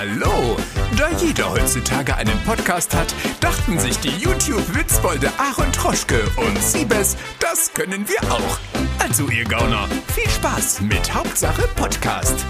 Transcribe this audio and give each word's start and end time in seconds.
Hallo! 0.00 0.56
Da 0.96 1.10
jeder 1.18 1.50
heutzutage 1.52 2.16
einen 2.16 2.38
Podcast 2.46 2.96
hat, 2.96 3.14
dachten 3.42 3.78
sich 3.78 3.98
die 3.98 4.08
YouTube-Witzbolde 4.08 5.28
Aaron 5.36 5.70
Troschke 5.72 6.22
und 6.38 6.56
Siebes, 6.56 7.18
das 7.38 7.70
können 7.74 8.08
wir 8.08 8.32
auch. 8.32 8.58
Also 8.98 9.28
ihr 9.28 9.44
Gauner, 9.44 9.86
viel 10.14 10.26
Spaß 10.30 10.80
mit 10.80 11.12
Hauptsache 11.12 11.68
Podcast. 11.76 12.46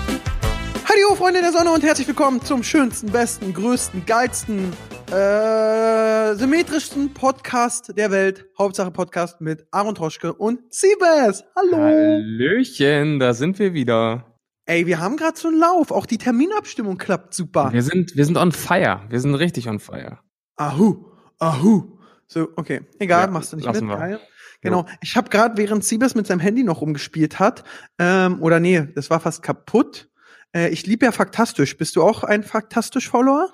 Hallo 0.85 1.17
Freunde 1.17 1.41
der 1.41 1.51
Sonne 1.51 1.73
und 1.73 1.83
herzlich 1.83 2.07
willkommen 2.07 2.41
zum 2.41 2.63
schönsten, 2.63 3.11
besten, 3.11 3.53
größten, 3.53 4.07
geilsten, 4.07 4.73
äh, 5.11 6.37
symmetrischsten 6.37 7.13
Podcast 7.13 7.99
der 7.99 8.13
Welt. 8.13 8.47
Hauptsache 8.61 8.93
Podcast 8.93 9.41
mit 9.41 9.67
Aaron 9.73 9.97
Troschke 9.97 10.33
und 10.33 10.73
Siebes. 10.73 11.43
Hallo! 11.57 11.79
Hallöchen, 11.79 13.19
da 13.19 13.35
sind 13.35 13.59
wir 13.59 13.75
wieder. 13.75 14.30
Ey, 14.67 14.87
wir 14.87 15.01
haben 15.01 15.17
gerade 15.17 15.39
so 15.39 15.49
einen 15.49 15.59
Lauf. 15.59 15.91
Auch 15.91 16.07
die 16.07 16.19
Terminabstimmung 16.19 16.99
klappt 16.99 17.35
super. 17.35 17.73
Wir 17.73 17.83
sind, 17.83 18.15
wir 18.17 18.25
sind 18.25 18.37
on 18.37 18.53
fire. 18.53 19.01
Wir 19.09 19.21
sind 19.21 19.35
richtig 19.35 19.69
on 19.69 19.81
fire. 19.81 20.19
Ahu, 20.57 21.07
ahu. 21.39 21.99
So, 22.27 22.49
okay. 22.57 22.83
Egal, 22.99 23.27
Ja, 23.27 23.31
machst 23.31 23.53
du 23.53 23.57
nicht 23.57 23.67
lassen 23.67 23.87
mit. 23.89 23.99
wir. 23.99 24.21
Genau. 24.61 24.87
Ich 25.03 25.17
habe 25.17 25.31
gerade, 25.31 25.57
während 25.57 25.85
Siebes 25.85 26.15
mit 26.15 26.27
seinem 26.27 26.41
Handy 26.41 26.63
noch 26.63 26.83
rumgespielt 26.83 27.39
hat, 27.41 27.65
ähm, 27.99 28.41
oder 28.43 28.61
nee, 28.61 28.87
das 28.95 29.09
war 29.11 29.19
fast 29.19 29.43
kaputt. 29.43 30.09
Äh, 30.55 30.69
ich 30.69 30.87
liebe 30.87 31.07
ja 31.07 31.13
Faktastisch. 31.13 31.77
Bist 31.77 31.97
du 31.97 32.03
auch 32.03 32.23
ein 32.25 32.43
Faktastisch-Follower? 32.45 33.49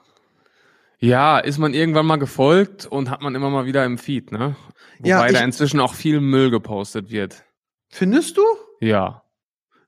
Ja, 0.99 1.39
ist 1.39 1.59
man 1.59 1.75
irgendwann 1.75 2.07
mal 2.07 2.17
gefolgt 2.17 2.87
und 2.87 3.11
hat 3.11 3.23
man 3.23 3.35
immer 3.35 3.51
mal 3.51 3.67
wieder 3.67 3.85
im 3.85 3.99
Feed, 3.99 4.33
ne? 4.33 4.57
Wobei 4.99 5.09
Ja, 5.09 5.29
da 5.29 5.41
inzwischen 5.45 5.79
auch 5.79 5.95
viel 5.95 6.21
Müll 6.21 6.51
gepostet 6.51 7.11
wird. 7.11 7.45
Findest 7.89 8.37
du? 8.39 8.43
Ja. 8.81 9.23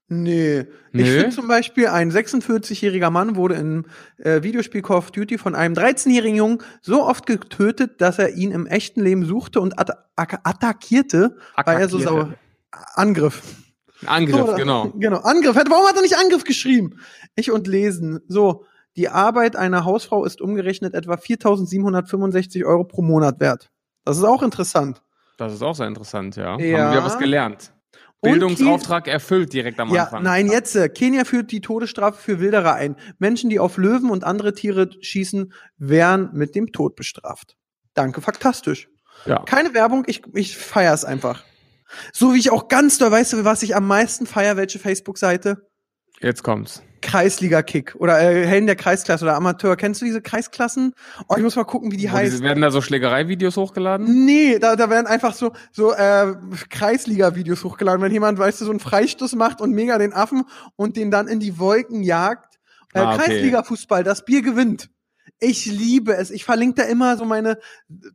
Nee. 0.08 0.60
Ich 0.92 1.04
Nö? 1.04 1.20
finde 1.20 1.30
zum 1.30 1.48
Beispiel, 1.48 1.88
ein 1.88 2.10
46-jähriger 2.10 3.10
Mann 3.10 3.36
wurde 3.36 3.56
im 3.56 3.84
äh, 4.16 4.42
Videospiel 4.42 4.80
Call 4.80 4.96
of 4.96 5.10
Duty 5.10 5.36
von 5.36 5.54
einem 5.54 5.74
13-jährigen 5.74 6.36
Jungen 6.36 6.58
so 6.80 7.04
oft 7.04 7.26
getötet, 7.26 8.00
dass 8.00 8.18
er 8.18 8.34
ihn 8.34 8.50
im 8.52 8.66
echten 8.66 9.02
Leben 9.02 9.26
suchte 9.26 9.60
und 9.60 9.78
at 9.78 9.90
atta- 10.16 10.40
attackierte, 10.44 11.36
weil 11.62 11.78
er 11.80 11.88
so 11.90 11.98
sauer. 11.98 12.34
Angriff. 12.94 13.42
Angriff, 14.06 14.46
So, 14.46 14.54
genau. 14.54 14.88
Genau, 14.96 15.18
Angriff. 15.18 15.56
Warum 15.56 15.86
hat 15.86 15.96
er 15.96 16.02
nicht 16.02 16.16
Angriff 16.16 16.44
geschrieben? 16.44 16.98
Ich 17.36 17.50
und 17.50 17.66
lesen. 17.66 18.20
So, 18.28 18.64
die 18.96 19.08
Arbeit 19.08 19.56
einer 19.56 19.84
Hausfrau 19.84 20.24
ist 20.24 20.40
umgerechnet 20.40 20.94
etwa 20.94 21.14
4.765 21.14 22.64
Euro 22.64 22.84
pro 22.84 23.02
Monat 23.02 23.40
wert. 23.40 23.70
Das 24.04 24.16
ist 24.16 24.24
auch 24.24 24.42
interessant. 24.42 25.02
Das 25.36 25.52
ist 25.52 25.62
auch 25.62 25.74
sehr 25.74 25.86
interessant, 25.86 26.36
ja. 26.36 26.58
Ja. 26.58 26.86
Haben 26.86 26.94
wir 26.94 27.04
was 27.04 27.18
gelernt. 27.18 27.72
Bildungsauftrag 28.20 29.06
erfüllt 29.06 29.52
direkt 29.52 29.78
am 29.78 29.94
Ja, 29.94 30.04
Anfang. 30.04 30.22
nein, 30.24 30.48
jetzt. 30.48 30.74
äh, 30.74 30.88
Kenia 30.88 31.24
führt 31.24 31.52
die 31.52 31.60
Todesstrafe 31.60 32.20
für 32.20 32.40
Wilderer 32.40 32.74
ein. 32.74 32.96
Menschen, 33.18 33.48
die 33.50 33.60
auf 33.60 33.76
Löwen 33.76 34.10
und 34.10 34.24
andere 34.24 34.54
Tiere 34.54 34.90
schießen, 35.00 35.52
werden 35.76 36.30
mit 36.32 36.54
dem 36.54 36.72
Tod 36.72 36.96
bestraft. 36.96 37.56
Danke, 37.94 38.20
faktastisch. 38.20 38.88
Ja. 39.24 39.42
Keine 39.44 39.74
Werbung, 39.74 40.04
ich, 40.06 40.22
ich 40.34 40.56
feier's 40.56 41.04
einfach. 41.04 41.44
So 42.12 42.34
wie 42.34 42.38
ich 42.38 42.50
auch 42.50 42.68
ganz 42.68 42.98
doll, 42.98 43.10
weißt 43.10 43.32
du, 43.34 43.44
was 43.44 43.62
ich 43.62 43.74
am 43.74 43.86
meisten 43.86 44.26
feier, 44.26 44.56
welche 44.56 44.78
Facebook-Seite? 44.78 45.68
Jetzt 46.20 46.42
kommt's. 46.42 46.82
Kreisliga-Kick 47.00 47.94
oder 47.98 48.20
äh, 48.20 48.46
Helden 48.46 48.66
der 48.66 48.76
Kreisklasse 48.76 49.24
oder 49.24 49.34
Amateur. 49.34 49.76
Kennst 49.76 50.00
du 50.00 50.04
diese 50.04 50.20
Kreisklassen? 50.22 50.94
Oh, 51.28 51.34
ich 51.36 51.42
muss 51.42 51.56
mal 51.56 51.64
gucken, 51.64 51.92
wie 51.92 51.96
die 51.96 52.10
heißt. 52.10 52.32
diese, 52.32 52.42
werden 52.44 52.60
da 52.60 52.70
so 52.70 52.80
Schlägereivideos 52.80 53.56
hochgeladen? 53.56 54.24
Nee, 54.24 54.58
da, 54.58 54.76
da 54.76 54.90
werden 54.90 55.06
einfach 55.06 55.34
so, 55.34 55.52
so 55.72 55.92
äh, 55.92 56.34
Kreisliga-Videos 56.70 57.64
hochgeladen, 57.64 58.02
wenn 58.02 58.12
jemand, 58.12 58.38
weißt 58.38 58.60
du, 58.60 58.64
so 58.64 58.70
einen 58.70 58.80
Freistoß 58.80 59.34
macht 59.34 59.60
und 59.60 59.72
mega 59.72 59.98
den 59.98 60.12
Affen 60.12 60.44
und 60.76 60.96
den 60.96 61.10
dann 61.10 61.28
in 61.28 61.40
die 61.40 61.58
Wolken 61.58 62.02
jagt. 62.02 62.58
Äh, 62.94 63.00
Ah, 63.00 63.14
okay. 63.14 63.24
Kreisliga-Fußball, 63.24 64.02
das 64.04 64.24
Bier 64.24 64.42
gewinnt. 64.42 64.90
Ich 65.40 65.66
liebe 65.66 66.16
es. 66.16 66.30
Ich 66.30 66.44
verlinke 66.44 66.82
da 66.82 66.88
immer 66.88 67.16
so 67.16 67.24
meine 67.24 67.58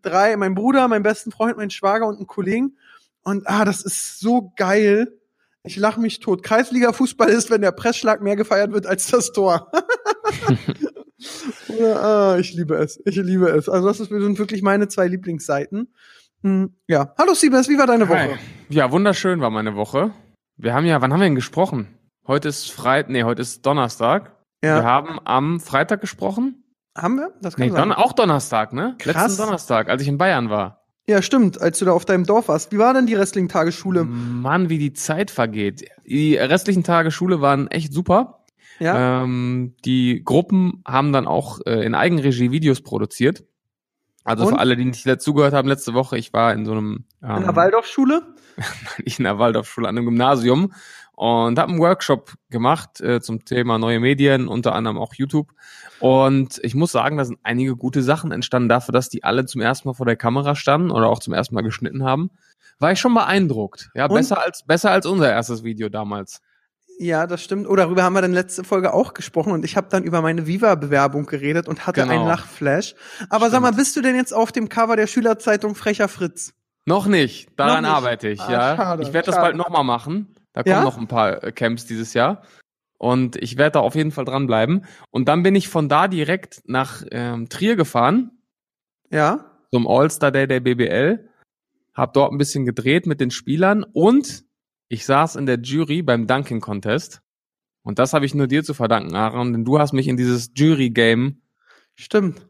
drei, 0.01 0.35
mein 0.35 0.55
Bruder, 0.55 0.87
meinen 0.87 1.03
besten 1.03 1.31
Freund, 1.31 1.57
meinen 1.57 1.69
Schwager 1.69 2.07
und 2.07 2.17
einen 2.17 2.27
Kollegen. 2.27 2.77
Und 3.23 3.47
ah, 3.47 3.63
das 3.65 3.81
ist 3.81 4.19
so 4.19 4.51
geil. 4.57 5.19
Ich 5.65 5.77
lach 5.77 5.95
mich 5.97 6.19
tot. 6.19 6.43
Kreisliga-Fußball 6.43 7.29
ist, 7.29 7.49
wenn 7.49 7.61
der 7.61 7.71
Pressschlag 7.71 8.21
mehr 8.21 8.35
gefeiert 8.35 8.73
wird 8.73 8.85
als 8.85 9.07
das 9.07 9.31
Tor. 9.31 9.71
Oder, 11.69 12.03
ah, 12.03 12.37
ich 12.37 12.53
liebe 12.53 12.75
es. 12.75 12.99
Ich 13.05 13.15
liebe 13.15 13.47
es. 13.49 13.69
Also 13.69 13.87
das 13.87 13.97
sind 13.97 14.37
wirklich 14.39 14.61
meine 14.61 14.89
zwei 14.89 15.07
Lieblingsseiten. 15.07 15.93
Hm, 16.41 16.75
ja. 16.87 17.13
Hallo 17.17 17.33
Siebes, 17.33 17.69
wie 17.69 17.77
war 17.77 17.87
deine 17.87 18.09
Woche? 18.09 18.17
Hi. 18.33 18.37
Ja, 18.69 18.91
wunderschön 18.91 19.39
war 19.39 19.49
meine 19.49 19.75
Woche. 19.75 20.11
Wir 20.57 20.73
haben 20.73 20.85
ja, 20.85 21.01
wann 21.01 21.13
haben 21.13 21.21
wir 21.21 21.25
denn 21.27 21.35
gesprochen? 21.35 21.87
Heute 22.27 22.49
ist 22.49 22.69
Freit, 22.71 23.09
nee, 23.09 23.23
heute 23.23 23.41
ist 23.41 23.65
Donnerstag. 23.65 24.35
Wir 24.61 24.71
Ja. 24.71 24.83
haben 24.83 25.19
am 25.23 25.61
Freitag 25.61 26.01
gesprochen. 26.01 26.63
Haben 26.97 27.15
wir? 27.15 27.33
Das 27.41 27.55
kann 27.55 27.65
Nee, 27.67 27.71
sein. 27.71 27.89
Don 27.89 27.91
auch 27.93 28.11
Donnerstag, 28.13 28.73
ne? 28.73 28.95
Krass. 28.99 29.15
Letzten 29.15 29.43
Donnerstag, 29.43 29.89
als 29.89 30.01
ich 30.01 30.07
in 30.09 30.17
Bayern 30.17 30.49
war. 30.49 30.82
Ja, 31.07 31.21
stimmt, 31.21 31.61
als 31.61 31.79
du 31.79 31.85
da 31.85 31.91
auf 31.91 32.05
deinem 32.05 32.25
Dorf 32.25 32.47
warst. 32.47 32.71
Wie 32.71 32.77
war 32.77 32.93
denn 32.93 33.05
die 33.05 33.17
Wrestling-Tagesschule? 33.17 34.05
Mann, 34.05 34.69
wie 34.69 34.77
die 34.77 34.93
Zeit 34.93 35.31
vergeht. 35.31 35.85
Die 36.05 36.37
restlichen 36.37 36.83
Tage 36.83 37.11
Schule 37.11 37.41
waren 37.41 37.67
echt 37.67 37.91
super. 37.91 38.45
Ja? 38.79 39.23
Ähm, 39.23 39.75
die 39.83 40.23
Gruppen 40.23 40.81
haben 40.85 41.11
dann 41.11 41.27
auch 41.27 41.59
äh, 41.65 41.85
in 41.85 41.93
Eigenregie 41.93 42.51
Videos 42.51 42.81
produziert. 42.81 43.43
Also 44.23 44.45
Und? 44.45 44.53
für 44.53 44.59
alle, 44.59 44.77
die 44.77 44.85
nicht 44.85 45.05
dazugehört 45.05 45.53
haben, 45.53 45.67
letzte 45.67 45.93
Woche, 45.93 46.17
ich 46.17 46.31
war 46.31 46.53
in 46.53 46.65
so 46.65 46.71
einem 46.71 47.05
ähm, 47.21 47.37
In 47.37 47.43
der 47.43 47.55
Waldorfschule? 47.55 48.21
ich 49.03 49.19
in 49.19 49.25
der 49.25 49.39
Waldorfschule 49.39 49.89
an 49.89 49.97
einem 49.97 50.05
Gymnasium 50.05 50.73
und 51.15 51.57
habe 51.59 51.71
einen 51.71 51.79
Workshop 51.79 52.33
gemacht 52.49 52.99
äh, 53.01 53.21
zum 53.21 53.45
Thema 53.45 53.77
neue 53.77 53.99
Medien, 53.99 54.47
unter 54.47 54.73
anderem 54.75 54.97
auch 54.97 55.13
YouTube. 55.13 55.51
Und 55.99 56.59
ich 56.63 56.75
muss 56.75 56.91
sagen, 56.91 57.17
da 57.17 57.25
sind 57.25 57.39
einige 57.43 57.75
gute 57.75 58.01
Sachen 58.03 58.31
entstanden 58.31 58.67
dafür, 58.69 58.91
dass 58.93 59.09
die 59.09 59.23
alle 59.23 59.45
zum 59.45 59.61
ersten 59.61 59.87
Mal 59.87 59.93
vor 59.93 60.05
der 60.05 60.15
Kamera 60.17 60.55
standen 60.55 60.91
oder 60.91 61.07
auch 61.07 61.19
zum 61.19 61.33
ersten 61.33 61.55
Mal 61.55 61.61
geschnitten 61.61 62.03
haben. 62.03 62.29
War 62.79 62.91
ich 62.91 62.99
schon 62.99 63.13
beeindruckt. 63.13 63.89
Ja, 63.93 64.05
Und? 64.07 64.15
besser 64.15 64.41
als 64.41 64.63
besser 64.65 64.91
als 64.91 65.05
unser 65.05 65.31
erstes 65.31 65.63
Video 65.63 65.89
damals. 65.89 66.41
Ja, 66.99 67.25
das 67.25 67.41
stimmt. 67.43 67.67
Oh, 67.67 67.75
darüber 67.75 68.03
haben 68.03 68.13
wir 68.13 68.21
dann 68.21 68.33
letzte 68.33 68.63
Folge 68.63 68.93
auch 68.93 69.13
gesprochen 69.13 69.51
und 69.51 69.65
ich 69.65 69.77
habe 69.77 69.87
dann 69.89 70.03
über 70.03 70.21
meine 70.21 70.45
Viva-Bewerbung 70.45 71.25
geredet 71.25 71.67
und 71.67 71.87
hatte 71.87 72.01
Genau. 72.01 72.13
einen 72.13 72.27
Lachflash. 72.27 72.93
Aber 73.29 73.45
sag 73.49 73.57
Stimmt. 73.57 73.61
mal, 73.63 73.71
bist 73.73 73.95
du 73.95 74.01
denn 74.01 74.15
jetzt 74.15 74.33
auf 74.33 74.51
dem 74.51 74.69
Cover 74.69 74.95
der 74.95 75.07
Schülerzeitung 75.07 75.73
Frecher 75.75 76.07
Fritz? 76.07 76.53
Noch 76.85 77.07
nicht. 77.07 77.47
Daran 77.55 77.83
Noch 77.83 77.89
nicht. 77.89 77.97
arbeite 77.97 78.29
ich, 78.29 78.41
Ah, 78.41 78.51
ja. 78.51 78.75
schade, 78.75 79.03
ich 79.03 79.13
werde 79.13 79.27
das 79.27 79.37
bald 79.37 79.55
nochmal 79.55 79.83
machen. 79.83 80.35
Da 80.53 80.63
kommen 80.63 80.75
Ja? 80.75 80.83
noch 80.83 80.97
ein 80.97 81.07
paar 81.07 81.43
äh, 81.43 81.51
Camps 81.51 81.85
dieses 81.85 82.13
Jahr. 82.13 82.43
Und 82.97 83.35
ich 83.35 83.57
werde 83.57 83.73
da 83.73 83.79
auf 83.81 83.95
jeden 83.95 84.11
Fall 84.11 84.23
dranbleiben. 84.25 84.85
Und 85.11 85.27
dann 85.27 85.43
bin 85.43 85.55
ich 85.55 85.67
von 85.67 85.89
da 85.89 86.07
direkt 86.07 86.61
nach 86.65 87.03
ähm, 87.11 87.49
Trier 87.49 87.75
gefahren, 87.75 88.31
Ja? 89.09 89.51
zum 89.71 89.87
All-Star 89.87 90.31
Day 90.31 90.47
der 90.47 90.61
BBL, 90.61 91.27
hab 91.93 92.13
dort 92.13 92.31
ein 92.31 92.37
bisschen 92.37 92.65
gedreht 92.65 93.05
mit 93.05 93.19
den 93.19 93.31
Spielern 93.31 93.83
und 93.83 94.45
ich 94.87 95.05
saß 95.05 95.35
in 95.35 95.45
der 95.45 95.59
Jury 95.59 96.01
beim 96.01 96.27
Dunking 96.27 96.61
Contest. 96.61 97.21
Und 97.81 97.99
das 97.99 98.13
habe 98.13 98.25
ich 98.25 98.33
nur 98.35 98.47
dir 98.47 98.63
zu 98.63 98.73
verdanken, 98.73 99.15
Aaron, 99.15 99.51
denn 99.51 99.65
du 99.65 99.79
hast 99.79 99.91
mich 99.93 100.07
in 100.07 100.15
dieses 100.17 100.51
Jury-Game 100.55 101.41
Stimmt. 101.95 102.47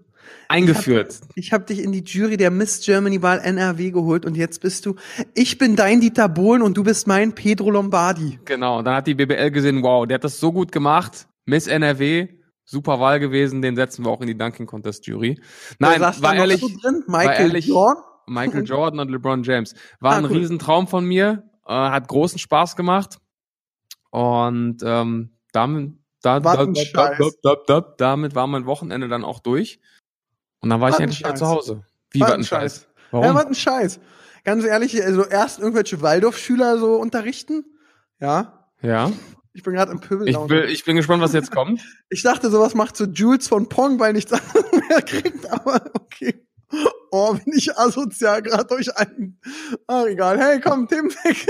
Eingeführt. 0.48 1.20
Ich 1.36 1.52
habe 1.54 1.66
dich 1.66 1.80
in 1.80 1.92
die 1.92 2.04
Jury 2.04 2.38
der 2.38 2.52
Miss 2.52 2.82
Germany 2.86 3.22
Wahl 3.22 3.40
NRW 3.40 3.92
geholt 3.92 4.26
und 4.26 4.36
jetzt 4.36 4.62
bist 4.62 4.86
du, 4.86 4.96
ich 5.34 5.58
bin 5.58 5.76
dein 5.76 6.02
Dieter 6.02 6.30
Bohlen 6.30 6.62
und 6.62 6.76
du 6.78 6.84
bist 6.84 7.08
mein 7.08 7.34
Pedro 7.34 7.72
Lombardi. 7.72 8.40
Genau, 8.46 8.80
und 8.80 8.86
dann 8.86 8.96
hat 8.96 9.08
die 9.08 9.16
BBL 9.16 9.52
gesehen, 9.52 9.82
wow, 9.84 10.06
der 10.08 10.16
hat 10.16 10.24
das 10.24 10.40
so 10.40 10.52
gut 10.52 10.72
gemacht. 10.72 11.28
Miss 11.46 11.68
NRW, 11.68 12.28
super 12.66 13.00
Wahl 13.00 13.20
gewesen, 13.20 13.62
den 13.62 13.76
setzen 13.76 14.06
wir 14.06 14.12
auch 14.12 14.22
in 14.22 14.28
die 14.28 14.38
Dunking 14.38 14.66
Contest 14.66 15.06
Jury. 15.08 15.40
Nein, 15.80 16.00
war 16.02 16.36
ehrlich, 16.36 16.62
so 16.62 16.70
drin? 16.82 17.04
Michael 17.08 17.48
ehrlich- 17.48 17.68
Jordan? 17.68 18.04
Michael 18.26 18.64
Jordan 18.66 19.00
und 19.02 19.10
LeBron 19.12 19.44
James. 19.44 19.76
War 20.00 20.14
Ah, 20.14 20.18
ein 20.20 20.26
cool. 20.26 20.38
Riesentraum 20.38 20.88
von 20.88 21.04
mir, 21.06 21.44
äh, 21.68 21.74
hat 21.74 22.08
großen 22.08 22.40
Spaß 22.40 22.78
gemacht. 22.78 23.18
Und 24.12 24.78
ähm, 24.86 25.32
damit, 25.52 25.94
da, 26.22 26.40
da, 26.40 27.56
da, 27.68 27.82
damit 27.98 28.36
war 28.36 28.48
mein 28.48 28.66
Wochenende 28.66 29.08
dann 29.08 29.24
auch 29.26 29.40
durch. 29.40 29.80
Und 30.64 30.70
dann 30.70 30.80
war 30.80 30.90
ich 30.90 31.00
endlich 31.00 31.20
wieder 31.20 31.36
zu 31.36 31.46
Hause. 31.46 31.84
Wie 32.12 32.22
war 32.22 32.34
ein 32.34 32.44
Scheiß? 32.44 32.88
Ja, 33.12 33.20
Warum? 33.20 33.36
was 33.36 33.46
ein 33.48 33.54
Scheiß. 33.56 34.00
Ganz 34.46 34.64
ehrlich, 34.64 35.04
also 35.04 35.26
erst 35.26 35.60
irgendwelche 35.60 36.02
Waldorfschüler 36.02 36.78
so 36.78 36.96
unterrichten. 36.96 37.66
Ja. 38.22 38.70
Ja. 38.82 39.12
Ich 39.52 39.62
bin 39.62 39.74
gerade 39.74 39.92
im 39.92 40.00
Pöbel. 40.00 40.30
Ich, 40.30 40.38
will, 40.38 40.64
ich 40.70 40.86
bin 40.86 40.96
gespannt, 40.96 41.22
was 41.22 41.34
jetzt 41.34 41.52
kommt. 41.52 41.82
Ich 42.10 42.24
dachte, 42.24 42.50
sowas 42.50 42.76
macht 42.76 42.96
so 42.96 43.04
Jules 43.06 43.48
von 43.50 43.68
Pong, 43.68 44.00
weil 44.00 44.14
nichts 44.14 44.32
anderes 44.34 44.72
mehr 44.88 45.02
kriegt, 45.02 45.52
aber 45.52 45.82
okay. 45.96 46.46
Oh, 47.12 47.34
bin 47.34 47.54
ich 47.54 47.78
asozial 47.78 48.42
gerade 48.42 48.66
durch 48.66 48.96
einen. 48.98 49.40
Ah, 49.88 50.06
egal. 50.06 50.40
Hey, 50.40 50.62
komm, 50.62 50.88
Themen 50.88 51.10
weg. 51.10 51.46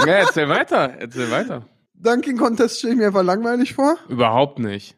ja, 0.00 0.12
erzähl 0.14 0.48
weiter. 0.48 0.94
Erzähl 0.98 1.30
weiter. 1.30 1.66
Dunking 1.94 2.36
Contest 2.36 2.78
stelle 2.78 2.94
ich 2.94 2.98
mir 2.98 3.06
einfach 3.06 3.22
langweilig 3.22 3.74
vor. 3.74 3.96
Überhaupt 4.08 4.58
nicht. 4.58 4.96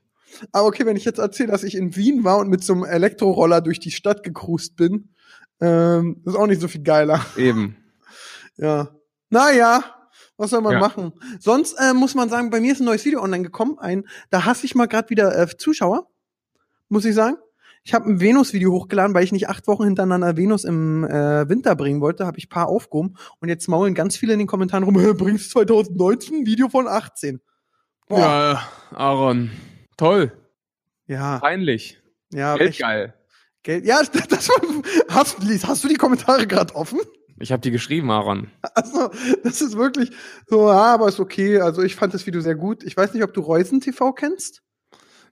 Aber 0.53 0.67
okay, 0.69 0.87
wenn 0.87 0.97
ich 0.97 1.05
jetzt 1.05 1.19
erzähle, 1.19 1.51
dass 1.53 1.63
ich 1.65 1.75
in 1.75 1.95
Wien 1.97 2.25
war 2.25 2.39
und 2.39 2.49
mit 2.49 2.63
so 2.65 2.73
einem 2.73 2.85
Elektroroller 2.85 3.61
durch 3.61 3.81
die 3.81 3.91
Stadt 3.91 4.23
gekrust 4.23 4.77
bin, 4.77 5.11
ähm, 5.61 6.23
ist 6.25 6.35
auch 6.37 6.47
nicht 6.47 6.61
so 6.61 6.69
viel 6.69 6.83
geiler. 6.83 7.25
Eben. 7.37 7.77
Ja. 8.59 8.91
Naja, 9.31 9.83
was 10.37 10.51
soll 10.51 10.61
man 10.61 10.75
Ja. 10.75 10.79
machen? 10.79 11.13
Sonst 11.41 11.73
äh, 11.81 11.95
muss 11.95 12.15
man 12.15 12.29
sagen, 12.29 12.51
bei 12.51 12.61
mir 12.61 12.73
ist 12.73 12.81
ein 12.81 12.85
neues 12.85 13.05
Video 13.07 13.23
online 13.23 13.45
gekommen. 13.45 13.79
Ein, 13.79 14.05
da 14.29 14.45
hasse 14.45 14.67
ich 14.67 14.75
mal 14.75 14.87
gerade 14.87 15.09
wieder 15.09 15.37
äh, 15.37 15.49
Zuschauer. 15.57 16.07
muss 16.91 17.07
ich 17.07 17.15
sagen. 17.15 17.37
Ich 17.83 17.95
habe 17.95 18.09
ein 18.11 18.21
Venus-Video 18.21 18.71
hochgeladen, 18.73 19.15
weil 19.15 19.25
ich 19.25 19.33
nicht 19.33 19.49
acht 19.49 19.67
Wochen 19.67 19.85
hintereinander 19.85 20.37
Venus 20.37 20.65
im 20.65 21.03
äh, 21.05 21.49
Winter 21.49 21.75
bringen 21.75 22.01
wollte, 22.03 22.27
habe 22.27 22.39
ich 22.39 22.49
paar 22.51 22.69
aufgehoben 22.69 23.17
und 23.41 23.49
jetzt 23.49 23.67
maulen 23.69 23.95
ganz 23.95 24.17
viele 24.19 24.35
in 24.35 24.39
den 24.39 24.47
Kommentaren 24.49 24.85
rum, 24.85 24.99
"Hä, 25.01 25.13
bringst 25.17 25.51
2019 25.51 26.41
ein 26.41 26.47
Video 26.47 26.69
von 26.69 26.87
18. 26.87 27.41
Boah. 28.07 28.19
Ja, 28.19 28.63
Aaron. 28.95 29.51
Toll. 29.97 30.33
Ja, 31.07 31.39
Peinlich. 31.39 32.01
ja, 32.33 32.57
Geld 32.57 32.71
echt 32.71 32.81
geil. 32.81 33.15
Geld. 33.63 33.85
Ja, 33.85 34.01
das 34.29 34.49
war, 34.49 34.83
hast, 35.09 35.39
hast 35.67 35.85
du 35.85 35.89
die 35.89 35.95
Kommentare 35.95 36.47
gerade 36.47 36.75
offen? 36.75 37.01
Ich 37.39 37.51
habe 37.51 37.61
die 37.61 37.71
geschrieben, 37.71 38.11
Aaron. 38.11 38.51
Also, 38.75 39.11
das 39.43 39.61
ist 39.61 39.77
wirklich 39.77 40.13
so, 40.47 40.69
ja, 40.69 40.95
aber 40.95 41.09
ist 41.09 41.21
okay. 41.21 41.61
Also, 41.61 41.83
ich 41.83 41.97
fand 41.97 42.15
das 42.15 42.27
Video 42.27 42.41
sehr 42.41 42.55
gut. 42.55 42.85
Ich 42.85 42.97
weiß 42.97 43.15
nicht, 43.15 43.25
ob 43.25 43.35
du 43.35 43.41
Reusen 43.41 43.81
TV 43.81 44.13
kennst. 44.13 44.63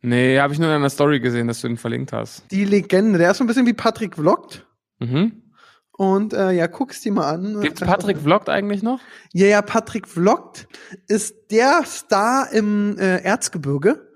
Nee, 0.02 0.40
habe 0.40 0.52
ich 0.52 0.58
nur 0.58 0.68
in 0.68 0.74
einer 0.74 0.90
Story 0.90 1.20
gesehen, 1.20 1.46
dass 1.46 1.60
du 1.60 1.68
ihn 1.68 1.76
verlinkt 1.76 2.12
hast. 2.12 2.50
Die 2.50 2.64
Legende. 2.64 3.18
Der 3.18 3.30
ist 3.30 3.38
so 3.38 3.44
ein 3.44 3.46
bisschen 3.46 3.66
wie 3.66 3.74
Patrick 3.74 4.16
Vlogt. 4.16 4.66
Mhm. 4.98 5.42
Und 5.92 6.32
äh, 6.32 6.52
ja, 6.52 6.66
guck's 6.66 7.02
dir 7.02 7.12
mal 7.12 7.28
an. 7.28 7.60
Gibt's 7.60 7.80
Patrick 7.80 8.18
Vlogt 8.18 8.48
eigentlich 8.48 8.82
noch? 8.82 9.00
Ja, 9.34 9.46
ja, 9.46 9.62
Patrick 9.62 10.08
Vlogt 10.08 10.66
ist 11.06 11.50
der 11.50 11.82
Star 11.84 12.50
im 12.52 12.96
äh, 12.98 13.18
Erzgebirge. 13.22 14.09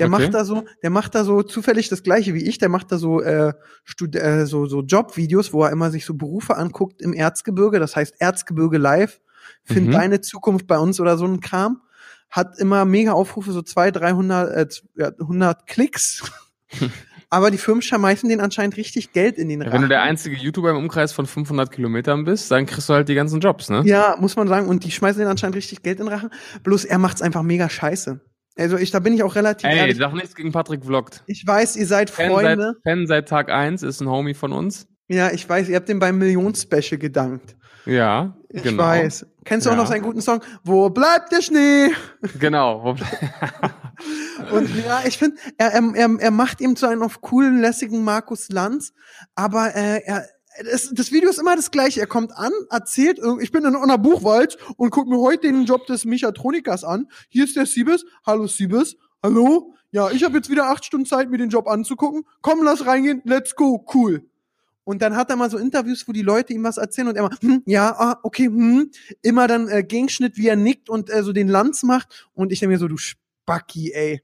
Der 0.00 0.08
Okay. 0.08 0.22
macht 0.24 0.34
da 0.34 0.44
so, 0.44 0.64
der 0.82 0.90
macht 0.90 1.14
da 1.14 1.22
so 1.24 1.42
zufällig 1.44 1.88
das 1.88 2.02
gleiche 2.02 2.34
wie 2.34 2.42
ich. 2.48 2.58
Der 2.58 2.68
macht 2.68 2.90
da 2.90 2.98
so 2.98 3.20
äh, 3.22 3.52
Stud 3.84 4.16
äh, 4.16 4.46
so 4.46 4.66
so 4.66 4.82
Jobvideos, 4.82 5.52
wo 5.52 5.62
er 5.64 5.70
immer 5.70 5.90
sich 5.92 6.04
so 6.04 6.14
Berufe 6.14 6.56
anguckt 6.56 7.00
im 7.02 7.12
Erzgebirge. 7.12 7.78
Das 7.78 7.94
heißt 7.94 8.14
Erzgebirge 8.18 8.78
Live. 8.78 9.20
Find 9.64 9.88
Mhm. 9.88 9.92
deine 9.92 10.20
Zukunft 10.20 10.66
bei 10.66 10.78
uns 10.78 11.00
oder 11.00 11.16
so 11.16 11.24
ein 11.26 11.40
Kram. 11.40 11.82
Hat 12.30 12.58
immer 12.58 12.84
mega 12.84 13.12
Aufrufe, 13.12 13.52
so 13.52 13.62
200, 13.62 14.02
300, 14.02 14.56
äh, 14.56 14.68
z- 14.68 14.84
ja, 14.96 15.10
100 15.18 15.66
Klicks. 15.66 16.22
Aber 17.32 17.50
die 17.52 17.58
Firmen 17.58 17.80
schmeißen 17.82 18.28
den 18.28 18.40
anscheinend 18.40 18.76
richtig 18.76 19.12
Geld 19.12 19.38
in 19.38 19.48
den 19.48 19.62
Rachen. 19.62 19.72
wenn 19.74 19.82
du 19.82 19.88
der 19.88 20.02
einzige 20.02 20.34
YouTuber 20.36 20.70
im 20.70 20.76
Umkreis 20.76 21.12
von 21.12 21.26
500 21.26 21.70
Kilometern 21.70 22.24
bist, 22.24 22.50
dann 22.50 22.66
kriegst 22.66 22.88
du 22.88 22.94
halt 22.94 23.08
die 23.08 23.14
ganzen 23.14 23.40
Jobs, 23.40 23.68
ne? 23.70 23.82
Ja, 23.84 24.16
muss 24.18 24.34
man 24.36 24.48
sagen. 24.48 24.66
Und 24.68 24.82
die 24.84 24.90
schmeißen 24.90 25.20
den 25.20 25.28
anscheinend 25.28 25.56
richtig 25.56 25.82
Geld 25.82 26.00
in 26.00 26.06
den 26.06 26.12
Rachen. 26.14 26.30
Bloß 26.64 26.84
er 26.84 26.98
macht's 26.98 27.22
einfach 27.22 27.42
mega 27.42 27.68
scheiße. 27.68 28.20
Also 28.56 28.76
ich, 28.76 28.90
da 28.90 28.98
bin 28.98 29.14
ich 29.14 29.22
auch 29.22 29.34
relativ 29.36 29.68
Ey, 29.68 29.78
ehrlich. 29.78 29.96
sag 29.96 30.12
nichts 30.12 30.34
gegen 30.34 30.52
Patrick 30.52 30.84
Vlogt. 30.84 31.22
Ich 31.26 31.44
weiß, 31.46 31.76
ihr 31.76 31.86
seid 31.86 32.10
Fan 32.10 32.30
Freunde. 32.30 32.74
seit, 32.84 32.92
Fan 32.92 33.06
seit 33.06 33.28
Tag 33.28 33.50
1 33.50 33.82
ist 33.82 34.00
ein 34.00 34.08
Homie 34.08 34.34
von 34.34 34.52
uns. 34.52 34.86
Ja, 35.08 35.30
ich 35.32 35.48
weiß, 35.48 35.68
ihr 35.68 35.76
habt 35.76 35.88
dem 35.88 35.98
beim 35.98 36.18
Millionen-Special 36.18 36.98
gedankt. 36.98 37.56
Ja, 37.86 38.36
Ich 38.50 38.62
genau. 38.62 38.82
weiß. 38.82 39.26
Kennst 39.44 39.66
du 39.66 39.70
auch 39.70 39.74
Ja. 39.74 39.80
noch 39.82 39.88
seinen 39.88 40.02
guten 40.02 40.20
Song? 40.20 40.40
Wo 40.62 40.90
bleibt 40.90 41.32
der 41.32 41.40
Schnee? 41.40 41.88
Genau. 42.38 42.94
Und 44.52 44.68
ja, 44.84 45.00
ich 45.06 45.18
finde, 45.18 45.36
er, 45.58 45.72
er, 45.72 45.82
er, 45.94 46.10
er 46.20 46.30
macht 46.30 46.60
ihm 46.60 46.76
zu 46.76 46.86
einem 46.86 47.02
auf 47.02 47.20
coolen, 47.20 47.60
lässigen 47.60 48.04
Markus 48.04 48.48
Lanz, 48.50 48.92
aber 49.34 49.74
äh, 49.74 50.02
er, 50.04 50.26
das, 50.64 50.90
das 50.92 51.12
Video 51.12 51.30
ist 51.30 51.38
immer 51.38 51.56
das 51.56 51.70
gleiche. 51.70 52.00
Er 52.00 52.06
kommt 52.06 52.32
an, 52.32 52.52
erzählt, 52.70 53.20
ich 53.40 53.52
bin 53.52 53.64
in 53.64 53.74
einer 53.74 53.98
Buchwald 53.98 54.58
und 54.76 54.90
guck 54.90 55.08
mir 55.08 55.18
heute 55.18 55.48
den 55.48 55.64
Job 55.64 55.86
des 55.86 56.04
Mechatronikers 56.04 56.84
an. 56.84 57.08
Hier 57.28 57.44
ist 57.44 57.56
der 57.56 57.66
Siebes. 57.66 58.04
Hallo 58.26 58.46
Siebes. 58.46 58.96
Hallo? 59.22 59.74
Ja, 59.92 60.10
ich 60.10 60.22
habe 60.24 60.36
jetzt 60.36 60.50
wieder 60.50 60.70
acht 60.70 60.84
Stunden 60.84 61.06
Zeit, 61.06 61.30
mir 61.30 61.38
den 61.38 61.50
Job 61.50 61.66
anzugucken. 61.68 62.24
Komm, 62.42 62.62
lass 62.62 62.86
reingehen. 62.86 63.22
Let's 63.24 63.56
go. 63.56 63.84
Cool. 63.92 64.24
Und 64.84 65.02
dann 65.02 65.14
hat 65.14 65.30
er 65.30 65.36
mal 65.36 65.50
so 65.50 65.58
Interviews, 65.58 66.06
wo 66.08 66.12
die 66.12 66.22
Leute 66.22 66.52
ihm 66.52 66.64
was 66.64 66.76
erzählen 66.76 67.08
und 67.08 67.16
er 67.16 67.22
mal, 67.22 67.36
hm, 67.40 67.62
ja, 67.66 67.94
ah, 67.96 68.18
okay, 68.22 68.46
hm, 68.46 68.90
immer 69.22 69.46
dann 69.46 69.68
äh, 69.68 69.82
Gegenschnitt, 69.82 70.36
wie 70.36 70.48
er 70.48 70.56
nickt 70.56 70.88
und 70.88 71.10
äh, 71.10 71.22
so 71.22 71.32
den 71.32 71.48
Lanz 71.48 71.82
macht. 71.82 72.28
Und 72.34 72.50
ich 72.52 72.60
denke 72.60 72.72
mir 72.72 72.78
so, 72.78 72.88
du 72.88 72.96
Spacki, 72.96 73.92
ey. 73.92 74.22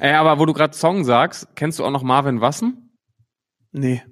Ey, 0.00 0.12
aber 0.12 0.38
wo 0.38 0.46
du 0.46 0.52
gerade 0.52 0.76
Song 0.76 1.04
sagst, 1.04 1.48
kennst 1.54 1.78
du 1.78 1.84
auch 1.84 1.90
noch 1.90 2.02
Marvin 2.02 2.40
Wassen? 2.40 2.98
Nee. 3.72 4.02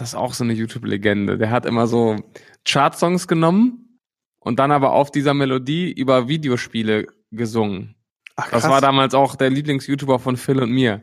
Das 0.00 0.08
ist 0.08 0.14
auch 0.14 0.32
so 0.34 0.44
eine 0.44 0.54
YouTube-Legende. 0.54 1.36
Der 1.38 1.50
hat 1.50 1.66
immer 1.66 1.86
so 1.86 2.16
Chart-Songs 2.64 3.28
genommen 3.28 3.98
und 4.38 4.58
dann 4.58 4.72
aber 4.72 4.92
auf 4.92 5.10
dieser 5.10 5.34
Melodie 5.34 5.92
über 5.92 6.26
Videospiele 6.26 7.06
gesungen. 7.30 7.94
Ach, 8.36 8.50
Das 8.50 8.66
war 8.68 8.80
damals 8.80 9.12
auch 9.14 9.36
der 9.36 9.50
Lieblings-YouTuber 9.50 10.18
von 10.18 10.36
Phil 10.38 10.62
und 10.62 10.70
mir. 10.70 11.02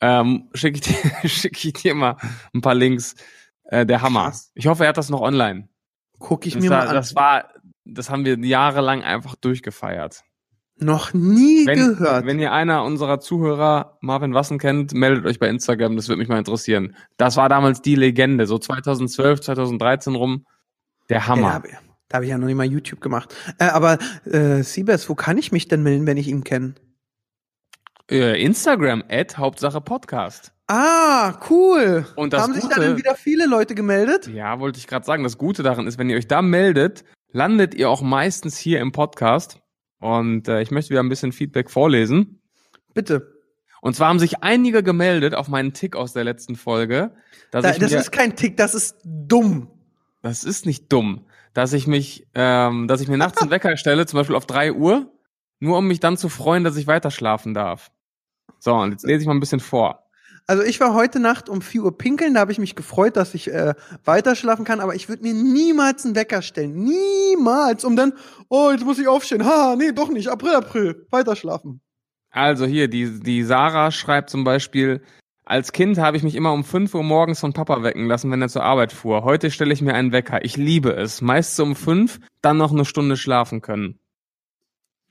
Ähm, 0.00 0.48
Schicke 0.54 0.78
ich, 0.78 0.82
dir- 0.82 1.28
schick 1.28 1.62
ich 1.64 1.72
dir 1.74 1.94
mal 1.94 2.16
ein 2.54 2.62
paar 2.62 2.74
Links. 2.74 3.14
Äh, 3.64 3.84
der 3.86 4.00
Hammer. 4.02 4.24
Krass. 4.24 4.50
Ich 4.54 4.66
hoffe, 4.66 4.84
er 4.84 4.88
hat 4.88 4.96
das 4.96 5.10
noch 5.10 5.20
online. 5.20 5.68
Guck 6.18 6.46
ich 6.46 6.54
Das, 6.54 6.62
mir 6.62 6.70
war, 6.70 6.78
mal 6.84 6.88
an. 6.88 6.94
das 6.94 7.14
war, 7.14 7.48
das 7.84 8.08
haben 8.10 8.24
wir 8.24 8.38
jahrelang 8.38 9.02
einfach 9.02 9.36
durchgefeiert. 9.36 10.24
Noch 10.82 11.12
nie 11.14 11.66
Wenn, 11.66 11.78
gehört. 11.96 12.26
wenn 12.26 12.38
ihr 12.38 12.52
einer 12.52 12.84
unserer 12.84 13.20
Zuhörer 13.20 13.96
Marvin 14.00 14.34
Wassen 14.34 14.58
kennt, 14.58 14.92
meldet 14.94 15.24
euch 15.26 15.38
bei 15.38 15.48
Instagram, 15.48 15.96
das 15.96 16.08
würde 16.08 16.18
mich 16.18 16.28
mal 16.28 16.38
interessieren. 16.38 16.96
Das 17.16 17.36
war 17.36 17.48
damals 17.48 17.82
die 17.82 17.94
Legende, 17.94 18.46
so 18.46 18.58
2012, 18.58 19.40
2013 19.40 20.14
rum. 20.14 20.46
Der 21.08 21.18
ja, 21.18 21.22
da 21.22 21.28
Hammer. 21.28 21.62
ich- 21.66 21.74
da 22.08 22.16
habe 22.16 22.26
ich 22.26 22.30
ja 22.30 22.36
noch 22.36 22.46
nicht 22.46 22.56
mal 22.56 22.66
YouTube 22.66 23.00
gemacht. 23.00 23.34
Äh, 23.58 23.64
aber 23.64 23.96
äh, 24.26 24.62
Siebes, 24.62 25.08
wo 25.08 25.14
kann 25.14 25.38
ich 25.38 25.50
mich 25.50 25.68
denn 25.68 25.82
melden, 25.82 26.06
wenn 26.06 26.18
ich 26.18 26.28
ihn 26.28 26.44
kenne? 26.44 26.74
Äh, 28.10 28.42
Instagram, 28.44 29.02
Ad, 29.08 29.36
Hauptsache 29.38 29.80
Podcast. 29.80 30.52
Ah, 30.66 31.38
cool. 31.48 32.04
Und 32.16 32.34
das 32.34 32.42
Haben 32.42 32.52
sich 32.54 32.66
da 32.66 32.78
denn 32.80 32.98
wieder 32.98 33.14
viele 33.14 33.46
Leute 33.46 33.74
gemeldet? 33.74 34.26
Ja, 34.28 34.60
wollte 34.60 34.78
ich 34.78 34.86
gerade 34.86 35.06
sagen. 35.06 35.22
Das 35.22 35.38
Gute 35.38 35.62
daran 35.62 35.86
ist, 35.86 35.98
wenn 35.98 36.10
ihr 36.10 36.18
euch 36.18 36.28
da 36.28 36.42
meldet, 36.42 37.04
landet 37.30 37.74
ihr 37.74 37.88
auch 37.88 38.02
meistens 38.02 38.58
hier 38.58 38.80
im 38.80 38.92
Podcast. 38.92 39.61
Und 40.02 40.48
äh, 40.48 40.60
ich 40.62 40.72
möchte 40.72 40.90
wieder 40.90 41.02
ein 41.02 41.08
bisschen 41.08 41.30
Feedback 41.32 41.70
vorlesen. 41.70 42.40
Bitte. 42.92 43.32
Und 43.80 43.94
zwar 43.94 44.08
haben 44.08 44.18
sich 44.18 44.42
einige 44.42 44.82
gemeldet 44.82 45.34
auf 45.34 45.48
meinen 45.48 45.72
Tick 45.72 45.94
aus 45.96 46.12
der 46.12 46.24
letzten 46.24 46.56
Folge. 46.56 47.14
Dass 47.52 47.62
Da, 47.62 47.70
ich 47.70 47.78
das 47.78 47.92
mir, 47.92 47.98
ist 47.98 48.10
kein 48.12 48.34
Tick, 48.34 48.56
das 48.56 48.74
ist 48.74 48.96
dumm. 49.04 49.68
das 50.20 50.42
ist 50.44 50.66
nicht 50.66 50.92
dumm, 50.92 51.26
dass 51.54 51.72
ich 51.72 51.86
mich, 51.86 52.26
ähm, 52.34 52.88
dass 52.88 53.00
ich 53.00 53.08
mir 53.08 53.16
nachts 53.16 53.40
einen 53.40 53.50
Wecker 53.52 53.76
stelle, 53.76 54.04
zum 54.06 54.18
Beispiel 54.18 54.36
auf 54.36 54.46
drei 54.46 54.72
Uhr, 54.72 55.10
nur 55.60 55.78
um 55.78 55.86
mich 55.86 56.00
dann 56.00 56.16
zu 56.16 56.28
freuen, 56.28 56.64
dass 56.64 56.76
ich 56.76 56.86
weiter 56.88 57.10
schlafen 57.12 57.54
darf. 57.54 57.90
So, 58.58 58.74
und 58.74 58.90
jetzt 58.90 59.04
lese 59.04 59.20
ich 59.22 59.26
mal 59.26 59.34
ein 59.34 59.40
bisschen 59.40 59.60
vor. 59.60 60.01
Also 60.46 60.62
ich 60.64 60.80
war 60.80 60.94
heute 60.94 61.20
Nacht 61.20 61.48
um 61.48 61.62
4 61.62 61.84
Uhr 61.84 61.96
pinkeln, 61.96 62.34
da 62.34 62.40
habe 62.40 62.52
ich 62.52 62.58
mich 62.58 62.74
gefreut, 62.74 63.16
dass 63.16 63.34
ich 63.34 63.48
äh, 63.50 63.74
weiter 64.04 64.34
schlafen 64.34 64.64
kann, 64.64 64.80
aber 64.80 64.94
ich 64.94 65.08
würde 65.08 65.22
mir 65.22 65.34
niemals 65.34 66.04
einen 66.04 66.16
Wecker 66.16 66.42
stellen. 66.42 66.74
Niemals, 66.74 67.84
um 67.84 67.96
dann, 67.96 68.12
oh, 68.48 68.70
jetzt 68.70 68.84
muss 68.84 68.98
ich 68.98 69.08
aufstehen. 69.08 69.44
Ha, 69.44 69.76
nee, 69.76 69.92
doch 69.92 70.10
nicht. 70.10 70.28
April, 70.28 70.54
April. 70.54 71.06
Weiter 71.10 71.36
schlafen. 71.36 71.80
Also 72.30 72.66
hier, 72.66 72.88
die, 72.88 73.20
die 73.20 73.42
Sarah 73.44 73.90
schreibt 73.90 74.30
zum 74.30 74.42
Beispiel, 74.42 75.02
als 75.44 75.72
Kind 75.72 75.98
habe 75.98 76.16
ich 76.16 76.22
mich 76.22 76.34
immer 76.34 76.52
um 76.52 76.64
5 76.64 76.94
Uhr 76.94 77.02
morgens 77.02 77.40
von 77.40 77.52
Papa 77.52 77.82
wecken 77.82 78.06
lassen, 78.06 78.30
wenn 78.30 78.42
er 78.42 78.48
zur 78.48 78.64
Arbeit 78.64 78.92
fuhr. 78.92 79.24
Heute 79.24 79.50
stelle 79.50 79.72
ich 79.72 79.82
mir 79.82 79.94
einen 79.94 80.12
Wecker. 80.12 80.44
Ich 80.44 80.56
liebe 80.56 80.94
es. 80.94 81.20
Meist 81.20 81.56
so 81.56 81.62
um 81.64 81.76
5, 81.76 82.20
dann 82.40 82.56
noch 82.56 82.72
eine 82.72 82.84
Stunde 82.84 83.16
schlafen 83.16 83.60
können. 83.60 83.98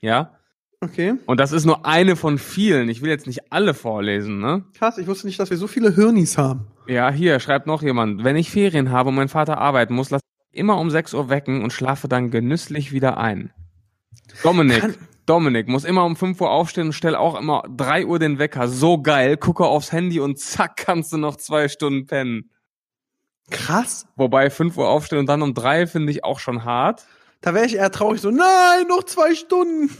Ja? 0.00 0.38
Okay. 0.82 1.14
Und 1.26 1.38
das 1.38 1.52
ist 1.52 1.64
nur 1.64 1.86
eine 1.86 2.16
von 2.16 2.38
vielen. 2.38 2.88
Ich 2.88 3.02
will 3.02 3.08
jetzt 3.10 3.28
nicht 3.28 3.52
alle 3.52 3.72
vorlesen, 3.72 4.40
ne? 4.40 4.64
Krass, 4.74 4.98
ich 4.98 5.06
wusste 5.06 5.28
nicht, 5.28 5.38
dass 5.38 5.48
wir 5.48 5.56
so 5.56 5.68
viele 5.68 5.94
Hirnis 5.94 6.36
haben. 6.36 6.66
Ja, 6.88 7.10
hier 7.12 7.38
schreibt 7.38 7.68
noch 7.68 7.82
jemand. 7.82 8.24
Wenn 8.24 8.34
ich 8.34 8.50
Ferien 8.50 8.90
habe 8.90 9.10
und 9.10 9.14
mein 9.14 9.28
Vater 9.28 9.58
arbeiten 9.58 9.94
muss, 9.94 10.10
lass 10.10 10.20
ich 10.50 10.58
immer 10.58 10.78
um 10.78 10.90
6 10.90 11.14
Uhr 11.14 11.28
wecken 11.28 11.62
und 11.62 11.72
schlafe 11.72 12.08
dann 12.08 12.32
genüsslich 12.32 12.90
wieder 12.90 13.16
ein. 13.16 13.52
Dominik, 14.42 14.80
Kann- 14.80 14.94
Dominik 15.24 15.68
muss 15.68 15.84
immer 15.84 16.04
um 16.04 16.16
5 16.16 16.40
Uhr 16.40 16.50
aufstehen 16.50 16.86
und 16.88 16.92
stell 16.94 17.14
auch 17.14 17.38
immer 17.38 17.62
3 17.76 18.04
Uhr 18.06 18.18
den 18.18 18.40
Wecker. 18.40 18.66
So 18.66 19.00
geil. 19.00 19.36
Gucke 19.36 19.64
aufs 19.64 19.92
Handy 19.92 20.18
und 20.18 20.40
zack, 20.40 20.76
kannst 20.78 21.12
du 21.12 21.16
noch 21.16 21.36
zwei 21.36 21.68
Stunden 21.68 22.06
pennen. 22.06 22.50
Krass. 23.50 24.06
Wobei 24.16 24.50
5 24.50 24.76
Uhr 24.78 24.88
aufstehen 24.88 25.18
und 25.20 25.26
dann 25.26 25.42
um 25.42 25.54
3 25.54 25.86
finde 25.86 26.10
ich 26.10 26.24
auch 26.24 26.40
schon 26.40 26.64
hart. 26.64 27.06
Da 27.40 27.54
wäre 27.54 27.66
ich 27.66 27.76
eher 27.76 27.90
traurig, 27.90 28.20
so, 28.20 28.30
nein, 28.30 28.86
noch 28.88 29.04
zwei 29.04 29.34
Stunden. 29.34 29.90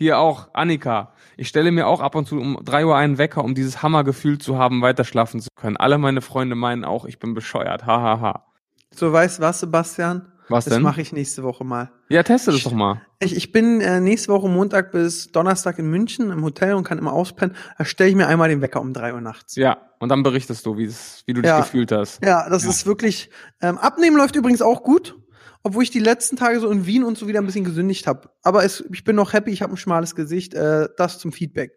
Hier 0.00 0.18
auch, 0.18 0.48
Annika. 0.54 1.12
Ich 1.36 1.48
stelle 1.48 1.70
mir 1.70 1.86
auch 1.86 2.00
ab 2.00 2.14
und 2.14 2.26
zu 2.26 2.40
um 2.40 2.58
3 2.64 2.86
Uhr 2.86 2.96
einen 2.96 3.18
Wecker, 3.18 3.44
um 3.44 3.54
dieses 3.54 3.82
Hammergefühl 3.82 4.38
zu 4.38 4.56
haben, 4.56 4.80
weiter 4.80 5.04
schlafen 5.04 5.40
zu 5.42 5.50
können. 5.54 5.76
Alle 5.76 5.98
meine 5.98 6.22
Freunde 6.22 6.54
meinen 6.54 6.86
auch, 6.86 7.04
ich 7.04 7.18
bin 7.18 7.34
bescheuert. 7.34 7.84
Hahaha. 7.84 8.18
Ha, 8.18 8.20
ha. 8.22 8.46
So, 8.94 9.12
weißt 9.12 9.38
du 9.38 9.42
was, 9.42 9.60
Sebastian? 9.60 10.32
Was 10.48 10.64
Das 10.64 10.74
denn? 10.74 10.82
mache 10.82 11.02
ich 11.02 11.12
nächste 11.12 11.42
Woche 11.42 11.64
mal. 11.64 11.92
Ja, 12.08 12.22
teste 12.22 12.50
das 12.50 12.62
doch 12.62 12.72
mal. 12.72 13.02
Ich, 13.18 13.36
ich 13.36 13.52
bin 13.52 13.82
äh, 13.82 14.00
nächste 14.00 14.32
Woche 14.32 14.48
Montag 14.48 14.90
bis 14.90 15.30
Donnerstag 15.32 15.78
in 15.78 15.90
München 15.90 16.30
im 16.30 16.42
Hotel 16.44 16.72
und 16.74 16.82
kann 16.84 16.96
immer 16.96 17.12
auspennen. 17.12 17.54
Da 17.76 17.84
stelle 17.84 18.08
ich 18.08 18.16
mir 18.16 18.26
einmal 18.26 18.48
den 18.48 18.62
Wecker 18.62 18.80
um 18.80 18.94
drei 18.94 19.12
Uhr 19.12 19.20
nachts. 19.20 19.54
Ja, 19.56 19.76
und 19.98 20.08
dann 20.08 20.22
berichtest 20.22 20.64
du, 20.64 20.78
wie, 20.78 20.88
wie 21.26 21.34
du 21.34 21.42
dich 21.42 21.50
Ja. 21.50 21.60
gefühlt 21.60 21.92
hast. 21.92 22.24
Ja, 22.24 22.48
das 22.48 22.64
Ja. 22.64 22.70
ist 22.70 22.86
wirklich. 22.86 23.28
Ähm, 23.60 23.76
Abnehmen 23.76 24.16
läuft 24.16 24.34
übrigens 24.34 24.62
auch 24.62 24.82
gut, 24.82 25.19
obwohl 25.62 25.82
ich 25.82 25.90
die 25.90 25.98
letzten 25.98 26.36
Tage 26.36 26.60
so 26.60 26.70
in 26.70 26.86
Wien 26.86 27.04
und 27.04 27.18
so 27.18 27.28
wieder 27.28 27.40
ein 27.40 27.46
bisschen 27.46 27.64
gesündigt 27.64 28.06
habe. 28.06 28.30
Aber 28.42 28.64
es, 28.64 28.84
ich 28.92 29.04
bin 29.04 29.16
noch 29.16 29.32
happy, 29.32 29.50
ich 29.50 29.62
habe 29.62 29.74
ein 29.74 29.76
schmales 29.76 30.14
Gesicht. 30.14 30.54
Äh, 30.54 30.88
das 30.96 31.18
zum 31.18 31.32
Feedback. 31.32 31.72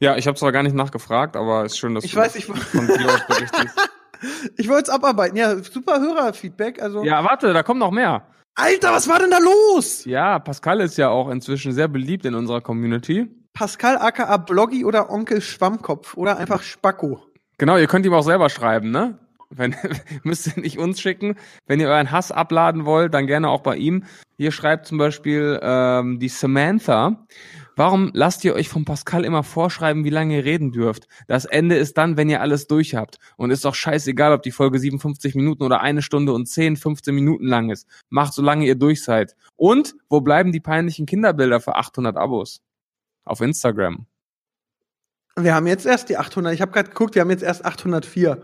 Ja, 0.00 0.16
ich 0.16 0.26
habe 0.26 0.38
zwar 0.38 0.52
gar 0.52 0.62
nicht 0.62 0.74
nachgefragt, 0.74 1.36
aber 1.36 1.64
ist 1.64 1.78
schön, 1.78 1.94
dass 1.94 2.04
Ich 2.04 2.12
du 2.12 2.18
weiß, 2.18 2.36
ich, 2.36 2.44
von 2.46 2.86
dir 2.86 3.06
aus 3.06 3.26
berichtest. 3.26 3.90
ich 4.56 4.68
wollte 4.68 4.84
es 4.84 4.88
abarbeiten. 4.90 5.36
Ja, 5.36 5.56
super 5.62 6.00
Hörerfeedback. 6.00 6.80
Also, 6.80 7.04
ja, 7.04 7.24
warte, 7.24 7.52
da 7.52 7.62
kommt 7.62 7.80
noch 7.80 7.90
mehr. 7.90 8.26
Alter, 8.54 8.92
was 8.92 9.08
war 9.08 9.20
denn 9.20 9.30
da 9.30 9.38
los? 9.38 10.04
Ja, 10.04 10.38
Pascal 10.40 10.80
ist 10.80 10.98
ja 10.98 11.10
auch 11.10 11.30
inzwischen 11.30 11.72
sehr 11.72 11.86
beliebt 11.86 12.24
in 12.24 12.34
unserer 12.34 12.60
Community. 12.60 13.28
Pascal 13.52 13.98
aka 13.98 14.36
Bloggy 14.36 14.84
oder 14.84 15.10
Onkel 15.10 15.40
Schwammkopf 15.40 16.16
oder 16.16 16.38
einfach 16.38 16.62
Spacko. 16.62 17.22
Genau, 17.58 17.76
ihr 17.76 17.86
könnt 17.86 18.06
ihm 18.06 18.14
auch 18.14 18.22
selber 18.22 18.50
schreiben, 18.50 18.90
ne? 18.90 19.18
Wenn, 19.50 19.74
müsst 20.24 20.46
ihr 20.46 20.60
nicht 20.62 20.78
uns 20.78 21.00
schicken. 21.00 21.36
Wenn 21.66 21.80
ihr 21.80 21.88
euren 21.88 22.10
Hass 22.10 22.32
abladen 22.32 22.84
wollt, 22.84 23.14
dann 23.14 23.26
gerne 23.26 23.48
auch 23.48 23.62
bei 23.62 23.76
ihm. 23.76 24.04
Hier 24.36 24.52
schreibt 24.52 24.86
zum 24.86 24.98
Beispiel 24.98 25.58
ähm, 25.62 26.18
die 26.20 26.28
Samantha. 26.28 27.26
Warum 27.78 28.10
lasst 28.12 28.44
ihr 28.44 28.54
euch 28.54 28.68
von 28.68 28.84
Pascal 28.84 29.24
immer 29.24 29.44
vorschreiben, 29.44 30.04
wie 30.04 30.10
lange 30.10 30.36
ihr 30.36 30.44
reden 30.44 30.72
dürft? 30.72 31.06
Das 31.28 31.44
Ende 31.44 31.76
ist 31.76 31.96
dann, 31.96 32.16
wenn 32.16 32.28
ihr 32.28 32.40
alles 32.40 32.66
durch 32.66 32.94
habt. 32.94 33.18
Und 33.36 33.52
ist 33.52 33.64
doch 33.64 33.74
scheißegal, 33.74 34.32
ob 34.32 34.42
die 34.42 34.50
Folge 34.50 34.80
57 34.80 35.34
Minuten 35.36 35.62
oder 35.62 35.80
eine 35.80 36.02
Stunde 36.02 36.32
und 36.32 36.46
10, 36.46 36.76
15 36.76 37.14
Minuten 37.14 37.46
lang 37.46 37.70
ist. 37.70 37.86
Macht, 38.08 38.34
solange 38.34 38.66
ihr 38.66 38.74
durch 38.74 39.04
seid. 39.04 39.36
Und 39.54 39.94
wo 40.08 40.20
bleiben 40.20 40.50
die 40.50 40.60
peinlichen 40.60 41.06
Kinderbilder 41.06 41.60
für 41.60 41.76
800 41.76 42.16
Abos? 42.16 42.62
Auf 43.24 43.40
Instagram. 43.40 44.06
Wir 45.36 45.54
haben 45.54 45.68
jetzt 45.68 45.86
erst 45.86 46.08
die 46.08 46.16
800. 46.16 46.52
Ich 46.52 46.60
habe 46.60 46.72
gerade 46.72 46.88
geguckt, 46.88 47.14
wir 47.14 47.22
haben 47.22 47.30
jetzt 47.30 47.44
erst 47.44 47.64
804. 47.64 48.42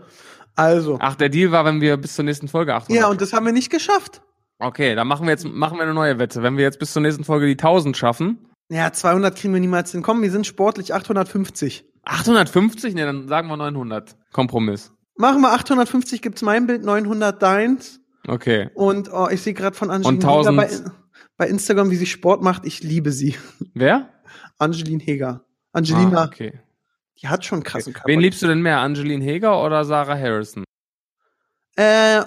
Also. 0.55 0.97
Ach, 1.01 1.15
der 1.15 1.29
Deal 1.29 1.51
war, 1.51 1.65
wenn 1.65 1.81
wir 1.81 1.97
bis 1.97 2.15
zur 2.15 2.25
nächsten 2.25 2.47
Folge 2.47 2.73
800. 2.75 3.01
Ja, 3.01 3.07
und 3.09 3.19
das 3.21 3.33
haben 3.33 3.45
wir 3.45 3.53
nicht 3.53 3.69
geschafft. 3.69 4.21
Okay, 4.59 4.95
dann 4.95 5.07
machen 5.07 5.25
wir 5.25 5.31
jetzt 5.31 5.45
machen 5.45 5.77
wir 5.77 5.83
eine 5.83 5.93
neue 5.93 6.17
Wette. 6.17 6.41
Wenn 6.41 6.55
wir 6.57 6.63
jetzt 6.63 6.79
bis 6.79 6.93
zur 6.93 7.01
nächsten 7.01 7.25
Folge 7.25 7.45
die 7.45 7.53
1000 7.53 7.97
schaffen, 7.97 8.47
Ja, 8.69 8.91
200 8.93 9.35
kriegen 9.35 9.53
wir 9.53 9.59
niemals 9.59 9.91
hin. 9.91 10.01
Komm, 10.01 10.21
wir 10.21 10.31
sind 10.31 10.47
sportlich 10.47 10.93
850. 10.93 11.85
850, 12.05 12.93
ne, 12.95 13.05
dann 13.05 13.27
sagen 13.27 13.47
wir 13.49 13.57
900. 13.57 14.15
Kompromiss. 14.31 14.93
Machen 15.17 15.41
wir 15.41 15.51
850, 15.51 16.21
gibt's 16.21 16.41
mein 16.41 16.67
Bild, 16.67 16.83
900 16.85 17.41
deins. 17.41 17.99
Okay. 18.27 18.69
Und 18.75 19.09
oh, 19.11 19.27
ich 19.29 19.41
sehe 19.41 19.53
gerade 19.53 19.75
von 19.75 19.89
Angelin 19.91 20.15
Und 20.15 20.23
1000 20.23 20.59
Heger 20.61 20.83
bei, 20.85 20.91
bei 21.37 21.47
Instagram, 21.47 21.91
wie 21.91 21.95
sie 21.95 22.05
Sport 22.05 22.41
macht. 22.41 22.65
Ich 22.65 22.81
liebe 22.83 23.11
sie. 23.11 23.35
Wer? 23.73 24.09
Angelin 24.57 24.99
Heger. 24.99 25.45
Angelina, 25.73 26.21
Ah, 26.23 26.25
okay. 26.25 26.59
Die 27.21 27.27
hat 27.27 27.45
schon 27.45 27.63
krassen 27.63 27.93
Körper. 27.93 28.07
Wen 28.07 28.19
liebst 28.19 28.41
du 28.41 28.47
denn 28.47 28.61
mehr, 28.61 28.79
Angeline 28.79 29.23
Heger 29.23 29.63
oder 29.63 29.85
Sarah 29.85 30.17
Harrison? 30.17 30.63
Äh, 31.77 32.21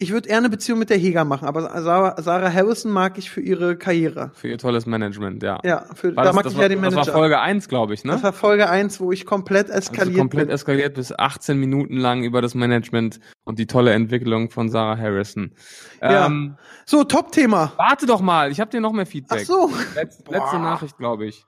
ich 0.00 0.12
würde 0.12 0.28
eher 0.28 0.38
eine 0.38 0.48
Beziehung 0.48 0.78
mit 0.78 0.90
der 0.90 0.96
Heger 0.96 1.24
machen, 1.24 1.48
aber 1.48 1.62
Sarah, 1.82 2.22
Sarah 2.22 2.52
Harrison 2.52 2.92
mag 2.92 3.18
ich 3.18 3.30
für 3.30 3.40
ihre 3.40 3.76
Karriere. 3.76 4.30
Für 4.34 4.46
ihr 4.46 4.56
tolles 4.58 4.86
Management, 4.86 5.42
ja. 5.42 5.58
Ja, 5.64 5.86
für, 5.94 6.12
da 6.12 6.22
das, 6.22 6.34
mag 6.36 6.44
das, 6.44 6.52
ich 6.52 6.56
war, 6.58 6.62
ja 6.64 6.68
den 6.68 6.82
das 6.82 6.94
Manager. 6.94 7.12
war 7.12 7.18
Folge 7.20 7.40
1, 7.40 7.68
glaube 7.68 7.94
ich, 7.94 8.04
ne? 8.04 8.12
Das 8.12 8.22
war 8.22 8.32
Folge 8.32 8.70
1, 8.70 9.00
wo 9.00 9.10
ich 9.10 9.26
komplett 9.26 9.70
Also 9.72 9.90
eskaliert 9.90 10.18
komplett 10.18 10.46
bin. 10.46 10.54
eskaliert 10.54 10.94
bis 10.94 11.10
18 11.12 11.58
Minuten 11.58 11.96
lang 11.96 12.22
über 12.22 12.40
das 12.40 12.54
Management 12.54 13.18
und 13.44 13.58
die 13.58 13.66
tolle 13.66 13.92
Entwicklung 13.92 14.50
von 14.50 14.68
Sarah 14.68 14.96
Harrison. 14.96 15.52
Ja. 16.00 16.26
Ähm, 16.26 16.56
So, 16.86 17.02
Top-Thema. 17.02 17.72
warte 17.76 18.06
doch 18.06 18.20
mal, 18.20 18.52
ich 18.52 18.60
habe 18.60 18.70
dir 18.70 18.80
noch 18.80 18.92
mehr 18.92 19.06
Feedback. 19.06 19.40
Ach 19.42 19.46
so. 19.46 19.72
Letz, 19.96 20.22
letzte 20.28 20.58
Nachricht, 20.60 20.96
glaube 20.96 21.26
ich. 21.26 21.44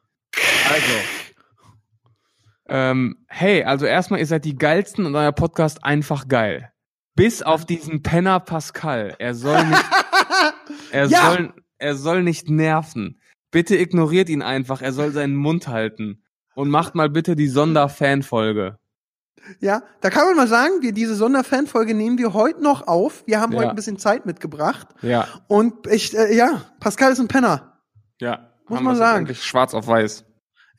Also. 0.68 0.92
Ähm, 2.70 3.24
hey, 3.28 3.64
also 3.64 3.84
erstmal, 3.86 4.20
ihr 4.20 4.26
seid 4.26 4.44
die 4.44 4.56
geilsten 4.56 5.04
und 5.06 5.14
euer 5.16 5.32
Podcast 5.32 5.84
einfach 5.84 6.28
geil. 6.28 6.70
Bis 7.16 7.42
auf 7.42 7.64
diesen 7.66 8.02
Penner 8.02 8.40
Pascal. 8.40 9.14
Er 9.18 9.34
soll 9.34 9.64
nicht, 9.66 9.84
er 10.92 11.06
Ja. 11.06 11.30
soll, 11.32 11.52
er 11.78 11.94
soll 11.96 12.22
nicht 12.22 12.48
nerven. 12.48 13.20
Bitte 13.50 13.76
ignoriert 13.76 14.28
ihn 14.28 14.42
einfach. 14.42 14.80
Er 14.82 14.92
soll 14.92 15.10
seinen 15.10 15.34
Mund 15.36 15.66
halten. 15.68 16.22
Und 16.54 16.68
macht 16.70 16.94
mal 16.94 17.08
bitte 17.10 17.36
die 17.36 17.48
Sonderfanfolge. 17.48 18.76
Ja, 19.60 19.82
da 20.02 20.10
kann 20.10 20.26
man 20.26 20.36
mal 20.36 20.46
sagen, 20.48 20.82
wir 20.82 20.92
diese 20.92 21.14
Sonderfanfolge 21.14 21.94
nehmen 21.94 22.18
wir 22.18 22.34
heute 22.34 22.62
noch 22.62 22.86
auf. 22.86 23.26
Wir 23.26 23.40
haben 23.40 23.52
Ja. 23.52 23.58
heute 23.60 23.70
ein 23.70 23.76
bisschen 23.76 23.98
Zeit 23.98 24.26
mitgebracht. 24.26 24.88
Ja, 25.02 25.26
Und 25.48 25.86
ich, 25.86 26.16
äh, 26.16 26.34
ja, 26.36 26.62
Pascal 26.78 27.12
ist 27.12 27.18
ein 27.20 27.28
Penner. 27.28 27.78
ja. 28.20 28.46
Muss 28.68 28.80
man 28.82 28.94
sagen. 28.94 29.34
Schwarz 29.34 29.74
auf 29.74 29.88
weiß. 29.88 30.24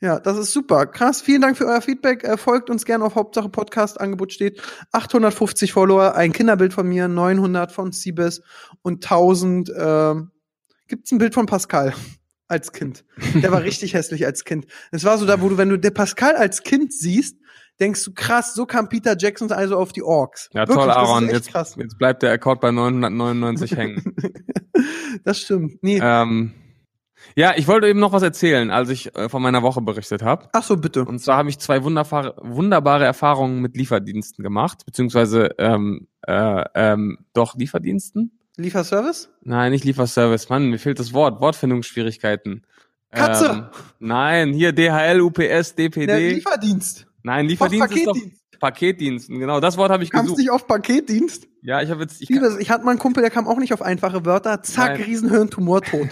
Ja, 0.02 0.18
das 0.18 0.36
ist 0.36 0.52
super. 0.52 0.86
Krass. 0.86 1.22
Vielen 1.22 1.42
Dank 1.42 1.56
für 1.56 1.64
euer 1.64 1.80
Feedback. 1.80 2.24
Äh, 2.24 2.36
folgt 2.36 2.70
uns 2.70 2.84
gerne 2.84 3.04
auf 3.04 3.14
Hauptsache 3.14 3.48
Podcast. 3.48 4.00
Angebot 4.00 4.32
steht 4.32 4.60
850 4.90 5.72
Follower, 5.72 6.16
ein 6.16 6.32
Kinderbild 6.32 6.74
von 6.74 6.88
mir, 6.88 7.06
900 7.06 7.70
von 7.70 7.92
Siebes 7.92 8.42
und 8.82 9.04
1000. 9.04 9.72
Ähm, 9.78 10.32
gibt's 10.88 11.12
ein 11.12 11.18
Bild 11.18 11.34
von 11.34 11.46
Pascal 11.46 11.94
als 12.48 12.72
Kind? 12.72 13.04
Der 13.34 13.52
war 13.52 13.62
richtig 13.62 13.94
hässlich 13.94 14.26
als 14.26 14.44
Kind. 14.44 14.66
Es 14.90 15.04
war 15.04 15.18
so 15.18 15.24
da, 15.24 15.40
wo 15.40 15.48
du, 15.50 15.56
wenn 15.56 15.68
du 15.68 15.78
der 15.78 15.92
Pascal 15.92 16.34
als 16.34 16.64
Kind 16.64 16.92
siehst, 16.92 17.38
denkst 17.78 18.04
du 18.04 18.12
krass, 18.12 18.54
so 18.54 18.66
kam 18.66 18.88
Peter 18.88 19.16
Jackson 19.16 19.52
also 19.52 19.76
auf 19.76 19.92
die 19.92 20.02
Orks. 20.02 20.50
Ja, 20.52 20.62
Wirklich, 20.66 20.78
toll, 20.78 20.90
Aaron. 20.90 21.28
Jetzt, 21.28 21.54
jetzt 21.76 21.96
bleibt 21.96 22.24
der 22.24 22.32
Akkord 22.32 22.60
bei 22.60 22.72
999 22.72 23.76
hängen. 23.76 24.16
Das 25.24 25.38
stimmt. 25.38 25.82
Nee. 25.82 26.00
ähm, 26.02 26.52
ja, 27.36 27.52
ich 27.56 27.68
wollte 27.68 27.88
eben 27.88 28.00
noch 28.00 28.12
was 28.12 28.22
erzählen, 28.22 28.70
als 28.70 28.88
ich 28.90 29.14
äh, 29.16 29.28
von 29.28 29.42
meiner 29.42 29.62
Woche 29.62 29.80
berichtet 29.80 30.22
habe. 30.22 30.48
Ach 30.52 30.62
so, 30.62 30.76
bitte. 30.76 31.04
Und 31.04 31.18
zwar 31.18 31.36
habe 31.36 31.48
ich 31.48 31.58
zwei 31.58 31.82
wunderbar, 31.84 32.34
wunderbare 32.42 33.04
Erfahrungen 33.04 33.60
mit 33.60 33.76
Lieferdiensten 33.76 34.42
gemacht, 34.42 34.84
beziehungsweise 34.86 35.50
ähm, 35.58 36.08
äh, 36.26 36.64
ähm, 36.74 37.18
doch 37.32 37.56
Lieferdiensten? 37.56 38.38
Lieferservice? 38.56 39.30
Nein, 39.42 39.72
nicht 39.72 39.84
Lieferservice. 39.84 40.48
Mann, 40.48 40.68
mir 40.68 40.78
fehlt 40.78 40.98
das 40.98 41.12
Wort. 41.12 41.40
Wortfindungsschwierigkeiten. 41.40 42.66
Katze. 43.10 43.46
Ähm, 43.46 43.64
nein, 43.98 44.52
hier 44.52 44.72
DHL, 44.72 45.20
UPS, 45.20 45.74
Der 45.74 45.88
DPD. 45.88 46.34
Lieferdienst. 46.34 47.06
nein, 47.22 47.46
Lieferdienst 47.46 47.92
ist 47.94 48.06
doch 48.06 48.12
Paketdienst. 48.12 48.42
Paketdiensten. 48.60 49.38
Genau, 49.40 49.60
das 49.60 49.76
Wort 49.76 49.90
habe 49.90 50.04
ich 50.04 50.10
Kamst 50.10 50.26
gesucht. 50.26 50.38
nicht 50.38 50.50
auf 50.50 50.66
Paketdienst? 50.66 51.48
Ja, 51.62 51.82
ich 51.82 51.90
habe 51.90 52.02
jetzt. 52.02 52.22
Ich 52.22 52.28
Liebes, 52.28 52.56
ich 52.58 52.70
hatte 52.70 52.84
mal 52.84 52.92
einen 52.92 53.00
Kumpel, 53.00 53.20
der 53.22 53.30
kam 53.30 53.48
auch 53.48 53.58
nicht 53.58 53.72
auf 53.72 53.82
einfache 53.82 54.24
Wörter. 54.24 54.62
Zack, 54.62 54.98
Nein. 54.98 55.02
Riesenhirntumor 55.02 55.82
tot. 55.82 56.08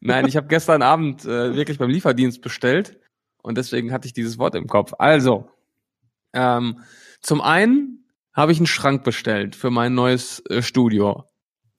Nein, 0.00 0.26
ich 0.26 0.36
habe 0.36 0.46
gestern 0.46 0.82
Abend 0.82 1.24
äh, 1.24 1.54
wirklich 1.54 1.78
beim 1.78 1.90
Lieferdienst 1.90 2.40
bestellt 2.42 2.98
und 3.42 3.58
deswegen 3.58 3.92
hatte 3.92 4.06
ich 4.06 4.12
dieses 4.12 4.38
Wort 4.38 4.54
im 4.54 4.66
Kopf. 4.66 4.92
Also, 4.98 5.48
ähm, 6.32 6.80
zum 7.20 7.40
einen 7.40 8.04
habe 8.32 8.52
ich 8.52 8.58
einen 8.58 8.66
Schrank 8.66 9.02
bestellt 9.02 9.56
für 9.56 9.70
mein 9.70 9.94
neues 9.94 10.42
äh, 10.48 10.62
Studio. 10.62 11.24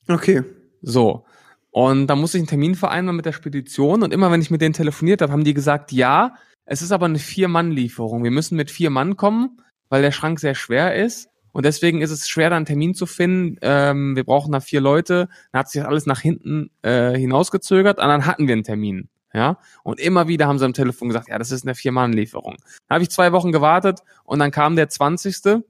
Okay. 0.07 0.43
So. 0.81 1.25
Und 1.71 2.07
da 2.07 2.15
musste 2.15 2.37
ich 2.37 2.41
einen 2.41 2.47
Termin 2.47 2.75
vereinbaren 2.75 3.15
mit 3.15 3.25
der 3.25 3.31
Spedition 3.31 4.03
und 4.03 4.13
immer 4.13 4.31
wenn 4.31 4.41
ich 4.41 4.51
mit 4.51 4.61
denen 4.61 4.73
telefoniert 4.73 5.21
habe, 5.21 5.31
haben 5.31 5.43
die 5.43 5.53
gesagt, 5.53 5.91
ja, 5.91 6.35
es 6.65 6.81
ist 6.81 6.91
aber 6.91 7.05
eine 7.05 7.19
Vier-Mann-Lieferung. 7.19 8.23
Wir 8.23 8.31
müssen 8.31 8.55
mit 8.55 8.69
vier 8.71 8.89
Mann 8.89 9.17
kommen, 9.17 9.61
weil 9.89 10.01
der 10.01 10.11
Schrank 10.11 10.39
sehr 10.39 10.55
schwer 10.55 10.95
ist. 10.95 11.29
Und 11.51 11.65
deswegen 11.65 12.01
ist 12.01 12.11
es 12.11 12.27
schwer, 12.27 12.49
da 12.49 12.55
einen 12.55 12.65
Termin 12.65 12.93
zu 12.93 13.05
finden. 13.05 13.57
Ähm, 13.61 14.15
wir 14.15 14.23
brauchen 14.23 14.51
da 14.51 14.59
vier 14.59 14.81
Leute. 14.81 15.27
Dann 15.51 15.59
hat 15.59 15.69
sich 15.69 15.81
das 15.81 15.87
alles 15.87 16.05
nach 16.05 16.19
hinten 16.21 16.69
äh, 16.81 17.15
hinausgezögert 17.17 17.97
und 17.99 18.07
dann 18.07 18.25
hatten 18.25 18.47
wir 18.47 18.53
einen 18.53 18.63
Termin. 18.63 19.09
Ja, 19.33 19.59
und 19.83 19.99
immer 19.99 20.27
wieder 20.27 20.47
haben 20.47 20.57
sie 20.57 20.65
am 20.65 20.73
Telefon 20.73 21.09
gesagt, 21.09 21.27
ja, 21.29 21.37
das 21.37 21.51
ist 21.51 21.63
eine 21.63 21.75
Vier-Mann-Lieferung. 21.75 22.55
Dann 22.87 22.95
habe 22.95 23.03
ich 23.03 23.11
zwei 23.11 23.31
Wochen 23.31 23.51
gewartet 23.51 23.99
und 24.23 24.39
dann 24.39 24.49
kam 24.49 24.75
der 24.75 24.89
20. 24.89 25.61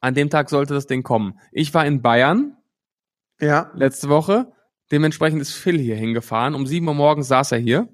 An 0.00 0.14
dem 0.14 0.28
Tag 0.28 0.50
sollte 0.50 0.74
das 0.74 0.86
Ding 0.86 1.02
kommen. 1.02 1.38
Ich 1.50 1.72
war 1.72 1.86
in 1.86 2.02
Bayern 2.02 2.56
Ja, 3.40 3.70
letzte 3.74 4.10
Woche. 4.10 4.52
Dementsprechend 4.92 5.40
ist 5.40 5.52
Phil 5.54 5.78
hier 5.78 5.96
hingefahren. 5.96 6.54
Um 6.54 6.66
sieben 6.66 6.86
Uhr 6.88 6.94
morgens 6.94 7.28
saß 7.28 7.52
er 7.52 7.58
hier. 7.58 7.88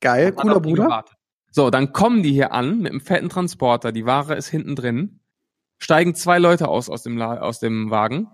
geil, 0.00 0.32
cooler 0.32 0.60
Bruder. 0.60 1.04
So, 1.50 1.70
dann 1.70 1.92
kommen 1.94 2.22
die 2.22 2.32
hier 2.32 2.52
an 2.52 2.80
mit 2.80 2.92
einem 2.92 3.00
fetten 3.00 3.30
Transporter. 3.30 3.92
Die 3.92 4.04
Ware 4.04 4.34
ist 4.34 4.48
hinten 4.48 4.76
drin. 4.76 5.20
Steigen 5.78 6.14
zwei 6.14 6.38
Leute 6.38 6.68
aus 6.68 6.88
aus 6.88 7.02
dem, 7.02 7.16
La 7.16 7.38
aus 7.38 7.60
dem 7.60 7.90
Wagen 7.90 8.28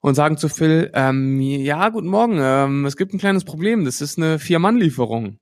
und 0.00 0.14
sagen 0.14 0.36
zu 0.36 0.50
Phil, 0.50 0.90
ähm, 0.92 1.40
ja, 1.40 1.88
guten 1.88 2.08
Morgen, 2.08 2.38
ähm, 2.38 2.84
es 2.84 2.96
gibt 2.96 3.14
ein 3.14 3.18
kleines 3.18 3.44
Problem. 3.44 3.86
Das 3.86 4.02
ist 4.02 4.18
eine 4.18 4.38
Vier-Mann-Lieferung. 4.38 5.38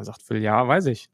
Sagt 0.00 0.22
Phil, 0.22 0.42
ja, 0.42 0.66
weiß 0.66 0.86
ich. 0.86 1.08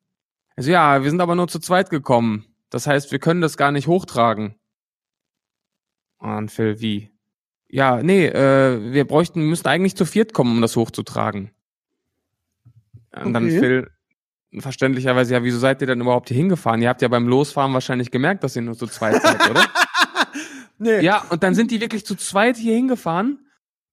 Also 0.56 0.70
ja, 0.70 1.02
wir 1.02 1.10
sind 1.10 1.20
aber 1.20 1.34
nur 1.34 1.48
zu 1.48 1.58
zweit 1.58 1.90
gekommen. 1.90 2.46
Das 2.70 2.86
heißt, 2.86 3.12
wir 3.12 3.18
können 3.18 3.42
das 3.42 3.58
gar 3.58 3.72
nicht 3.72 3.88
hochtragen. 3.88 4.54
Und 6.18 6.28
dann 6.30 6.48
Phil, 6.48 6.80
wie? 6.80 7.10
Ja, 7.68 8.02
nee, 8.02 8.26
äh, 8.26 8.92
wir 8.92 9.06
bräuchten, 9.06 9.42
müssten 9.42 9.68
eigentlich 9.68 9.96
zu 9.96 10.06
viert 10.06 10.32
kommen, 10.32 10.56
um 10.56 10.62
das 10.62 10.76
hochzutragen. 10.76 11.50
Und 13.14 13.34
dann 13.34 13.44
Okay. 13.44 13.58
Phil, 13.58 13.90
verständlicherweise, 14.62 15.34
ja, 15.34 15.42
wieso 15.42 15.58
seid 15.58 15.80
ihr 15.80 15.86
denn 15.86 16.00
überhaupt 16.00 16.28
hier 16.28 16.36
hingefahren? 16.36 16.80
Ihr 16.82 16.88
habt 16.88 17.02
ja 17.02 17.08
beim 17.08 17.26
Losfahren 17.28 17.72
wahrscheinlich 17.74 18.10
gemerkt, 18.10 18.44
dass 18.44 18.56
ihr 18.56 18.62
nur 18.62 18.76
zu 18.76 18.86
zweit 18.86 19.22
seid, 19.22 19.50
oder? 19.50 19.64
Nee. 20.78 21.00
ja, 21.00 21.24
und 21.30 21.42
dann 21.42 21.54
sind 21.54 21.70
die 21.70 21.80
wirklich 21.80 22.04
zu 22.04 22.14
zweit 22.16 22.58
hier 22.58 22.74
hingefahren, 22.74 23.38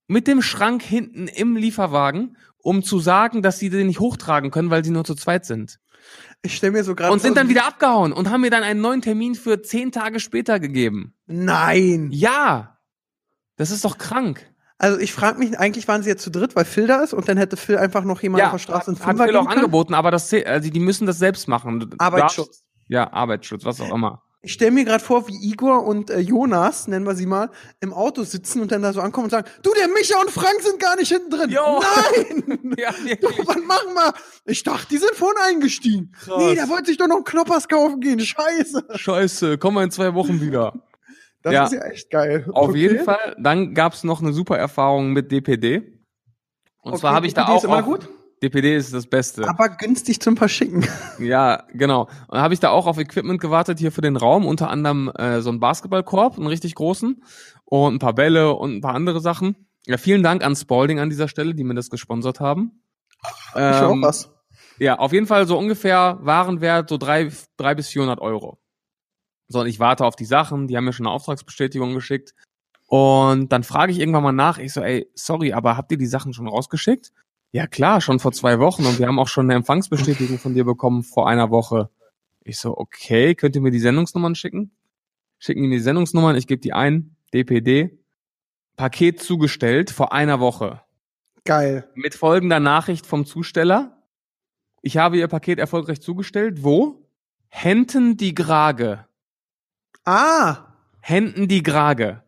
mit 0.08 0.28
dem 0.28 0.42
Schrank 0.42 0.82
hinten 0.84 1.30
im 1.30 1.56
Lieferwagen, 1.56 2.36
um 2.58 2.84
zu 2.84 3.00
sagen, 3.00 3.42
dass 3.42 3.58
sie 3.58 3.70
den 3.70 3.88
nicht 3.88 4.02
hochtragen 4.02 4.52
können, 4.52 4.70
weil 4.70 4.84
sie 4.84 4.92
nur 4.92 5.06
zu 5.06 5.16
zweit 5.16 5.46
sind. 5.46 5.80
Ich 6.42 6.58
stell 6.58 6.72
mir 6.72 6.84
so 6.84 6.94
gerade 6.94 7.14
Und 7.14 7.22
sind 7.22 7.38
dann 7.38 7.48
wie- 7.48 7.52
wieder 7.52 7.66
abgehauen 7.68 8.12
und 8.12 8.30
haben 8.30 8.42
mir 8.42 8.50
dann 8.50 8.64
einen 8.64 8.82
neuen 8.82 9.02
Termin 9.02 9.36
für 9.36 9.62
zehn 9.62 9.94
Tage 9.94 10.20
später 10.20 10.60
gegeben. 10.60 11.14
Nein. 11.26 12.10
Ja! 12.12 12.80
Das 13.56 13.72
ist 13.72 13.86
doch 13.86 13.98
krank. 13.98 14.46
Also 14.78 15.00
ich 15.00 15.14
frage 15.14 15.40
mich, 15.40 15.58
eigentlich 15.58 15.88
waren 15.88 16.04
sie 16.04 16.10
jetzt 16.10 16.24
zu 16.24 16.30
dritt, 16.32 16.56
weil 16.56 16.66
Phil 16.66 16.88
da 16.88 17.02
ist 17.02 17.14
und 17.14 17.30
dann 17.30 17.38
hätte 17.38 17.56
Phil 17.58 17.78
einfach 17.78 18.04
noch 18.04 18.22
jemand 18.22 18.44
auf 18.44 18.52
der 18.52 18.58
Straße 18.58 18.92
hat 18.92 18.98
Fünfer 19.00 19.26
Phil 19.26 19.36
auch 19.38 19.46
können. 19.48 19.60
angeboten, 19.60 19.94
aber 19.94 20.12
das, 20.12 20.34
also 20.34 20.70
die 20.70 20.80
müssen 20.80 21.06
das 21.08 21.20
selbst 21.20 21.48
machen. 21.48 21.80
Du 21.80 21.88
Arbeitsschutz. 22.00 22.64
Ja, 22.88 23.12
Arbeitsschutz, 23.14 23.64
was 23.66 23.80
auch 23.80 23.94
immer. 23.94 24.22
Ich 24.46 24.52
stelle 24.52 24.72
mir 24.72 24.84
gerade 24.84 25.02
vor, 25.02 25.26
wie 25.30 25.38
Igor 25.52 25.86
und 25.86 26.10
äh, 26.10 26.20
Jonas, 26.20 26.90
nennen 26.90 27.06
wir 27.06 27.16
sie 27.16 27.26
mal, 27.26 27.50
im 27.80 27.94
Auto 27.94 28.24
sitzen 28.24 28.62
und 28.62 28.74
dann 28.74 28.82
da 28.82 28.92
so 28.92 29.00
ankommen 29.00 29.26
und 29.26 29.30
sagen, 29.30 29.48
du, 29.62 29.72
der 29.74 29.88
Micha 29.88 30.20
und 30.20 30.30
Frank 30.32 30.60
sind 30.60 30.82
gar 30.82 30.98
nicht 30.98 31.08
hinten 31.08 31.30
drin. 31.30 31.50
Jo. 31.50 31.82
Nein! 31.82 32.60
Ja, 32.78 32.90
Du, 32.92 33.06
wirklich. 33.28 33.48
was 33.48 33.56
machen 33.68 33.94
wir? 33.94 34.14
Ich 34.46 34.64
dachte, 34.64 34.88
die 34.90 34.98
sind 34.98 35.12
vorne 35.14 35.40
eingestiegen. 35.48 36.12
Krass. 36.26 36.38
Nee, 36.40 36.56
der 36.56 36.68
wollte 36.68 36.88
sich 36.88 36.98
doch 36.98 37.08
noch 37.08 37.18
einen 37.18 37.24
Knoppers 37.24 37.68
kaufen 37.70 38.00
gehen. 38.02 38.20
Scheiße. 38.20 38.84
Scheiße, 38.96 39.58
komm 39.60 39.76
mal 39.76 39.84
in 39.84 39.92
zwei 39.92 40.14
Wochen 40.16 40.42
wieder. 40.42 40.74
Das 41.44 41.54
Ja. 41.54 41.66
ist 41.66 41.74
ja 41.74 41.82
echt 41.86 42.10
geil. 42.10 42.46
Auf 42.54 42.70
Okay. 42.70 42.80
jeden 42.80 43.04
Fall. 43.04 43.36
Dann 43.38 43.74
gab's 43.74 44.04
noch 44.04 44.22
eine 44.22 44.34
super 44.34 44.58
Erfahrung 44.58 45.12
mit 45.14 45.32
DPD. 45.32 46.00
Und 46.82 46.94
Okay, 46.94 47.00
zwar 47.02 47.14
habe 47.14 47.28
ich 47.28 47.34
da 47.34 47.42
DPD 47.44 47.54
auch 47.54 47.58
ist 47.58 47.64
immer 47.66 47.84
gut? 47.84 48.10
DPD 48.42 48.76
ist 48.76 48.94
das 48.94 49.08
Beste. 49.08 49.48
Aber 49.48 49.70
günstig 49.70 50.20
zum 50.22 50.36
Verschicken. 50.36 50.86
Ja, 51.20 51.64
genau. 51.74 52.10
Und 52.28 52.40
habe 52.40 52.54
ich 52.54 52.60
da 52.60 52.70
auch 52.72 52.88
auf 52.88 52.98
Equipment 52.98 53.40
gewartet 53.40 53.80
hier 53.80 53.92
für 53.92 54.02
den 54.02 54.18
Raum, 54.18 54.46
unter 54.46 54.70
anderem 54.70 55.10
äh, 55.18 55.40
so 55.42 55.50
einen 55.50 55.60
Basketballkorb, 55.62 56.38
einen 56.38 56.48
richtig 56.48 56.76
großen 56.76 57.24
und 57.66 57.94
ein 57.96 58.00
paar 58.00 58.14
Bälle 58.14 58.54
und 58.56 58.76
ein 58.76 58.82
paar 58.82 58.96
andere 58.96 59.22
Sachen. 59.22 59.56
Ja, 59.86 59.98
vielen 59.98 60.24
Dank 60.24 60.44
an 60.46 60.56
Spalding 60.56 61.00
an 61.00 61.10
dieser 61.10 61.28
Stelle, 61.30 61.54
die 61.56 61.64
mir 61.64 61.74
das 61.76 61.90
gesponsert 61.90 62.40
haben. 62.42 62.84
Ich 63.50 63.56
will 63.56 63.64
auch 63.64 63.92
Ähm, 63.94 64.02
was. 64.02 64.30
Ja, 64.80 64.98
auf 65.00 65.14
jeden 65.14 65.28
Fall 65.28 65.46
so 65.48 65.58
ungefähr 65.58 66.18
Warenwert 66.22 66.90
so 66.90 66.98
drei, 66.98 67.30
drei 67.58 67.76
bis 67.76 67.88
400 67.90 68.20
Euro. 68.20 68.58
So, 69.48 69.62
und 69.62 69.68
ich 69.68 69.80
warte 69.80 70.06
auf 70.06 70.16
die 70.16 70.26
Sachen, 70.26 70.68
die 70.68 70.78
haben 70.78 70.86
mir 70.86 70.94
schon 70.94 71.06
eine 71.06 71.16
Auftragsbestätigung 71.16 71.94
geschickt. 71.94 72.34
Und 72.88 73.52
dann 73.52 73.64
frage 73.64 73.92
ich 73.92 74.00
irgendwann 74.00 74.24
mal 74.24 74.32
nach, 74.32 74.58
ich 74.58 74.74
so, 74.74 74.82
ey, 74.82 75.10
sorry, 75.16 75.54
aber 75.54 75.78
habt 75.78 75.92
ihr 75.92 75.98
die 75.98 76.06
Sachen 76.06 76.34
schon 76.34 76.48
rausgeschickt? 76.48 77.12
Ja 77.52 77.68
klar, 77.68 78.02
schon 78.02 78.20
vor 78.20 78.32
zwei 78.32 78.60
Wochen 78.60 78.86
und 78.86 79.00
wir 79.00 79.08
haben 79.08 79.20
auch 79.20 79.28
schon 79.28 79.46
eine 79.46 79.56
Empfangsbestätigung 79.56 80.40
von 80.40 80.54
dir 80.56 80.66
bekommen 80.66 81.04
vor 81.04 81.28
einer 81.28 81.52
Woche. 81.52 81.90
Ich 82.44 82.58
so, 82.58 82.76
okay, 82.76 83.36
könnt 83.36 83.56
ihr 83.56 83.62
mir 83.62 83.72
die 83.72 83.80
Sendungsnummern 83.80 84.36
schicken? 84.36 84.72
Schicken 85.38 85.62
mir 85.62 85.78
die 85.78 85.84
Sendungsnummern, 85.84 86.36
ich 86.36 86.48
gebe 86.48 86.62
die 86.62 86.74
ein, 86.74 87.16
DPD, 87.34 88.00
Paket 88.76 89.22
zugestellt 89.22 89.92
vor 89.92 90.14
einer 90.14 90.40
Woche 90.40 90.82
Geil. 91.46 91.88
mit 91.96 92.16
folgender 92.16 92.60
Nachricht 92.60 93.06
vom 93.06 93.26
Zusteller. 93.26 94.04
Ich 94.82 94.98
habe 94.98 95.18
Ihr 95.18 95.28
Paket 95.28 95.60
erfolgreich 95.60 96.02
zugestellt. 96.02 96.64
Wo? 96.64 97.08
Henten 97.50 98.18
die 98.18 98.34
Grage. 98.34 99.06
Ah. 100.06 100.68
Henten 101.02 101.48
die 101.48 101.64
Grage. 101.64 102.24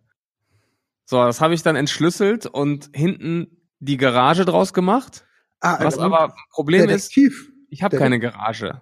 So, 1.05 1.17
das 1.24 1.39
habe 1.41 1.53
ich 1.53 1.62
dann 1.63 1.75
entschlüsselt 1.75 2.46
und 2.46 2.89
hinten 2.94 3.48
die 3.79 3.98
Garage 3.98 4.46
draus 4.46 4.74
gemacht. 4.74 5.25
ah 5.62 5.77
Was 5.84 5.98
aber 5.98 6.25
ein 6.25 6.32
Problem 6.51 6.89
ist, 6.89 7.15
Detektiv. 7.15 7.51
ich 7.70 7.84
habe 7.84 7.98
keine 7.98 8.20
Garage. 8.20 8.82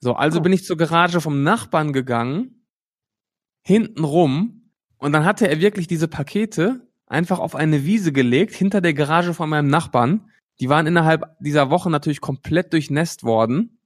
So, 0.00 0.14
also 0.14 0.38
Oh. 0.38 0.42
bin 0.42 0.52
ich 0.52 0.64
zur 0.64 0.76
Garage 0.76 1.20
vom 1.20 1.42
Nachbarn 1.42 1.92
gegangen, 1.92 2.64
hinten 3.62 4.04
rum, 4.04 4.70
und 4.98 5.12
dann 5.12 5.24
hatte 5.24 5.48
er 5.48 5.60
wirklich 5.60 5.86
diese 5.88 6.06
Pakete 6.08 6.86
einfach 7.06 7.38
auf 7.40 7.54
eine 7.56 7.84
Wiese 7.84 8.12
gelegt, 8.12 8.54
hinter 8.54 8.80
der 8.80 8.94
Garage 8.94 9.34
von 9.34 9.48
meinem 9.50 9.68
Nachbarn. 9.68 10.30
Die 10.60 10.68
waren 10.68 10.86
innerhalb 10.86 11.36
dieser 11.40 11.70
Woche 11.70 11.90
natürlich 11.90 12.20
komplett 12.20 12.72
durchnässt 12.72 13.24
worden. 13.24 13.78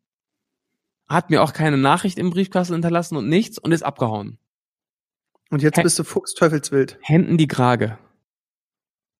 Hat 1.08 1.30
mir 1.30 1.42
auch 1.42 1.52
keine 1.52 1.76
Nachricht 1.76 2.18
im 2.18 2.30
Briefkasten 2.30 2.74
hinterlassen 2.74 3.16
und 3.16 3.28
nichts 3.28 3.58
und 3.58 3.72
ist 3.72 3.82
abgehauen. 3.82 4.38
Und 5.50 5.62
jetzt 5.62 5.78
Hä? 5.78 5.82
bist 5.82 5.98
du 5.98 6.04
Fuchs 6.04 6.34
Teufelswild. 6.34 6.98
Händen 7.02 7.38
die 7.38 7.46
Grage. 7.46 7.98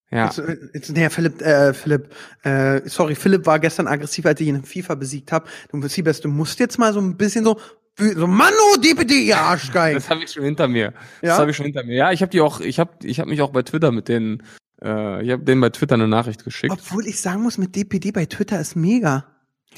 Ja. 0.09 0.25
Jetzt, 0.25 0.41
jetzt, 0.73 0.89
nee, 0.91 1.09
Philipp, 1.09 1.41
äh, 1.41 1.73
Philipp, 1.73 2.13
äh, 2.43 2.81
sorry, 2.87 3.15
Philipp 3.15 3.45
war 3.45 3.59
gestern 3.59 3.87
aggressiv, 3.87 4.25
als 4.25 4.39
ich 4.39 4.47
ihn 4.47 4.55
in 4.55 4.63
FIFA 4.63 4.95
besiegt 4.95 5.31
habe. 5.31 5.47
Du, 5.71 5.85
Siebes, 5.87 6.21
du 6.21 6.29
musst 6.29 6.59
jetzt 6.59 6.77
mal 6.77 6.93
so 6.93 7.01
ein 7.01 7.17
bisschen 7.17 7.43
so, 7.43 7.59
so 7.97 8.27
Manu, 8.27 8.55
DPD, 8.81 9.23
ihr 9.25 9.37
Arschgeil. 9.37 9.95
Das 9.95 10.09
habe 10.09 10.23
ich 10.23 10.31
schon 10.31 10.43
hinter 10.43 10.67
mir. 10.67 10.93
Das 11.21 11.29
Ja? 11.29 11.37
habe 11.37 11.51
ich 11.51 11.57
schon 11.57 11.65
hinter 11.65 11.83
mir. 11.83 11.95
Ja, 11.95 12.11
ich 12.11 12.21
habe 12.21 12.29
die 12.29 12.39
auch, 12.39 12.61
ich 12.61 12.79
habe 12.79 12.91
ich 13.03 13.19
hab 13.19 13.27
mich 13.27 13.41
auch 13.41 13.51
bei 13.51 13.63
Twitter 13.63 13.91
mit 13.91 14.07
denen, 14.07 14.43
äh, 14.81 15.23
ich 15.23 15.31
habe 15.31 15.43
denen 15.43 15.59
bei 15.59 15.69
Twitter 15.71 15.95
eine 15.95 16.07
Nachricht 16.07 16.45
geschickt. 16.45 16.71
Obwohl 16.71 17.05
ich 17.05 17.19
sagen 17.19 17.41
muss, 17.43 17.57
mit 17.57 17.75
DPD 17.75 18.11
bei 18.11 18.25
Twitter 18.25 18.59
ist 18.61 18.75
mega. 18.77 19.25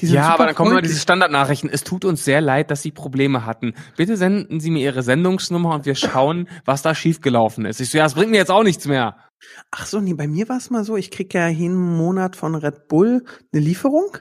Ja, 0.02 0.34
aber 0.34 0.46
dann 0.46 0.54
kommen 0.54 0.68
immer 0.70 0.76
freundlich. 0.76 0.92
diese 0.92 1.00
Standardnachrichten. 1.02 1.68
Es 1.70 1.84
tut 1.84 2.04
uns 2.04 2.24
sehr 2.24 2.40
leid, 2.40 2.70
dass 2.70 2.82
Sie 2.82 2.90
Probleme 2.90 3.44
hatten. 3.46 3.74
Bitte 3.96 4.16
senden 4.16 4.60
Sie 4.60 4.70
mir 4.70 4.80
Ihre 4.82 5.02
Sendungsnummer 5.02 5.74
und 5.74 5.86
wir 5.86 5.94
schauen, 5.94 6.48
was 6.64 6.82
da 6.82 6.94
schiefgelaufen 6.94 7.64
ist. 7.66 7.80
Ich 7.80 7.90
so, 7.90 7.98
ja, 7.98 8.04
das 8.04 8.14
bringt 8.14 8.30
mir 8.30 8.38
jetzt 8.38 8.50
auch 8.50 8.62
nichts 8.62 8.86
mehr. 8.86 9.16
Ach 9.70 9.86
so, 9.86 10.00
nee, 10.00 10.14
bei 10.14 10.26
mir 10.26 10.48
war 10.48 10.56
es 10.58 10.70
mal 10.70 10.84
so, 10.84 10.96
ich 10.96 11.10
krieg 11.10 11.32
ja 11.34 11.48
jeden 11.48 11.76
Monat 11.96 12.36
von 12.36 12.54
Red 12.54 12.88
Bull 12.88 13.24
eine 13.52 13.62
Lieferung, 13.62 14.16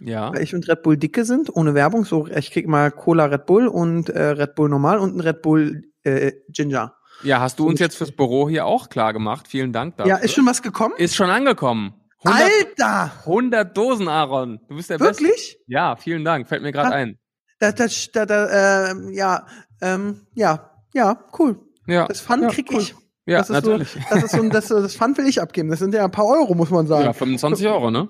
Ja. 0.00 0.32
weil 0.32 0.42
ich 0.42 0.54
und 0.54 0.68
Red 0.68 0.82
Bull 0.82 0.96
dicke 0.96 1.24
sind, 1.24 1.54
ohne 1.54 1.74
Werbung. 1.74 2.04
So, 2.04 2.26
ich 2.28 2.50
krieg 2.52 2.68
mal 2.68 2.90
Cola 2.90 3.24
Red 3.26 3.46
Bull 3.46 3.66
und 3.66 4.08
äh, 4.10 4.22
Red 4.22 4.54
Bull 4.54 4.68
normal 4.68 4.98
und 4.98 5.16
ein 5.16 5.20
Red 5.20 5.42
Bull 5.42 5.82
äh, 6.04 6.32
Ginger. 6.48 6.94
Ja, 7.22 7.40
hast 7.40 7.58
du 7.58 7.66
uns 7.68 7.80
jetzt 7.80 7.96
fürs 7.98 8.12
Büro 8.12 8.48
hier 8.48 8.64
auch 8.64 8.88
klar 8.88 9.12
gemacht. 9.12 9.46
Vielen 9.46 9.72
Dank 9.74 9.96
dafür. 9.98 10.08
Ja, 10.10 10.16
ist 10.18 10.32
schon 10.34 10.46
was 10.46 10.62
gekommen? 10.62 10.94
Ist 10.96 11.14
schon 11.16 11.28
angekommen. 11.28 11.92
100, 12.24 12.50
Alter! 12.78 13.12
100 13.20 13.76
Dosen, 13.76 14.08
Aaron. 14.08 14.60
Du 14.68 14.76
bist 14.76 14.90
der 14.90 14.98
Beste. 14.98 15.24
Wirklich? 15.24 15.58
Ja, 15.66 15.96
vielen 15.96 16.24
Dank. 16.24 16.48
Fällt 16.48 16.62
mir 16.62 16.72
gerade 16.72 16.92
ein. 16.94 17.18
Da, 17.58 17.72
da, 17.72 17.86
da, 18.12 18.26
da, 18.26 18.90
äh, 18.90 19.14
ja, 19.14 19.46
ähm, 19.80 20.26
ja, 20.34 20.70
ja, 20.94 21.24
cool. 21.38 21.60
Ja. 21.86 22.06
Das 22.06 22.20
Pfand 22.20 22.42
ja, 22.42 22.48
krieg 22.50 22.68
cool. 22.72 22.80
ich. 22.80 22.94
Ja, 23.26 23.38
das 23.38 23.50
ist 23.50 23.54
natürlich. 23.54 23.88
So, 23.90 24.00
das 24.10 24.24
ist 24.24 24.32
so 24.32 24.48
das, 24.48 24.68
das 24.68 24.96
Pfand 24.96 25.18
will 25.18 25.26
ich 25.26 25.40
abgeben. 25.40 25.68
Das 25.68 25.78
sind 25.78 25.94
ja 25.94 26.04
ein 26.04 26.10
paar 26.10 26.26
Euro, 26.26 26.54
muss 26.54 26.70
man 26.70 26.86
sagen. 26.86 27.04
ja, 27.04 27.12
25 27.12 27.66
Euro, 27.68 27.90
ne? 27.90 28.08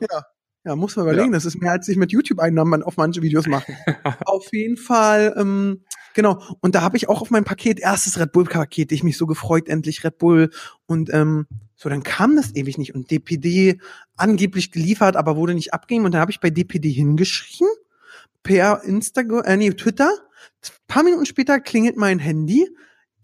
Ja, 0.64 0.76
muss 0.76 0.96
man 0.96 1.06
überlegen. 1.06 1.32
Das 1.32 1.44
ist 1.44 1.60
mehr, 1.60 1.72
als 1.72 1.88
ich 1.88 1.96
mit 1.96 2.12
YouTube-Einnahmen 2.12 2.82
auf 2.82 2.96
manche 2.96 3.22
Videos 3.22 3.46
mache. 3.46 3.72
auf 4.26 4.52
jeden 4.52 4.76
Fall, 4.76 5.34
ähm, 5.36 5.84
genau. 6.14 6.42
Und 6.60 6.74
da 6.74 6.82
habe 6.82 6.96
ich 6.96 7.08
auch 7.08 7.22
auf 7.22 7.30
meinem 7.30 7.44
Paket, 7.44 7.80
erstes 7.80 8.18
Red 8.18 8.32
Bull-Paket, 8.32 8.92
ich 8.92 9.02
mich 9.02 9.16
so 9.16 9.26
gefreut, 9.26 9.68
endlich 9.68 10.04
Red 10.04 10.18
Bull. 10.18 10.50
Und 10.86 11.12
ähm, 11.12 11.46
so, 11.82 11.88
dann 11.88 12.02
kam 12.02 12.36
das 12.36 12.54
ewig 12.54 12.76
nicht. 12.76 12.94
Und 12.94 13.10
DPD 13.10 13.80
angeblich 14.14 14.70
geliefert, 14.70 15.16
aber 15.16 15.36
wurde 15.36 15.54
nicht 15.54 15.72
abgegeben. 15.72 16.04
Und 16.04 16.12
dann 16.12 16.20
habe 16.20 16.30
ich 16.30 16.38
bei 16.38 16.50
DPD 16.50 16.90
hingeschrieben, 16.90 17.68
per 18.42 18.82
Instagram, 18.84 19.44
äh, 19.44 19.56
nee, 19.56 19.70
Twitter. 19.70 20.10
paar 20.88 21.02
Minuten 21.04 21.24
später 21.24 21.58
klingelt 21.58 21.96
mein 21.96 22.18
Handy, 22.18 22.68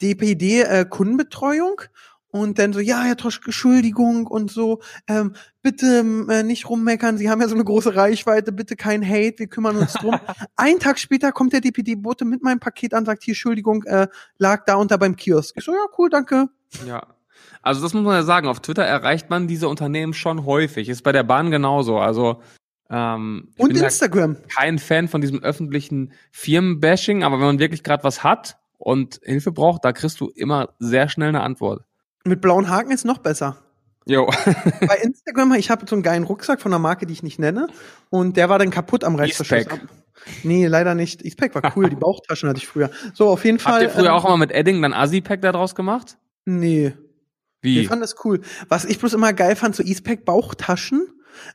DPD 0.00 0.62
äh, 0.62 0.86
Kundenbetreuung. 0.88 1.82
Und 2.28 2.58
dann 2.58 2.72
so, 2.72 2.80
ja, 2.80 3.02
Herr 3.02 3.18
Troschke, 3.18 3.46
Entschuldigung 3.46 4.26
und 4.26 4.50
so, 4.50 4.80
ähm, 5.06 5.34
bitte 5.60 6.04
äh, 6.30 6.42
nicht 6.42 6.68
rummeckern, 6.68 7.18
Sie 7.18 7.28
haben 7.28 7.40
ja 7.40 7.48
so 7.48 7.54
eine 7.54 7.64
große 7.64 7.94
Reichweite, 7.94 8.52
bitte 8.52 8.74
kein 8.74 9.06
Hate, 9.06 9.38
wir 9.38 9.46
kümmern 9.48 9.76
uns 9.76 9.92
drum. 9.94 10.18
Ein 10.56 10.78
Tag 10.78 10.98
später 10.98 11.30
kommt 11.30 11.52
der 11.52 11.60
DPD-Bote 11.60 12.24
mit 12.24 12.42
meinem 12.42 12.60
Paket 12.60 12.94
an, 12.94 13.04
sagt, 13.04 13.22
hier, 13.22 13.32
Entschuldigung, 13.32 13.84
äh, 13.84 14.08
lag 14.38 14.64
da 14.64 14.76
unter 14.76 14.96
beim 14.96 15.16
Kiosk. 15.16 15.54
Ich 15.56 15.64
so, 15.64 15.72
ja, 15.72 15.86
cool, 15.98 16.08
danke. 16.08 16.48
Ja. 16.86 17.15
Also 17.66 17.82
das 17.82 17.94
muss 17.94 18.04
man 18.04 18.14
ja 18.14 18.22
sagen, 18.22 18.46
auf 18.46 18.60
Twitter 18.60 18.84
erreicht 18.84 19.28
man 19.28 19.48
diese 19.48 19.68
Unternehmen 19.68 20.14
schon 20.14 20.46
häufig. 20.46 20.88
Ist 20.88 21.02
bei 21.02 21.10
der 21.10 21.24
Bahn 21.24 21.50
genauso. 21.50 21.98
Also 21.98 22.40
ähm, 22.88 23.48
Und 23.58 23.76
Instagram. 23.76 24.36
kein 24.54 24.78
Fan 24.78 25.08
von 25.08 25.20
diesem 25.20 25.42
öffentlichen 25.42 26.12
Firmenbashing, 26.30 27.24
aber 27.24 27.40
wenn 27.40 27.46
man 27.46 27.58
wirklich 27.58 27.82
gerade 27.82 28.04
was 28.04 28.22
hat 28.22 28.56
und 28.78 29.18
Hilfe 29.24 29.50
braucht, 29.50 29.84
da 29.84 29.92
kriegst 29.92 30.20
du 30.20 30.28
immer 30.28 30.68
sehr 30.78 31.08
schnell 31.08 31.30
eine 31.30 31.40
Antwort. 31.40 31.82
Mit 32.22 32.40
blauen 32.40 32.70
Haken 32.70 32.92
ist 32.92 33.04
noch 33.04 33.18
besser. 33.18 33.56
Jo. 34.06 34.26
Bei 34.86 34.98
Instagram, 35.02 35.54
ich 35.54 35.68
habe 35.68 35.86
so 35.88 35.96
einen 35.96 36.04
geilen 36.04 36.22
Rucksack 36.22 36.60
von 36.60 36.72
einer 36.72 36.78
Marke, 36.78 37.06
die 37.06 37.14
ich 37.14 37.24
nicht 37.24 37.40
nenne. 37.40 37.66
Und 38.10 38.36
der 38.36 38.48
war 38.48 38.60
dann 38.60 38.70
kaputt 38.70 39.02
am 39.02 39.16
Reißverschluss. 39.16 39.66
Nee, 40.44 40.68
leider 40.68 40.94
nicht. 40.94 41.24
Eastpack 41.24 41.52
war 41.56 41.72
cool, 41.76 41.90
die 41.90 41.96
Bauchtaschen 42.00 42.48
hatte 42.48 42.58
ich 42.58 42.68
früher. 42.68 42.90
So, 43.12 43.28
auf 43.28 43.44
jeden 43.44 43.58
Fall. 43.58 43.72
Habt 43.72 43.82
ihr 43.82 43.90
früher 43.90 44.10
ähm, 44.10 44.12
auch 44.12 44.24
immer 44.24 44.36
mit 44.36 44.52
Edding 44.52 44.80
dann 44.82 44.94
Assi-Pack 44.94 45.40
da 45.42 45.50
draus 45.50 45.74
gemacht? 45.74 46.16
Nee. 46.44 46.94
Wie? 47.66 47.80
Ich 47.80 47.88
fand 47.88 48.00
das 48.00 48.14
cool. 48.24 48.40
Was 48.68 48.84
ich 48.84 48.98
bloß 48.98 49.12
immer 49.14 49.32
geil 49.32 49.56
fand, 49.56 49.74
so 49.74 49.82
Eastpack 49.82 50.24
Bauchtaschen. 50.24 51.08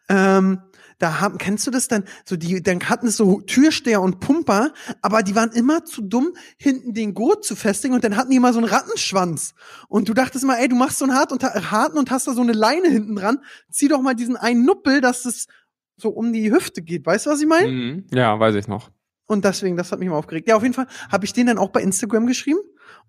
Ähm, 0.10 0.60
da 1.00 1.20
haben, 1.20 1.38
kennst 1.40 1.66
du 1.66 1.72
das 1.72 1.88
dann? 1.88 2.04
So 2.26 2.36
die, 2.36 2.62
dann 2.62 2.82
hatten 2.88 3.08
es 3.08 3.18
so 3.18 3.42
Türsteher 3.42 4.02
und 4.02 4.20
Pumper, 4.20 4.74
aber 5.02 5.24
die 5.24 5.36
waren 5.36 5.52
immer 5.52 5.84
zu 5.86 6.02
dumm, 6.02 6.34
hinten 6.58 6.94
den 6.94 7.14
Gurt 7.14 7.44
zu 7.44 7.56
festigen 7.56 7.96
und 7.96 8.04
dann 8.04 8.18
hatten 8.18 8.30
die 8.30 8.36
immer 8.36 8.54
so 8.54 8.60
einen 8.60 8.68
Rattenschwanz. 8.68 9.56
Und 9.88 10.10
du 10.10 10.14
dachtest 10.14 10.44
immer, 10.44 10.60
ey, 10.60 10.68
du 10.68 10.76
machst 10.76 11.00
so 11.00 11.06
einen 11.06 11.16
hart 11.16 11.32
und, 11.32 11.44
harten 11.44 11.98
und 11.98 12.12
hast 12.12 12.28
da 12.28 12.34
so 12.34 12.42
eine 12.42 12.52
Leine 12.52 12.90
hinten 12.90 13.16
dran. 13.16 13.40
Zieh 13.72 13.88
doch 13.88 14.02
mal 14.02 14.14
diesen 14.14 14.36
einen 14.36 14.66
Nuppel, 14.66 15.00
dass 15.00 15.26
es 15.26 15.48
so 15.96 16.10
um 16.10 16.34
die 16.34 16.52
Hüfte 16.52 16.82
geht. 16.82 17.06
Weißt 17.06 17.26
du, 17.26 17.30
was 17.30 17.42
ich 17.42 17.48
meine? 17.48 17.68
Mhm. 17.70 18.06
Ja, 18.12 18.40
weiß 18.40 18.56
ich 18.56 18.68
noch. 18.68 18.92
Und 19.28 19.46
deswegen, 19.46 19.78
das 19.78 19.92
hat 19.92 20.00
mich 20.00 20.10
mal 20.10 20.18
aufgeregt. 20.18 20.48
Ja, 20.50 20.58
auf 20.58 20.64
jeden 20.64 20.74
Fall 20.74 20.88
habe 21.12 21.26
ich 21.26 21.34
den 21.34 21.48
dann 21.48 21.58
auch 21.58 21.70
bei 21.70 21.82
Instagram 21.82 22.28
geschrieben. 22.28 22.60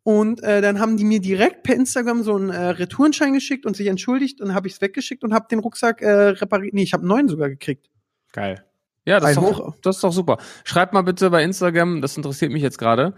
Und 0.04 0.42
äh, 0.42 0.60
dann 0.60 0.80
haben 0.80 0.96
die 0.96 1.04
mir 1.04 1.20
direkt 1.20 1.62
per 1.62 1.74
Instagram 1.74 2.22
so 2.22 2.34
einen 2.34 2.50
äh, 2.50 2.68
Retourenschein 2.70 3.32
geschickt 3.32 3.66
und 3.66 3.76
sich 3.76 3.86
entschuldigt 3.86 4.40
und 4.40 4.54
habe 4.54 4.66
ich 4.66 4.74
es 4.74 4.80
weggeschickt 4.80 5.22
und 5.22 5.32
habe 5.32 5.46
den 5.50 5.60
Rucksack 5.60 6.02
äh, 6.02 6.10
repariert. 6.10 6.74
Nee, 6.74 6.82
ich 6.82 6.92
habe 6.92 7.02
einen 7.02 7.08
neuen 7.08 7.28
sogar 7.28 7.48
gekriegt. 7.48 7.88
Geil. 8.32 8.64
Ja, 9.04 9.18
das 9.18 9.30
ist, 9.30 9.36
doch, 9.36 9.76
das 9.82 9.96
ist 9.96 10.04
doch 10.04 10.12
super. 10.12 10.38
Schreibt 10.64 10.92
mal 10.92 11.02
bitte 11.02 11.30
bei 11.30 11.42
Instagram, 11.42 12.00
das 12.00 12.16
interessiert 12.16 12.52
mich 12.52 12.62
jetzt 12.62 12.78
gerade. 12.78 13.14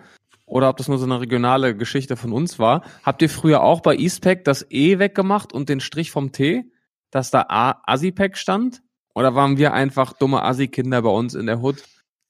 Oder 0.46 0.68
ob 0.68 0.76
das 0.76 0.88
nur 0.88 0.98
so 0.98 1.04
eine 1.04 1.20
regionale 1.20 1.76
Geschichte 1.76 2.16
von 2.16 2.32
uns 2.32 2.58
war. 2.58 2.84
Habt 3.02 3.22
ihr 3.22 3.30
früher 3.30 3.62
auch 3.62 3.80
bei 3.80 3.96
Eastpack 3.96 4.44
das 4.44 4.66
E 4.70 4.98
weggemacht 4.98 5.52
und 5.52 5.68
den 5.68 5.80
Strich 5.80 6.10
vom 6.10 6.32
T, 6.32 6.70
dass 7.10 7.30
da 7.30 7.46
A 7.48 7.80
Assi-Pack 7.84 8.36
stand? 8.36 8.82
Oder 9.14 9.34
waren 9.34 9.58
wir 9.58 9.72
einfach 9.72 10.12
dumme 10.12 10.42
Assi-Kinder 10.42 11.02
bei 11.02 11.10
uns 11.10 11.34
in 11.34 11.46
der 11.46 11.62
Hood? 11.62 11.82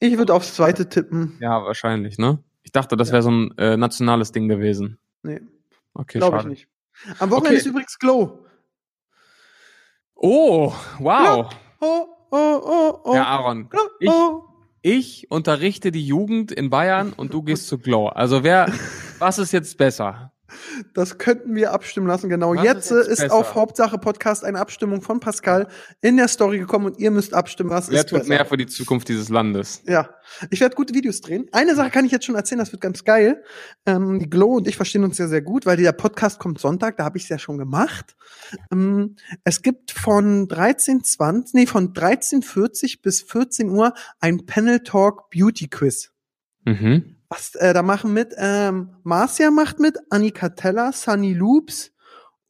Ich 0.05 0.19
würde 0.19 0.35
aufs 0.35 0.55
zweite 0.55 0.89
tippen. 0.89 1.37
Ja, 1.41 1.65
wahrscheinlich, 1.65 2.19
ne? 2.19 2.39
Ich 2.63 2.73
dachte, 2.73 2.97
das 2.97 3.11
wäre 3.11 3.23
so 3.23 3.31
ein 3.31 3.57
äh, 3.59 3.77
nationales 3.77 4.33
Ding 4.33 4.49
gewesen. 4.49 4.99
Nee, 5.23 5.41
Okay, 5.95 6.19
glaube 6.19 6.39
ich 6.39 6.45
nicht. 6.45 6.69
Am 7.19 7.31
Wochenende 7.31 7.49
Okay. 7.51 7.57
ist 7.57 7.67
übrigens 7.67 7.99
Glow. 7.99 8.45
Oh, 10.15 10.73
wow. 10.99 11.51
Oh, 11.81 12.07
oh, 12.31 12.61
oh, 12.63 13.01
oh. 13.05 13.15
Ja, 13.15 13.25
Aaron. 13.27 13.69
Glow, 13.69 13.81
Ich, 14.01 14.09
oh. 14.11 14.45
ich 14.83 15.31
unterrichte 15.31 15.91
die 15.91 16.07
Jugend 16.07 16.53
in 16.53 16.69
Bayern 16.71 17.13
und 17.13 17.33
du 17.33 17.43
gehst 17.43 17.69
zu 17.69 17.79
Glow. 17.79 18.09
Also 18.09 18.45
wer, 18.45 18.67
was 19.19 19.39
ist 19.39 19.53
jetzt 19.53 19.79
besser? 19.79 20.33
Das 20.93 21.19
könnten 21.19 21.55
wir 21.55 21.73
abstimmen 21.73 22.07
lassen, 22.07 22.29
genau. 22.29 22.55
Was 22.55 22.63
Jetzt, 22.65 22.91
ist 22.91 22.97
jetzt 22.99 23.09
ist 23.09 23.21
besser? 23.23 23.35
auf 23.35 23.55
Hauptsache 23.55 23.99
Podcast 23.99 24.45
eine 24.45 24.61
Abstimmung 24.61 25.01
von 25.03 25.19
Pascal 25.19 25.69
in 26.03 26.17
der 26.17 26.29
Story 26.29 26.59
gekommen 26.59 26.87
und 26.87 26.99
ihr 26.99 27.11
müsst 27.11 27.33
abstimmen, 27.35 27.71
was 27.71 27.91
Wer 27.91 28.01
ist 28.01 28.11
tut 28.11 28.19
besser. 28.21 28.29
mehr 28.29 28.45
für 28.45 28.57
die 28.57 28.67
Zukunft 28.67 29.09
dieses 29.09 29.31
Landes? 29.31 29.83
Ja, 29.87 30.11
ich 30.51 30.61
werde 30.61 30.77
gute 30.77 30.95
Videos 30.95 31.21
drehen. 31.23 31.47
Eine 31.53 31.75
Sache 31.75 31.91
kann 31.91 32.05
ich 32.05 32.13
jetzt 32.13 32.27
schon 32.27 32.35
erzählen, 32.35 32.59
das 32.59 32.73
wird 32.73 32.83
ganz 32.83 33.05
geil. 33.05 33.43
Ähm, 33.87 34.19
die 34.19 34.29
Glow 34.29 34.57
und 34.57 34.69
ich 34.69 34.77
verstehen 34.77 35.03
uns 35.05 35.19
ja 35.19 35.29
sehr 35.29 35.43
gut, 35.43 35.67
weil 35.67 35.77
der 35.79 35.93
Podcast 35.93 36.39
kommt 36.39 36.59
Sonntag, 36.61 36.99
da 36.99 37.05
habe 37.05 37.17
ich 37.17 37.25
es 37.25 37.29
ja 37.31 37.39
schon 37.39 37.59
gemacht. 37.59 38.15
Ähm, 38.71 39.17
es 39.45 39.63
gibt 39.63 39.91
von 39.93 40.47
13.20, 40.49 41.51
nee, 41.55 41.67
von 41.67 41.95
13.40 41.95 43.01
bis 43.03 43.23
14 43.23 43.71
Uhr 43.71 43.95
ein 44.21 44.45
Panel 44.47 44.81
Talk 44.81 45.31
Beauty 45.31 45.69
Quiz. 45.69 46.11
Mhm. 46.65 47.17
Was 47.35 47.57
äh, 47.57 47.75
da 47.75 47.83
machen 47.83 48.13
mit, 48.13 48.33
ähm, 48.37 48.91
Marcia 49.03 49.51
macht 49.51 49.81
mit, 49.81 49.99
Annika 50.09 50.51
Teller, 50.51 50.93
Sunny 50.93 51.35
Loops 51.35 51.91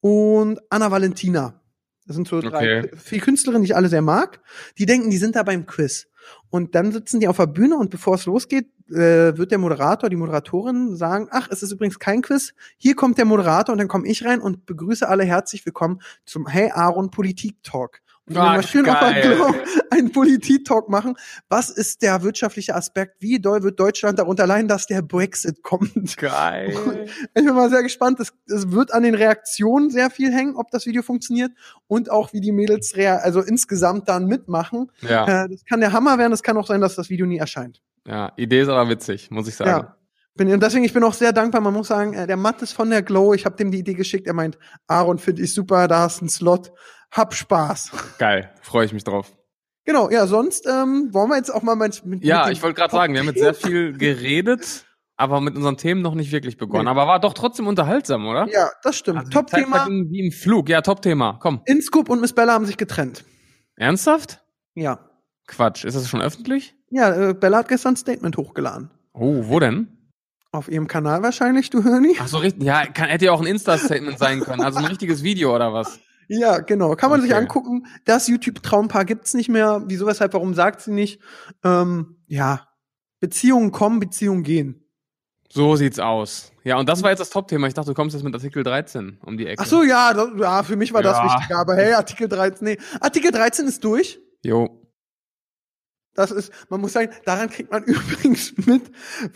und 0.01 0.61
Anna 0.68 0.90
Valentina. 0.90 1.62
Das 2.07 2.16
sind 2.16 2.29
so 2.29 2.42
drei 2.42 2.81
Okay. 2.81 2.90
vier 2.94 3.20
Künstlerinnen, 3.20 3.62
die 3.62 3.70
ich 3.70 3.77
alle 3.77 3.88
sehr 3.88 4.03
mag. 4.03 4.40
Die 4.77 4.85
denken, 4.85 5.09
die 5.09 5.16
sind 5.16 5.37
da 5.37 5.42
beim 5.42 5.64
Quiz. 5.64 6.07
Und 6.51 6.75
dann 6.75 6.92
sitzen 6.92 7.18
die 7.18 7.29
auf 7.29 7.38
der 7.38 7.47
Bühne 7.47 7.77
und 7.77 7.88
bevor 7.88 8.16
es 8.16 8.27
losgeht, 8.27 8.66
äh, 8.90 9.38
wird 9.38 9.53
der 9.53 9.59
Moderator, 9.59 10.11
die 10.11 10.16
Moderatorin 10.16 10.97
sagen, 10.97 11.29
ach, 11.31 11.49
es 11.51 11.62
ist 11.62 11.73
übrigens 11.73 11.99
kein 11.99 12.20
Quiz. 12.20 12.53
Hier 12.77 12.94
kommt 12.94 13.16
der 13.16 13.25
Moderator 13.25 13.73
und 13.73 13.79
dann 13.79 13.88
komme 13.88 14.07
ich 14.07 14.23
rein 14.27 14.42
und 14.42 14.66
begrüße 14.66 15.09
alle 15.09 15.25
herzlich 15.25 15.64
willkommen 15.64 16.03
zum 16.27 16.47
Hey 16.47 16.70
Aaron 16.70 17.11
Politik 17.11 17.62
Talk. 17.62 18.01
Und 18.27 18.37
Ah, 18.39 18.45
mal 18.55 18.63
schön 18.63 18.89
auf 18.89 18.99
der 19.01 19.11
geil. 19.11 19.37
Glow 19.37 19.55
einen 19.91 20.11
Politik-Talk 20.11 20.89
machen. 20.89 21.15
Was 21.49 21.69
ist 21.71 22.01
der 22.03 22.23
wirtschaftliche 22.23 22.75
Aspekt? 22.75 23.17
Wie 23.21 23.39
doll 23.39 23.63
wird 23.63 23.79
Deutschland 23.79 24.19
darunter 24.19 24.47
leiden, 24.47 24.67
dass 24.67 24.87
der 24.87 25.03
Brexit 25.03 25.63
kommt? 25.63 26.17
Geil. 26.17 27.07
Ich 27.07 27.35
bin 27.35 27.45
mal 27.55 27.69
sehr 27.69 27.83
gespannt. 27.83 28.21
Es, 28.21 28.33
wird 28.47 28.95
an 28.95 29.03
den 29.03 29.15
Reaktionen 29.15 29.91
sehr 29.91 30.09
viel 30.11 30.33
hängen, 30.33 30.57
ob 30.57 30.71
das 30.71 30.87
Video 30.87 31.03
funktioniert 31.03 31.53
und 31.87 32.11
auch 32.11 32.33
wie 32.33 32.41
die 32.41 32.53
Mädels 32.53 32.95
also 32.97 33.41
insgesamt 33.41 34.09
dann 34.09 34.27
mitmachen. 34.27 34.91
Ja, 35.03 35.45
Äh, 35.45 35.49
das 35.51 35.65
kann 35.65 35.81
der 35.81 35.93
Hammer 35.93 36.17
werden. 36.19 36.33
Es 36.33 36.43
kann 36.43 36.57
auch 36.57 36.67
sein, 36.67 36.81
dass 36.81 36.95
das 36.95 37.11
Video 37.11 37.27
nie 37.27 37.39
erscheint. 37.39 37.83
ja, 38.07 38.33
Idee 38.37 38.63
ist 38.63 38.69
aber 38.69 38.89
witzig, 38.89 39.31
muss 39.31 39.49
ich 39.49 39.55
sagen. 39.57 39.71
Ja. 39.71 39.97
Bin, 40.37 40.53
und 40.53 40.62
deswegen, 40.62 40.85
ich 40.85 40.92
bin 40.92 41.05
auch 41.05 41.14
sehr 41.14 41.33
dankbar. 41.33 41.61
Man 41.61 41.75
muss 41.75 41.88
sagen, 41.88 42.12
äh, 42.14 42.27
der 42.27 42.37
Matt 42.37 42.61
ist 42.62 42.73
von 42.73 42.90
der 42.90 43.03
Glow. 43.03 43.35
Ich 43.35 43.44
habe 43.44 43.57
dem 43.57 43.70
die 43.70 43.79
Idee 43.79 43.94
geschickt. 43.94 44.27
Er 44.27 44.35
meint, 44.35 44.59
Aaron, 44.88 45.18
finde 45.18 45.42
ich 45.42 45.55
super, 45.55 45.87
da 45.87 46.01
hast 46.01 46.18
du 46.18 46.23
einen 46.23 46.29
Slot. 46.29 46.73
Hab 47.12 47.35
Spaß. 47.35 47.92
Geil, 48.18 48.51
freue 48.61 48.87
ich 48.87 48.92
mich 48.92 49.05
drauf. 49.05 49.37
Genau, 49.85 50.11
ja, 50.11 50.27
sonst 50.27 50.66
ähm, 50.66 51.11
wollen 51.12 51.29
wir 51.29 51.37
jetzt 51.37 51.55
auch 51.55 51.62
mal 51.62 51.77
mit, 51.77 52.05
mit 52.05 52.25
Ja, 52.25 52.47
mit 52.47 52.55
ich 52.55 52.62
wollte 52.62 52.81
gerade 52.81 52.90
sagen, 52.90 53.12
wir 53.12 53.20
haben 53.20 53.29
jetzt 53.29 53.38
sehr 53.38 53.55
viel 53.55 53.97
geredet, 53.97 54.87
aber 55.16 55.40
mit 55.40 55.55
unseren 55.57 55.77
Themen 55.77 56.01
noch 56.03 56.14
nicht 56.14 56.33
wirklich 56.33 56.57
begonnen. 56.57 56.87
Nee. 56.87 56.90
Aber 56.90 57.07
war 57.07 57.20
doch 57.20 57.35
trotzdem 57.35 57.66
unterhaltsam, 57.68 58.27
oder? 58.27 58.49
Ja, 58.51 58.70
das 58.83 58.97
stimmt. 58.97 59.18
Also 59.18 59.31
Top-Thema. 59.31 59.87
Wie 59.87 60.27
im 60.27 60.33
Flug. 60.33 60.68
Ja, 60.68 60.81
Top-Thema. 60.81 61.38
Komm. 61.40 61.61
Inscoop 61.66 62.09
und 62.09 62.20
Miss 62.20 62.33
Bella 62.33 62.55
haben 62.55 62.66
sich 62.66 62.79
getrennt. 62.79 63.25
Ernsthaft? 63.77 64.42
Ja. 64.75 65.11
Quatsch. 65.47 65.85
Ist 65.85 65.94
das 65.94 66.09
schon 66.09 66.23
öffentlich? 66.23 66.75
Ja, 66.90 67.31
äh, 67.31 67.35
Bella 67.35 67.59
hat 67.59 67.68
gestern 67.68 67.92
ein 67.92 67.97
Statement 67.97 68.37
hochgeladen. 68.37 68.90
Oh, 69.12 69.44
wo 69.47 69.61
denn? 69.61 69.94
Auf 70.55 70.69
ihrem 70.69 70.87
Kanal 70.87 71.21
wahrscheinlich, 71.25 71.69
du 71.71 71.83
Hörni. 71.83 72.17
Ach 72.21 72.29
so, 72.29 72.38
richtig. 72.38 72.62
Ja, 72.62 72.87
kann, 72.87 73.09
hätte 73.09 73.25
ja 73.25 73.33
auch 73.33 73.40
ein 73.40 73.47
Insta-Statement 73.49 74.21
sein 74.21 74.38
können. 74.38 74.62
Also 74.62 74.79
ein 74.79 74.85
richtiges 74.85 75.25
Video 75.25 75.53
oder 75.53 75.73
was? 75.75 75.99
Ja, 76.29 76.59
genau. 76.61 76.95
Kann 76.95 77.11
man 77.11 77.21
sich 77.21 77.33
Okay. 77.33 77.40
angucken. 77.40 77.87
Das 78.05 78.29
YouTube-Traumpaar 78.29 79.05
gibt's 79.05 79.35
nicht 79.35 79.49
mehr. 79.49 79.83
Wieso, 79.87 80.07
weshalb, 80.07 80.33
warum 80.33 80.55
sagt 80.55 80.81
sie 80.81 80.93
nicht? 80.93 81.21
Ähm, 81.64 82.19
ja. 82.29 82.69
Beziehungen 83.19 83.73
kommen, 83.73 83.99
Beziehungen 83.99 84.45
gehen. 84.45 84.85
So 85.51 85.75
sieht's 85.75 85.99
aus. 85.99 86.53
Ja, 86.62 86.79
und 86.79 86.88
das 86.88 87.03
war 87.03 87.11
jetzt 87.11 87.19
das 87.19 87.31
Top-Thema. 87.31 87.67
Ich 87.67 87.75
dachte, 87.75 87.90
du 87.90 87.95
kommst 87.95 88.14
jetzt 88.14 88.23
mit 88.23 88.33
Artikel 88.33 88.62
13 88.62 89.19
um 89.27 89.37
die 89.37 89.47
Ecke. 89.49 89.61
Ach 89.61 89.67
so, 89.67 89.83
ja, 89.83 90.14
das, 90.14 90.29
ja, 90.38 90.62
für 90.62 90.77
mich 90.77 90.93
war 90.93 91.03
das 91.03 91.19
Ja. 91.19 91.25
wichtig. 91.25 91.57
Aber 91.57 91.75
hey, 91.75 91.95
Artikel 91.95 92.29
13, 92.29 92.64
nee. 92.64 92.79
Artikel 93.01 93.33
13 93.33 93.67
ist 93.67 93.83
durch. 93.83 94.21
Jo. 94.45 94.84
Das 96.14 96.31
ist, 96.31 96.53
man 96.68 96.81
muss 96.81 96.92
sagen, 96.92 97.12
daran 97.24 97.50
kriegt 97.50 97.70
man 97.72 97.83
übrigens 97.87 98.55
mit, 98.66 98.83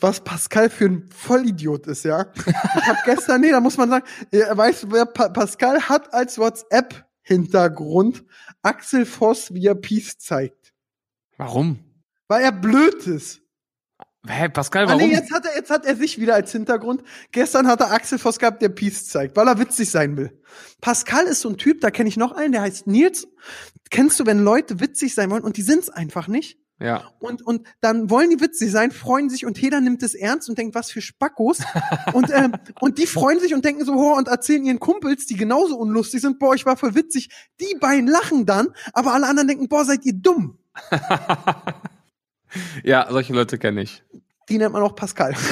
was 0.01 0.21
Pascal 0.21 0.71
für 0.71 0.87
ein 0.87 1.09
Vollidiot 1.11 1.87
ist, 1.89 2.05
ja. 2.05 2.27
Ich 2.47 2.87
habe 2.87 2.99
gestern, 3.05 3.41
nee, 3.41 3.51
da 3.51 3.61
muss 3.61 3.77
man 3.77 3.91
sagen, 3.91 4.07
weißt 4.33 4.85
du, 4.85 4.93
wer 4.93 5.07
pa 5.07 5.29
Pascal 5.29 5.81
hat 5.89 6.13
als 6.15 6.39
WhatsApp-Hintergrund 6.39 8.25
Axel 8.63 9.07
Voss, 9.07 9.53
wie 9.55 9.67
er 9.67 9.75
Peace 9.75 10.19
zeigt. 10.19 10.73
Warum? 11.37 11.79
Weil 12.29 12.43
er 12.45 12.53
blöd 12.53 13.07
ist. 13.07 13.41
Hä, 14.27 14.49
Pascal, 14.49 14.85
Ah, 14.85 14.89
warum? 14.89 15.01
nee, 15.03 15.13
jetzt 15.15 15.33
hat 15.33 15.47
er, 15.47 15.55
jetzt 15.55 15.71
hat 15.71 15.87
er 15.87 15.97
sich 15.97 16.21
wieder 16.21 16.35
als 16.35 16.53
Hintergrund. 16.53 17.03
Gestern 17.33 17.67
hat 17.69 17.81
er 17.81 17.93
Axel 17.93 18.19
Voss 18.19 18.39
gehabt, 18.39 18.61
der 18.61 18.69
Peace 18.69 19.09
zeigt, 19.09 19.37
weil 19.37 19.47
er 19.49 19.59
witzig 19.59 19.91
sein 19.91 20.17
will. 20.17 20.39
Pascal 20.81 21.25
ist 21.27 21.41
so 21.41 21.49
ein 21.49 21.57
Typ, 21.57 21.81
da 21.81 21.91
kenne 21.91 22.09
ich 22.09 22.17
noch 22.17 22.33
einen, 22.33 22.53
der 22.53 22.63
heißt 22.63 22.87
Nils. 22.87 23.27
Kennst 23.91 24.21
du, 24.21 24.27
wenn 24.27 24.41
Leute 24.41 24.81
witzig 24.81 25.15
sein 25.15 25.31
wollen 25.31 25.45
und 25.45 25.57
die 25.57 25.63
sind's 25.63 25.89
einfach 25.89 26.29
nicht? 26.29 26.59
Ja. 26.81 27.05
und, 27.19 27.43
und 27.43 27.67
dann 27.81 28.11
wollen 28.11 28.31
die 28.31 28.41
witzig 28.41 28.71
sein, 28.71 28.91
freuen 28.91 29.31
sich 29.31 29.45
und 29.45 29.59
jeder 29.59 29.81
nimmt 29.81 30.03
es 30.03 30.15
ernst 30.15 30.49
und 30.49 30.59
denkt, 30.59 30.75
was 30.75 30.91
für 30.91 31.01
Spackos. 31.01 31.59
und, 32.13 32.31
ähm, 32.31 32.53
und 32.81 32.99
die 32.99 33.07
freuen 33.07 33.41
sich 33.41 33.55
und 33.55 33.65
denken 33.65 33.85
so, 33.85 33.95
oh, 33.95 34.17
und 34.17 34.29
erzählen 34.29 34.65
ihren 34.65 34.81
Kumpels, 34.81 35.27
die 35.27 35.37
genauso 35.37 35.77
unlustig 35.77 36.21
sind, 36.21 36.39
boah, 36.39 36.55
ich 36.55 36.67
war 36.67 36.77
voll 36.77 36.95
witzig. 36.95 37.31
Die 37.61 37.77
beiden 37.81 38.07
lachen 38.07 38.47
dann, 38.47 38.69
aber 38.93 39.13
alle 39.13 39.27
anderen 39.27 39.49
denken, 39.49 39.69
boah, 39.69 39.85
seid 39.85 40.05
ihr 40.05 40.15
dumm. 40.15 40.59
ja, 42.85 43.07
solche 43.11 43.33
Leute 43.33 43.59
kenne 43.59 43.83
ich. 43.83 44.03
Die 44.49 44.59
nennt 44.59 44.73
man 44.73 44.83
auch 44.83 44.95
Pascal. 44.95 45.35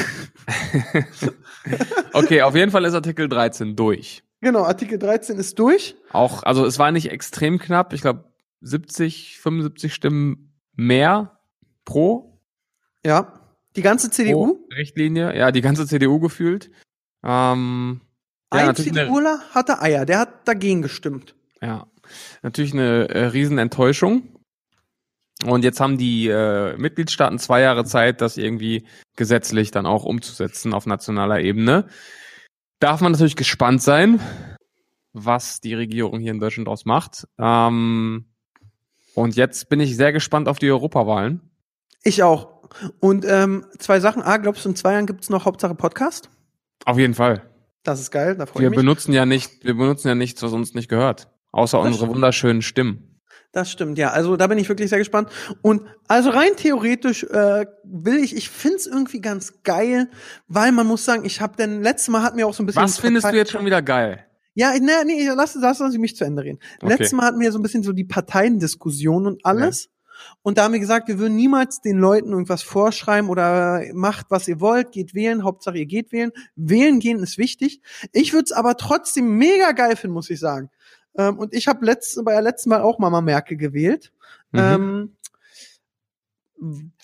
Okay, 2.13 2.43
auf 2.43 2.55
jeden 2.55 2.71
Fall 2.71 2.85
ist 2.85 2.95
Artikel 2.95 3.29
13 3.29 3.77
durch. 3.77 4.23
genau, 4.41 4.63
Artikel 4.63 4.99
13 4.99 5.39
ist 5.39 5.59
durch. 5.59 5.97
Auch, 6.13 6.45
also 6.45 6.65
es 6.65 6.79
war 6.79 6.93
nicht 6.93 7.11
extrem 7.11 7.59
knapp. 7.59 7.93
Ich 7.93 8.01
glaube 8.01 8.25
70, 8.63 9.39
75 9.39 9.93
Stimmen 9.93 10.46
mehr 10.77 11.39
pro, 11.85 12.39
Ja. 13.05 13.33
Die 13.75 13.83
ganze 13.83 14.11
CDU. 14.11 14.55
pro 14.55 14.75
Richtlinie. 14.75 15.37
Ja, 15.37 15.51
die 15.53 15.61
ganze 15.61 15.87
CDU 15.87 16.19
gefühlt. 16.19 16.71
Ähm, 17.23 18.01
ja, 18.55 18.69
Ein 18.69 18.75
CDUler 18.77 19.41
hatte 19.51 19.83
Eier, 19.83 20.07
der 20.07 20.21
hat 20.21 20.49
dagegen 20.49 20.81
gestimmt. 20.81 21.35
ja, 21.61 21.87
natürlich 22.43 22.73
eine 22.73 23.09
äh, 23.11 23.25
Riesenenttäuschung. 23.27 24.23
Und 25.45 25.65
jetzt 25.65 25.81
haben 25.81 25.99
die 25.99 26.29
äh, 26.29 26.75
Mitgliedstaaten 26.79 27.39
zwei 27.39 27.61
Jahre 27.61 27.85
Zeit, 27.85 28.23
das 28.23 28.39
irgendwie 28.39 28.87
gesetzlich 29.17 29.71
dann 29.71 29.85
auch 29.85 30.05
umzusetzen 30.05 30.73
auf 30.73 30.87
nationaler 30.87 31.41
Ebene. 31.41 31.87
Darf 32.81 33.03
man 33.03 33.13
natürlich 33.13 33.37
gespannt 33.37 33.83
sein, 33.83 34.21
was 35.13 35.61
die 35.61 35.75
Regierung 35.75 36.21
hier 36.21 36.33
in 36.33 36.41
Deutschland 36.41 36.69
draus 36.69 36.87
macht. 36.87 37.27
Ähm, 37.39 38.25
und 39.17 39.35
jetzt 39.35 39.69
bin 39.69 39.81
ich 39.81 39.97
sehr 39.97 40.13
gespannt 40.13 40.47
auf 40.49 40.59
die 40.59 40.71
Europawahlen. 40.71 41.41
Ich 42.05 42.23
auch. 42.23 42.63
Und 43.01 43.25
ähm, 43.29 43.65
zwei 43.79 43.99
Sachen. 44.01 44.23
A, 44.23 44.37
glaubst 44.37 44.65
du, 44.65 44.69
in 44.69 44.77
zwei 44.77 44.93
Jahren 44.93 45.07
gibt's 45.07 45.31
noch 45.31 45.45
Hauptsache 45.45 45.75
Podcast? 45.75 46.31
Auf 46.85 46.99
jeden 46.99 47.15
Fall. 47.15 47.43
Das 47.83 48.01
ist 48.01 48.11
geil, 48.11 48.37
da 48.37 48.47
freue 48.47 48.63
Wir 48.63 48.67
ich 48.67 48.71
mich. 48.71 48.77
benutzen 48.79 49.13
ja 49.13 49.25
nicht, 49.27 49.65
wir 49.65 49.75
benutzen 49.75 50.09
ja 50.09 50.15
nichts, 50.15 50.43
was 50.43 50.53
uns 50.53 50.75
nicht 50.75 50.89
gehört. 50.89 51.29
Außer 51.53 51.79
Das 51.79 51.87
unsere 51.87 52.05
stimmt. 52.05 52.15
wunderschönen 52.17 52.63
Stimmen. 52.63 53.21
Das 53.53 53.71
stimmt, 53.71 53.97
ja. 53.97 54.11
Also 54.11 54.37
da 54.37 54.49
bin 54.49 54.59
ich 54.59 54.69
wirklich 54.69 54.91
sehr 54.91 54.99
gespannt. 54.99 55.31
Und 55.63 55.83
also 56.09 56.31
rein 56.31 56.51
theoretisch 56.57 57.25
äh, 57.25 57.65
will 57.85 58.17
ich, 58.19 58.37
ich 58.37 58.51
find's 58.51 58.87
irgendwie 58.87 59.21
ganz 59.21 59.63
geil, 59.63 60.11
weil 60.49 60.73
man 60.73 60.87
muss 60.87 61.05
sagen, 61.05 61.25
ich 61.25 61.41
habe 61.41 61.57
denn 61.57 61.81
letztes 61.83 62.09
Mal 62.09 62.23
hat 62.23 62.37
mir 62.37 62.47
auch 62.47 62.53
so 62.55 62.63
ein 62.63 62.67
bisschen 62.67 62.83
Was 62.83 62.99
findest 62.99 63.27
du 63.31 63.37
jetzt 63.37 63.53
schon 63.53 63.65
wieder 63.65 63.81
geil? 63.81 64.27
Ja, 64.57 64.73
nee, 64.73 65.05
nee, 65.05 65.29
lass, 65.29 65.55
lass, 65.55 65.81
lass 65.81 65.99
mich 65.99 66.17
zu 66.17 66.25
Ende 66.25 66.43
reden. 66.43 66.59
Okay. 66.81 66.89
Letztes 66.89 67.13
Mal 67.13 67.27
hatten 67.27 67.41
wir 67.41 67.53
so 67.53 67.59
ein 67.59 67.63
bisschen 67.63 67.83
so 67.83 67.93
die 67.93 68.05
Parteiendiskussion 68.05 69.27
und 69.27 69.45
alles. 69.45 69.91
Und 70.43 70.57
da 70.57 70.65
haben 70.65 70.73
wir 70.73 70.81
gesagt, 70.81 71.09
wir 71.09 71.19
würden 71.19 71.37
niemals 71.37 71.83
den 71.83 71.99
Leuten 71.99 72.31
irgendwas 72.31 72.63
vorschreiben 72.63 73.29
oder 73.29 73.83
macht, 73.93 74.27
was 74.31 74.49
ihr 74.49 74.59
wollt, 74.59 74.93
geht 74.93 75.15
wählen, 75.15 75.45
Hauptsache 75.45 75.77
ihr 75.77 75.85
geht 75.85 76.11
wählen. 76.11 76.33
Wählen 76.57 77.01
gehen 77.01 77.19
ist 77.19 77.37
wichtig. 77.37 77.83
Ich 78.13 78.33
würde 78.33 78.45
es 78.45 78.53
aber 78.53 78.79
trotzdem 78.79 79.37
mega 79.37 79.73
geil 79.73 79.95
finden, 79.95 80.15
muss 80.15 80.31
ich 80.31 80.41
sagen. 80.41 80.71
Ähm, 81.19 81.39
und 81.39 81.53
ich 81.53 81.69
habe 81.69 81.85
letzt, 81.85 82.19
bei 82.25 82.33
der 82.33 82.41
letzten 82.41 82.71
Mal 82.71 82.81
auch 82.81 82.99
Mama 82.99 83.21
Merkel 83.21 83.59
gewählt. 83.59 84.11
Mhm. 84.53 84.59
Ähm, 84.59 85.17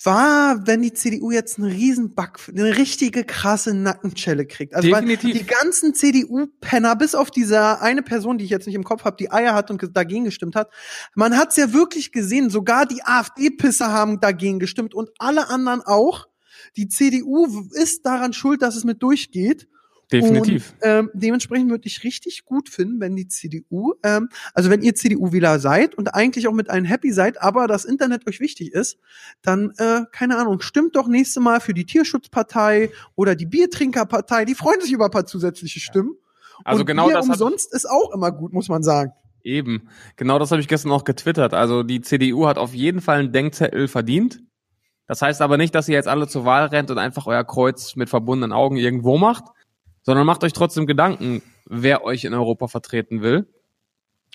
war, 0.02 0.66
wenn 0.66 0.82
die 0.82 0.92
CDU 0.92 1.30
jetzt 1.30 1.58
einen 1.58 1.70
riesen 1.70 2.14
Back, 2.14 2.38
eine 2.48 2.76
richtige 2.76 3.24
krasse 3.24 3.74
Nackenschelle 3.74 4.46
kriegt. 4.46 4.74
Also 4.74 4.88
Definitiv. 4.88 5.36
die 5.38 5.44
ganzen 5.44 5.94
CDU-Penner, 5.94 6.96
bis 6.96 7.14
auf 7.14 7.30
diese 7.30 7.80
eine 7.80 8.02
Person, 8.02 8.38
die 8.38 8.44
ich 8.44 8.50
jetzt 8.50 8.66
nicht 8.66 8.76
im 8.76 8.84
Kopf 8.84 9.04
habe, 9.04 9.16
die 9.18 9.30
Eier 9.30 9.54
hat 9.54 9.70
und 9.70 9.78
ge- 9.78 9.90
dagegen 9.92 10.24
gestimmt 10.24 10.56
hat, 10.56 10.70
man 11.14 11.36
hat's 11.36 11.56
ja 11.56 11.72
wirklich 11.72 12.12
gesehen, 12.12 12.48
sogar 12.50 12.86
die 12.86 13.04
AfD-Pisser 13.04 13.92
haben 13.92 14.20
dagegen 14.20 14.58
gestimmt 14.58 14.94
und 14.94 15.10
alle 15.18 15.48
anderen 15.50 15.82
auch. 15.82 16.28
Die 16.76 16.88
CDU 16.88 17.68
ist 17.72 18.06
daran 18.06 18.32
schuld, 18.32 18.62
dass 18.62 18.76
es 18.76 18.84
mit 18.84 19.02
durchgeht. 19.02 19.68
Definitiv. 20.12 20.74
Und, 20.80 20.88
ähm, 20.88 21.10
dementsprechend 21.14 21.70
würde 21.70 21.86
ich 21.86 22.04
richtig 22.04 22.44
gut 22.44 22.68
finden, 22.68 23.00
wenn 23.00 23.16
die 23.16 23.28
CDU, 23.28 23.94
ähm, 24.02 24.28
also 24.54 24.70
wenn 24.70 24.82
ihr 24.82 24.94
CDU-Wähler 24.94 25.58
seid 25.58 25.94
und 25.94 26.14
eigentlich 26.14 26.46
auch 26.48 26.52
mit 26.52 26.70
allen 26.70 26.84
happy 26.84 27.12
seid, 27.12 27.40
aber 27.40 27.66
das 27.66 27.84
Internet 27.84 28.26
euch 28.28 28.40
wichtig 28.40 28.72
ist, 28.72 28.98
dann, 29.42 29.72
äh, 29.78 30.02
keine 30.12 30.36
Ahnung, 30.36 30.60
stimmt 30.60 30.96
doch 30.96 31.08
nächste 31.08 31.40
Mal 31.40 31.60
für 31.60 31.74
die 31.74 31.86
Tierschutzpartei 31.86 32.90
oder 33.14 33.34
die 33.34 33.46
Biertrinkerpartei, 33.46 34.44
die 34.44 34.54
freuen 34.54 34.80
sich 34.80 34.92
über 34.92 35.06
ein 35.06 35.10
paar 35.10 35.26
zusätzliche 35.26 35.80
Stimmen. 35.80 36.16
Also 36.64 36.80
und 36.80 36.86
genau 36.86 37.06
Bier 37.06 37.16
das 37.16 37.28
umsonst 37.28 37.72
ist 37.72 37.88
auch 37.88 38.12
immer 38.14 38.30
gut, 38.30 38.52
muss 38.52 38.68
man 38.68 38.82
sagen. 38.82 39.12
Eben. 39.42 39.88
Genau 40.16 40.38
das 40.38 40.50
habe 40.52 40.60
ich 40.60 40.68
gestern 40.68 40.92
auch 40.92 41.04
getwittert. 41.04 41.54
Also 41.54 41.82
die 41.82 42.00
CDU 42.00 42.46
hat 42.46 42.58
auf 42.58 42.74
jeden 42.74 43.00
Fall 43.00 43.18
einen 43.18 43.32
Denkzettel 43.32 43.88
verdient. 43.88 44.42
Das 45.06 45.20
heißt 45.20 45.42
aber 45.42 45.56
nicht, 45.56 45.74
dass 45.74 45.88
ihr 45.88 45.94
jetzt 45.94 46.08
alle 46.08 46.28
zur 46.28 46.44
Wahl 46.44 46.66
rennt 46.66 46.90
und 46.90 46.98
einfach 46.98 47.26
euer 47.26 47.44
Kreuz 47.44 47.96
mit 47.96 48.08
verbundenen 48.08 48.52
Augen 48.52 48.76
irgendwo 48.76 49.18
macht, 49.18 49.44
sondern 50.02 50.26
macht 50.26 50.44
euch 50.44 50.52
trotzdem 50.52 50.86
Gedanken, 50.86 51.42
wer 51.66 52.04
euch 52.04 52.24
in 52.24 52.34
Europa 52.34 52.68
vertreten 52.68 53.22
will. 53.22 53.46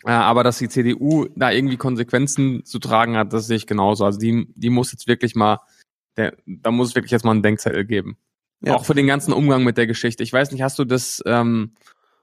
Äh, 0.05 0.11
aber 0.11 0.43
dass 0.43 0.59
die 0.59 0.69
CDU 0.69 1.27
da 1.35 1.51
irgendwie 1.51 1.77
Konsequenzen 1.77 2.65
zu 2.65 2.79
tragen 2.79 3.17
hat, 3.17 3.33
das 3.33 3.47
sehe 3.47 3.57
ich 3.57 3.67
genauso. 3.67 4.05
Also 4.05 4.19
die, 4.19 4.47
die 4.55 4.69
muss 4.69 4.91
jetzt 4.91 5.07
wirklich 5.07 5.35
mal, 5.35 5.59
der, 6.15 6.35
da 6.45 6.71
muss 6.71 6.89
es 6.89 6.95
wirklich 6.95 7.11
jetzt 7.11 7.25
mal 7.25 7.31
einen 7.31 7.43
Denkzettel 7.43 7.85
geben. 7.85 8.17
Ja. 8.61 8.75
Auch 8.75 8.85
für 8.85 8.95
den 8.95 9.07
ganzen 9.07 9.33
Umgang 9.33 9.63
mit 9.63 9.77
der 9.77 9.87
Geschichte. 9.87 10.23
Ich 10.23 10.33
weiß 10.33 10.51
nicht, 10.51 10.61
hast 10.61 10.79
du 10.79 10.85
das, 10.85 11.21
ähm, 11.25 11.73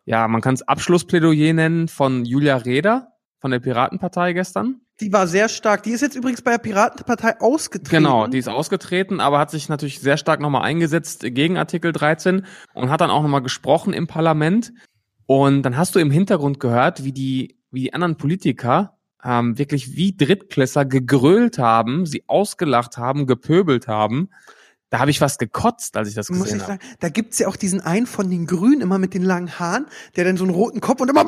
ja, 0.05 0.27
man 0.29 0.41
kann 0.41 0.55
es 0.55 0.63
Abschlussplädoyer 0.63 1.53
nennen 1.53 1.89
von 1.89 2.25
Julia 2.25 2.57
Reda 2.57 3.13
von 3.41 3.51
der 3.51 3.61
Piratenpartei 3.61 4.33
gestern. 4.33 4.81
Die 5.01 5.13
war 5.13 5.27
sehr 5.27 5.49
stark. 5.49 5.83
Die 5.83 5.91
ist 5.91 6.03
jetzt 6.03 6.15
übrigens 6.15 6.43
bei 6.43 6.53
der 6.53 6.59
Piratenpartei 6.59 7.41
ausgetreten. 7.41 8.05
Genau, 8.05 8.27
die 8.29 8.39
ist 8.39 8.49
ausgetreten, 8.49 9.21
aber 9.21 9.41
hat 9.41 9.51
sich 9.51 9.69
natürlich 9.69 10.01
sehr 10.01 10.17
stark 10.17 10.41
nochmal 10.41 10.63
eingesetzt 10.63 11.23
gegen 11.23 11.57
Artikel 11.57 11.93
13 11.93 12.47
und 12.75 12.91
hat 12.91 13.01
dann 13.01 13.11
auch 13.11 13.23
nochmal 13.23 13.43
gesprochen 13.43 13.93
im 13.93 14.07
Parlament. 14.07 14.73
Und 15.27 15.63
dann 15.63 15.77
hast 15.77 15.95
du 15.95 15.99
im 15.99 16.11
Hintergrund 16.11 16.61
gehört, 16.61 17.03
wie 17.03 17.13
die, 17.13 17.59
wie 17.73 17.81
die 17.81 17.95
anderen 17.95 18.17
Politiker 18.17 18.97
ähm, 19.25 19.59
wirklich 19.59 19.97
wie 19.97 20.17
Drittklässler 20.17 20.85
gegrölt 20.85 21.59
haben, 21.59 22.07
sie 22.07 22.25
ausgelacht 22.29 22.99
haben, 22.99 23.27
gepöbelt 23.27 23.89
haben. 23.89 24.29
Da 24.95 25.01
habe 25.01 25.11
ich 25.11 25.19
fast 25.19 25.41
gekotzt, 25.41 25.97
als 25.97 26.09
ich 26.09 26.15
das 26.15 26.29
gesehen 26.29 26.63
habe. 26.63 26.79
da 27.01 27.09
gibt's 27.09 27.41
ja 27.41 27.49
auch 27.49 27.57
diesen 27.57 27.81
einen 27.81 28.07
von 28.07 28.31
den 28.31 28.47
Grünen, 28.47 28.81
immer 28.81 28.99
mit 28.99 29.13
den 29.13 29.25
langen 29.25 29.59
Haaren, 29.59 29.87
der 30.15 30.23
dann 30.25 30.37
so 30.37 30.45
einen 30.45 30.55
roten 30.55 30.81
Kopf 30.81 31.01
und 31.01 31.09
immer 31.11 31.25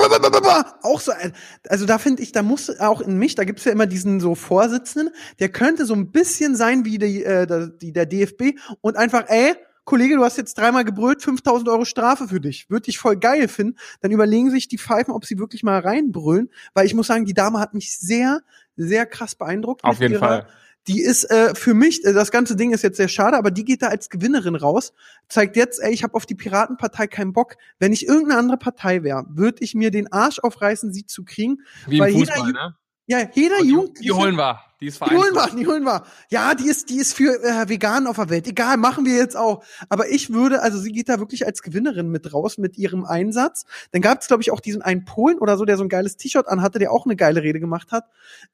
auch 0.82 1.00
so, 1.00 1.10
ein- 1.10 1.32
also 1.68 1.84
da 1.84 1.98
finde 1.98 2.22
ich, 2.22 2.30
da 2.30 2.44
muss 2.44 2.70
auch 2.78 3.00
in 3.00 3.18
mich, 3.18 3.34
da 3.34 3.42
gibt's 3.42 3.64
ja 3.64 3.72
immer 3.72 3.86
diesen 3.86 4.20
so 4.20 4.36
Vorsitzenden, 4.36 5.12
der 5.40 5.48
könnte 5.48 5.84
so 5.84 5.94
ein 5.94 6.12
bisschen 6.12 6.54
sein 6.54 6.84
wie 6.84 6.98
die, 6.98 7.24
äh, 7.24 7.44
der- 7.48 7.66
die 7.66 7.92
der 7.92 8.06
DFB 8.06 8.54
und 8.82 8.96
einfach, 8.96 9.24
ey, 9.26 9.54
Kollege, 9.82 10.14
du 10.14 10.22
hast 10.22 10.36
jetzt 10.38 10.56
dreimal 10.56 10.84
gebrüllt, 10.84 11.20
5000 11.22 11.68
Euro 11.68 11.84
Strafe 11.84 12.28
für 12.28 12.40
dich. 12.40 12.70
Würde 12.70 12.88
ich 12.88 12.98
voll 12.98 13.16
geil 13.16 13.48
finden. 13.48 13.76
Dann 14.00 14.12
überlegen 14.12 14.52
sich 14.52 14.68
die 14.68 14.78
Pfeifen, 14.78 15.12
ob 15.12 15.24
sie 15.24 15.40
wirklich 15.40 15.64
mal 15.64 15.80
reinbrüllen, 15.80 16.50
weil 16.72 16.86
ich 16.86 16.94
muss 16.94 17.08
sagen, 17.08 17.24
die 17.24 17.34
Dame 17.34 17.58
hat 17.58 17.74
mich 17.74 17.98
sehr, 17.98 18.42
sehr 18.76 19.06
krass 19.06 19.34
beeindruckt. 19.34 19.82
Auf 19.82 19.94
mit 19.98 20.02
jeden 20.02 20.14
ihrer, 20.14 20.28
Fall. 20.28 20.46
Die 20.88 21.00
ist 21.02 21.24
äh, 21.30 21.54
für 21.54 21.74
mich, 21.74 22.04
äh, 22.04 22.12
das 22.12 22.30
ganze 22.30 22.56
Ding 22.56 22.72
ist 22.72 22.82
jetzt 22.82 22.96
sehr 22.96 23.08
schade, 23.08 23.36
aber 23.36 23.50
die 23.50 23.64
geht 23.64 23.82
da 23.82 23.88
als 23.88 24.08
Gewinnerin 24.10 24.54
raus, 24.54 24.92
zeigt 25.28 25.56
jetzt, 25.56 25.80
ey, 25.80 25.92
ich 25.92 26.02
habe 26.02 26.14
auf 26.14 26.26
die 26.26 26.34
Piratenpartei 26.34 27.06
keinen 27.06 27.32
Bock. 27.32 27.56
Wenn 27.78 27.92
ich 27.92 28.06
irgendeine 28.06 28.38
andere 28.38 28.58
Partei 28.58 29.02
wäre, 29.02 29.24
würde 29.28 29.62
ich 29.64 29.74
mir 29.74 29.90
den 29.90 30.12
Arsch 30.12 30.38
aufreißen, 30.38 30.92
sie 30.92 31.06
zu 31.06 31.24
kriegen. 31.24 31.58
Wie 31.86 31.98
weil 31.98 32.12
im 32.12 32.18
jeder 32.18 32.32
Fußball, 32.34 32.50
Ju- 32.50 32.54
ne? 32.54 32.76
Ja, 33.08 33.18
jeder 33.34 33.60
die, 33.62 33.68
Jugend. 33.68 33.98
die 34.02 34.10
holen 34.10 34.34
wir. 34.36 34.60
Die 34.80 34.88
ist 34.88 35.00
Die 35.00 35.04
holen 35.04 35.32
wir, 35.32 35.34
vereinslos. 35.34 35.60
die 35.60 35.66
holen 35.68 35.84
wir. 35.84 36.04
Ja, 36.28 36.54
die 36.54 36.68
ist, 36.68 36.90
die 36.90 36.96
ist 36.96 37.14
für 37.14 37.40
äh, 37.42 37.68
Veganen 37.68 38.08
auf 38.08 38.16
der 38.16 38.28
Welt. 38.30 38.46
Egal, 38.48 38.76
machen 38.78 39.04
wir 39.06 39.14
jetzt 39.16 39.36
auch. 39.36 39.62
Aber 39.88 40.08
ich 40.10 40.32
würde, 40.32 40.60
also 40.60 40.78
sie 40.78 40.90
geht 40.90 41.08
da 41.08 41.18
wirklich 41.20 41.46
als 41.46 41.62
Gewinnerin 41.62 42.08
mit 42.10 42.34
raus 42.34 42.58
mit 42.58 42.76
ihrem 42.76 43.04
Einsatz. 43.04 43.64
Dann 43.92 44.02
gab 44.02 44.20
es, 44.20 44.26
glaube 44.26 44.42
ich, 44.42 44.50
auch 44.50 44.60
diesen 44.60 44.82
einen 44.82 45.04
Polen 45.04 45.38
oder 45.38 45.56
so, 45.56 45.64
der 45.64 45.76
so 45.76 45.84
ein 45.84 45.88
geiles 45.88 46.16
T-Shirt 46.16 46.48
anhatte, 46.48 46.78
der 46.80 46.90
auch 46.90 47.06
eine 47.06 47.14
geile 47.16 47.42
Rede 47.42 47.60
gemacht 47.60 47.92
hat. 47.92 48.06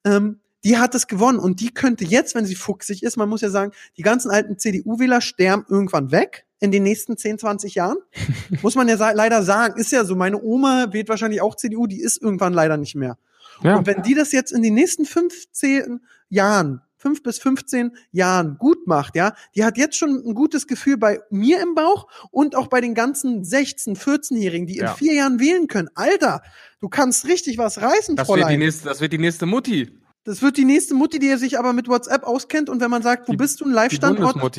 Ähm, 0.05 0.39
die 0.65 0.79
hat 0.79 0.95
es 0.95 1.07
gewonnen 1.07 1.39
und 1.39 1.61
die 1.61 1.73
könnte 1.75 2.05
jetzt, 2.05 2.35
wenn 2.35 2.47
sie 2.47 2.55
fuchsig 2.55 3.03
ist, 3.03 3.17
man 3.17 3.29
muss 3.29 3.41
ja 3.41 3.51
sagen, 3.51 3.73
die 3.97 4.03
ganzen 4.03 4.31
alten 4.31 4.59
CDU-Wähler 4.59 5.21
sterben 5.21 5.65
irgendwann 5.69 6.11
weg 6.13 6.47
in 6.61 6.71
den 6.71 6.85
nächsten 6.85 7.17
10, 7.17 7.39
20 7.41 7.75
Jahren. 7.75 7.97
muss 8.63 8.75
man 8.77 8.87
ja 8.89 8.97
sa 8.97 9.11
leider 9.11 9.43
sagen. 9.43 9.79
Ist 9.81 9.91
ja 9.93 10.05
so. 10.05 10.15
Meine 10.15 10.41
Oma 10.41 10.93
wählt 10.93 11.09
wahrscheinlich 11.09 11.41
auch 11.41 11.57
CDU, 11.57 11.87
die 11.89 12.01
ist 12.01 12.23
irgendwann 12.23 12.53
leider 12.53 12.77
nicht 12.77 12.95
mehr. 12.95 13.19
Ja. 13.63 13.77
Und 13.77 13.87
wenn 13.87 14.03
die 14.03 14.15
das 14.15 14.31
jetzt 14.33 14.53
in 14.53 14.63
den 14.63 14.75
nächsten 14.75 15.05
15 15.05 16.01
Jahren, 16.29 16.81
fünf 16.97 17.23
bis 17.25 17.39
15 17.41 17.91
Jahren 18.13 18.57
gut 18.59 18.87
macht, 18.87 19.17
ja, 19.17 19.35
die 19.57 19.65
hat 19.65 19.77
jetzt 19.77 19.97
schon 19.97 20.23
ein 20.25 20.35
gutes 20.35 20.69
Gefühl 20.69 20.97
bei 20.97 21.19
mir 21.31 21.61
im 21.61 21.75
Bauch 21.75 22.07
und 22.31 22.55
auch 22.55 22.69
bei 22.69 22.81
den 22.81 22.95
ganzen 22.95 23.45
16, 23.45 23.97
14-Jährigen, 23.97 24.67
die 24.69 24.77
in 24.79 24.85
Ja. 24.85 24.95
vier 24.95 25.15
Jahren 25.15 25.41
wählen 25.41 25.67
können. 25.67 25.89
Alter, 25.97 26.43
du 26.81 26.89
kannst 26.89 27.27
richtig 27.27 27.59
was 27.59 27.83
reißen, 27.83 28.15
Das 28.15 28.29
wird, 28.29 28.39
die 28.39 28.43
Fräulein. 28.43 28.59
nächste, 28.61 28.85
das 28.85 29.01
wird 29.01 29.13
die 29.13 29.19
nächste 29.19 29.47
Mutti. 29.47 29.99
Das 30.25 30.43
wird 30.43 30.57
die 30.57 30.65
nächste 30.65 30.95
Mutti, 30.95 31.19
die 31.19 31.35
sich 31.37 31.59
aber 31.59 31.73
mit 31.73 31.89
WhatsApp 31.89 32.25
auskennt 32.25 32.71
und 32.71 32.81
wenn 32.81 32.91
man 32.91 33.03
sagt, 33.03 33.29
wo 33.29 33.33
Die- 33.33 33.39
bist 33.39 33.61
du, 33.61 33.65
Die 33.65 33.73
Live-Standort, 33.73 34.59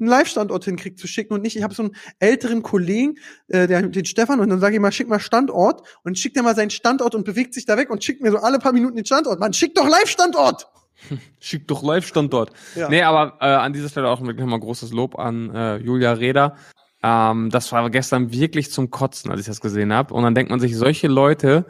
einen 0.00 0.08
Live-Standort 0.08 0.64
hinkriegt 0.64 0.98
zu 0.98 1.06
schicken 1.06 1.34
und 1.34 1.42
nicht, 1.42 1.56
ich 1.56 1.62
habe 1.62 1.74
so 1.74 1.82
einen 1.84 1.96
älteren 2.20 2.62
Kollegen, 2.62 3.16
äh, 3.48 3.66
der, 3.66 3.82
den 3.82 4.04
Stefan, 4.04 4.38
und 4.40 4.48
dann 4.48 4.60
sage 4.60 4.76
ich 4.76 4.80
mal, 4.80 4.92
schick 4.92 5.08
mal 5.08 5.18
Standort 5.18 5.82
und 6.04 6.18
schickt 6.18 6.36
er 6.36 6.42
mal 6.42 6.54
seinen 6.54 6.70
Standort 6.70 7.14
und 7.14 7.24
bewegt 7.24 7.54
sich 7.54 7.64
da 7.64 7.76
weg 7.76 7.90
und 7.90 8.04
schickt 8.04 8.20
mir 8.22 8.30
so 8.30 8.38
alle 8.38 8.58
paar 8.58 8.72
Minuten 8.72 8.96
den 8.96 9.06
Standort. 9.06 9.40
Man 9.40 9.52
schickt 9.52 9.76
doch 9.78 9.88
Live-Standort! 9.88 10.68
Schick 11.40 11.68
doch 11.68 11.82
Live-Standort. 11.84 12.50
Ja. 12.74 12.88
Nee, 12.88 13.02
aber 13.02 13.38
äh, 13.40 13.46
an 13.46 13.72
dieser 13.72 13.88
Stelle 13.88 14.08
auch 14.08 14.20
wirklich 14.20 14.44
mal 14.46 14.58
großes 14.58 14.92
Lob 14.92 15.16
an 15.16 15.54
äh, 15.54 15.76
Julia 15.76 16.12
Reda. 16.12 16.56
Ähm, 17.04 17.50
das 17.50 17.70
war 17.70 17.88
gestern 17.90 18.32
wirklich 18.32 18.72
zum 18.72 18.90
Kotzen, 18.90 19.30
als 19.30 19.40
ich 19.40 19.46
das 19.46 19.60
gesehen 19.60 19.92
habe. 19.92 20.12
Und 20.12 20.24
dann 20.24 20.34
denkt 20.34 20.50
man 20.50 20.58
sich, 20.58 20.76
solche 20.76 21.06
Leute, 21.06 21.66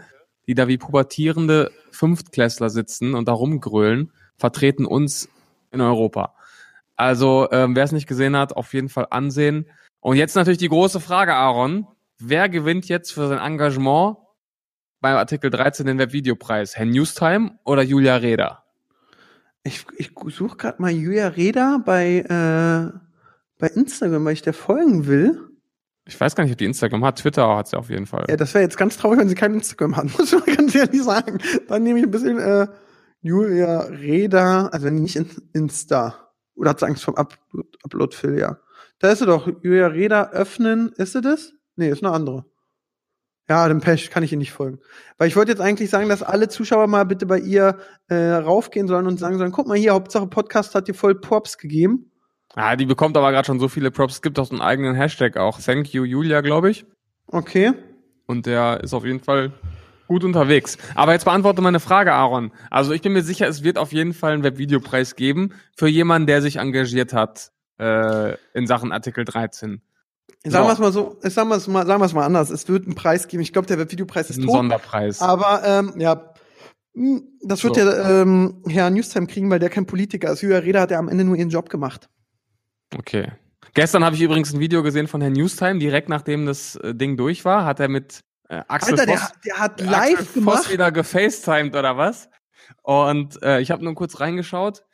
die 0.48 0.54
da 0.54 0.66
wie 0.66 0.78
pubertierende 0.78 1.70
Fünftklässler 1.92 2.70
sitzen 2.70 3.14
und 3.14 3.28
da 3.28 3.32
rumgrölen, 3.32 4.11
vertreten 4.37 4.87
uns 4.87 5.28
in 5.70 5.82
Europa. 5.82 6.34
Also, 6.96 7.48
ähm, 7.52 7.76
wer 7.76 7.84
es 7.84 7.92
nicht 7.92 8.08
gesehen 8.08 8.34
hat, 8.34 8.54
auf 8.54 8.72
jeden 8.72 8.88
Fall 8.88 9.06
ansehen. 9.11 9.66
Und 10.00 10.16
jetzt 10.16 10.34
natürlich 10.34 10.58
die 10.58 10.68
große 10.68 11.00
Frage, 11.00 11.34
Aaron. 11.34 11.87
Wer 12.18 12.48
gewinnt 12.48 12.88
jetzt 12.88 13.12
für 13.12 13.28
sein 13.28 13.38
Engagement 13.38 14.16
beim 15.00 15.16
Artikel 15.16 15.50
13 15.50 15.87
den 15.87 15.98
Webvideopreis? 15.98 16.76
Herr 16.76 16.87
Newstime 16.87 17.58
oder 17.64 17.82
Julia 17.82 18.16
Reda? 18.16 18.64
Ich, 19.62 19.84
ich 19.96 20.11
suche 20.28 20.56
gerade 20.56 20.80
mal 20.80 20.90
Julia 20.90 21.28
Reda 21.28 21.78
bei, 21.84 22.20
äh, 22.20 22.98
bei 23.58 23.68
Instagram, 23.68 24.24
weil 24.24 24.32
ich 24.32 24.42
der 24.42 24.54
folgen 24.54 25.06
will. 25.06 25.47
Ich 26.09 26.18
weiß 26.18 26.35
gar 26.35 26.44
nicht, 26.44 26.53
ob 26.53 26.59
die 26.59 26.64
Instagram 26.64 27.05
hat. 27.05 27.18
Twitter 27.18 27.55
hat 27.55 27.68
sie 27.68 27.77
auf 27.77 27.90
jeden 27.90 28.07
Fall. 28.07 28.25
Ja, 28.31 28.37
das 28.37 28.55
wäre 28.55 28.64
jetzt 28.64 28.79
ganz 28.79 28.97
traurig, 28.97 29.21
wenn 29.21 29.29
sie 29.29 29.35
kein 29.35 29.53
Instagram 29.53 29.94
hat, 29.94 30.05
muss 30.18 30.33
man 30.33 30.42
ganz 30.57 30.75
ehrlich 30.75 31.03
sagen. 31.03 31.38
Dann 31.68 31.83
nehme 31.83 31.99
ich 31.99 32.07
ein 32.07 32.11
bisschen 32.11 32.38
äh, 32.38 32.66
Julia 33.21 33.81
Reda, 33.83 34.68
also 34.68 34.88
nicht 34.88 35.16
in, 35.16 35.29
Insta. 35.53 36.31
Oder 36.55 36.71
hat 36.71 36.81
sie 36.81 36.87
Angst 36.87 37.05
vom 37.05 37.14
Upload, 37.14 37.68
Upload 37.83 38.38
ja. 38.38 38.59
Da 39.01 39.12
ist 39.12 39.18
sie 39.18 39.27
doch. 39.27 39.47
Julia 39.62 39.88
Reda 39.88 40.31
öffnen. 40.31 40.92
Ist 40.97 41.12
sie 41.12 41.21
das? 41.21 41.53
Nee, 41.77 41.90
ist 41.90 42.03
eine 42.03 42.14
andere. 42.14 42.47
Ja, 43.47 43.68
dem 43.68 43.81
Pech 43.81 44.11
kann 44.11 44.23
ich 44.23 44.33
ihr 44.33 44.38
nicht 44.38 44.53
folgen. 44.53 44.79
Weil 45.18 45.29
ich 45.29 45.37
wollte 45.37 45.53
jetzt 45.53 45.61
eigentlich 45.61 45.90
sagen, 45.90 46.09
dass 46.09 46.23
alle 46.23 46.49
Zuschauer 46.49 46.87
mal 46.87 47.05
bitte 47.05 47.27
bei 47.27 47.38
ihr 47.38 47.79
äh, 48.09 48.16
raufgehen 48.16 48.88
sollen 48.88 49.07
und 49.07 49.18
sagen 49.18 49.37
sollen, 49.37 49.53
guck 49.53 49.66
mal 49.66 49.77
hier, 49.77 49.92
Hauptsache 49.92 50.27
Podcast 50.27 50.75
hat 50.75 50.88
dir 50.88 50.94
voll 50.94 51.21
Props 51.21 51.59
gegeben. 51.59 52.11
Ah, 52.61 52.75
die 52.75 52.87
bekommt 52.87 53.16
aber 53.16 53.31
gerade 53.31 53.47
schon 53.47 53.61
so 53.61 53.68
viele 53.68 53.90
Props. 53.92 54.14
Es 54.14 54.23
gibt 54.23 54.38
auch 54.38 54.47
so 54.47 54.53
einen 54.53 54.61
eigenen 54.62 54.94
Hashtag 54.97 55.37
auch. 55.37 55.61
Thank 55.61 55.92
you, 55.94 56.03
Julia, 56.05 56.40
glaube 56.40 56.71
ich. 56.71 56.85
Okay. 57.29 57.73
Und 58.27 58.47
der 58.47 58.81
ist 58.83 58.92
auf 58.94 59.05
jeden 59.05 59.21
Fall 59.21 59.53
gut 60.09 60.25
unterwegs. 60.25 60.77
Aber 60.97 61.12
jetzt 61.12 61.25
beantworte 61.25 61.62
meine 61.62 61.79
Frage, 61.81 62.12
Aaron. 62.12 62.51
Also 62.71 62.92
ich 62.92 63.01
bin 63.03 63.12
mir 63.12 63.23
sicher, 63.23 63.47
es 63.47 63.62
wird 63.62 63.79
auf 63.79 63.92
jeden 63.92 64.12
Fall 64.12 64.33
einen 64.33 64.42
Webvideopreis 64.42 65.14
geben 65.14 65.51
für 65.77 65.87
jemanden, 65.87 66.27
der 66.27 66.42
sich 66.42 66.57
engagiert 66.57 67.12
hat 67.12 67.53
äh, 67.79 68.35
in 68.55 68.66
Sachen 68.66 68.90
Artikel 68.90 69.25
13. 69.25 69.81
Sagen 70.44 70.66
wir 70.66 70.73
es 70.73 70.79
mal 70.79 70.92
so, 70.92 71.16
sagen 71.23 71.49
wir 71.51 71.57
es 71.57 71.68
mal, 71.68 71.87
sagen 71.87 72.01
wir 72.01 72.07
es 72.07 72.12
mal 72.14 72.25
anders. 72.25 72.51
Es 72.51 72.68
wird 72.68 72.87
einen 72.87 72.94
Preis 72.94 73.29
geben. 73.29 73.42
Ich 73.42 73.53
glaube, 73.53 73.68
der 73.68 73.79
Webvideopreis 73.79 74.31
ist 74.31 74.38
ein 74.38 74.47
tot. 74.47 74.55
Sonderpreis. 74.55 75.21
Aber 75.21 75.62
ähm, 75.64 75.92
ja, 75.99 76.33
mh, 76.94 77.21
das 77.44 77.62
wird 77.62 77.77
So. 77.77 77.81
ja 77.83 78.23
ähm, 78.23 78.62
Herr 78.66 78.90
Newstime 78.90 79.27
kriegen, 79.27 79.49
weil 79.51 79.59
der 79.59 79.71
kein 79.71 79.87
Politiker 79.87 80.33
ist. 80.33 80.42
Julia 80.42 80.59
Reda 80.59 80.81
hat 80.81 80.90
ja 80.90 80.99
am 80.99 81.09
Ende 81.09 81.25
nur 81.25 81.37
ihren 81.37 81.51
Job 81.51 81.68
gemacht. 81.71 82.09
Okay. 82.96 83.33
Gestern 83.74 84.05
habe 84.05 84.16
ich 84.16 84.22
übrigens 84.22 84.53
ein 84.53 84.61
Video 84.61 84.83
gesehen 84.83 85.09
von 85.09 85.20
Herrn 85.20 85.35
Newstime, 85.35 85.79
direkt 85.79 86.09
nachdem 86.09 86.46
das 86.46 86.77
äh, 86.77 86.94
Ding 86.94 87.16
durch 87.16 87.44
war, 87.44 87.64
hat 87.64 87.81
er 87.81 87.88
mit 87.88 88.24
äh, 88.48 88.62
Axel 88.66 88.98
Alter, 88.98 89.07
der, 89.07 89.18
Voss 89.18 89.33
der 89.44 89.59
hat 89.59 89.72
Axel 89.72 89.87
live 89.87 90.18
Voss 90.18 90.35
gemacht. 90.35 90.72
wieder 90.72 90.92
gefacetimed 90.92 91.77
oder 91.77 91.96
was? 91.96 92.29
Und 92.83 93.42
äh, 93.42 93.61
ich 93.61 93.70
habe 93.70 93.85
nur 93.85 93.94
kurz 93.94 94.20
reingeschaut 94.20 94.85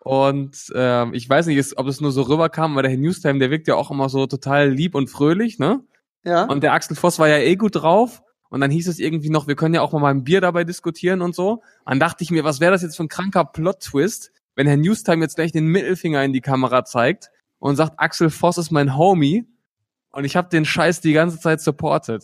und 0.00 0.56
äh, 0.74 1.10
ich 1.16 1.28
weiß 1.28 1.46
nicht, 1.46 1.78
ob 1.78 1.86
es 1.86 2.00
nur 2.00 2.12
so 2.12 2.22
rüberkam, 2.22 2.72
aber 2.72 2.82
der 2.82 2.90
Herr 2.90 2.98
Newstime, 2.98 3.38
der 3.38 3.50
wirkt 3.50 3.68
ja 3.68 3.76
auch 3.76 3.90
immer 3.90 4.08
so 4.08 4.26
total 4.26 4.70
lieb 4.70 4.94
und 4.94 5.08
fröhlich, 5.08 5.58
ne? 5.58 5.80
Ja. 6.24 6.44
Und 6.44 6.62
der 6.62 6.72
Axel 6.72 6.96
Voss 6.96 7.18
war 7.18 7.28
ja 7.28 7.38
eh 7.38 7.56
gut 7.56 7.76
drauf. 7.76 8.22
Und 8.50 8.60
dann 8.60 8.70
hieß 8.70 8.86
es 8.88 8.98
irgendwie 8.98 9.30
noch, 9.30 9.48
wir 9.48 9.56
können 9.56 9.74
ja 9.74 9.80
auch 9.80 9.92
mal 9.92 10.10
ein 10.10 10.22
Bier 10.22 10.40
dabei 10.40 10.64
diskutieren 10.64 11.22
und 11.22 11.34
so. 11.34 11.62
Dann 11.86 11.98
dachte 11.98 12.22
ich 12.22 12.30
mir, 12.30 12.44
was 12.44 12.60
wäre 12.60 12.70
das 12.70 12.82
jetzt 12.82 12.96
für 12.96 13.02
ein 13.02 13.08
kranker 13.08 13.44
Plot-Twist, 13.44 14.30
wenn 14.54 14.66
Herr 14.66 14.76
Newstime 14.76 15.22
jetzt 15.22 15.34
gleich 15.36 15.50
den 15.50 15.66
Mittelfinger 15.66 16.22
in 16.22 16.32
die 16.32 16.40
Kamera 16.40 16.84
zeigt 16.84 17.30
und 17.64 17.76
sagt, 17.76 17.94
Axel 17.96 18.28
Voss 18.28 18.58
ist 18.58 18.70
mein 18.70 18.94
Homie. 18.98 19.46
Und 20.10 20.26
ich 20.26 20.36
habe 20.36 20.50
den 20.50 20.66
Scheiß 20.66 21.00
die 21.00 21.14
ganze 21.14 21.40
Zeit 21.40 21.62
supported. 21.62 22.22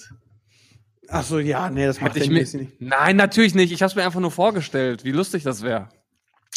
Ach 1.08 1.24
so, 1.24 1.38
ja, 1.38 1.70
nee, 1.70 1.86
das 1.86 1.98
macht 1.98 2.14
Hätte 2.14 2.24
ich 2.24 2.30
mir, 2.30 2.40
nicht. 2.40 2.78
Nein, 2.78 3.16
natürlich 3.16 3.54
nicht. 3.54 3.72
Ich 3.72 3.82
habe 3.82 3.94
mir 3.96 4.04
einfach 4.04 4.20
nur 4.20 4.30
vorgestellt, 4.30 5.02
wie 5.02 5.12
lustig 5.12 5.42
das 5.42 5.62
wäre. 5.62 5.88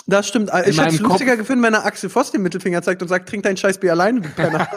Das 0.06 0.28
stimmt. 0.28 0.50
Ich 0.50 0.54
hätte 0.54 0.70
es 0.70 0.76
meinem 0.76 0.98
Kopf- 0.98 1.12
lustiger 1.12 1.38
gefunden, 1.38 1.64
wenn 1.64 1.74
er 1.74 1.86
Axel 1.86 2.10
Voss 2.10 2.32
den 2.32 2.42
Mittelfinger 2.42 2.82
zeigt 2.82 3.02
und 3.02 3.08
sagt, 3.08 3.30
trink 3.30 3.44
dein 3.44 3.56
scheiß 3.56 3.80
Bier 3.80 3.92
alleine, 3.92 4.20
du 4.20 4.28
Penner. 4.28 4.68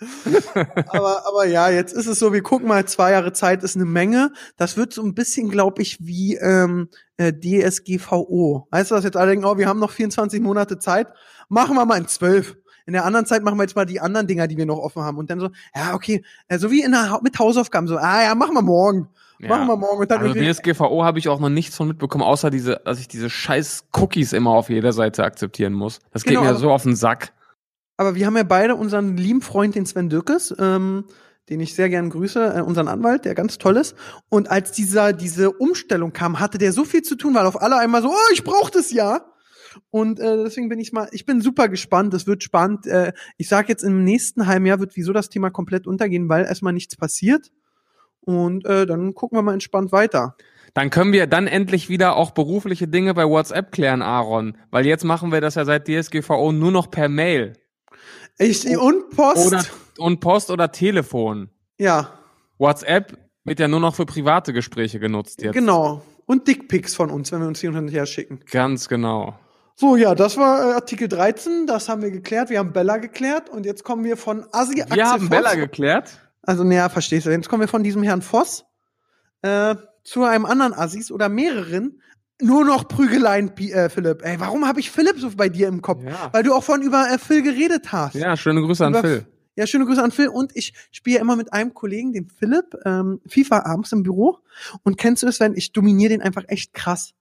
aber, 0.88 1.24
aber 1.28 1.46
ja, 1.46 1.70
jetzt 1.70 1.92
ist 1.92 2.08
es 2.08 2.18
so, 2.18 2.32
wir 2.32 2.42
gucken 2.42 2.66
mal, 2.66 2.86
zwei 2.86 3.12
Jahre 3.12 3.32
Zeit 3.32 3.62
ist 3.62 3.76
eine 3.76 3.84
Menge. 3.84 4.32
Das 4.56 4.76
wird 4.76 4.92
so 4.92 5.02
ein 5.04 5.14
bisschen, 5.14 5.48
glaube 5.48 5.80
ich, 5.82 5.98
wie 6.00 6.34
ähm, 6.34 6.88
äh, 7.18 7.32
DSGVO. 7.32 8.66
Weißt 8.72 8.90
du, 8.90 8.96
dass 8.96 9.04
jetzt 9.04 9.16
alle 9.16 9.30
denken, 9.30 9.46
oh, 9.46 9.58
wir 9.58 9.68
haben 9.68 9.78
noch 9.78 9.92
24 9.92 10.40
Monate 10.40 10.80
Zeit, 10.80 11.06
machen 11.48 11.76
wir 11.76 11.86
mal 11.86 11.98
in 11.98 12.08
zwölf. 12.08 12.56
In 12.88 12.94
der 12.94 13.04
anderen 13.04 13.26
Zeit 13.26 13.42
machen 13.42 13.58
wir 13.58 13.64
jetzt 13.64 13.76
mal 13.76 13.84
die 13.84 14.00
anderen 14.00 14.26
Dinger, 14.26 14.46
die 14.46 14.56
wir 14.56 14.64
noch 14.64 14.78
offen 14.78 15.02
haben. 15.02 15.18
Und 15.18 15.28
dann 15.28 15.40
so, 15.40 15.50
ja, 15.76 15.92
okay, 15.92 16.24
äh, 16.48 16.58
so 16.58 16.70
wie 16.70 16.82
in 16.82 16.92
der, 16.92 17.20
mit 17.22 17.38
Hausaufgaben, 17.38 17.86
so, 17.86 17.98
ah 17.98 18.22
ja, 18.22 18.34
machen 18.34 18.54
wir 18.54 18.62
morgen. 18.62 19.08
Machen 19.40 19.66
wir 19.66 19.76
morgen. 19.76 20.00
Und 20.00 20.10
dann 20.10 20.22
Also 20.22 20.32
DSGVO 20.34 21.04
habe 21.04 21.18
ich 21.18 21.28
auch 21.28 21.38
noch 21.38 21.50
nichts 21.50 21.76
von 21.76 21.86
mitbekommen, 21.86 22.24
außer 22.24 22.48
diese, 22.48 22.80
dass 22.86 22.98
ich 22.98 23.06
diese 23.06 23.28
scheiß 23.28 23.84
Cookies 23.92 24.32
immer 24.32 24.52
auf 24.52 24.70
jeder 24.70 24.94
Seite 24.94 25.22
akzeptieren 25.22 25.74
muss. 25.74 25.98
Das 26.12 26.22
geht 26.24 26.30
Genau, 26.30 26.44
mir 26.44 26.48
aber- 26.48 26.58
so 26.58 26.72
auf 26.72 26.82
den 26.84 26.96
Sack. 26.96 27.34
Aber 27.98 28.14
wir 28.14 28.24
haben 28.24 28.38
ja 28.38 28.42
beide 28.42 28.74
unseren 28.74 29.18
lieben 29.18 29.42
Freund, 29.42 29.74
den 29.74 29.84
Sven 29.84 30.08
Dürkes, 30.08 30.54
ähm, 30.58 31.04
den 31.50 31.60
ich 31.60 31.74
sehr 31.74 31.90
gern 31.90 32.08
grüße, 32.08 32.54
äh, 32.56 32.60
unseren 32.62 32.88
Anwalt, 32.88 33.26
der 33.26 33.34
ganz 33.34 33.58
toll 33.58 33.76
ist. 33.76 33.94
Und 34.30 34.50
als 34.50 34.72
dieser, 34.72 35.12
diese 35.12 35.50
Umstellung 35.50 36.14
kam, 36.14 36.40
hatte 36.40 36.56
der 36.56 36.72
so 36.72 36.84
viel 36.86 37.02
zu 37.02 37.16
tun, 37.16 37.34
weil 37.34 37.44
auf 37.44 37.60
alle 37.60 37.76
einmal 37.76 38.00
so, 38.00 38.08
oh, 38.08 38.32
ich 38.32 38.44
brauche 38.44 38.70
das 38.70 38.92
ja. 38.92 39.20
Und 39.90 40.20
äh, 40.20 40.44
deswegen 40.44 40.68
bin 40.68 40.78
ich 40.78 40.92
mal, 40.92 41.08
ich 41.12 41.26
bin 41.26 41.40
super 41.40 41.68
gespannt. 41.68 42.14
Es 42.14 42.26
wird 42.26 42.42
spannend. 42.42 42.86
Äh, 42.86 43.12
ich 43.36 43.48
sage 43.48 43.68
jetzt 43.68 43.82
im 43.82 44.04
nächsten 44.04 44.46
halben 44.46 44.66
Jahr 44.66 44.80
wird 44.80 44.96
wieso 44.96 45.12
das 45.12 45.28
Thema 45.28 45.50
komplett 45.50 45.86
untergehen, 45.86 46.28
weil 46.28 46.44
erstmal 46.44 46.72
nichts 46.72 46.96
passiert. 46.96 47.50
Und 48.20 48.66
äh, 48.66 48.86
dann 48.86 49.14
gucken 49.14 49.38
wir 49.38 49.42
mal 49.42 49.54
entspannt 49.54 49.92
weiter. 49.92 50.36
Dann 50.74 50.90
können 50.90 51.12
wir 51.12 51.26
dann 51.26 51.46
endlich 51.46 51.88
wieder 51.88 52.16
auch 52.16 52.32
berufliche 52.32 52.88
Dinge 52.88 53.14
bei 53.14 53.24
WhatsApp 53.24 53.72
klären, 53.72 54.02
Aaron. 54.02 54.56
Weil 54.70 54.86
jetzt 54.86 55.04
machen 55.04 55.32
wir 55.32 55.40
das 55.40 55.54
ja 55.54 55.64
seit 55.64 55.88
DSGVO 55.88 56.52
nur 56.52 56.70
noch 56.70 56.90
per 56.90 57.08
Mail. 57.08 57.54
Ich, 58.38 58.66
und 58.76 59.10
Post. 59.10 59.46
Oder, 59.46 59.64
und 59.98 60.20
Post 60.20 60.50
oder 60.50 60.70
Telefon. 60.70 61.50
ja, 61.78 62.12
WhatsApp 62.58 63.16
wird 63.44 63.60
ja 63.60 63.68
nur 63.68 63.80
noch 63.80 63.94
für 63.94 64.04
private 64.04 64.52
Gespräche 64.52 65.00
genutzt 65.00 65.42
jetzt. 65.42 65.54
genau. 65.54 66.02
Und 66.26 66.46
Dickpics 66.46 66.94
von 66.94 67.10
uns, 67.10 67.32
wenn 67.32 67.40
wir 67.40 67.48
uns 67.48 67.60
hier 67.60 67.70
und 67.72 67.88
her 67.88 68.04
schicken. 68.04 68.40
Ganz 68.50 68.88
genau. 68.88 69.38
So, 69.80 69.94
ja, 69.94 70.16
das 70.16 70.36
war 70.36 70.70
äh, 70.70 70.74
Artikel 70.74 71.06
13, 71.06 71.68
das 71.68 71.88
haben 71.88 72.02
wir 72.02 72.10
geklärt. 72.10 72.50
Wir 72.50 72.58
haben 72.58 72.72
Bella 72.72 72.96
geklärt 72.96 73.48
und 73.48 73.64
jetzt 73.64 73.84
kommen 73.84 74.02
wir 74.02 74.16
von 74.16 74.44
Assi 74.50 74.82
Axel 74.82 74.96
Wir 74.96 75.08
haben 75.08 75.20
Voss. 75.20 75.30
Bella 75.30 75.54
geklärt. 75.54 76.18
Also, 76.42 76.64
naja, 76.64 76.88
verstehst 76.88 77.26
du. 77.26 77.30
Jetzt 77.30 77.48
kommen 77.48 77.60
wir 77.60 77.68
von 77.68 77.84
diesem 77.84 78.02
Herrn 78.02 78.20
Voss 78.20 78.64
äh, 79.42 79.76
zu 80.02 80.24
einem 80.24 80.46
anderen 80.46 80.74
Assis 80.74 81.12
oder 81.12 81.28
mehreren. 81.28 82.02
Nur 82.42 82.64
noch 82.64 82.88
Prügeleien, 82.88 83.56
äh, 83.56 83.88
Philipp. 83.88 84.22
Ey, 84.24 84.40
warum 84.40 84.66
habe 84.66 84.80
ich 84.80 84.90
Philipp 84.90 85.20
so 85.20 85.30
bei 85.36 85.48
dir 85.48 85.68
im 85.68 85.80
Kopf? 85.80 86.02
Ja. 86.02 86.28
Weil 86.32 86.42
du 86.42 86.54
auch 86.54 86.64
von 86.64 86.82
über 86.82 87.08
äh, 87.12 87.16
Phil 87.18 87.42
geredet 87.42 87.92
hast. 87.92 88.14
Ja, 88.16 88.36
schöne 88.36 88.60
Grüße 88.62 88.84
an 88.84 88.94
Über- 88.94 89.02
Phil. 89.02 89.26
Ja, 89.54 89.68
schöne 89.68 89.86
Grüße 89.86 90.02
an 90.02 90.10
Phil. 90.10 90.26
Und 90.28 90.56
ich 90.56 90.72
spiele 90.90 91.20
immer 91.20 91.36
mit 91.36 91.52
einem 91.52 91.72
Kollegen, 91.72 92.12
dem 92.12 92.28
Philipp, 92.28 92.74
ähm, 92.84 93.20
FIFA 93.28 93.60
abends 93.64 93.92
im 93.92 94.02
Büro. 94.02 94.38
Und 94.82 94.98
kennst 94.98 95.22
du 95.22 95.26
das, 95.26 95.38
wenn 95.38 95.54
ich 95.54 95.70
dominiere 95.72 96.10
den 96.10 96.20
einfach 96.22 96.42
echt 96.48 96.74
krass. 96.74 97.12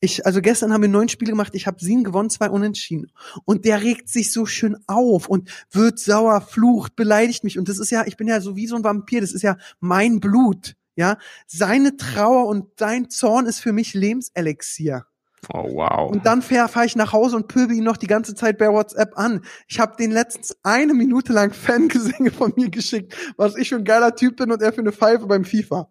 Ich, 0.00 0.26
also 0.26 0.42
gestern 0.42 0.72
haben 0.72 0.82
wir 0.82 0.88
neun 0.88 1.08
Spiele 1.08 1.30
gemacht, 1.30 1.54
ich 1.54 1.66
habe 1.66 1.82
sieben 1.82 2.04
gewonnen, 2.04 2.28
zwei 2.28 2.50
unentschieden. 2.50 3.10
Und 3.44 3.64
der 3.64 3.82
regt 3.82 4.08
sich 4.08 4.32
so 4.32 4.44
schön 4.44 4.76
auf 4.86 5.28
und 5.28 5.48
wird 5.70 5.98
sauer, 5.98 6.40
flucht, 6.40 6.94
beleidigt 6.94 7.44
mich. 7.44 7.58
Und 7.58 7.68
das 7.68 7.78
ist 7.78 7.90
ja, 7.90 8.04
ich 8.06 8.16
bin 8.16 8.28
ja 8.28 8.40
so 8.40 8.56
wie 8.56 8.66
so 8.66 8.76
ein 8.76 8.84
Vampir, 8.84 9.20
das 9.20 9.32
ist 9.32 9.42
ja 9.42 9.56
mein 9.80 10.20
Blut. 10.20 10.74
Ja, 10.96 11.18
seine 11.46 11.96
Trauer 11.96 12.46
und 12.46 12.78
sein 12.78 13.10
Zorn 13.10 13.46
ist 13.46 13.58
für 13.58 13.72
mich 13.72 13.94
Lebenselixier. 13.94 15.06
Oh, 15.52 15.74
wow. 15.74 16.10
Und 16.10 16.24
dann 16.24 16.42
fahre 16.42 16.68
fahr 16.68 16.84
ich 16.84 16.96
nach 16.96 17.12
Hause 17.12 17.36
und 17.36 17.48
pöbel 17.48 17.76
ihn 17.76 17.84
noch 17.84 17.96
die 17.96 18.06
ganze 18.06 18.34
Zeit 18.34 18.58
bei 18.58 18.70
WhatsApp 18.70 19.18
an. 19.18 19.42
Ich 19.68 19.80
habe 19.80 19.96
den 19.96 20.10
letztens 20.10 20.56
eine 20.62 20.94
Minute 20.94 21.32
lang 21.32 21.52
Fangesänge 21.52 22.30
von 22.30 22.52
mir 22.56 22.70
geschickt, 22.70 23.14
was 23.36 23.56
ich 23.56 23.70
für 23.70 23.76
ein 23.76 23.84
geiler 23.84 24.14
Typ 24.14 24.36
bin 24.36 24.52
und 24.52 24.62
er 24.62 24.72
für 24.72 24.80
eine 24.80 24.92
Pfeife 24.92 25.26
beim 25.26 25.44
FIFA. 25.44 25.88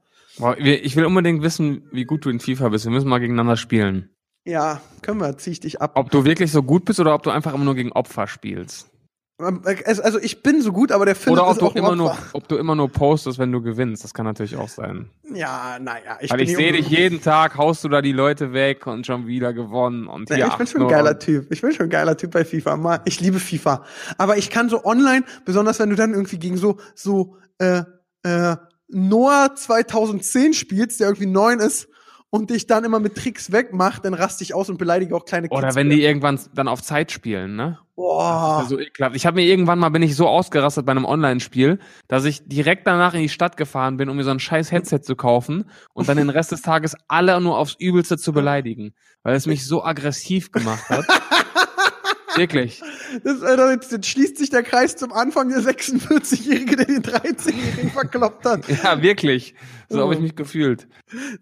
Ich 0.58 0.96
will 0.96 1.06
unbedingt 1.06 1.44
wissen, 1.44 1.84
wie 1.92 2.06
gut 2.06 2.26
du 2.26 2.30
in 2.30 2.40
FIFA 2.40 2.70
bist. 2.70 2.86
Wir 2.86 2.92
müssen 2.92 3.08
mal 3.10 3.20
gegeneinander 3.20 3.58
spielen. 3.58 4.10
Ja, 4.46 4.82
können 5.02 5.20
wir, 5.22 5.38
zieh 5.38 5.52
ich 5.52 5.60
dich 5.60 5.82
ab. 5.82 5.92
Ob 5.96 6.12
du 6.12 6.26
wirklich 6.26 6.52
so 6.52 6.64
gut 6.64 6.86
bist 6.86 7.00
oder 7.00 7.14
ob 7.14 7.24
du 7.24 7.30
einfach 7.30 7.54
immer 7.54 7.64
nur 7.66 7.76
gegen 7.76 7.92
Opfer 7.94 8.28
spielst. 8.28 8.90
Ähm, 9.42 9.62
es- 9.86 10.00
Also 10.00 10.20
ich 10.20 10.44
bin 10.44 10.62
so 10.62 10.72
gut, 10.72 10.92
aber 10.92 11.06
der 11.06 11.16
Philipp 11.16 11.34
oder 11.34 11.46
ob 11.48 11.54
ist 11.54 11.62
du 11.62 11.68
auch 11.68 11.76
immer 11.76 11.96
nur, 11.96 12.16
ob 12.34 12.48
du 12.48 12.58
immer 12.58 12.76
nur 12.76 12.90
postest, 12.90 13.40
wenn 13.40 13.52
du 13.52 13.62
gewinnst. 13.62 14.04
Das 14.04 14.14
kann 14.14 14.26
natürlich 14.26 14.56
auch 14.58 14.68
sein. 14.70 15.10
Ja, 15.34 15.78
naja. 15.80 16.18
Ich 16.22 16.30
Weil 16.32 16.42
ich 16.42 16.56
sehe 16.56 16.72
dich 16.74 16.88
jeden 16.90 17.22
Tag, 17.22 17.58
haust 17.58 17.84
du 17.84 17.90
da 17.90 18.02
die 18.02 18.12
Leute 18.12 18.54
weg 18.54 18.86
und 18.86 19.06
schon 19.08 19.26
wieder 19.28 19.54
gewonnen 19.54 20.08
und 20.08 20.30
Ja, 20.30 20.36
hier 20.36 20.48
ich 20.48 20.56
bin 20.56 20.68
schon 20.68 20.82
ein 20.82 20.88
8-0. 20.88 20.90
geiler 20.92 21.20
Typ. 21.20 21.52
Ich 21.52 21.62
bin 21.62 21.72
schon 21.72 21.86
ein 21.86 21.90
geiler 21.90 22.18
Typ 22.18 22.32
bei 22.32 22.44
FIFA. 22.46 23.02
Ich 23.06 23.22
liebe 23.22 23.40
FIFA. 23.40 23.86
Aber 24.18 24.38
ich 24.38 24.50
kann 24.50 24.68
so 24.70 24.84
online, 24.86 25.24
besonders 25.46 25.80
wenn 25.80 25.90
du 25.90 25.96
dann 25.96 26.12
irgendwie 26.14 26.38
gegen 26.38 26.58
so, 26.58 26.78
so, 26.96 27.38
äh, 27.60 27.84
äh, 28.24 28.56
Noah 28.94 29.56
2010 29.56 30.54
spielst, 30.54 31.00
der 31.00 31.08
irgendwie 31.08 31.28
neun 31.28 31.60
ist 31.60 31.88
und 32.30 32.50
dich 32.50 32.66
dann 32.66 32.84
immer 32.84 33.00
mit 33.00 33.16
Tricks 33.16 33.52
wegmacht, 33.52 34.06
dann 34.06 34.16
raste 34.16 34.44
ich 34.44 34.56
aus 34.56 34.68
und 34.68 34.78
beleidige 34.80 35.16
auch 35.16 35.24
kleine 35.26 35.50
Oder 35.50 35.68
Kids. 35.68 35.76
wenn 35.76 35.92
die 35.92 36.04
irgendwann 36.04 36.40
dann 36.56 36.68
auf 36.68 36.82
Zeit 36.82 37.12
spielen, 37.12 37.56
ne? 37.56 37.78
Boah. 37.96 38.56
Das 38.58 38.66
ist 38.66 38.72
ja 38.72 38.78
so 38.78 38.80
ekelhaft. 38.80 39.16
Ich 39.16 39.28
habe 39.28 39.36
mir 39.36 39.46
irgendwann 39.46 39.78
mal 39.78 39.90
bin 39.90 40.02
ich 40.02 40.16
so 40.16 40.28
ausgerastet 40.28 40.84
bei 40.84 40.92
einem 40.94 41.06
Online-Spiel, 41.06 41.78
dass 42.08 42.26
ich 42.26 42.42
direkt 42.48 42.88
danach 42.88 43.14
in 43.14 43.22
die 43.22 43.30
Stadt 43.30 43.56
gefahren 43.56 43.98
bin, 43.98 44.10
um 44.10 44.18
mir 44.18 44.24
so 44.24 44.32
ein 44.32 44.40
scheiß 44.40 44.72
Headset 44.72 45.02
zu 45.04 45.16
kaufen 45.16 45.70
und 45.94 46.10
dann 46.10 46.18
den 46.18 46.32
Rest 46.32 46.52
des 46.52 46.64
Tages 46.64 46.96
alle 47.08 47.40
nur 47.40 47.56
aufs 47.56 47.76
Übelste 47.78 48.18
zu 48.18 48.34
beleidigen, 48.34 48.96
weil 49.22 49.36
es 49.36 49.46
mich 49.46 49.68
so 49.68 49.84
aggressiv 49.84 50.52
gemacht 50.52 50.90
hat. 50.90 51.06
Wirklich. 52.36 52.82
Das, 53.24 53.42
äh, 53.42 53.72
jetzt, 53.72 53.92
jetzt 53.92 54.08
schließt 54.08 54.38
sich 54.38 54.50
der 54.50 54.64
Kreis 54.64 54.96
zum 54.96 55.12
Anfang 55.12 55.50
der 55.50 55.60
46-Jährige, 55.60 56.76
der 56.78 56.86
den 56.86 57.04
13-Jährigen 57.04 57.92
verkloppt 57.92 58.46
hat. 58.46 58.68
Ja, 58.84 59.02
wirklich. 59.02 59.56
So 59.90 60.02
habe 60.02 60.16
ich 60.16 60.20
mich 60.20 60.36
gefühlt. 60.36 60.88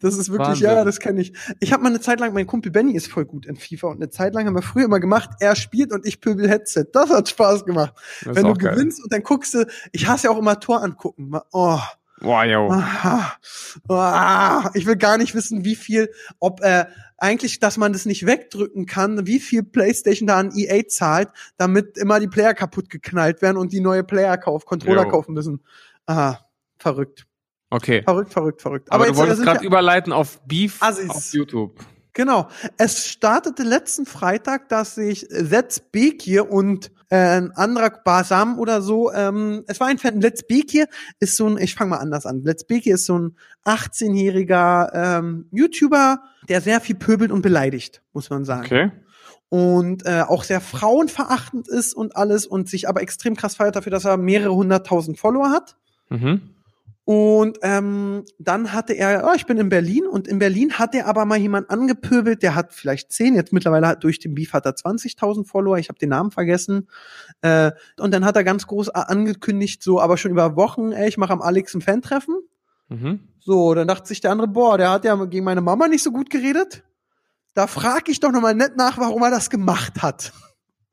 Das 0.01 0.17
ist 0.17 0.29
wirklich, 0.29 0.49
Wahnsinn. 0.49 0.67
ja, 0.67 0.83
das 0.83 0.99
kenne 0.99 1.21
ich. 1.21 1.33
Ich 1.59 1.71
habe 1.71 1.83
mal 1.83 1.89
eine 1.89 2.01
Zeit 2.01 2.19
lang, 2.19 2.33
mein 2.33 2.47
Kumpel 2.47 2.71
Benny 2.71 2.95
ist 2.95 3.07
voll 3.07 3.25
gut 3.25 3.45
in 3.45 3.55
FIFA 3.55 3.87
und 3.87 3.97
eine 3.97 4.09
Zeit 4.09 4.33
lang 4.33 4.45
haben 4.45 4.55
wir 4.55 4.61
früher 4.61 4.85
immer 4.85 4.99
gemacht, 4.99 5.29
er 5.39 5.55
spielt 5.55 5.93
und 5.93 6.05
ich 6.05 6.19
pöbel 6.19 6.49
Headset. 6.49 6.85
Das 6.91 7.09
hat 7.09 7.29
Spaß 7.29 7.65
gemacht. 7.65 7.93
Das 8.25 8.35
Wenn 8.35 8.45
du 8.45 8.53
geil. 8.53 8.75
gewinnst 8.75 9.01
und 9.03 9.13
dann 9.13 9.23
guckst 9.23 9.53
du, 9.53 9.65
ich 9.91 10.07
hasse 10.07 10.27
ja 10.27 10.31
auch 10.31 10.37
immer 10.37 10.59
Tor 10.59 10.83
angucken. 10.83 11.31
Oh. 11.51 11.79
Boah, 12.19 12.45
yo. 12.45 12.69
Ah, 12.71 13.33
ah, 13.89 14.69
ich 14.75 14.85
will 14.85 14.95
gar 14.95 15.17
nicht 15.17 15.33
wissen, 15.33 15.65
wie 15.65 15.75
viel, 15.75 16.11
ob 16.39 16.61
äh, 16.61 16.85
eigentlich, 17.21 17.59
dass 17.59 17.77
man 17.77 17.93
das 17.93 18.05
nicht 18.05 18.25
wegdrücken 18.25 18.85
kann, 18.87 19.27
wie 19.27 19.39
viel 19.39 19.63
PlayStation 19.63 20.27
da 20.27 20.39
an 20.39 20.51
EA 20.55 20.87
zahlt, 20.87 21.29
damit 21.57 21.97
immer 21.97 22.19
die 22.19 22.27
Player 22.27 22.53
kaputt 22.53 22.89
geknallt 22.89 23.41
werden 23.41 23.57
und 23.57 23.71
die 23.71 23.79
neue 23.79 24.03
Player 24.03 24.37
kaufen, 24.37 24.65
Controller 24.65 25.03
Jo. 25.03 25.09
kaufen 25.09 25.33
müssen. 25.33 25.63
Ah, 26.07 26.37
verrückt. 26.79 27.27
Okay. 27.69 28.01
Verrückt, 28.03 28.33
verrückt, 28.33 28.61
verrückt. 28.61 28.91
Aber, 28.91 29.05
du 29.05 29.11
jetzt, 29.11 29.17
äh, 29.17 29.21
wolltest 29.21 29.43
gerade 29.43 29.63
überleiten 29.63 30.11
auf 30.11 30.41
Beef 30.47 30.81
Assis. 30.81 31.09
auf 31.09 31.31
YouTube. 31.33 31.79
Genau. 32.13 32.49
Es 32.77 33.07
startete 33.07 33.63
letzten 33.63 34.05
Freitag, 34.05 34.67
dass 34.69 34.95
sich 34.95 35.25
Let's 35.29 35.79
Bekir 35.79 36.51
und 36.51 36.91
äh, 37.11 37.37
ein 37.37 37.51
anderer 37.51 37.89
Basam 37.89 38.57
oder 38.57 38.81
so, 38.81 39.11
ähm, 39.11 39.63
es 39.67 39.81
war 39.81 39.87
ein 39.87 39.97
Fan. 39.97 40.21
Let's 40.21 40.43
Bekir 40.43 40.87
ist 41.19 41.35
so 41.35 41.45
ein, 41.45 41.57
ich 41.57 41.75
fange 41.75 41.89
mal 41.89 41.97
anders 41.97 42.25
an. 42.25 42.41
Let's 42.43 42.63
Bekir 42.63 42.95
ist 42.95 43.05
so 43.05 43.19
ein 43.19 43.35
18-jähriger 43.65 44.91
ähm, 44.93 45.45
YouTuber, 45.51 46.23
der 46.47 46.61
sehr 46.61 46.79
viel 46.79 46.95
pöbelt 46.95 47.31
und 47.31 47.41
beleidigt, 47.41 48.01
muss 48.13 48.29
man 48.29 48.45
sagen. 48.45 48.65
Okay. 48.65 48.91
Und 49.49 50.05
äh, 50.05 50.23
auch 50.25 50.45
sehr 50.45 50.61
frauenverachtend 50.61 51.67
ist 51.67 51.93
und 51.93 52.15
alles 52.15 52.47
und 52.47 52.69
sich 52.69 52.87
aber 52.87 53.01
extrem 53.01 53.35
krass 53.35 53.55
feiert 53.55 53.75
dafür, 53.75 53.91
dass 53.91 54.05
er 54.05 54.15
mehrere 54.15 54.55
hunderttausend 54.55 55.19
Follower 55.19 55.49
hat. 55.49 55.75
Mhm. 56.07 56.41
Und 57.11 57.57
ähm, 57.61 58.23
dann 58.39 58.71
hatte 58.71 58.93
er, 58.93 59.27
oh, 59.29 59.35
ich 59.35 59.45
bin 59.45 59.57
in 59.57 59.67
Berlin 59.67 60.07
und 60.07 60.29
in 60.29 60.39
Berlin 60.39 60.79
hat 60.79 60.95
er 60.95 61.07
aber 61.07 61.25
mal 61.25 61.37
jemand 61.37 61.69
angepöbelt, 61.69 62.41
der 62.41 62.55
hat 62.55 62.71
vielleicht 62.71 63.11
zehn, 63.11 63.35
jetzt 63.35 63.51
mittlerweile 63.51 63.85
hat 63.85 64.05
durch 64.05 64.19
den 64.19 64.33
Beef 64.33 64.53
hat 64.53 64.65
er 64.65 64.75
20.000 64.75 65.45
Follower, 65.45 65.77
ich 65.77 65.89
habe 65.89 65.99
den 65.99 66.07
Namen 66.07 66.31
vergessen. 66.31 66.87
Äh, 67.41 67.71
und 67.99 68.13
dann 68.13 68.23
hat 68.23 68.37
er 68.37 68.45
ganz 68.45 68.65
groß 68.65 68.91
angekündigt, 68.91 69.83
so 69.83 69.99
aber 69.99 70.15
schon 70.15 70.31
über 70.31 70.55
Wochen, 70.55 70.93
ey, 70.93 71.09
ich 71.09 71.17
mache 71.17 71.33
am 71.33 71.41
Alex 71.41 71.73
ein 71.73 71.81
Fan-Treffen. 71.81 72.35
Mhm. 72.87 73.19
So, 73.41 73.73
dann 73.73 73.89
dachte 73.89 74.07
sich 74.07 74.21
der 74.21 74.31
andere, 74.31 74.47
boah, 74.47 74.77
der 74.77 74.91
hat 74.91 75.03
ja 75.03 75.15
gegen 75.25 75.43
meine 75.43 75.59
Mama 75.59 75.89
nicht 75.89 76.03
so 76.03 76.13
gut 76.13 76.29
geredet. 76.29 76.85
Da 77.53 77.67
frage 77.67 78.09
ich 78.09 78.21
doch 78.21 78.31
noch 78.31 78.39
mal 78.39 78.55
nett 78.55 78.77
nach, 78.77 78.97
warum 78.97 79.21
er 79.21 79.31
das 79.31 79.49
gemacht 79.49 80.01
hat. 80.01 80.31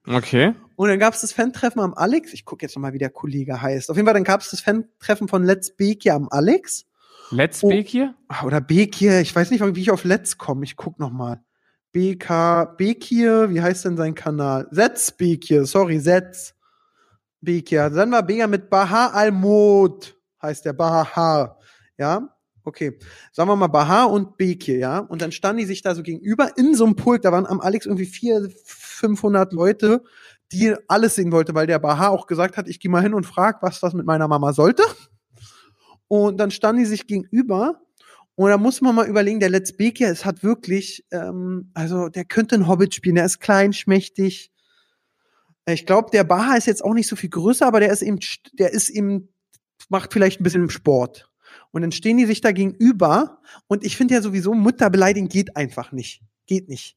Okay. 0.05 0.53
Und 0.79 0.89
dann 0.89 1.01
gab 1.01 1.13
es 1.13 1.23
das 1.23 1.33
Fan-Treffen 1.33 1.81
am 1.81 1.93
Alex. 1.95 2.33
Ich 2.33 2.45
gucke 2.45 2.65
jetzt 2.65 2.77
noch 2.77 2.83
mal, 2.83 2.93
wie 2.93 2.99
der 2.99 3.11
Kollege 3.11 3.61
heißt. 3.61 3.91
Auf 3.91 3.97
jeden 3.97 4.07
Fall, 4.07 4.15
dann 4.15 4.23
gab 4.23 4.43
es 4.43 4.51
das 4.51 4.61
Fan-Treffen 4.61 5.27
von 5.27 5.43
Let's 5.43 5.75
Bekia 5.75 6.15
am 6.15 6.29
Alex. 6.31 6.87
Let's 7.33 7.65
Oh. 7.65 7.73
Hier? 7.73 8.15
Ah, 8.29 8.45
Oder 8.45 8.61
Bekir, 8.61 9.21
ich 9.21 9.35
weiß 9.35 9.51
nicht, 9.51 9.61
wie 9.61 9.81
ich 9.81 9.91
auf 9.91 10.05
Let's 10.05 10.39
komme. 10.39 10.63
Ich 10.63 10.77
guck 10.77 11.01
noch 11.01 11.11
mal. 11.11 11.43
BK, 11.91 12.77
Bekir, 12.77 13.51
wie 13.51 13.61
heißt 13.61 13.87
denn 13.87 13.97
sein 13.97 14.15
Kanal? 14.15 14.69
Setz 14.71 15.11
Bekir, 15.11 15.67
sorry, 15.67 15.99
Setz. 15.99 16.55
Bekir. 17.41 17.91
Dann 17.91 18.13
war 18.13 18.23
Bega 18.23 18.47
mit 18.47 18.71
Baha 18.71 19.09
al-Mod, 19.09 20.17
heißt 20.41 20.65
der 20.65 20.75
Baha. 20.75 21.59
Ja, 21.97 22.37
okay. 22.63 23.01
Sagen 23.33 23.51
wir 23.51 23.57
mal 23.57 23.67
Baha 23.67 24.05
und 24.05 24.37
Bekir, 24.37 24.79
ja. 24.79 25.01
Und 25.01 25.23
dann 25.23 25.33
standen 25.33 25.59
die 25.59 25.67
sich 25.67 25.83
da 25.83 25.97
so 25.97 26.05
gegenüber 26.05 26.53
in 26.57 26.77
so 26.77 26.85
einem 26.85 26.95
Pult. 26.95 27.25
Da 27.25 27.33
waren 27.33 27.47
am 27.47 27.61
Alex 27.61 27.87
irgendwie 27.87 28.07
vier, 28.07 28.49
500 28.65 29.53
Leute, 29.53 30.05
die 30.53 30.75
alles 30.89 31.15
sehen 31.15 31.33
wollte, 31.33 31.55
weil 31.55 31.67
der 31.67 31.79
Baha 31.79 32.09
auch 32.09 32.27
gesagt 32.27 32.57
hat, 32.57 32.69
ich 32.69 32.81
gehe 32.81 32.91
mal 32.91 33.03
hin 33.03 33.15
und 33.15 33.25
frag, 33.25 33.63
was 33.63 33.81
das 33.81 33.95
mit 33.95 34.07
meiner 34.07 34.29
Mama 34.29 34.53
sollte. 34.53 34.83
Und 36.09 36.39
dann 36.39 36.51
standen 36.51 36.83
die 36.83 36.89
sich 36.89 37.07
gegenüber. 37.07 37.81
Und 38.35 38.51
da 38.51 38.57
muss 38.57 38.81
man 38.81 38.95
mal 38.95 39.09
überlegen, 39.09 39.41
der 39.41 39.51
Let's 39.51 39.77
Bekir, 39.77 40.09
es 40.11 40.25
hat 40.25 40.43
wirklich, 40.43 41.05
ähm, 41.11 41.71
also 41.75 42.09
der 42.09 42.25
könnte 42.25 42.55
ein 42.55 42.69
Hobbit 42.69 42.95
spielen. 42.95 43.17
Der 43.17 43.25
ist 43.25 43.41
klein, 43.41 43.73
schmächtig. 43.73 44.51
Ich 45.67 45.85
glaube, 45.85 46.11
der 46.13 46.25
Baha 46.25 46.57
ist 46.57 46.67
jetzt 46.67 46.85
auch 46.85 46.95
nicht 46.95 47.09
so 47.09 47.17
viel 47.17 47.31
größer, 47.31 47.67
aber 47.67 47.81
der 47.81 47.91
ist 47.91 48.01
eben, 48.01 48.21
der 48.53 48.73
ist 48.73 48.89
eben, 48.89 49.29
macht 49.89 50.13
vielleicht 50.13 50.41
ein 50.41 50.45
bisschen 50.45 50.71
Sport. 50.71 51.31
Und 51.73 51.83
dann 51.83 51.93
stehen 51.93 52.17
die 52.17 52.27
sich 52.27 52.41
da 52.41 52.53
gegenüber. 52.53 53.43
Und 53.67 53.85
ich 53.85 53.97
finde 53.97 54.15
ja 54.15 54.23
sowieso, 54.23 54.55
Mutter 54.55 54.89
beleidigen 54.89 55.29
geht 55.29 55.57
einfach 55.57 55.93
nicht. 55.93 56.23
Geht 56.47 56.69
nicht, 56.69 56.97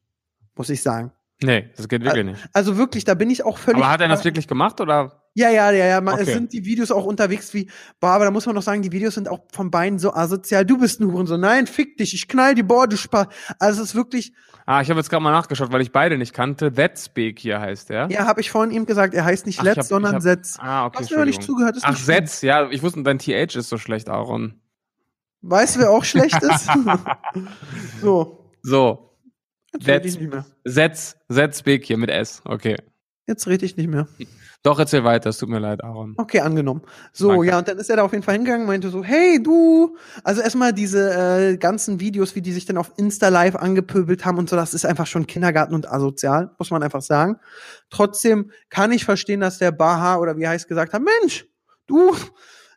muss 0.56 0.70
ich 0.70 0.80
sagen. 0.80 1.12
Nee, 1.42 1.70
das 1.76 1.88
geht 1.88 2.04
wirklich 2.04 2.24
nicht. 2.24 2.48
Also 2.52 2.76
wirklich, 2.76 3.04
da 3.04 3.14
bin 3.14 3.30
ich 3.30 3.44
auch 3.44 3.58
völlig. 3.58 3.82
Aber 3.82 3.90
hat 3.92 4.00
er 4.00 4.08
das 4.08 4.24
wirklich 4.24 4.46
gemacht 4.48 4.80
oder? 4.80 5.18
Ja, 5.34 5.48
ja, 5.50 5.70
ja, 5.70 5.86
ja. 5.86 6.00
Man, 6.02 6.14
Okay. 6.14 6.24
Es 6.24 6.32
sind 6.34 6.52
die 6.52 6.64
Videos 6.66 6.90
auch 6.90 7.04
unterwegs 7.06 7.54
wie, 7.54 7.70
boah, 8.00 8.10
aber 8.10 8.26
da 8.26 8.30
muss 8.30 8.44
man 8.44 8.54
noch 8.54 8.62
sagen, 8.62 8.82
die 8.82 8.92
Videos 8.92 9.14
sind 9.14 9.28
auch 9.28 9.40
von 9.52 9.70
beiden 9.70 9.98
so 9.98 10.12
asozial. 10.12 10.66
Du 10.66 10.78
bist 10.78 11.00
ein 11.00 11.10
Hurensohn. 11.10 11.40
Nein, 11.40 11.66
fick 11.66 11.96
dich, 11.96 12.12
ich 12.12 12.28
knall 12.28 12.54
die, 12.54 12.62
boah, 12.62 12.86
du 12.86 12.96
Spaß. 12.98 13.28
Also 13.58 13.82
es 13.82 13.90
ist 13.90 13.94
wirklich, 13.94 14.32
Ah, 14.64 14.80
ich 14.80 14.90
habe 14.90 15.00
jetzt 15.00 15.10
gerade 15.10 15.22
mal 15.24 15.32
nachgeschaut, 15.32 15.72
weil 15.72 15.80
ich 15.80 15.90
beide 15.90 16.16
nicht 16.18 16.32
kannte. 16.34 16.76
Wetzbeek 16.76 17.38
hier 17.40 17.60
heißt 17.60 17.90
der. 17.90 18.08
ja, 18.10 18.26
habe 18.26 18.40
ich 18.40 18.50
vorhin 18.52 18.70
ihm 18.70 18.86
gesagt, 18.86 19.12
er 19.14 19.24
heißt 19.24 19.44
nicht 19.46 19.58
Ach, 19.58 19.64
Let's, 19.64 19.78
hab- 19.78 19.84
sondern 19.86 20.14
hab- 20.14 20.22
Setz. 20.22 20.56
Ah, 20.60 20.86
okay. 20.86 20.98
Hast 21.00 21.10
du 21.10 21.18
mir 21.18 21.24
nicht 21.26 21.42
zugehört? 21.42 21.76
Ist 21.76 21.84
Ach, 21.84 21.90
nicht 21.90 22.04
schlimm. 22.04 22.16
Setz, 22.26 22.42
ja, 22.42 22.70
ich 22.70 22.80
wusste, 22.82 23.02
dein 23.02 23.18
TH 23.18 23.56
ist 23.56 23.68
so 23.70 23.76
schlecht, 23.78 24.08
Aaron. 24.08 24.60
Weißt 25.40 25.74
du, 25.76 25.80
wer 25.80 25.90
auch 25.90 26.04
schlecht 26.04 26.40
ist? 26.42 26.68
so, 28.00 28.50
So, 28.62 29.11
jetzt 29.72 29.88
rede 29.88 30.06
ich 30.06 30.12
Setz, 30.12 30.20
nicht 30.20 30.32
mehr. 30.32 30.46
Setz, 30.64 31.16
Setzbeek 31.28 31.84
hier 31.84 31.96
mit 31.96 32.10
S. 32.10 32.42
Okay. 32.44 32.76
Jetzt 33.26 33.46
rede 33.46 33.64
ich 33.64 33.76
nicht 33.76 33.88
mehr. 33.88 34.08
Doch, 34.64 34.78
erzähl 34.78 35.02
weiter, 35.02 35.30
es 35.30 35.38
tut 35.38 35.48
mir 35.48 35.58
leid, 35.58 35.82
Aaron. 35.82 36.14
Okay, 36.18 36.40
angenommen. 36.40 36.82
So, 37.12 37.30
Danke. 37.30 37.46
ja, 37.46 37.58
und 37.58 37.66
dann 37.66 37.78
ist 37.78 37.90
er 37.90 37.96
da 37.96 38.02
auf 38.02 38.12
jeden 38.12 38.22
Fall 38.22 38.34
hingegangen, 38.34 38.66
meinte 38.66 38.90
so, 38.90 39.02
hey, 39.02 39.42
du. 39.42 39.96
Also 40.22 40.40
erstmal 40.40 40.72
diese 40.72 41.12
äh, 41.52 41.56
ganzen 41.56 41.98
Videos, 41.98 42.36
wie 42.36 42.42
die 42.42 42.52
sich 42.52 42.64
dann 42.64 42.76
auf 42.76 42.92
Insta 42.96 43.28
Live 43.28 43.56
angepöbelt 43.56 44.24
haben 44.24 44.38
und 44.38 44.48
so, 44.48 44.56
das 44.56 44.74
ist 44.74 44.86
einfach 44.86 45.06
schon 45.06 45.26
Kindergarten 45.26 45.74
und 45.74 45.90
asozial, 45.90 46.54
muss 46.58 46.70
man 46.70 46.82
einfach 46.82 47.02
sagen. 47.02 47.38
Trotzdem 47.90 48.50
kann 48.70 48.92
ich 48.92 49.04
verstehen, 49.04 49.40
dass 49.40 49.58
der 49.58 49.72
Baha 49.72 50.18
oder 50.18 50.36
wie 50.36 50.46
heißt 50.46 50.68
gesagt 50.68 50.92
hat, 50.92 51.02
Mensch, 51.02 51.46
du, 51.86 52.14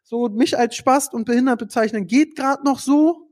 so 0.03 0.29
mich 0.29 0.57
als 0.57 0.75
Spast 0.75 1.13
und 1.13 1.25
behindert 1.25 1.59
bezeichnen 1.59 2.07
geht 2.07 2.35
gerade 2.35 2.63
noch 2.63 2.79
so, 2.79 3.24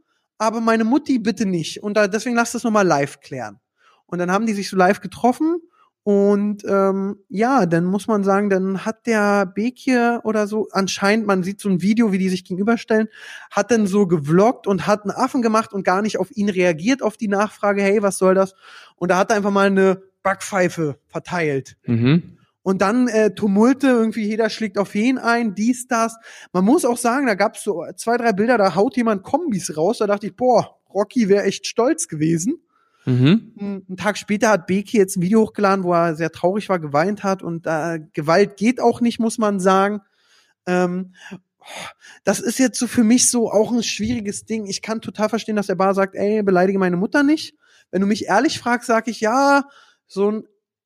aber 0.43 0.61
meine 0.61 0.83
Mutti 0.83 1.19
bitte 1.19 1.45
nicht. 1.45 1.81
Und 1.81 1.95
da, 1.95 2.07
deswegen 2.07 2.35
lass 2.35 2.51
das 2.51 2.63
nochmal 2.63 2.85
live 2.87 3.19
klären. 3.19 3.59
Und 4.05 4.19
dann 4.19 4.31
haben 4.31 4.45
die 4.45 4.53
sich 4.53 4.69
so 4.69 4.77
live 4.77 5.01
getroffen 5.01 5.57
und 6.03 6.65
ähm, 6.67 7.15
ja, 7.29 7.65
dann 7.65 7.85
muss 7.85 8.07
man 8.07 8.25
sagen, 8.25 8.49
dann 8.49 8.85
hat 8.85 9.07
der 9.07 9.45
Bekir 9.45 10.19
oder 10.25 10.47
so, 10.47 10.67
anscheinend, 10.71 11.25
man 11.25 11.43
sieht 11.43 11.61
so 11.61 11.69
ein 11.69 11.81
Video, 11.81 12.11
wie 12.11 12.17
die 12.17 12.27
sich 12.27 12.43
gegenüberstellen, 12.43 13.07
hat 13.49 13.71
dann 13.71 13.87
so 13.87 14.05
gevloggt 14.05 14.67
und 14.67 14.85
hat 14.85 15.03
einen 15.03 15.11
Affen 15.11 15.41
gemacht 15.41 15.71
und 15.71 15.85
gar 15.85 16.01
nicht 16.01 16.19
auf 16.19 16.29
ihn 16.35 16.49
reagiert, 16.49 17.01
auf 17.01 17.15
die 17.15 17.29
Nachfrage, 17.29 17.81
hey, 17.81 18.01
was 18.01 18.17
soll 18.17 18.35
das? 18.35 18.53
Und 18.97 19.11
da 19.11 19.17
hat 19.17 19.31
er 19.31 19.37
einfach 19.37 19.51
mal 19.51 19.67
eine 19.67 20.03
Backpfeife 20.23 20.99
verteilt. 21.07 21.77
Mhm. 21.85 22.37
Und 22.63 22.81
dann 22.81 23.09
äh, 23.09 23.35
Tumulte, 23.35 23.87
irgendwie 23.87 24.25
jeder 24.25 24.49
schlägt 24.49 24.77
auf 24.77 24.95
jeden 24.95 25.19
ein, 25.19 25.53
dies, 25.53 25.87
das. 25.87 26.15
Man 26.53 26.63
muss 26.63 26.85
auch 26.85 26.97
sagen, 26.97 27.27
da 27.27 27.35
gab's 27.35 27.63
so 27.63 27.83
zwei, 27.97 28.17
drei 28.17 28.31
Bilder, 28.31 28.57
da 28.57 28.73
haut 28.75 28.95
jemand 28.95 29.23
Kombis 29.23 29.75
raus, 29.77 29.97
da 29.99 30.07
dachte 30.07 30.27
ich, 30.27 30.35
boah, 30.35 30.79
Rocky 30.93 31.27
wäre 31.27 31.43
echt 31.43 31.67
stolz 31.67 32.07
gewesen. 32.07 32.61
Mhm. 33.05 33.83
Einen 33.89 33.97
Tag 33.97 34.17
später 34.17 34.49
hat 34.49 34.65
Beki 34.65 34.97
jetzt 34.97 35.17
ein 35.17 35.21
Video 35.21 35.41
hochgeladen, 35.41 35.83
wo 35.83 35.93
er 35.93 36.15
sehr 36.15 36.31
traurig 36.31 36.69
war, 36.69 36.79
geweint 36.79 37.23
hat 37.23 37.43
und 37.43 37.67
äh, 37.67 37.99
Gewalt 38.13 38.55
geht 38.55 38.79
auch 38.79 39.01
nicht, 39.01 39.19
muss 39.19 39.37
man 39.37 39.59
sagen. 39.59 39.99
Ähm, 40.65 41.13
das 42.23 42.39
ist 42.39 42.59
jetzt 42.59 42.79
so 42.79 42.87
für 42.87 43.03
mich 43.03 43.29
so 43.29 43.51
auch 43.51 43.71
ein 43.71 43.83
schwieriges 43.83 44.45
Ding. 44.45 44.65
Ich 44.67 44.81
kann 44.81 45.01
total 45.01 45.29
verstehen, 45.29 45.55
dass 45.55 45.67
der 45.67 45.75
Bar 45.75 45.93
sagt, 45.93 46.15
ey, 46.15 46.43
beleidige 46.43 46.79
meine 46.79 46.97
Mutter 46.97 47.23
nicht. 47.23 47.55
Wenn 47.91 48.01
du 48.01 48.07
mich 48.07 48.25
ehrlich 48.25 48.59
fragst, 48.59 48.87
sage 48.87 49.11
ich, 49.11 49.21
ja, 49.21 49.65
so 50.07 50.31
ein, 50.31 50.43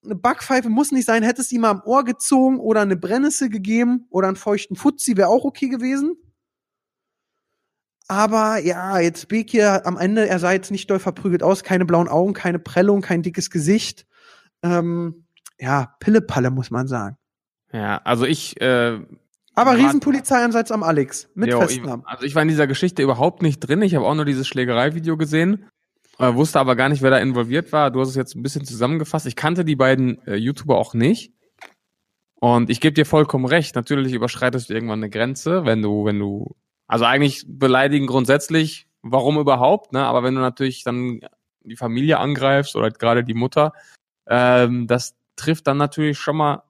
eine 0.08 0.16
Backpfeife 0.16 0.70
muss 0.70 0.92
nicht 0.92 1.06
sein. 1.06 1.24
Hättest 1.24 1.52
du 1.52 1.56
ihm 1.56 1.62
mal 1.62 1.72
am 1.72 1.82
Ohr 1.86 2.04
gezogen 2.04 2.60
oder 2.60 2.82
eine 2.82 2.96
Brennnessel 2.96 3.50
gegeben 3.50 4.08
oder 4.10 4.28
einen 4.28 4.36
feuchten 4.36 4.76
Fuzzi, 4.76 5.18
wäre 5.18 5.30
auch 5.30 5.46
okay 5.46 5.70
gewesen. 5.70 6.16
Aber 8.08 8.58
ja, 8.60 9.00
jetzt 9.00 9.28
Bekir 9.28 9.86
am 9.86 9.98
Ende, 9.98 10.28
er 10.28 10.40
sah 10.40 10.54
jetzt 10.54 10.72
nicht 10.72 10.90
doll 10.90 11.00
verprügelt 11.00 11.44
aus, 11.44 11.64
keine 11.64 11.86
blauen 11.86 12.08
Augen, 12.08 12.34
keine 12.34 12.60
Prellung, 12.60 13.02
kein 13.02 13.22
dickes 13.22 13.50
Gesicht. 13.50 14.08
Ähm, 14.64 15.26
ja, 15.60 15.94
Pillepalle, 16.00 16.50
muss 16.50 16.72
man 16.72 16.88
sagen. 16.88 17.18
Ja, 17.74 17.98
also 18.06 18.26
ich, 18.26 18.62
äh, 18.62 19.00
Aber 19.56 19.76
Riesenpolizeieinsatz 19.76 20.72
am 20.72 20.84
Alex 20.84 21.30
mit 21.36 21.50
jo, 21.50 21.62
ich, 21.64 21.66
Festnahmen. 21.66 22.06
also 22.06 22.26
ich 22.26 22.34
war 22.34 22.44
in 22.44 22.48
dieser 22.48 22.68
Geschichte 22.68 23.02
überhaupt 23.04 23.42
nicht 23.42 23.60
drin. 23.60 23.82
Ich 23.82 23.94
habe 23.94 24.06
auch 24.06 24.16
nur 24.16 24.26
dieses 24.26 24.48
Schlägerei-Video 24.48 25.18
gesehen. 25.18 25.68
Äh, 26.20 26.34
wusste 26.34 26.60
aber 26.60 26.76
gar 26.76 26.90
nicht, 26.90 27.02
wer 27.02 27.12
da 27.12 27.20
involviert 27.20 27.72
war. 27.72 27.92
Du 27.92 28.02
hast 28.02 28.10
es 28.10 28.16
jetzt 28.16 28.36
ein 28.36 28.44
bisschen 28.44 28.66
zusammengefasst. 28.66 29.28
Ich 29.28 29.36
kannte 29.36 29.64
die 29.64 29.76
beiden 29.76 30.26
äh, 30.28 30.36
YouTuber 30.36 30.78
auch 30.78 30.94
nicht. 30.94 31.32
Und 32.40 32.70
ich 32.70 32.82
gebe 32.82 32.94
dir 32.94 33.06
vollkommen 33.06 33.46
recht. 33.46 33.76
Natürlich 33.76 34.14
überschreitest 34.14 34.70
du 34.70 34.74
irgendwann 34.74 35.00
eine 35.00 35.10
Grenze, 35.10 35.66
wenn 35.66 35.82
du, 35.82 36.06
wenn 36.06 36.20
du, 36.20 36.56
also 36.88 37.06
eigentlich 37.06 37.46
beleidigen 37.48 38.08
grundsätzlich, 38.08 38.88
warum 39.02 39.40
überhaupt, 39.40 39.94
ne? 39.94 40.06
Aber 40.06 40.24
wenn 40.24 40.36
du 40.36 40.42
natürlich 40.42 40.84
dann 40.84 41.22
die 41.62 41.76
Familie 41.76 42.20
angreifst 42.20 42.76
oder 42.76 42.92
gerade 42.92 43.24
die 43.24 43.34
Mutter, 43.34 43.74
ähm, 44.28 44.88
das 44.88 45.16
trifft 45.36 45.68
dann 45.68 45.78
natürlich 45.78 46.20
schon 46.20 46.38
mal 46.38 46.64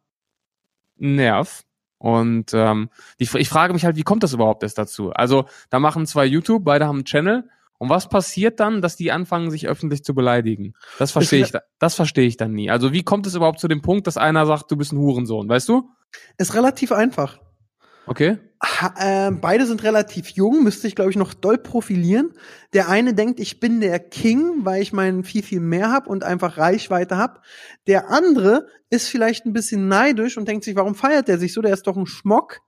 einen 0.99 1.15
Nerv. 1.15 1.63
Und 1.99 2.53
ähm, 2.53 2.89
die, 3.19 3.27
ich 3.33 3.49
frage 3.49 3.73
mich 3.73 3.85
halt, 3.85 3.95
wie 3.95 4.03
kommt 4.03 4.23
das 4.23 4.33
überhaupt 4.33 4.63
erst 4.63 4.77
dazu? 4.77 5.11
Also, 5.11 5.45
da 5.69 5.79
machen 5.79 6.05
zwei 6.05 6.25
YouTube, 6.25 6.63
beide 6.63 6.85
haben 6.85 6.97
einen 6.97 7.05
Channel. 7.05 7.49
Und 7.79 7.89
was 7.89 8.09
passiert 8.09 8.59
dann, 8.59 8.81
dass 8.81 8.95
die 8.95 9.11
anfangen, 9.11 9.51
sich 9.51 9.67
öffentlich 9.67 10.03
zu 10.03 10.15
beleidigen? 10.15 10.73
Das 10.99 11.11
verstehe 11.11 11.43
ich, 11.43 11.51
da- 11.51 11.61
das 11.79 11.95
verstehe 11.95 12.27
ich 12.27 12.37
dann 12.37 12.53
nie. 12.53 12.69
Also, 12.71 12.91
wie 12.93 13.03
kommt 13.03 13.27
es 13.27 13.35
überhaupt 13.35 13.59
zu 13.59 13.67
dem 13.67 13.81
Punkt, 13.81 14.07
dass 14.07 14.17
einer 14.17 14.45
sagt, 14.45 14.71
du 14.71 14.77
bist 14.77 14.91
ein 14.93 14.97
Hurensohn, 14.97 15.47
weißt 15.47 15.69
du? 15.69 15.89
Ist 16.37 16.55
relativ 16.55 16.91
einfach. 16.91 17.39
Okay? 18.07 18.37
Ha, 18.63 19.27
äh, 19.27 19.31
beide 19.31 19.65
sind 19.67 19.83
relativ 19.83 20.29
jung, 20.29 20.63
müsste 20.63 20.87
ich, 20.87 20.95
glaube 20.95 21.11
ich, 21.11 21.17
noch 21.17 21.33
doll 21.35 21.57
profilieren. 21.59 22.31
Der 22.73 22.89
eine 22.89 23.13
denkt, 23.13 23.39
ich 23.39 23.59
bin 23.59 23.81
der 23.81 23.99
King, 23.99 24.65
weil 24.65 24.81
ich 24.81 24.93
meinen 24.93 25.23
viel, 25.23 25.43
viel 25.43 25.59
mehr 25.59 25.91
hab 25.91 26.07
und 26.07 26.23
einfach 26.23 26.57
Reichweite 26.57 27.17
hab. 27.17 27.43
Der 27.85 28.09
andere 28.09 28.65
ist 28.89 29.09
vielleicht 29.09 29.45
ein 29.45 29.53
bisschen 29.53 29.87
neidisch 29.89 30.37
und 30.37 30.47
denkt 30.47 30.63
sich, 30.63 30.75
warum 30.75 30.95
feiert 30.95 31.27
der 31.27 31.37
sich 31.37 31.53
so? 31.53 31.61
Der 31.61 31.73
ist 31.73 31.85
doch 31.85 31.97
ein 31.97 32.07
Schmock. 32.07 32.61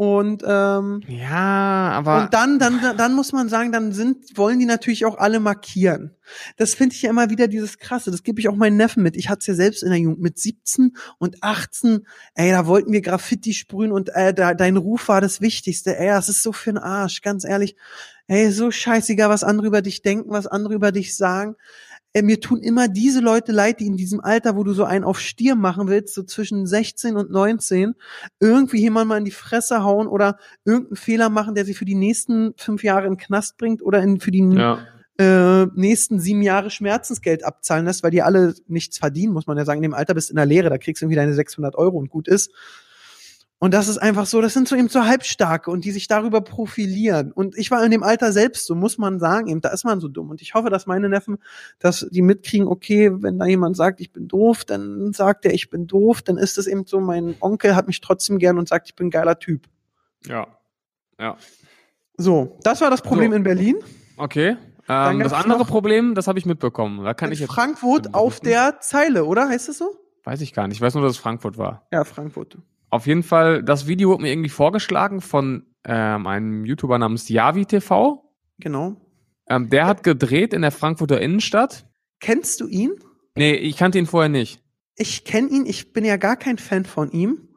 Und 0.00 0.42
ähm, 0.46 1.02
Ja, 1.08 1.90
aber. 1.92 2.22
Und 2.22 2.32
dann, 2.32 2.58
dann, 2.58 2.96
dann 2.96 3.14
muss 3.14 3.32
man 3.32 3.50
sagen, 3.50 3.70
dann 3.70 3.92
sind, 3.92 4.38
wollen 4.38 4.58
die 4.58 4.64
natürlich 4.64 5.04
auch 5.04 5.18
alle 5.18 5.40
markieren. 5.40 6.16
Das 6.56 6.72
finde 6.72 6.96
ich 6.96 7.02
ja 7.02 7.10
immer 7.10 7.28
wieder 7.28 7.48
dieses 7.48 7.76
Krasse. 7.76 8.10
Das 8.10 8.22
gebe 8.22 8.40
ich 8.40 8.48
auch 8.48 8.56
meinen 8.56 8.78
Neffen 8.78 9.02
mit. 9.02 9.14
Ich 9.14 9.28
hatte 9.28 9.40
es 9.40 9.46
ja 9.48 9.52
selbst 9.52 9.82
in 9.82 9.90
der 9.90 9.98
Jugend 9.98 10.20
mit 10.20 10.38
17 10.38 10.96
und 11.18 11.42
18. 11.42 12.06
Ey, 12.34 12.50
da 12.50 12.64
wollten 12.64 12.92
wir 12.92 13.02
Graffiti 13.02 13.52
sprühen 13.52 13.92
und 13.92 14.08
äh, 14.14 14.32
da, 14.32 14.54
dein 14.54 14.78
Ruf 14.78 15.08
war 15.08 15.20
das 15.20 15.42
Wichtigste. 15.42 15.94
Ey, 15.98 16.06
das 16.06 16.30
ist 16.30 16.42
so 16.42 16.54
für 16.54 16.70
den 16.70 16.78
Arsch, 16.78 17.20
ganz 17.20 17.44
ehrlich. 17.44 17.76
Ey, 18.26 18.50
so 18.52 18.70
scheißegal, 18.70 19.28
was 19.28 19.44
andere 19.44 19.66
über 19.66 19.82
dich 19.82 20.00
denken, 20.00 20.30
was 20.30 20.46
andere 20.46 20.72
über 20.72 20.92
dich 20.92 21.14
sagen. 21.14 21.56
Ey, 22.12 22.22
mir 22.22 22.40
tun 22.40 22.60
immer 22.60 22.88
diese 22.88 23.20
Leute 23.20 23.52
leid, 23.52 23.78
die 23.78 23.86
in 23.86 23.96
diesem 23.96 24.20
Alter, 24.20 24.56
wo 24.56 24.64
du 24.64 24.72
so 24.72 24.82
einen 24.82 25.04
auf 25.04 25.20
Stier 25.20 25.54
machen 25.54 25.86
willst, 25.86 26.12
so 26.12 26.24
zwischen 26.24 26.66
16 26.66 27.16
und 27.16 27.30
19, 27.30 27.94
irgendwie 28.40 28.80
jemand 28.80 29.08
mal 29.08 29.18
in 29.18 29.24
die 29.24 29.30
Fresse 29.30 29.84
hauen 29.84 30.08
oder 30.08 30.36
irgendeinen 30.64 30.96
Fehler 30.96 31.30
machen, 31.30 31.54
der 31.54 31.64
sie 31.64 31.74
für 31.74 31.84
die 31.84 31.94
nächsten 31.94 32.52
fünf 32.56 32.82
Jahre 32.82 33.06
in 33.06 33.12
den 33.12 33.18
Knast 33.18 33.58
bringt 33.58 33.80
oder 33.80 34.02
in, 34.02 34.18
für 34.18 34.32
die 34.32 34.40
ja. 34.40 34.80
äh, 35.18 35.66
nächsten 35.76 36.18
sieben 36.18 36.42
Jahre 36.42 36.70
Schmerzensgeld 36.70 37.44
abzahlen 37.44 37.86
lässt, 37.86 38.02
weil 38.02 38.10
die 38.10 38.22
alle 38.22 38.54
nichts 38.66 38.98
verdienen, 38.98 39.32
muss 39.32 39.46
man 39.46 39.56
ja 39.56 39.64
sagen. 39.64 39.78
In 39.78 39.90
dem 39.90 39.94
Alter 39.94 40.14
bist 40.14 40.30
du 40.30 40.32
in 40.32 40.36
der 40.36 40.46
Lehre, 40.46 40.68
da 40.68 40.78
kriegst 40.78 41.00
du 41.00 41.04
irgendwie 41.04 41.16
deine 41.16 41.34
600 41.34 41.76
Euro 41.76 41.96
und 41.96 42.10
gut 42.10 42.26
ist. 42.26 42.50
Und 43.62 43.74
das 43.74 43.88
ist 43.88 43.98
einfach 43.98 44.24
so, 44.24 44.40
das 44.40 44.54
sind 44.54 44.68
so 44.68 44.74
eben 44.74 44.88
so 44.88 45.04
Halbstarke 45.04 45.70
und 45.70 45.84
die 45.84 45.90
sich 45.90 46.08
darüber 46.08 46.40
profilieren. 46.40 47.30
Und 47.30 47.58
ich 47.58 47.70
war 47.70 47.84
in 47.84 47.90
dem 47.90 48.02
Alter 48.02 48.32
selbst, 48.32 48.66
so 48.66 48.74
muss 48.74 48.96
man 48.96 49.18
sagen, 49.18 49.48
eben, 49.48 49.60
da 49.60 49.68
ist 49.68 49.84
man 49.84 50.00
so 50.00 50.08
dumm. 50.08 50.30
Und 50.30 50.40
ich 50.40 50.54
hoffe, 50.54 50.70
dass 50.70 50.86
meine 50.86 51.10
Neffen, 51.10 51.36
dass 51.78 52.08
die 52.10 52.22
mitkriegen, 52.22 52.66
okay, 52.66 53.10
wenn 53.12 53.38
da 53.38 53.44
jemand 53.44 53.76
sagt, 53.76 54.00
ich 54.00 54.12
bin 54.12 54.28
doof, 54.28 54.64
dann 54.64 55.12
sagt 55.12 55.44
er, 55.44 55.52
ich 55.52 55.68
bin 55.68 55.86
doof, 55.86 56.22
dann 56.22 56.38
ist 56.38 56.56
es 56.56 56.66
eben 56.66 56.86
so, 56.86 57.00
mein 57.00 57.34
Onkel 57.40 57.76
hat 57.76 57.86
mich 57.86 58.00
trotzdem 58.00 58.38
gern 58.38 58.56
und 58.56 58.66
sagt, 58.66 58.88
ich 58.88 58.96
bin 58.96 59.08
ein 59.08 59.10
geiler 59.10 59.38
Typ. 59.38 59.68
Ja. 60.26 60.46
Ja. 61.20 61.36
So, 62.16 62.56
das 62.62 62.80
war 62.80 62.88
das 62.88 63.02
Problem 63.02 63.32
So. 63.32 63.36
in 63.36 63.42
Berlin. 63.42 63.76
Okay. 64.16 64.56
Ähm, 64.88 65.20
das 65.20 65.34
andere 65.34 65.66
Problem, 65.66 66.14
das 66.14 66.28
habe 66.28 66.38
ich 66.38 66.46
mitbekommen. 66.46 67.04
Da 67.04 67.12
kann 67.12 67.30
ich 67.30 67.40
jetzt. 67.40 67.52
Frankfurt 67.52 68.14
auf 68.14 68.40
der 68.40 68.80
Zeile, 68.80 69.26
oder? 69.26 69.50
Heißt 69.50 69.68
es 69.68 69.76
so? 69.76 69.96
Weiß 70.24 70.40
ich 70.40 70.54
gar 70.54 70.66
nicht. 70.66 70.78
Ich 70.78 70.80
weiß 70.80 70.94
nur, 70.94 71.02
dass 71.02 71.12
es 71.12 71.18
Frankfurt 71.18 71.58
war. 71.58 71.86
Ja, 71.92 72.04
Frankfurt. 72.04 72.56
Auf 72.90 73.06
jeden 73.06 73.22
Fall, 73.22 73.62
das 73.62 73.86
Video 73.86 74.10
wurde 74.10 74.22
mir 74.22 74.32
irgendwie 74.32 74.48
vorgeschlagen 74.48 75.20
von 75.20 75.66
ähm, 75.84 76.26
einem 76.26 76.64
YouTuber 76.64 76.98
namens 76.98 77.28
Yavi 77.28 77.66
TV. 77.66 78.24
Genau. 78.58 78.96
Ähm, 79.48 79.70
der 79.70 79.86
hat 79.86 80.02
gedreht 80.02 80.52
in 80.52 80.62
der 80.62 80.70
Frankfurter 80.72 81.20
Innenstadt. 81.20 81.86
Kennst 82.20 82.60
du 82.60 82.68
ihn? 82.68 82.92
Nee, 83.36 83.54
ich 83.54 83.76
kannte 83.76 83.98
ihn 83.98 84.06
vorher 84.06 84.28
nicht. 84.28 84.62
Ich 84.96 85.24
kenne 85.24 85.48
ihn, 85.48 85.66
ich 85.66 85.92
bin 85.92 86.04
ja 86.04 86.16
gar 86.16 86.36
kein 86.36 86.58
Fan 86.58 86.84
von 86.84 87.10
ihm. 87.10 87.48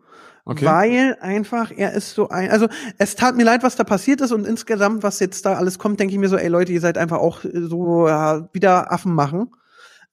Okay. 0.46 0.66
Weil 0.66 1.18
einfach, 1.22 1.72
er 1.76 1.94
ist 1.94 2.16
so 2.16 2.30
ein, 2.30 2.50
also 2.50 2.68
es 2.98 3.16
tat 3.16 3.36
mir 3.36 3.46
leid, 3.46 3.64
was 3.64 3.78
da 3.78 3.86
passiert 3.86 4.20
ist 4.22 4.34
und 4.34 4.46
insgesamt, 4.46 5.02
was 5.02 5.20
jetzt 5.20 5.46
da 5.46 5.54
alles 5.54 5.80
kommt, 5.80 6.00
denke 6.00 6.14
ich 6.14 6.20
mir 6.20 6.28
so, 6.28 6.36
ey 6.36 6.50
Leute, 6.50 6.74
ihr 6.74 6.82
seid 6.82 6.98
einfach 6.98 7.20
auch 7.20 7.42
so 7.44 8.08
ja, 8.08 8.50
wieder 8.54 8.92
Affen 8.92 9.14
machen. 9.14 9.52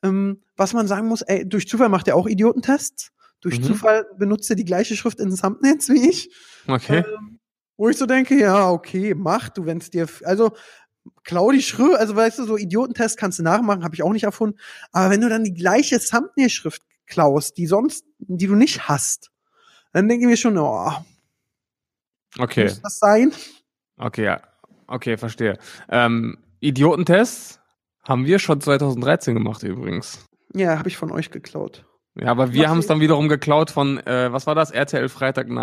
Ähm, 0.02 0.42
was 0.56 0.72
man 0.72 0.86
sagen 0.86 1.08
muss, 1.08 1.22
ey, 1.22 1.48
durch 1.48 1.68
Zufall 1.68 1.88
macht 1.88 2.06
er 2.06 2.16
auch 2.16 2.26
Idiotentests. 2.26 3.12
Durch 3.41 3.59
Mhm. 3.61 3.64
Zufall 3.64 4.07
benutzt 4.18 4.51
er 4.51 4.57
die 4.57 4.64
gleiche 4.64 4.97
Schrift 4.97 5.18
in 5.20 5.34
Thumbnails 5.34 5.88
wie 5.88 6.09
ich. 6.09 6.30
Okay. 6.66 6.99
Ähm, 6.99 7.38
wo 7.76 7.88
ich 7.88 7.97
so 7.97 8.05
denke, 8.07 8.38
ja, 8.38 8.70
okay, 8.70 9.14
mach 9.14 9.49
du, 9.49 9.64
wenn's 9.64 9.88
dir, 9.91 10.03
f- 10.05 10.22
also 10.26 10.53
klau 11.24 11.51
die 11.51 11.62
Schrift, 11.62 11.97
also 11.99 12.14
weißt 12.14 12.38
du, 12.38 12.45
so 12.45 12.59
Idiotentest 12.59 13.16
kannst 13.16 13.38
du 13.38 13.43
nachmachen, 13.43 13.82
habe 13.84 13.95
ich 13.95 14.03
auch 14.03 14.12
nicht 14.12 14.24
erfunden. 14.24 14.59
Aber 14.93 15.11
wenn 15.11 15.22
du 15.22 15.28
dann 15.30 15.45
die 15.45 15.55
gleiche 15.55 15.99
Thumbnail-Schrift 15.99 16.82
klaust, 17.07 17.57
die 17.57 17.66
sonst, 17.66 18.05
die 18.18 18.47
du 18.47 18.55
nicht 18.55 18.86
hast, 18.88 19.30
dann 19.93 20.09
denke 20.09 20.24
ich 20.26 20.30
mir 20.30 20.36
schon, 20.36 20.59
oh, 20.59 20.93
Okay. 22.38 22.64
muss 22.64 22.80
das 22.82 22.99
sein? 22.99 23.32
Okay, 23.97 24.24
ja. 24.24 24.41
Okay, 24.86 25.16
verstehe. 25.16 25.59
Ähm, 25.88 26.38
Idiotentests 26.61 27.61
haben 28.03 28.24
wir 28.26 28.38
schon 28.38 28.61
2013 28.61 29.34
gemacht 29.34 29.62
übrigens. 29.62 30.20
Ja, 30.55 30.78
habe 30.78 30.88
ich 30.88 30.97
von 30.97 31.11
euch 31.12 31.30
geklaut. 31.30 31.86
Ja, 32.20 32.30
aber 32.30 32.52
wir 32.52 32.68
haben 32.68 32.78
es 32.78 32.86
dann 32.86 33.00
wiederum 33.00 33.28
geklaut 33.28 33.70
von, 33.70 33.98
äh, 34.06 34.30
was 34.32 34.46
war 34.46 34.54
das? 34.54 34.70
RTL 34.70 35.08
Freitag. 35.08 35.48
Nein. 35.48 35.62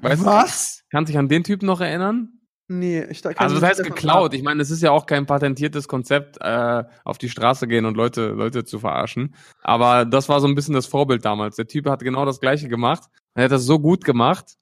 Weißt 0.00 0.22
du, 0.22 0.26
Was? 0.26 0.84
kannst 0.90 1.10
dich 1.10 1.18
an 1.18 1.28
den 1.28 1.44
Typen 1.44 1.66
noch 1.66 1.80
erinnern? 1.80 2.40
Nee, 2.68 3.04
ich 3.04 3.20
da 3.20 3.30
Also 3.30 3.56
das 3.56 3.64
heißt 3.64 3.84
geklaut. 3.84 4.32
Ich 4.32 4.42
meine, 4.42 4.62
es 4.62 4.70
ist 4.70 4.82
ja 4.82 4.92
auch 4.92 5.04
kein 5.04 5.26
patentiertes 5.26 5.88
Konzept, 5.88 6.38
äh, 6.40 6.84
auf 7.04 7.18
die 7.18 7.28
Straße 7.28 7.66
gehen 7.66 7.84
und 7.84 7.96
Leute, 7.96 8.28
Leute 8.28 8.64
zu 8.64 8.78
verarschen. 8.78 9.34
Aber 9.62 10.04
das 10.06 10.28
war 10.28 10.40
so 10.40 10.46
ein 10.46 10.54
bisschen 10.54 10.74
das 10.74 10.86
Vorbild 10.86 11.24
damals. 11.24 11.56
Der 11.56 11.66
Typ 11.66 11.86
hat 11.86 12.00
genau 12.00 12.24
das 12.24 12.40
gleiche 12.40 12.68
gemacht. 12.68 13.04
Er 13.34 13.44
hat 13.44 13.52
das 13.52 13.64
so 13.64 13.78
gut 13.78 14.04
gemacht. 14.04 14.56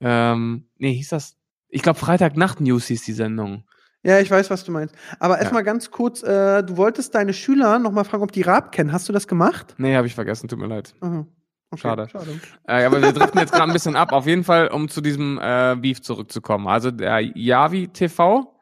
Ähm, 0.00 0.68
nee, 0.78 0.94
hieß 0.94 1.10
das? 1.10 1.36
Ich 1.68 1.82
glaube, 1.82 1.98
Freitagnacht-News 1.98 2.86
hieß 2.86 3.02
die 3.04 3.12
Sendung. 3.12 3.64
Ja, 4.04 4.20
ich 4.20 4.30
weiß, 4.30 4.50
was 4.50 4.64
du 4.64 4.70
meinst. 4.72 4.94
Aber 5.18 5.34
Ja. 5.34 5.40
erstmal 5.40 5.64
ganz 5.64 5.90
kurz, 5.90 6.22
äh, 6.22 6.62
du 6.62 6.76
wolltest 6.76 7.14
deine 7.14 7.32
Schüler 7.32 7.78
noch 7.78 7.90
mal 7.90 8.04
fragen, 8.04 8.22
ob 8.22 8.32
die 8.32 8.42
Raab 8.42 8.70
kennen. 8.70 8.92
Hast 8.92 9.08
du 9.08 9.12
das 9.12 9.26
gemacht? 9.26 9.74
Nee, 9.78 9.96
habe 9.96 10.06
ich 10.06 10.14
vergessen, 10.14 10.46
tut 10.46 10.58
mir 10.58 10.66
leid. 10.66 10.94
Aha. 11.00 11.26
Okay, 11.70 11.80
Schade. 11.80 12.08
schade. 12.08 12.38
Äh, 12.68 12.84
aber 12.84 13.02
wir 13.02 13.12
driften 13.12 13.40
jetzt 13.40 13.52
gerade 13.52 13.70
ein 13.70 13.72
bisschen 13.72 13.96
ab. 13.96 14.12
Auf 14.12 14.26
jeden 14.26 14.44
Fall, 14.44 14.68
um 14.68 14.88
zu 14.88 15.00
diesem 15.00 15.40
äh, 15.42 15.74
Beef 15.80 16.02
zurückzukommen. 16.02 16.68
Also 16.68 16.90
der 16.92 17.20
Yavi 17.20 17.88
TV 17.88 18.54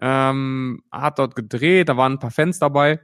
ähm, 0.00 0.82
hat 0.92 1.18
dort 1.18 1.34
gedreht, 1.34 1.88
da 1.88 1.96
waren 1.96 2.12
ein 2.12 2.18
paar 2.18 2.30
Fans 2.30 2.58
dabei. 2.58 3.00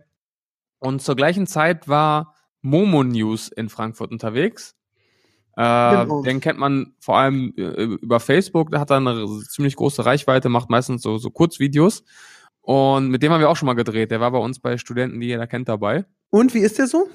Und 0.79 1.01
zur 1.03 1.16
gleichen 1.16 1.47
Zeit 1.47 1.89
war 1.89 2.35
Momo 2.61 3.03
News 3.03 3.49
in 3.49 3.68
Frankfurt 3.68 4.12
unterwegs. 4.12 4.77
Äh, 5.57 6.03
Genau. 6.05 6.22
Den 6.22 6.40
kennt 6.40 6.59
man 6.59 6.94
vor 7.00 7.18
allem 7.18 7.53
äh, 7.57 7.84
über 7.84 8.20
Facebook, 8.20 8.70
der 8.70 8.80
hat 8.80 8.90
da 8.90 8.96
eine 8.96 9.26
ziemlich 9.48 9.76
große 9.76 10.05
Reichweite, 10.05 10.48
macht 10.48 10.70
meistens 10.70 11.03
so, 11.03 11.18
so 11.18 11.30
Kurzvideos. 11.30 12.05
Und 12.62 13.09
mit 13.09 13.22
dem 13.22 13.32
haben 13.32 13.40
wir 13.40 13.50
auch 13.50 13.57
schon 13.57 13.66
mal 13.66 13.74
gedreht. 13.74 14.11
Der 14.11 14.20
war 14.20 14.30
bei 14.30 14.38
uns 14.38 14.61
bei 14.61 14.78
Studenten, 14.78 15.20
die 15.20 15.26
jeder 15.26 15.46
kennt, 15.46 15.68
dabei. 15.68 16.05
Und 16.30 16.55
wie 16.55 16.61
ist 16.61 16.78
der 16.78 16.86
so? 16.86 17.09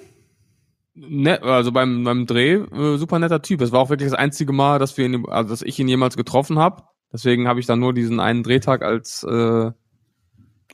Ne, 0.93 1.41
also 1.41 1.71
beim, 1.71 2.03
beim 2.03 2.25
Dreh, 2.25 2.55
äh, 2.55 2.97
super 2.97 3.19
netter 3.19 3.41
Typ. 3.41 3.61
Es 3.61 3.71
war 3.71 3.79
auch 3.79 3.89
wirklich 3.89 4.09
das 4.09 4.17
einzige 4.19 4.51
Mal, 4.51 4.77
dass 4.79 4.97
wir 4.97 5.05
ihn, 5.05 5.25
also 5.27 5.49
dass 5.49 5.61
ich 5.61 5.79
ihn 5.79 5.87
jemals 5.87 6.17
getroffen 6.17 6.59
habe. 6.59 6.83
Deswegen 7.13 7.47
habe 7.47 7.59
ich 7.59 7.65
dann 7.65 7.79
nur 7.79 7.93
diesen 7.93 8.19
einen 8.19 8.43
Drehtag 8.43 8.81
als 8.83 9.23
äh, 9.23 9.71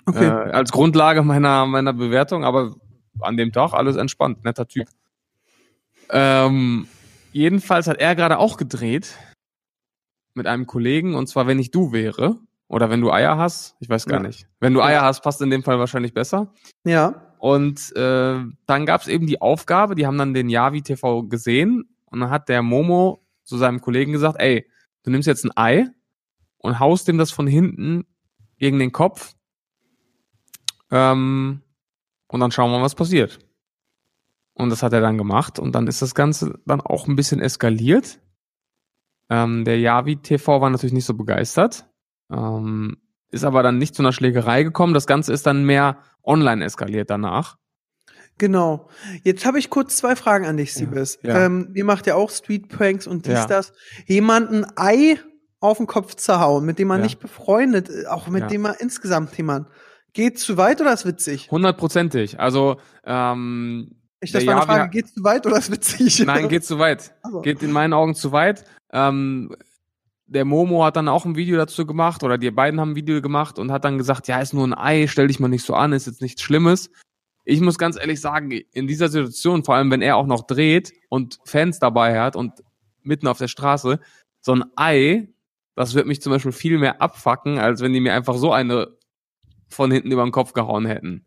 Okay. 0.05 0.26
äh, 0.26 0.51
als 0.51 0.72
Grundlage 0.74 1.24
meiner 1.24 1.66
meiner 1.66 1.93
Bewertung, 1.93 2.43
aber 2.43 2.76
an 3.22 3.38
dem 3.38 3.53
Tag 3.53 3.72
alles 3.74 3.95
entspannt, 3.95 4.43
netter 4.43 4.68
Typ. 4.68 4.88
Ähm, 6.09 6.88
jedenfalls 7.34 7.88
hat 7.88 7.98
er 8.00 8.16
gerade 8.16 8.38
auch 8.40 8.58
gedreht 8.58 9.18
mit 10.34 10.48
einem 10.48 10.66
Kollegen 10.66 11.16
und 11.16 11.28
zwar 11.28 11.48
wenn 11.48 11.60
ich 11.60 11.72
du 11.72 11.92
wäre 11.92 12.38
oder 12.68 12.90
wenn 12.90 13.02
du 13.02 13.12
Eier 13.12 13.38
hast, 13.38 13.76
ich 13.80 13.90
weiß 13.90 14.06
gar 14.06 14.22
Ja. 14.22 14.28
nicht. 14.28 14.48
Wenn 14.60 14.74
du 14.74 14.82
Eier 14.82 15.02
hast, 15.04 15.22
passt 15.22 15.42
in 15.42 15.50
dem 15.50 15.64
Fall 15.64 15.78
wahrscheinlich 15.80 16.14
besser. 16.14 16.54
Ja. 16.86 17.34
Und 17.40 17.94
äh, 17.96 18.40
dann 18.66 18.86
gab 18.86 19.02
es 19.02 19.08
eben 19.08 19.28
die 19.28 19.42
Aufgabe, 19.42 19.96
die 19.96 20.08
haben 20.08 20.18
dann 20.18 20.34
den 20.34 20.50
Yavi 20.50 20.82
TV 20.82 21.24
gesehen 21.24 21.84
und 22.06 22.20
dann 22.22 22.30
hat 22.30 22.48
der 22.50 22.62
Momo 22.64 23.24
zu 23.44 23.58
seinem 23.58 23.82
Kollegen 23.82 24.14
gesagt, 24.14 24.40
ey, 24.40 24.68
du 25.04 25.12
nimmst 25.12 25.28
jetzt 25.28 25.44
ein 25.44 25.52
Ei 25.56 25.88
und 26.60 26.80
haust 26.80 27.08
dem 27.08 27.18
das 27.18 27.32
von 27.32 27.46
hinten 27.46 28.06
gegen 28.58 28.80
den 28.80 28.92
Kopf 28.94 29.36
ähm, 30.92 31.62
und 32.28 32.40
dann 32.40 32.52
schauen 32.52 32.72
wir 32.72 32.78
mal, 32.80 32.84
was 32.86 32.96
passiert. 32.96 33.40
Und 34.56 34.70
das 34.70 34.84
hat 34.84 34.93
er 34.93 35.01
dann 35.01 35.18
gemacht 35.18 35.58
und 35.60 35.74
dann 35.74 35.88
ist 35.88 36.01
das 36.01 36.14
Ganze 36.14 36.60
dann 36.66 36.80
auch 36.82 37.08
ein 37.08 37.16
bisschen 37.16 37.39
eskaliert. 37.39 38.20
Ähm, 39.30 39.66
der 39.66 39.80
Yavi 39.80 40.18
TV 40.18 40.62
war 40.62 40.70
natürlich 40.70 40.93
nicht 40.93 41.06
so 41.06 41.14
begeistert, 41.16 41.86
ähm, 42.32 42.97
ist 43.30 43.43
aber 43.45 43.64
dann 43.64 43.78
nicht 43.80 43.95
zu 43.95 44.04
einer 44.04 44.14
Schlägerei 44.14 44.64
gekommen. 44.64 44.93
Das 44.93 45.08
Ganze 45.08 45.34
ist 45.34 45.47
dann 45.47 45.66
mehr 45.66 45.97
online 46.24 46.64
eskaliert 46.64 47.10
danach. 47.10 47.58
Genau. 48.38 48.89
Jetzt 49.24 49.45
habe 49.45 49.60
ich 49.60 49.70
kurz 49.70 49.97
zwei 49.97 50.16
Fragen 50.16 50.45
an 50.45 50.58
dich, 50.58 50.74
Siebes. 50.74 51.20
ja. 51.24 51.45
Ähm, 51.45 51.72
ihr 51.76 51.86
macht 51.86 52.06
ja 52.08 52.16
auch 52.16 52.30
Street 52.32 52.68
Pranks 52.70 53.08
und 53.08 53.26
dies, 53.26 53.34
Ja. 53.34 53.45
das. 53.47 53.74
Jemanden 54.08 54.66
Ei 54.76 55.20
auf 55.60 55.78
den 55.78 55.88
Kopf 55.88 56.16
zerhauen, 56.16 56.66
mit 56.66 56.78
dem 56.80 56.89
man 56.89 56.99
Ja. 56.99 57.06
nicht 57.06 57.20
befreundet, 57.20 57.89
äh, 57.89 58.06
auch 58.08 58.28
mit 58.28 58.41
Ja. 58.43 58.47
dem 58.47 58.62
man 58.62 58.76
insgesamt 58.80 59.36
jemand. 59.38 59.68
Geht 60.14 60.38
zu 60.39 60.58
weit 60.58 60.82
oder 60.82 60.93
ist 60.93 61.06
witzig? 61.06 61.49
Hundertprozentig. 61.49 62.39
Also, 62.39 62.78
ähm, 63.06 63.95
Ich, 64.24 64.32
das 64.32 64.44
Der 64.44 64.56
war 64.56 64.56
eine 64.56 64.62
Javi 64.62 64.68
Frage, 64.72 64.84
hat- 64.84 64.92
geht 64.92 65.08
zu 65.10 65.24
weit 65.24 65.46
oder 65.46 65.58
ist 65.58 65.72
witzig? 65.72 66.24
nein, 66.26 66.50
geht 66.50 66.66
zu 66.66 66.80
weit. 66.80 67.14
Also. 67.24 67.42
Geht 67.42 67.62
in 67.64 67.72
meinen 67.72 67.94
Augen 67.94 68.16
zu 68.16 68.32
weit. 68.32 68.64
Ähm, 68.92 69.56
der 70.26 70.46
Momo 70.46 70.84
hat 70.86 70.96
dann 70.96 71.08
auch 71.10 71.26
ein 71.26 71.36
Video 71.36 71.58
dazu 71.58 71.86
gemacht 71.86 72.24
oder 72.24 72.38
die 72.38 72.50
beiden 72.50 72.80
haben 72.80 72.92
ein 72.92 72.96
Video 72.96 73.22
gemacht 73.22 73.60
und 73.60 73.72
hat 73.72 73.84
dann 73.86 73.98
gesagt, 73.98 74.28
ja, 74.28 74.40
ist 74.40 74.54
nur 74.54 74.66
ein 74.66 74.74
Ei, 74.74 75.08
stell 75.08 75.28
dich 75.28 75.40
mal 75.40 75.48
nicht 75.50 75.66
so 75.66 75.76
an, 75.76 75.94
ist 75.94 76.08
jetzt 76.08 76.22
nichts 76.22 76.42
Schlimmes. 76.42 76.90
Ich 77.46 77.60
muss 77.60 77.78
ganz 77.78 77.98
ehrlich 78.00 78.22
sagen, 78.22 78.52
in 78.52 78.88
dieser 78.88 79.10
Situation, 79.10 79.64
vor 79.66 79.76
allem 79.76 79.92
wenn 79.92 80.02
er 80.02 80.16
auch 80.16 80.26
noch 80.26 80.48
dreht 80.48 80.94
und 81.10 81.40
Fans 81.46 81.78
dabei 81.80 82.20
hat 82.20 82.36
und 82.38 82.54
mitten 83.02 83.28
auf 83.28 83.38
der 83.38 83.50
Straße, 83.50 84.00
so 84.40 84.54
ein 84.56 84.64
Ei, 84.78 85.28
das 85.76 85.94
wird 85.94 86.08
mich 86.08 86.22
zum 86.22 86.32
Beispiel 86.32 86.52
viel 86.54 86.78
mehr 86.80 87.02
abfacken, 87.02 87.58
als 87.60 87.82
wenn 87.82 87.92
die 87.94 88.00
mir 88.00 88.14
einfach 88.14 88.36
so 88.38 88.54
eine 88.54 88.88
von 89.70 89.92
hinten 89.92 90.12
über 90.12 90.24
den 90.24 90.32
Kopf 90.32 90.54
gehauen 90.54 90.86
hätten. 90.86 91.26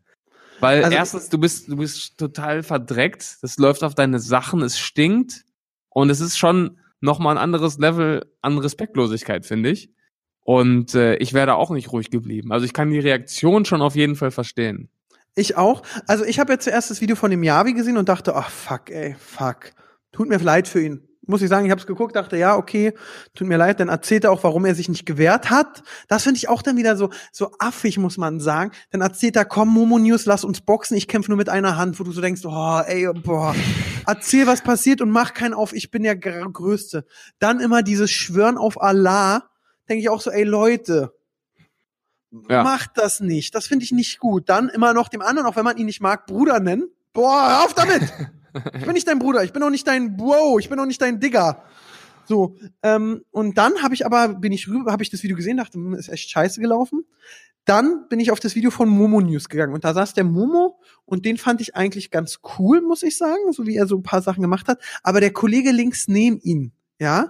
Weil 0.59 0.83
Also- 0.83 0.97
erstens, 0.97 1.29
du 1.29 1.37
bist, 1.37 1.67
du 1.67 1.77
bist 1.77 2.17
total 2.17 2.63
verdreckt, 2.63 3.37
das 3.41 3.57
läuft 3.57 3.83
auf 3.83 3.95
deine 3.95 4.19
Sachen, 4.19 4.61
es 4.61 4.79
stinkt 4.79 5.43
und 5.89 6.09
es 6.09 6.19
ist 6.19 6.37
schon 6.37 6.79
nochmal 6.99 7.37
ein 7.37 7.41
anderes 7.43 7.77
Level 7.77 8.25
an 8.41 8.57
Respektlosigkeit, 8.57 9.45
finde 9.45 9.69
ich. 9.69 9.91
Und 10.41 10.95
äh, 10.95 11.15
ich 11.17 11.33
wäre 11.33 11.47
da 11.47 11.53
auch 11.55 11.71
nicht 11.71 11.91
ruhig 11.91 12.09
geblieben. 12.09 12.51
Also 12.51 12.65
ich 12.65 12.73
kann 12.73 12.89
die 12.89 12.99
Reaktion 12.99 13.65
schon 13.65 13.81
auf 13.81 13.95
jeden 13.95 14.15
Fall 14.15 14.31
verstehen. 14.31 14.89
Ich 15.35 15.57
auch. 15.57 15.83
Also 16.07 16.23
ich 16.23 16.39
habe 16.39 16.53
ja 16.53 16.59
zuerst 16.59 16.89
das 16.89 17.01
Video 17.01 17.15
von 17.15 17.29
dem 17.29 17.43
Yavi 17.43 17.73
gesehen 17.73 17.97
und 17.97 18.09
dachte, 18.09 18.35
ach 18.35 18.49
fuck, 18.49 18.89
ey, 18.89 19.15
fuck. 19.19 19.71
Tut 20.11 20.29
mir 20.29 20.37
leid 20.39 20.67
für 20.67 20.81
ihn. 20.81 21.06
Muss 21.27 21.41
ich 21.41 21.49
sagen, 21.49 21.65
ich 21.65 21.71
habe 21.71 21.81
es 21.81 21.85
geguckt, 21.87 22.15
dachte, 22.15 22.37
ja, 22.37 22.55
okay, 22.55 22.93
tut 23.35 23.47
mir 23.47 23.57
leid. 23.57 23.79
Dann 23.79 23.89
erzählt 23.89 24.23
er 24.23 24.31
auch, 24.31 24.43
warum 24.43 24.65
er 24.65 24.73
sich 24.75 24.87
nicht 24.89 25.05
gewehrt 25.05 25.49
hat. 25.49 25.83
Das 26.07 26.23
finde 26.23 26.37
ich 26.37 26.47
auch 26.49 26.61
dann 26.61 26.77
wieder 26.77 26.95
so 26.95 27.09
so 27.31 27.51
affig, 27.59 27.97
muss 27.97 28.17
man 28.17 28.39
sagen. 28.39 28.71
Dann 28.91 29.01
erzählt 29.01 29.35
er, 29.35 29.45
komm, 29.45 29.69
Momo 29.69 29.99
News, 29.99 30.25
lass 30.25 30.43
uns 30.43 30.61
boxen. 30.61 30.95
Ich 30.97 31.07
kämpfe 31.07 31.29
nur 31.29 31.37
mit 31.37 31.49
einer 31.49 31.77
Hand, 31.77 31.99
wo 31.99 32.03
du 32.03 32.11
so 32.11 32.21
denkst, 32.21 32.41
oh, 32.45 32.79
ey, 32.85 33.07
boah, 33.23 33.53
erzähl, 34.05 34.47
was 34.47 34.61
passiert 34.61 35.01
und 35.01 35.11
mach 35.11 35.33
keinen 35.33 35.53
auf. 35.53 35.73
Ich 35.73 35.91
bin 35.91 36.03
der 36.03 36.15
Gr- 36.15 36.49
Größte. 36.51 37.05
Dann 37.39 37.59
immer 37.59 37.83
dieses 37.83 38.09
Schwören 38.09 38.57
auf 38.57 38.81
Allah. 38.81 39.49
Denke 39.89 40.01
ich 40.01 40.09
auch 40.09 40.21
so, 40.21 40.31
ey, 40.31 40.43
Leute, 40.43 41.11
Ja. 42.49 42.63
macht 42.63 42.91
das 42.95 43.19
nicht. 43.19 43.55
Das 43.55 43.67
finde 43.67 43.83
ich 43.85 43.91
nicht 43.91 44.19
gut. 44.19 44.49
Dann 44.49 44.69
immer 44.69 44.93
noch 44.93 45.07
dem 45.09 45.21
anderen, 45.21 45.47
auch 45.47 45.55
wenn 45.55 45.63
man 45.65 45.77
ihn 45.77 45.85
nicht 45.85 46.01
mag, 46.01 46.25
Bruder 46.25 46.59
nennen. 46.59 46.89
Boah, 47.13 47.63
auf 47.65 47.73
damit! 47.73 48.01
Ich 48.77 48.83
bin 48.85 48.93
nicht 48.93 49.07
dein 49.07 49.19
Bruder, 49.19 49.43
ich 49.43 49.53
bin 49.53 49.63
auch 49.63 49.69
nicht 49.69 49.87
dein 49.87 50.17
Bro, 50.17 50.59
ich 50.59 50.69
bin 50.69 50.79
auch 50.79 50.85
nicht 50.85 51.01
dein 51.01 51.19
Digger. 51.19 51.63
So, 52.25 52.57
ähm, 52.83 53.23
und 53.31 53.57
dann 53.57 53.81
habe 53.81 53.93
ich 53.93 54.05
aber, 54.05 54.29
bin 54.29 54.51
ich 54.51 54.67
rüber, 54.67 54.91
habe 54.91 55.03
ich 55.03 55.09
das 55.09 55.23
Video 55.23 55.37
gesehen, 55.37 55.57
dachte, 55.57 55.77
hm, 55.77 55.93
ist 55.93 56.09
echt 56.09 56.29
scheiße 56.29 56.59
gelaufen. 56.59 57.05
Dann 57.63 58.07
bin 58.09 58.19
ich 58.19 58.31
auf 58.31 58.39
das 58.39 58.55
Video 58.55 58.71
von 58.71 58.89
Momo 58.89 59.19
News 59.21 59.49
gegangen 59.49 59.73
und 59.73 59.83
da 59.83 59.93
saß 59.93 60.13
der 60.13 60.23
Momo 60.23 60.79
und 61.05 61.25
den 61.25 61.37
fand 61.37 61.59
ich 61.61 61.75
eigentlich 61.75 62.11
ganz 62.11 62.39
cool, 62.57 62.81
muss 62.81 63.03
ich 63.03 63.17
sagen, 63.17 63.51
so 63.51 63.65
wie 63.65 63.75
er 63.75 63.87
so 63.87 63.97
ein 63.97 64.03
paar 64.03 64.21
Sachen 64.21 64.41
gemacht 64.41 64.67
hat. 64.67 64.81
Aber 65.03 65.19
der 65.19 65.31
Kollege 65.33 65.71
links 65.71 66.07
neben 66.07 66.39
ihn, 66.39 66.71
ja, 66.99 67.27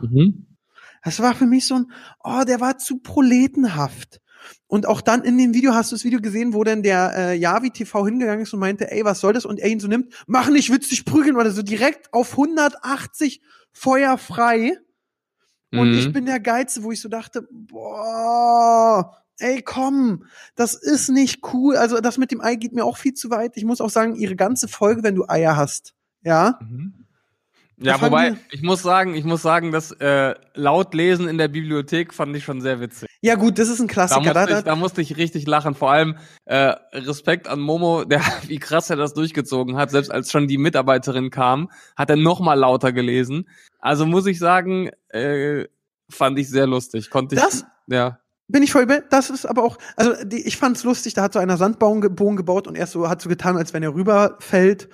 das 1.04 1.20
war 1.22 1.34
für 1.36 1.46
mich 1.46 1.66
so 1.66 1.76
ein, 1.76 1.92
oh, 2.24 2.44
der 2.46 2.60
war 2.60 2.78
zu 2.78 3.00
proletenhaft. 3.00 4.22
Und 4.68 4.86
auch 4.88 5.02
dann 5.02 5.24
in 5.24 5.38
dem 5.38 5.54
Video, 5.54 5.74
hast 5.74 5.92
du 5.92 5.96
das 5.96 6.04
Video 6.04 6.20
gesehen, 6.20 6.54
wo 6.54 6.64
dann 6.64 6.84
der 6.84 7.14
äh, 7.16 7.34
Yavi 7.38 7.72
TV 7.72 8.06
hingegangen 8.06 8.42
ist 8.44 8.54
und 8.54 8.60
meinte, 8.60 8.92
ey, 8.92 9.04
was 9.06 9.20
soll 9.20 9.34
das? 9.34 9.46
Und 9.46 9.60
er 9.60 9.70
ihn 9.70 9.80
so 9.80 9.88
nimmt, 9.88 10.14
mach 10.28 10.50
nicht 10.50 10.72
witzig 10.72 11.06
prügeln 11.06 11.36
oder 11.36 11.52
so 11.52 11.62
direkt 11.62 12.14
auf 12.14 12.32
180 12.34 13.42
feuerfrei. 13.72 14.78
Und 15.72 15.90
Mhm. 15.92 15.98
ich 15.98 16.12
bin 16.14 16.26
der 16.26 16.40
Geilste, 16.40 16.84
wo 16.84 16.92
ich 16.92 17.02
so 17.02 17.10
dachte, 17.10 17.48
boah, 17.52 19.18
ey, 19.40 19.62
komm, 19.62 20.26
das 20.56 20.74
ist 20.76 21.10
nicht 21.10 21.42
cool. 21.54 21.76
Also 21.76 22.00
das 22.00 22.18
mit 22.18 22.32
dem 22.32 22.42
Ei 22.42 22.56
geht 22.56 22.74
mir 22.74 22.86
auch 22.86 22.98
viel 22.98 23.14
zu 23.14 23.30
weit. 23.30 23.58
Ich 23.58 23.66
muss 23.66 23.82
auch 23.82 23.90
sagen, 23.90 24.16
ihre 24.16 24.36
ganze 24.36 24.68
Folge, 24.68 25.04
wenn 25.04 25.16
du 25.16 25.26
Eier 25.28 25.56
hast, 25.58 25.94
ja, 26.24 26.58
Mhm. 26.62 26.94
Ja, 27.80 27.94
Das 27.94 28.02
wobei, 28.02 28.36
ich- 28.50 28.64
muss 28.64 28.82
sagen, 28.82 29.14
ich 29.14 29.24
muss 29.24 29.44
sagen, 29.44 29.72
das 29.72 29.92
äh, 29.92 30.34
laut 30.56 30.96
lesen 30.96 31.28
in 31.28 31.38
der 31.38 31.48
Bibliothek 31.48 32.12
fand 32.12 32.36
ich 32.36 32.44
schon 32.44 32.60
sehr 32.60 32.80
witzig. 32.80 33.08
ja 33.22 33.36
gut, 33.36 33.60
das 33.60 33.70
ist 33.70 33.80
ein 33.80 33.88
Da 33.88 33.94
Klassiker. 33.94 34.20
musste, 34.22 34.34
Da, 34.34 34.44
ich, 34.46 34.50
da, 34.50 34.62
da 34.64 34.76
musste 34.76 35.02
ich 35.02 35.18
richtig 35.18 35.46
lachen. 35.46 35.76
Vor 35.76 35.92
allem 35.92 36.16
äh, 36.46 36.74
Respekt 36.94 37.48
an 37.48 37.60
Momo, 37.60 38.04
der 38.04 38.20
wie 38.48 38.58
krass 38.58 38.90
er 38.90 38.96
das 38.96 39.14
durchgezogen 39.14 39.78
hat. 39.78 39.92
Selbst 39.92 40.10
als 40.12 40.32
schon 40.32 40.48
die 40.48 40.58
Mitarbeiterin 40.58 41.30
kam, 41.30 41.70
hat 41.96 42.10
er 42.10 42.16
noch 42.16 42.40
mal 42.40 42.56
lauter 42.56 42.92
gelesen. 42.92 43.48
Also 43.80 44.08
muss 44.08 44.26
ich 44.26 44.40
sagen, 44.40 44.90
äh, 45.10 45.66
fand 46.10 46.40
ich 46.40 46.50
sehr 46.50 46.66
lustig. 46.66 47.12
Konnte 47.12 47.36
ich, 47.36 47.42
Das- 47.42 47.64
ja. 47.86 48.18
bin 48.48 48.64
ich 48.64 48.72
voll. 48.72 48.88
Das 49.12 49.30
ist 49.30 49.46
aber 49.46 49.64
auch, 49.64 49.78
also 49.96 50.14
die, 50.24 50.48
ich 50.48 50.58
fand's 50.58 50.84
lustig, 50.84 51.14
da 51.14 51.22
hat 51.22 51.34
so 51.34 51.38
einer 51.40 51.58
Sandbogen 51.58 52.02
ge- 52.02 52.10
Bogen 52.10 52.38
gebaut 52.38 52.68
und 52.68 52.76
er 52.76 52.88
so 52.88 53.08
hat 53.08 53.22
so 53.22 53.30
getan, 53.30 53.56
als 53.56 53.74
wenn 53.76 53.84
er 53.84 53.94
rüberfällt 53.94 54.90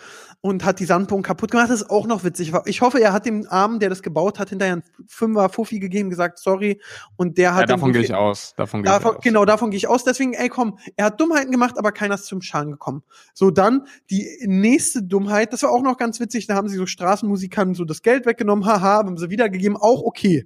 und 0.45 0.65
hat 0.65 0.81
die 0.81 0.85
Sandbogen 0.85 1.23
kaputt 1.23 1.51
gemacht. 1.51 1.69
Das 1.69 1.81
ist 1.81 1.89
auch 1.89 2.05
noch 2.05 2.25
witzig. 2.25 2.51
Ich 2.65 2.81
hoffe, 2.81 2.99
er 2.99 3.13
hat 3.13 3.25
dem 3.25 3.47
Armen, 3.47 3.79
der 3.79 3.87
das 3.87 4.03
gebaut 4.03 4.39
hat, 4.39 4.49
hinterher 4.49 4.73
einen 4.73 4.83
Fünfer 5.07 5.47
Fuffi 5.47 5.79
gegeben, 5.79 6.09
gesagt, 6.09 6.37
sorry. 6.37 6.81
Und 7.15 7.37
der 7.37 7.53
hat 7.53 7.61
ja 7.61 7.65
dann 7.67 7.77
davon 7.77 7.93
gehe 7.93 8.01
ich 8.01 8.13
aus. 8.13 8.53
Davon 8.57 8.83
gehe 8.83 8.91
ich 8.93 9.05
aus. 9.05 9.15
genau, 9.23 9.45
davon 9.45 9.71
gehe 9.71 9.77
ich 9.77 9.87
aus. 9.87 10.03
Deswegen, 10.03 10.33
ey, 10.33 10.49
komm, 10.49 10.79
er 10.97 11.05
hat 11.05 11.21
Dummheiten 11.21 11.49
gemacht, 11.49 11.77
aber 11.77 11.93
keiner 11.93 12.15
ist 12.15 12.25
zum 12.25 12.41
Schaden 12.41 12.73
gekommen. 12.73 13.03
So, 13.33 13.51
dann 13.51 13.87
die 14.09 14.27
nächste 14.45 15.01
Dummheit, 15.01 15.53
das 15.53 15.63
war 15.63 15.71
auch 15.71 15.81
noch 15.81 15.97
ganz 15.97 16.19
witzig, 16.19 16.45
da 16.45 16.55
haben 16.55 16.67
sie 16.67 16.75
so 16.75 16.87
Straßenmusikern 16.87 17.73
so 17.73 17.85
das 17.85 18.01
Geld 18.01 18.25
weggenommen, 18.25 18.65
haha, 18.65 18.97
haben 18.97 19.17
sie 19.17 19.29
wiedergegeben, 19.29 19.77
auch 19.77 20.03
okay. 20.03 20.45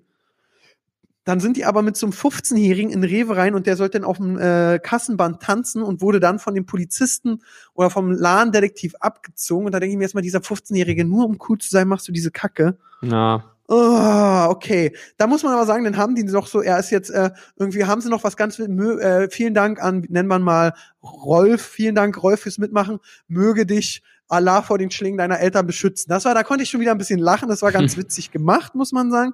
Dann 1.27 1.41
sind 1.41 1.57
die 1.57 1.65
aber 1.65 1.81
mit 1.81 1.97
so 1.97 2.05
einem 2.05 2.13
15-Jährigen 2.13 2.89
in 2.89 3.03
Rewe 3.03 3.35
rein 3.35 3.53
und 3.53 3.67
der 3.67 3.75
sollte 3.75 3.99
dann 3.99 4.07
auf 4.07 4.15
dem 4.15 4.39
äh, 4.39 4.79
Kassenband 4.79 5.43
tanzen 5.43 5.83
und 5.83 5.99
wurde 5.99 6.21
dann 6.21 6.39
von 6.39 6.55
dem 6.55 6.65
Polizisten 6.65 7.41
oder 7.73 7.89
vom 7.89 8.13
Ladendetektiv 8.13 8.95
abgezogen. 9.01 9.65
Und 9.65 9.73
da 9.73 9.81
denke 9.81 9.91
ich 9.91 9.97
mir 9.97 10.05
erstmal, 10.05 10.21
dieser 10.21 10.39
15-Jährige, 10.39 11.03
nur 11.03 11.25
um 11.25 11.37
cool 11.49 11.57
zu 11.57 11.69
sein, 11.69 11.89
machst 11.89 12.07
du 12.07 12.13
diese 12.13 12.31
Kacke. 12.31 12.77
Ja. 13.01 13.43
Oh, 13.67 14.45
okay. 14.47 14.95
Da 15.17 15.27
muss 15.27 15.43
man 15.43 15.51
aber 15.51 15.65
sagen, 15.65 15.83
dann 15.83 15.97
haben 15.97 16.15
die 16.15 16.23
noch 16.23 16.47
so, 16.47 16.61
er 16.61 16.79
ist 16.79 16.91
jetzt, 16.91 17.09
äh, 17.09 17.31
irgendwie 17.57 17.83
haben 17.83 17.99
sie 17.99 18.07
noch 18.07 18.23
was 18.23 18.37
ganz, 18.37 18.57
äh, 18.57 19.29
vielen 19.29 19.53
Dank 19.53 19.83
an, 19.83 20.05
nennt 20.07 20.29
man 20.29 20.41
mal 20.41 20.75
Rolf, 21.03 21.61
vielen 21.61 21.95
Dank 21.95 22.23
Rolf 22.23 22.39
fürs 22.39 22.57
Mitmachen, 22.57 22.99
möge 23.27 23.65
dich 23.65 24.01
Allah 24.29 24.61
vor 24.61 24.77
den 24.77 24.91
Schlingen 24.91 25.17
deiner 25.17 25.39
Eltern 25.39 25.67
beschützen. 25.67 26.09
Das 26.09 26.25
war, 26.25 26.33
da 26.33 26.43
konnte 26.43 26.63
ich 26.63 26.69
schon 26.69 26.81
wieder 26.81 26.91
ein 26.91 26.97
bisschen 26.97 27.19
lachen, 27.19 27.49
das 27.49 27.61
war 27.61 27.73
ganz 27.73 27.97
witzig 27.97 28.31
gemacht, 28.31 28.75
muss 28.75 28.93
man 28.93 29.11
sagen. 29.11 29.33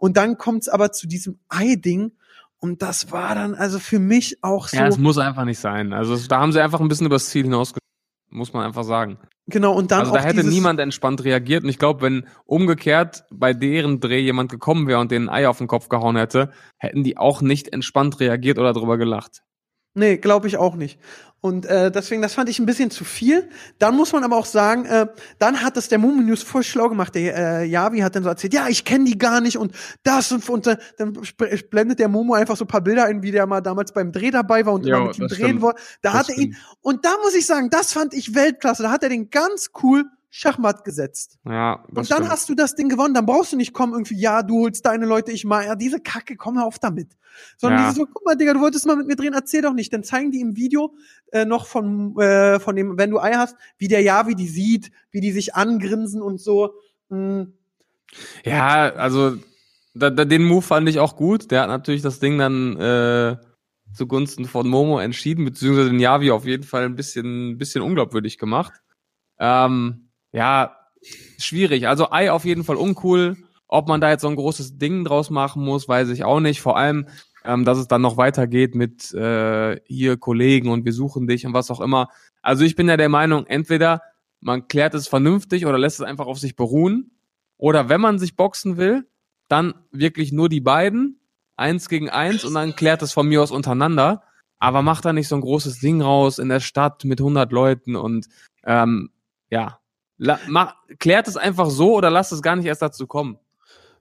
Und 0.00 0.16
dann 0.16 0.38
kommt's 0.38 0.68
aber 0.68 0.92
zu 0.92 1.06
diesem 1.06 1.38
Ei-Ding 1.50 2.12
und 2.58 2.80
das 2.80 3.12
war 3.12 3.34
dann 3.34 3.54
also 3.54 3.78
für 3.78 3.98
mich 3.98 4.42
auch 4.42 4.66
so. 4.66 4.78
Ja, 4.78 4.86
es 4.86 4.98
muss 4.98 5.18
einfach 5.18 5.44
nicht 5.44 5.58
sein. 5.58 5.92
Also 5.92 6.16
da 6.26 6.40
haben 6.40 6.52
sie 6.52 6.62
einfach 6.62 6.80
ein 6.80 6.88
bisschen 6.88 7.06
übers 7.06 7.28
Ziel 7.28 7.44
hinaus 7.44 7.74
muss 8.32 8.52
man 8.52 8.64
einfach 8.64 8.84
sagen. 8.84 9.18
genau, 9.48 9.74
und 9.74 9.90
dann 9.90 10.00
also 10.00 10.12
da 10.12 10.22
hätte 10.22 10.44
niemand 10.44 10.78
entspannt 10.78 11.24
reagiert. 11.24 11.64
Und 11.64 11.68
ich 11.68 11.78
glaube, 11.78 12.02
wenn 12.02 12.28
umgekehrt 12.44 13.24
bei 13.30 13.52
deren 13.52 13.98
Dreh 13.98 14.20
jemand 14.20 14.50
gekommen 14.50 14.86
wäre 14.86 15.00
und 15.00 15.10
denen 15.10 15.28
ein 15.28 15.34
Ei 15.34 15.48
auf 15.48 15.58
den 15.58 15.66
Kopf 15.66 15.88
gehauen 15.88 16.16
hätte, 16.16 16.50
hätten 16.78 17.02
die 17.02 17.18
auch 17.18 17.42
nicht 17.42 17.72
entspannt 17.72 18.20
reagiert 18.20 18.58
oder 18.58 18.72
drüber 18.72 18.98
gelacht. 18.98 19.42
Nee, 19.94 20.18
glaube 20.18 20.46
ich 20.46 20.56
auch 20.56 20.76
nicht. 20.76 20.98
Und 21.42 21.64
äh, 21.64 21.90
deswegen, 21.90 22.20
das 22.20 22.34
fand 22.34 22.50
ich 22.50 22.58
ein 22.58 22.66
bisschen 22.66 22.90
zu 22.90 23.02
viel. 23.02 23.48
Dann 23.78 23.96
muss 23.96 24.12
man 24.12 24.24
aber 24.24 24.36
auch 24.36 24.44
sagen, 24.44 24.84
äh, 24.84 25.06
dann 25.38 25.62
hat 25.62 25.76
es 25.78 25.88
der 25.88 25.96
Mumu 25.98 26.20
News 26.20 26.42
voll 26.42 26.62
schlau 26.62 26.90
gemacht. 26.90 27.14
Der 27.14 27.34
äh, 27.62 27.64
Yavi 27.64 28.00
hat 28.00 28.14
dann 28.14 28.22
so 28.22 28.28
erzählt, 28.28 28.52
ja, 28.52 28.68
ich 28.68 28.84
kenne 28.84 29.04
die 29.06 29.16
gar 29.16 29.40
nicht 29.40 29.56
und 29.56 29.74
das 30.02 30.30
und, 30.32 30.46
und 30.50 30.66
äh, 30.66 30.76
dann 30.98 31.14
sp- 31.24 31.48
blendet 31.70 31.98
der 31.98 32.08
Momo 32.08 32.34
einfach 32.34 32.58
so 32.58 32.64
ein 32.64 32.68
paar 32.68 32.82
Bilder 32.82 33.06
ein, 33.06 33.22
wie 33.22 33.30
der 33.30 33.46
mal 33.46 33.62
damals 33.62 33.92
beim 33.92 34.12
Dreh 34.12 34.30
dabei 34.30 34.66
war 34.66 34.74
und 34.74 34.84
Jo, 34.84 34.96
immer 34.96 35.06
mit 35.08 35.18
ihm 35.18 35.28
das 35.28 35.38
drehen 35.38 35.46
stimmt. 35.46 35.62
wollte. 35.62 35.80
Da 36.02 36.10
Das 36.12 36.20
hat 36.20 36.28
er 36.28 36.36
ihn, 36.36 36.52
stimmt. 36.52 36.76
und 36.82 37.04
da 37.06 37.14
muss 37.24 37.34
ich 37.34 37.46
sagen, 37.46 37.70
das 37.70 37.94
fand 37.94 38.12
ich 38.12 38.34
Weltklasse. 38.34 38.82
Da 38.82 38.90
hat 38.90 39.02
er 39.02 39.08
den 39.08 39.30
ganz 39.30 39.70
cool 39.82 40.04
Schachmatt 40.30 40.84
gesetzt. 40.84 41.38
Ja, 41.44 41.84
das 41.88 41.88
Und 41.88 42.10
dann 42.10 42.18
stimmt. 42.18 42.30
hast 42.30 42.48
du 42.48 42.54
das 42.54 42.74
Ding 42.76 42.88
gewonnen, 42.88 43.14
dann 43.14 43.26
brauchst 43.26 43.52
du 43.52 43.56
nicht 43.56 43.72
kommen 43.72 43.92
irgendwie, 43.92 44.16
ja, 44.18 44.42
du 44.42 44.60
holst 44.60 44.86
deine 44.86 45.04
Leute, 45.06 45.32
ich 45.32 45.44
mal, 45.44 45.66
ja, 45.66 45.74
diese 45.74 46.00
Kacke, 46.00 46.36
komm 46.36 46.56
hör 46.56 46.66
auf 46.66 46.78
damit. 46.78 47.16
Sondern 47.58 47.80
Ja. 47.80 47.86
diese 47.88 47.96
so, 48.00 48.06
guck 48.06 48.24
mal, 48.24 48.36
Digga, 48.36 48.54
du 48.54 48.60
wolltest 48.60 48.86
mal 48.86 48.96
mit 48.96 49.06
mir 49.08 49.16
drehen, 49.16 49.34
erzähl 49.34 49.62
doch 49.62 49.72
nicht. 49.72 49.92
Dann 49.92 50.04
zeigen 50.04 50.30
die 50.30 50.40
im 50.40 50.56
Video 50.56 50.94
äh, 51.32 51.44
noch 51.44 51.66
von, 51.66 52.16
äh, 52.20 52.60
von 52.60 52.76
dem, 52.76 52.96
wenn 52.96 53.10
du 53.10 53.18
Ei 53.20 53.32
hast, 53.34 53.56
wie 53.78 53.88
der 53.88 54.02
ja, 54.02 54.26
wie 54.28 54.34
die 54.36 54.48
sieht, 54.48 54.90
wie 55.10 55.20
die 55.20 55.32
sich 55.32 55.54
angrinsen 55.54 56.22
und 56.22 56.40
so. 56.40 56.74
Mm, 57.08 57.42
Ja, 58.44 58.92
also 58.94 59.36
da, 59.94 60.10
da, 60.10 60.24
den 60.24 60.44
Move 60.44 60.62
fand 60.62 60.88
ich 60.88 60.98
auch 61.00 61.16
gut. 61.16 61.50
Der 61.50 61.62
hat 61.62 61.68
natürlich 61.68 62.02
das 62.02 62.20
Ding 62.20 62.38
dann 62.38 62.76
äh, 62.76 63.36
zugunsten 63.92 64.44
von 64.44 64.68
Momo 64.68 65.00
entschieden, 65.00 65.44
beziehungsweise 65.44 65.90
den 65.90 65.98
Yavi 66.00 66.30
auf 66.30 66.44
jeden 66.46 66.62
Fall 66.64 66.84
ein 66.84 66.94
bisschen, 66.96 67.50
ein 67.52 67.58
bisschen 67.58 67.82
unglaubwürdig 67.82 68.38
gemacht. 68.38 68.72
Ähm, 69.38 70.09
ja, 70.32 70.76
schwierig. 71.38 71.88
Also 71.88 72.10
Ei 72.10 72.30
auf 72.30 72.44
jeden 72.44 72.64
Fall 72.64 72.76
uncool. 72.76 73.36
Ob 73.68 73.86
man 73.86 74.00
da 74.00 74.10
jetzt 74.10 74.22
so 74.22 74.28
ein 74.28 74.36
großes 74.36 74.78
Ding 74.78 75.04
draus 75.04 75.30
machen 75.30 75.64
muss, 75.64 75.88
weiß 75.88 76.08
ich 76.08 76.24
auch 76.24 76.40
nicht. 76.40 76.60
Vor 76.60 76.76
allem, 76.76 77.06
ähm, 77.44 77.64
dass 77.64 77.78
es 77.78 77.86
dann 77.86 78.02
noch 78.02 78.16
weitergeht 78.16 78.74
mit 78.74 79.12
äh, 79.14 79.80
hier 79.86 80.16
Kollegen 80.16 80.70
und 80.70 80.84
wir 80.84 80.92
suchen 80.92 81.26
dich 81.26 81.46
und 81.46 81.54
was 81.54 81.70
auch 81.70 81.80
immer. 81.80 82.08
Also 82.42 82.64
ich 82.64 82.74
bin 82.74 82.88
ja 82.88 82.96
der 82.96 83.08
Meinung, 83.08 83.46
entweder 83.46 84.02
man 84.40 84.68
klärt 84.68 84.94
es 84.94 85.08
vernünftig 85.08 85.66
oder 85.66 85.78
lässt 85.78 86.00
es 86.00 86.06
einfach 86.06 86.26
auf 86.26 86.38
sich 86.38 86.56
beruhen. 86.56 87.12
Oder 87.58 87.88
wenn 87.88 88.00
man 88.00 88.18
sich 88.18 88.36
boxen 88.36 88.76
will, 88.76 89.06
dann 89.48 89.74
wirklich 89.90 90.32
nur 90.32 90.48
die 90.48 90.60
beiden, 90.60 91.20
eins 91.56 91.88
gegen 91.88 92.08
eins 92.08 92.44
und 92.44 92.54
dann 92.54 92.74
klärt 92.74 93.02
es 93.02 93.12
von 93.12 93.28
mir 93.28 93.42
aus 93.42 93.50
untereinander. 93.50 94.22
Aber 94.58 94.82
macht 94.82 95.04
da 95.04 95.12
nicht 95.12 95.28
so 95.28 95.36
ein 95.36 95.42
großes 95.42 95.80
Ding 95.80 96.02
raus 96.02 96.38
in 96.38 96.48
der 96.48 96.60
Stadt 96.60 97.04
mit 97.04 97.20
100 97.20 97.52
Leuten 97.52 97.96
und 97.96 98.28
ähm, 98.64 99.10
ja, 99.50 99.79
La 100.22 100.38
mach, 100.48 100.74
klärt 100.98 101.28
es 101.28 101.36
einfach 101.38 101.70
so 101.70 101.94
oder 101.94 102.10
lasst 102.10 102.30
es 102.32 102.42
gar 102.42 102.54
nicht 102.54 102.66
erst 102.66 102.82
dazu 102.82 103.06
kommen. 103.06 103.38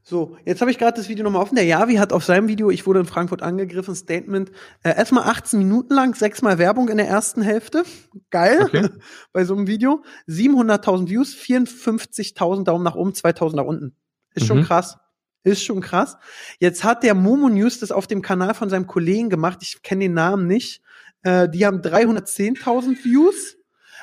So, 0.03 0.37
jetzt 0.45 0.59
habe 0.59 0.69
ich 0.71 0.77
gerade 0.77 0.97
das 0.97 1.07
Video 1.07 1.23
nochmal 1.23 1.41
offen. 1.41 1.55
Der 1.55 1.63
Yavi 1.65 1.95
hat 1.95 2.11
auf 2.13 2.25
seinem 2.25 2.47
Video, 2.47 2.69
ich 2.71 2.85
wurde 2.85 2.99
in 2.99 3.05
Frankfurt 3.05 3.41
angegriffen, 3.41 3.95
Statement, 3.95 4.51
äh, 4.83 4.95
erstmal 4.95 5.25
18 5.29 5.59
Minuten 5.59 5.93
lang, 5.93 6.15
sechsmal 6.15 6.57
Werbung 6.57 6.89
in 6.89 6.97
der 6.97 7.07
ersten 7.07 7.41
Hälfte. 7.41 7.83
Geil. 8.31 8.63
Okay. 8.63 8.89
Bei 9.33 9.45
so 9.45 9.55
einem 9.55 9.67
Video. 9.67 10.03
700.000 10.27 11.09
Views, 11.09 11.35
54.000 11.35 12.63
Daumen 12.63 12.83
nach 12.83 12.95
oben, 12.95 13.11
2.000 13.11 13.55
nach 13.55 13.65
unten. 13.65 13.95
Ist 14.33 14.45
schon 14.47 14.59
Mhm. 14.59 14.63
krass. 14.63 14.97
Ist 15.43 15.63
schon 15.63 15.79
krass. 15.81 16.17
Jetzt 16.59 16.83
hat 16.83 17.03
der 17.03 17.13
Momo 17.15 17.47
News 17.49 17.79
das 17.79 17.91
auf 17.91 18.07
dem 18.07 18.21
Kanal 18.21 18.53
von 18.55 18.69
seinem 18.69 18.87
Kollegen 18.87 19.29
gemacht. 19.29 19.59
Ich 19.61 19.81
kenne 19.83 20.05
den 20.05 20.13
Namen 20.13 20.47
nicht. 20.47 20.81
Äh, 21.21 21.47
die 21.49 21.65
haben 21.65 21.81
310.000 21.81 23.03
Views, 23.03 23.57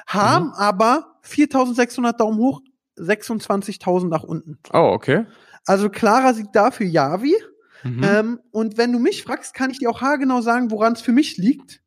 haben 0.07 0.53
aber 0.53 1.19
4.600 1.25 2.17
Daumen 2.17 2.39
hoch, 2.39 2.61
26.000 2.99 4.09
nach 4.09 4.23
unten. 4.23 4.59
Oh, 4.73 4.91
okay. 4.95 5.27
Also 5.67 5.91
klarer 5.91 6.33
Sieg 6.35 6.47
da 6.53 6.71
für 6.71 6.85
Yavi. 6.85 7.35
Mhm. 7.85 8.03
Ähm, 8.05 8.41
und 8.53 8.79
wenn 8.79 8.93
du 8.93 8.99
mich 8.99 9.23
fragst, 9.23 9.53
kann 9.55 9.71
ich 9.71 9.79
dir 9.79 9.91
auch 9.91 10.01
haargenau 10.01 10.41
sagen, 10.41 10.71
woran 10.71 10.95
es 10.95 11.01
für 11.03 11.13
mich 11.13 11.37
liegt. 11.37 11.83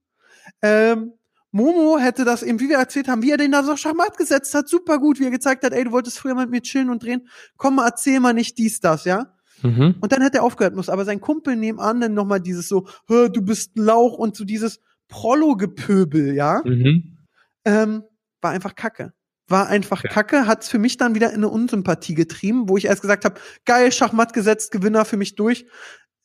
Ähm, 0.61 1.13
Momo 1.51 1.97
hätte 1.97 2.26
das 2.26 2.43
eben, 2.43 2.59
wie 2.59 2.70
wir 2.70 2.78
erzählt 2.78 3.07
haben, 3.07 3.24
wie 3.24 3.32
er 3.32 3.38
den 3.38 3.51
da 3.51 3.63
so 3.63 3.76
Schachmatt 3.76 4.17
gesetzt 4.17 4.53
hat, 4.53 4.70
super 4.70 4.99
gut, 4.99 5.20
wie 5.20 5.24
er 5.26 5.32
gezeigt 5.32 5.63
hat, 5.63 5.74
ey, 5.74 5.84
du 5.84 5.91
wolltest 5.91 6.20
früher 6.20 6.36
mit 6.36 6.51
mir 6.51 6.61
chillen 6.61 6.91
und 6.91 7.01
drehen, 7.01 7.28
komm 7.57 7.76
mal, 7.78 7.88
erzähl 7.88 8.20
mal 8.20 8.34
nicht 8.34 8.57
dies, 8.59 8.80
das, 8.82 9.05
ja. 9.05 9.34
Mhm. 9.63 9.95
Und 9.99 10.11
dann 10.11 10.22
hätte 10.22 10.38
er 10.38 10.43
aufgehört 10.43 10.76
muss, 10.76 10.89
aber 10.89 11.05
sein 11.05 11.20
Kumpel 11.22 11.55
nebenan 11.55 11.99
dann 12.01 12.13
nochmal 12.13 12.39
dieses 12.39 12.67
so, 12.70 12.88
"Hä, 13.07 13.30
du 13.30 13.41
bist 13.41 13.76
ein 13.76 13.84
Lauch 13.84 14.17
und 14.20 14.36
so 14.36 14.45
dieses 14.45 14.80
Prollo-Gepöbel, 15.07 16.36
ja, 16.36 16.61
Mhm. 16.63 17.17
ähm, 17.65 18.03
war 18.41 18.51
einfach 18.51 18.75
Kacke. 18.75 19.13
War 19.47 19.67
einfach 19.67 20.03
Kacke, 20.03 20.45
hat's 20.45 20.69
für 20.69 20.77
mich 20.77 20.97
dann 20.97 21.15
wieder 21.15 21.29
in 21.29 21.37
eine 21.37 21.49
Unsympathie 21.49 22.13
getrieben, 22.13 22.69
wo 22.69 22.77
ich 22.77 22.85
erst 22.85 23.01
gesagt 23.01 23.25
habe, 23.25 23.39
geil, 23.65 23.91
Schachmatt 23.91 24.33
gesetzt, 24.33 24.71
Gewinner 24.71 25.05
für 25.05 25.17
mich 25.17 25.35
durch. 25.35 25.65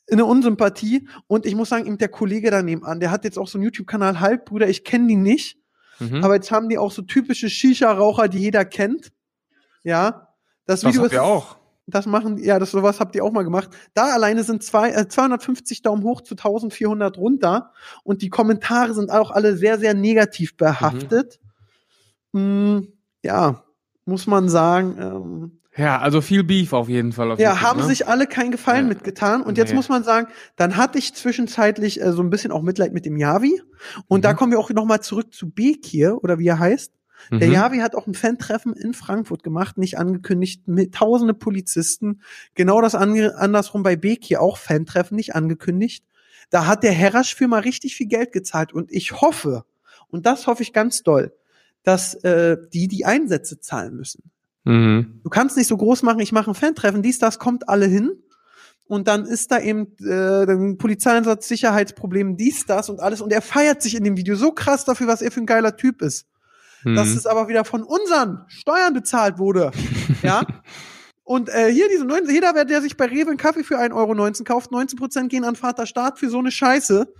In 0.06 0.14
eine 0.14 0.26
Unsympathie. 0.26 1.08
Und 1.26 1.46
ich 1.46 1.54
muss 1.54 1.70
sagen, 1.70 1.86
eben 1.86 1.96
der 1.96 2.10
Kollege 2.10 2.50
daneben 2.50 2.84
an, 2.84 3.00
der 3.00 3.10
hat 3.10 3.24
jetzt 3.24 3.38
auch 3.38 3.48
so 3.48 3.56
einen 3.56 3.64
YouTube-Kanal, 3.64 4.20
Halbbruder, 4.20 4.68
ich 4.68 4.84
kenne 4.84 5.06
die 5.06 5.16
nicht. 5.16 5.58
Mhm. 6.00 6.22
Aber 6.22 6.34
jetzt 6.34 6.50
haben 6.50 6.68
die 6.68 6.76
auch 6.76 6.92
so 6.92 7.00
typische 7.02 7.48
Shisha-Raucher, 7.48 8.28
die 8.28 8.38
jeder 8.38 8.66
kennt. 8.66 9.12
Ja. 9.82 10.28
Das 10.66 10.80
das 10.80 10.92
Video 10.92 11.04
ist. 11.06 11.16
auch. 11.16 11.56
Das 11.86 12.06
machen, 12.06 12.38
ja, 12.38 12.58
das 12.58 12.70
sowas 12.70 12.98
habt 12.98 13.14
ihr 13.14 13.24
auch 13.24 13.32
mal 13.32 13.44
gemacht. 13.44 13.68
Da 13.92 14.14
alleine 14.14 14.42
sind 14.42 14.62
zwei, 14.62 14.90
äh, 14.90 15.06
250 15.06 15.82
Daumen 15.82 16.02
hoch 16.02 16.22
zu 16.22 16.34
1400 16.34 17.18
runter 17.18 17.72
und 18.04 18.22
die 18.22 18.30
Kommentare 18.30 18.94
sind 18.94 19.10
auch 19.10 19.30
alle 19.30 19.56
sehr, 19.56 19.78
sehr 19.78 19.92
negativ 19.92 20.56
behaftet. 20.56 21.40
Mm, 22.34 22.88
ja, 23.22 23.64
muss 24.04 24.26
man 24.26 24.48
sagen. 24.48 24.96
Ähm, 25.00 25.60
Ja, 25.76 25.98
also 25.98 26.20
viel 26.20 26.44
Beef 26.44 26.72
auf 26.72 26.88
jeden 26.88 27.10
Fall. 27.12 27.32
Auf 27.32 27.38
ja, 27.40 27.50
YouTube, 27.52 27.62
haben 27.68 27.80
ne? 27.80 27.86
sich 27.86 28.06
alle 28.06 28.26
keinen 28.28 28.50
Gefallen 28.52 28.84
Ja. 28.86 28.88
mitgetan. 28.90 29.42
Und 29.42 29.58
jetzt 29.58 29.70
Nee. 29.70 29.74
muss 29.76 29.88
man 29.88 30.04
sagen, 30.04 30.28
dann 30.56 30.76
hatte 30.76 30.98
ich 30.98 31.14
zwischenzeitlich 31.14 32.00
äh, 32.00 32.12
so 32.12 32.22
ein 32.22 32.30
bisschen 32.30 32.52
auch 32.52 32.62
Mitleid 32.62 32.92
mit 32.92 33.06
dem 33.06 33.16
Yavi. 33.16 33.60
Und 34.06 34.24
da 34.24 34.32
Mhm. 34.32 34.36
kommen 34.36 34.52
wir 34.52 34.60
auch 34.60 34.70
noch 34.70 34.84
mal 34.84 35.00
zurück 35.00 35.32
zu 35.34 35.50
Bekir 35.50 36.22
oder 36.22 36.38
wie 36.38 36.46
er 36.46 36.58
heißt. 36.60 36.92
Der 37.32 37.48
Mhm. 37.48 37.54
Javi 37.54 37.78
hat 37.78 37.94
auch 37.96 38.06
ein 38.06 38.14
Fan-Treffen 38.14 38.74
in 38.74 38.92
Frankfurt 38.94 39.42
gemacht, 39.42 39.78
nicht 39.78 39.98
angekündigt, 39.98 40.68
mit 40.68 40.94
tausende 40.94 41.32
Polizisten. 41.34 42.20
Genau 42.54 42.80
das 42.82 42.94
andersrum 42.94 43.82
bei 43.82 43.96
Beki 43.96 44.36
auch 44.36 44.58
Fan-Treffen, 44.58 45.16
nicht 45.16 45.34
angekündigt. 45.34 46.04
Da 46.50 46.66
hat 46.66 46.82
der 46.82 46.92
Herrasch 46.92 47.34
für 47.34 47.48
mal 47.48 47.60
richtig 47.60 47.96
viel 47.96 48.06
Geld 48.08 48.30
gezahlt 48.32 48.72
und 48.74 48.92
ich 48.92 49.20
hoffe, 49.22 49.64
und 50.08 50.26
das 50.26 50.46
hoffe 50.46 50.62
ich 50.62 50.72
ganz 50.74 51.02
doll, 51.02 51.32
dass 51.84 52.14
äh, 52.24 52.56
die 52.72 52.88
die 52.88 53.04
Einsätze 53.04 53.60
zahlen 53.60 53.94
müssen. 53.94 54.30
Mhm. 54.64 55.20
Du 55.22 55.30
kannst 55.30 55.56
nicht 55.56 55.68
so 55.68 55.76
groß 55.76 56.02
machen, 56.02 56.20
ich 56.20 56.32
mache 56.32 56.50
ein 56.50 56.54
Fan-Treffen, 56.54 57.02
dies, 57.02 57.18
das, 57.18 57.38
kommt 57.38 57.68
alle 57.68 57.86
hin. 57.86 58.10
Und 58.86 59.08
dann 59.08 59.24
ist 59.24 59.50
da 59.50 59.60
eben 59.60 59.96
äh, 60.00 60.44
ein 60.44 60.76
Polizeieinsatz, 60.76 61.48
Sicherheitsproblem, 61.48 62.36
dies, 62.36 62.66
das 62.66 62.90
und 62.90 63.00
alles. 63.00 63.20
Und 63.20 63.32
er 63.32 63.40
feiert 63.40 63.82
sich 63.82 63.94
in 63.94 64.04
dem 64.04 64.16
Video 64.16 64.36
so 64.36 64.52
krass 64.52 64.84
dafür, 64.84 65.06
was 65.06 65.22
er 65.22 65.30
für 65.30 65.40
ein 65.40 65.46
geiler 65.46 65.76
Typ 65.76 66.02
ist. 66.02 66.26
Mhm. 66.82 66.96
Dass 66.96 67.08
es 67.08 67.24
aber 67.24 67.48
wieder 67.48 67.64
von 67.64 67.82
unseren 67.82 68.44
Steuern 68.48 68.92
bezahlt 68.92 69.38
wurde. 69.38 69.70
ja. 70.22 70.42
Und 71.22 71.48
äh, 71.48 71.72
hier 71.72 71.88
diese 71.88 72.04
19, 72.04 72.34
jeder, 72.34 72.64
der 72.66 72.82
sich 72.82 72.98
bei 72.98 73.06
Rewe 73.06 73.30
einen 73.30 73.38
Kaffee 73.38 73.64
für 73.64 73.78
1,19 73.78 73.94
Euro 73.94 74.44
kauft, 74.44 74.70
19 74.70 74.98
Prozent 74.98 75.30
gehen 75.30 75.44
an 75.44 75.56
Vater 75.56 75.86
Staat 75.86 76.18
für 76.18 76.28
so 76.28 76.38
eine 76.38 76.50
Scheiße. 76.50 77.10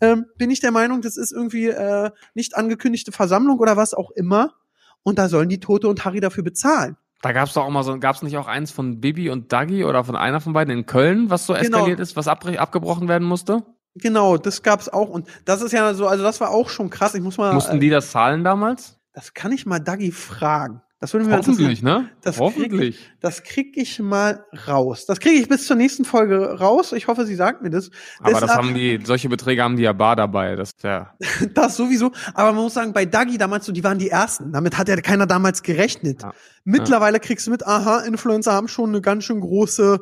Ähm, 0.00 0.26
bin 0.36 0.50
ich 0.50 0.60
der 0.60 0.70
Meinung, 0.70 1.02
das 1.02 1.16
ist 1.16 1.32
irgendwie 1.32 1.68
äh, 1.68 2.10
nicht 2.34 2.56
angekündigte 2.56 3.12
Versammlung 3.12 3.58
oder 3.58 3.76
was 3.76 3.94
auch 3.94 4.10
immer. 4.12 4.54
Und 5.02 5.18
da 5.18 5.28
sollen 5.28 5.48
die 5.48 5.60
Tote 5.60 5.88
und 5.88 6.04
Harry 6.04 6.20
dafür 6.20 6.44
bezahlen. 6.44 6.96
Da 7.22 7.32
gab's 7.32 7.54
doch 7.54 7.64
auch 7.64 7.70
mal 7.70 7.82
so, 7.84 7.98
gab's 7.98 8.22
nicht 8.22 8.36
auch 8.36 8.48
eins 8.48 8.70
von 8.72 9.00
Bibi 9.00 9.30
und 9.30 9.52
Dagi 9.52 9.84
oder 9.84 10.04
von 10.04 10.16
einer 10.16 10.40
von 10.40 10.52
beiden 10.52 10.76
in 10.76 10.86
Köln, 10.86 11.30
was 11.30 11.46
so 11.46 11.52
Genau. 11.54 11.78
eskaliert 11.78 12.00
ist, 12.00 12.16
was 12.16 12.26
abgebrochen 12.28 13.08
werden 13.08 13.26
musste? 13.26 13.62
Genau, 13.94 14.36
das 14.38 14.62
gab's 14.62 14.88
auch. 14.88 15.08
Und 15.08 15.28
das 15.44 15.62
ist 15.62 15.72
ja 15.72 15.92
so, 15.94 16.06
also 16.08 16.24
das 16.24 16.40
war 16.40 16.50
auch 16.50 16.68
schon 16.68 16.90
krass. 16.90 17.14
Ich 17.14 17.20
muss 17.20 17.38
mal, 17.38 17.52
Mussten 17.52 17.78
die 17.80 17.90
das 17.90 18.10
zahlen 18.10 18.42
damals? 18.44 18.98
das 19.12 19.34
kann 19.34 19.52
ich 19.52 19.66
mal 19.66 19.78
Dagi 19.78 20.10
fragen. 20.10 20.80
Das 21.02 21.12
würde 21.12 21.26
mir 21.26 21.36
Hoffentlich, 21.36 21.82
ne? 21.82 22.10
Das 22.20 22.38
Hoffentlich. 22.38 23.10
Das 23.18 23.42
krieg 23.42 23.76
ich 23.76 23.98
mal 23.98 24.44
raus. 24.68 25.04
Das 25.04 25.18
kriege 25.18 25.34
ich 25.40 25.48
bis 25.48 25.66
zur 25.66 25.74
nächsten 25.74 26.04
Folge 26.04 26.60
raus. 26.60 26.92
Ich 26.92 27.08
hoffe, 27.08 27.26
sie 27.26 27.34
sagt 27.34 27.60
mir 27.60 27.70
das. 27.70 27.90
Aber 28.20 28.30
das 28.30 28.42
Deshalb- 28.42 28.58
haben 28.58 28.74
die, 28.74 29.00
solche 29.02 29.28
Beträge 29.28 29.64
haben 29.64 29.76
die 29.76 29.82
ja 29.82 29.92
bar 29.94 30.14
dabei. 30.14 30.54
Das 30.54 30.70
ja. 30.84 31.12
Das 31.54 31.76
sowieso. 31.76 32.12
Aber 32.34 32.52
man 32.52 32.62
muss 32.62 32.74
sagen, 32.74 32.92
bei 32.92 33.04
Dagi 33.04 33.36
damals 33.36 33.66
so, 33.66 33.72
die 33.72 33.82
waren 33.82 33.98
die 33.98 34.10
ersten. 34.10 34.52
Damit 34.52 34.78
hat 34.78 34.88
ja 34.88 34.94
keiner 34.94 35.26
damals 35.26 35.64
gerechnet. 35.64 36.22
Ja. 36.22 36.32
Mittlerweile 36.62 37.18
kriegst 37.18 37.48
du 37.48 37.50
mit, 37.50 37.66
aha, 37.66 38.02
Influencer 38.02 38.52
haben 38.52 38.68
schon 38.68 38.90
eine 38.90 39.00
ganz 39.00 39.24
schön 39.24 39.40
große 39.40 39.98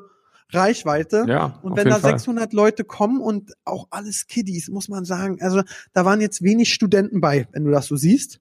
Reichweite. 0.51 1.25
Ja. 1.27 1.59
Und 1.63 1.79
wenn 1.79 1.89
da 1.89 1.99
Fall. 1.99 2.11
600 2.11 2.53
Leute 2.53 2.85
kommen 2.85 3.23
und 3.23 3.55
auch 3.65 3.87
alles 3.89 4.27
Kiddies, 4.27 4.69
muss 4.69 4.91
man 4.91 5.07
sagen, 5.07 5.39
also 5.41 5.63
da 5.95 6.05
waren 6.05 6.21
jetzt 6.21 6.43
wenig 6.43 6.75
Studenten 6.75 7.23
bei, 7.23 7.49
wenn 7.53 7.65
du 7.65 7.71
das 7.71 7.87
so 7.87 7.97
siehst. 7.97 8.39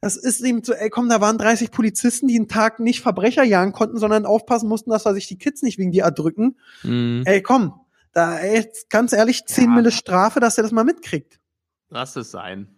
Das 0.00 0.16
ist 0.16 0.40
eben 0.42 0.62
so, 0.62 0.72
ey, 0.74 0.90
komm, 0.90 1.08
da 1.08 1.20
waren 1.20 1.38
30 1.38 1.70
Polizisten, 1.72 2.28
die 2.28 2.36
einen 2.36 2.46
Tag 2.48 2.78
nicht 2.78 3.00
Verbrecher 3.00 3.42
jagen 3.42 3.72
konnten, 3.72 3.98
sondern 3.98 4.26
aufpassen 4.26 4.68
mussten, 4.68 4.90
dass 4.90 5.02
da 5.02 5.12
sich 5.12 5.26
die 5.26 5.38
Kids 5.38 5.62
nicht 5.62 5.78
wegen 5.78 5.90
dir 5.90 6.04
erdrücken. 6.04 6.56
Mhm. 6.84 7.22
Ey, 7.26 7.42
komm, 7.42 7.74
da, 8.12 8.38
ey, 8.38 8.68
ganz 8.90 9.12
ehrlich, 9.12 9.44
10 9.46 9.64
Ja. 9.64 9.70
Mille 9.76 9.90
Strafe, 9.90 10.38
dass 10.40 10.56
er 10.56 10.62
das 10.62 10.72
mal 10.72 10.84
mitkriegt. 10.84 11.40
Lass 11.88 12.14
es 12.16 12.30
sein. 12.30 12.68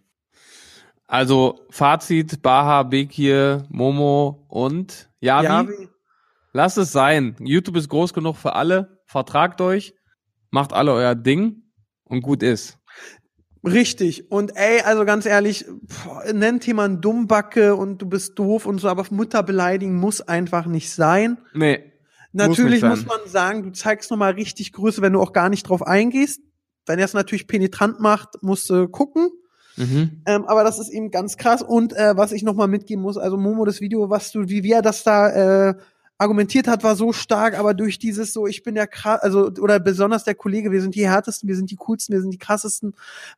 Also, 1.05 1.59
Fazit, 1.69 2.41
Baha, 2.41 2.83
Bekir, 2.83 3.65
Momo 3.69 4.45
und 4.47 5.09
Yavi. 5.19 5.45
Ja, 5.45 5.67
wie- 5.67 5.89
Lasst 6.53 6.77
es 6.77 6.91
sein. 6.91 7.35
YouTube 7.39 7.77
ist 7.77 7.87
groß 7.89 8.13
genug 8.13 8.35
für 8.35 8.55
alle. 8.55 8.99
Vertragt 9.05 9.61
euch. 9.61 9.93
Macht 10.49 10.73
alle 10.73 10.91
euer 10.93 11.15
Ding. 11.15 11.63
Und 12.03 12.21
gut 12.21 12.43
ist. 12.43 12.77
Richtig. 13.63 14.31
Und 14.31 14.55
ey, 14.55 14.81
also 14.81 15.05
ganz 15.05 15.25
ehrlich, 15.25 15.65
nennt 16.33 16.65
jemand 16.65 17.05
Dummbacke 17.05 17.75
und 17.75 18.01
du 18.01 18.07
bist 18.07 18.37
doof 18.39 18.65
und 18.65 18.79
so, 18.79 18.87
aber 18.87 19.05
Mutter 19.11 19.43
beleidigen 19.43 19.95
muss 19.95 20.21
einfach 20.21 20.65
nicht 20.65 20.91
sein. 20.91 21.37
Nee. 21.53 21.83
Natürlich 22.33 22.81
muss, 22.81 22.99
sein. 22.99 23.07
man 23.07 23.19
sagen, 23.29 23.63
du 23.63 23.71
zeigst 23.71 24.09
nochmal 24.09 24.33
richtig 24.33 24.73
Größe, 24.73 25.01
wenn 25.01 25.13
du 25.13 25.21
auch 25.21 25.33
gar 25.33 25.49
nicht 25.49 25.63
drauf 25.63 25.85
eingehst. 25.85 26.41
Wenn 26.85 26.97
er 26.97 27.05
es 27.05 27.13
natürlich 27.13 27.47
penetrant 27.47 27.99
macht, 27.99 28.41
musst 28.41 28.69
du 28.69 28.87
gucken. 28.87 29.29
Mhm. 29.77 30.23
Ähm, 30.25 30.45
aber 30.45 30.63
das 30.63 30.79
ist 30.79 30.89
eben 30.89 31.11
ganz 31.11 31.37
krass. 31.37 31.61
Und 31.61 31.93
äh, 31.93 32.17
was 32.17 32.31
ich 32.31 32.43
nochmal 32.43 32.67
mitgeben 32.67 33.01
muss, 33.01 33.17
also 33.17 33.37
Momo, 33.37 33.65
das 33.65 33.81
Video, 33.81 34.09
was 34.09 34.31
du, 34.31 34.47
wie, 34.47 34.71
er 34.71 34.81
das 34.81 35.03
da 35.03 35.69
äh, 35.69 35.75
argumentiert 36.21 36.67
hat, 36.67 36.83
war 36.83 36.95
so 36.95 37.13
stark, 37.13 37.57
aber 37.57 37.73
durch 37.73 37.97
dieses 37.97 38.31
so, 38.31 38.45
ich 38.45 38.63
bin 38.63 38.75
der 38.75 38.87
krass, 38.87 39.21
also, 39.21 39.47
oder 39.59 39.79
besonders 39.79 40.23
der 40.23 40.35
Kollege, 40.35 40.71
wir 40.71 40.81
sind 40.81 40.95
die 40.95 41.07
härtesten, 41.07 41.49
wir 41.49 41.55
sind 41.55 41.71
die 41.71 41.75
coolsten, 41.75 42.13
wir 42.13 42.21
sind 42.21 42.31
die 42.31 42.37
krassesten, 42.37 42.93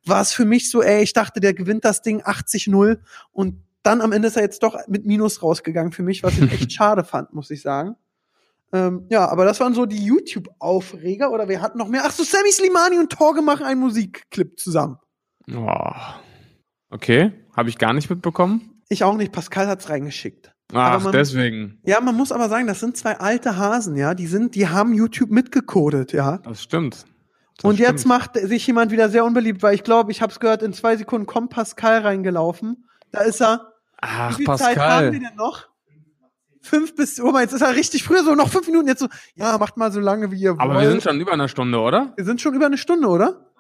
war 0.06 0.22
es 0.22 0.34
für 0.34 0.46
mich 0.46 0.70
so, 0.70 0.82
ey, 0.82 1.02
ich 1.02 1.14
dachte, 1.14 1.40
der 1.40 1.54
gewinnt 1.54 1.86
das 1.86 2.02
Ding 2.02 2.22
80-0 2.22 3.00
und 3.32 3.56
dann 3.84 4.02
am 4.02 4.12
Ende 4.12 4.28
ist 4.28 4.38
er 4.38 4.44
jetzt 4.44 4.64
doch 4.64 4.78
mit 4.88 5.06
Minus 5.06 5.42
rausgegangen 5.42 5.92
für 5.92 6.04
mich, 6.04 6.24
was 6.24 6.38
ich 6.38 6.52
echt 6.52 6.72
schade 6.74 7.04
fand, 7.04 7.34
muss 7.34 7.50
ich 7.52 7.62
sagen. 7.62 7.96
Ähm, 8.74 9.06
ja, 9.10 9.30
aber 9.30 9.46
das 9.46 9.60
waren 9.60 9.74
so 9.74 9.86
die 9.86 10.04
YouTube-Aufreger 10.04 11.32
oder 11.32 11.48
wir 11.48 11.62
hatten 11.62 11.78
noch 11.78 11.88
mehr. 11.88 12.04
Ach 12.06 12.12
so, 12.12 12.24
Sammy 12.24 12.52
Slimani 12.52 12.98
und 12.98 13.12
Torge 13.12 13.42
machen 13.42 13.66
einen 13.66 13.80
Musikclip 13.80 14.60
zusammen. 14.60 14.98
Oh. 15.54 15.92
Okay. 16.90 17.32
Habe 17.56 17.70
ich 17.70 17.78
gar 17.78 17.94
nicht 17.94 18.10
mitbekommen. 18.10 18.82
Ich 18.90 19.04
auch 19.04 19.16
nicht, 19.16 19.32
Pascal 19.32 19.68
hat's 19.68 19.90
reingeschickt. 19.90 20.54
Ach, 20.72 21.04
man- 21.04 21.12
deswegen. 21.12 21.80
Ja, 21.84 22.00
man 22.02 22.16
muss 22.16 22.32
aber 22.32 22.50
sagen, 22.50 22.68
das 22.68 22.80
sind 22.80 22.96
zwei 22.98 23.20
alte 23.20 23.58
Hasen, 23.58 23.96
ja. 23.96 24.14
Die 24.14 24.28
sind, 24.28 24.56
die 24.56 24.68
haben 24.70 24.94
YouTube 24.94 25.30
mitgecodet, 25.32 26.14
ja. 26.14 26.38
Das 26.40 26.64
stimmt. 26.64 27.06
Das 27.58 27.66
und 27.66 27.78
jetzt 27.80 28.02
stimmt. 28.02 28.06
macht 28.16 28.36
sich 28.36 28.66
jemand 28.66 28.92
wieder 28.92 29.10
sehr 29.10 29.24
unbeliebt, 29.26 29.62
weil 29.62 29.76
ich 29.76 29.84
glaube, 29.84 30.12
ich 30.12 30.22
habe 30.22 30.32
es 30.32 30.40
gehört, 30.40 30.64
in 30.64 30.74
zwei 30.74 30.98
Sekunden 30.98 31.28
kommt 31.28 31.52
Pascal 31.52 32.00
reingelaufen. 32.02 32.86
Da 33.12 33.22
ist 33.22 33.42
er. 33.42 33.74
Ach, 34.02 34.32
Wie 34.40 34.46
viel 34.46 34.56
Zeit 34.58 34.78
haben 34.78 35.12
wir 35.12 35.12
Pascal. 35.12 35.12
denn 35.12 35.36
noch? 35.38 35.68
Fünf 36.62 36.96
bis, 36.96 37.20
oh 37.20 37.32
mein, 37.32 37.44
jetzt 37.44 37.54
ist 37.54 37.62
er 37.62 37.76
richtig 37.76 38.04
früher, 38.04 38.24
so 38.24 38.36
noch 38.36 38.48
fünf 38.50 38.66
Minuten, 38.68 38.88
jetzt 38.88 39.00
so, 39.02 39.08
ja, 39.36 39.58
macht 39.58 39.76
mal 39.78 39.92
so 39.92 40.00
lange, 40.00 40.32
wie 40.32 40.40
ihr 40.40 40.52
Aber 40.58 40.74
wollt. 40.76 40.82
wir 40.86 40.92
sind 40.92 41.04
schon 41.04 41.20
über 41.20 41.34
einer 41.34 41.50
Stunde, 41.50 41.78
oder? 41.80 42.14
Wir 42.16 42.24
sind 42.26 42.40
schon 42.42 42.54
über 42.54 42.66
eine 42.66 42.78
Stunde, 42.78 43.08
oder? 43.10 43.52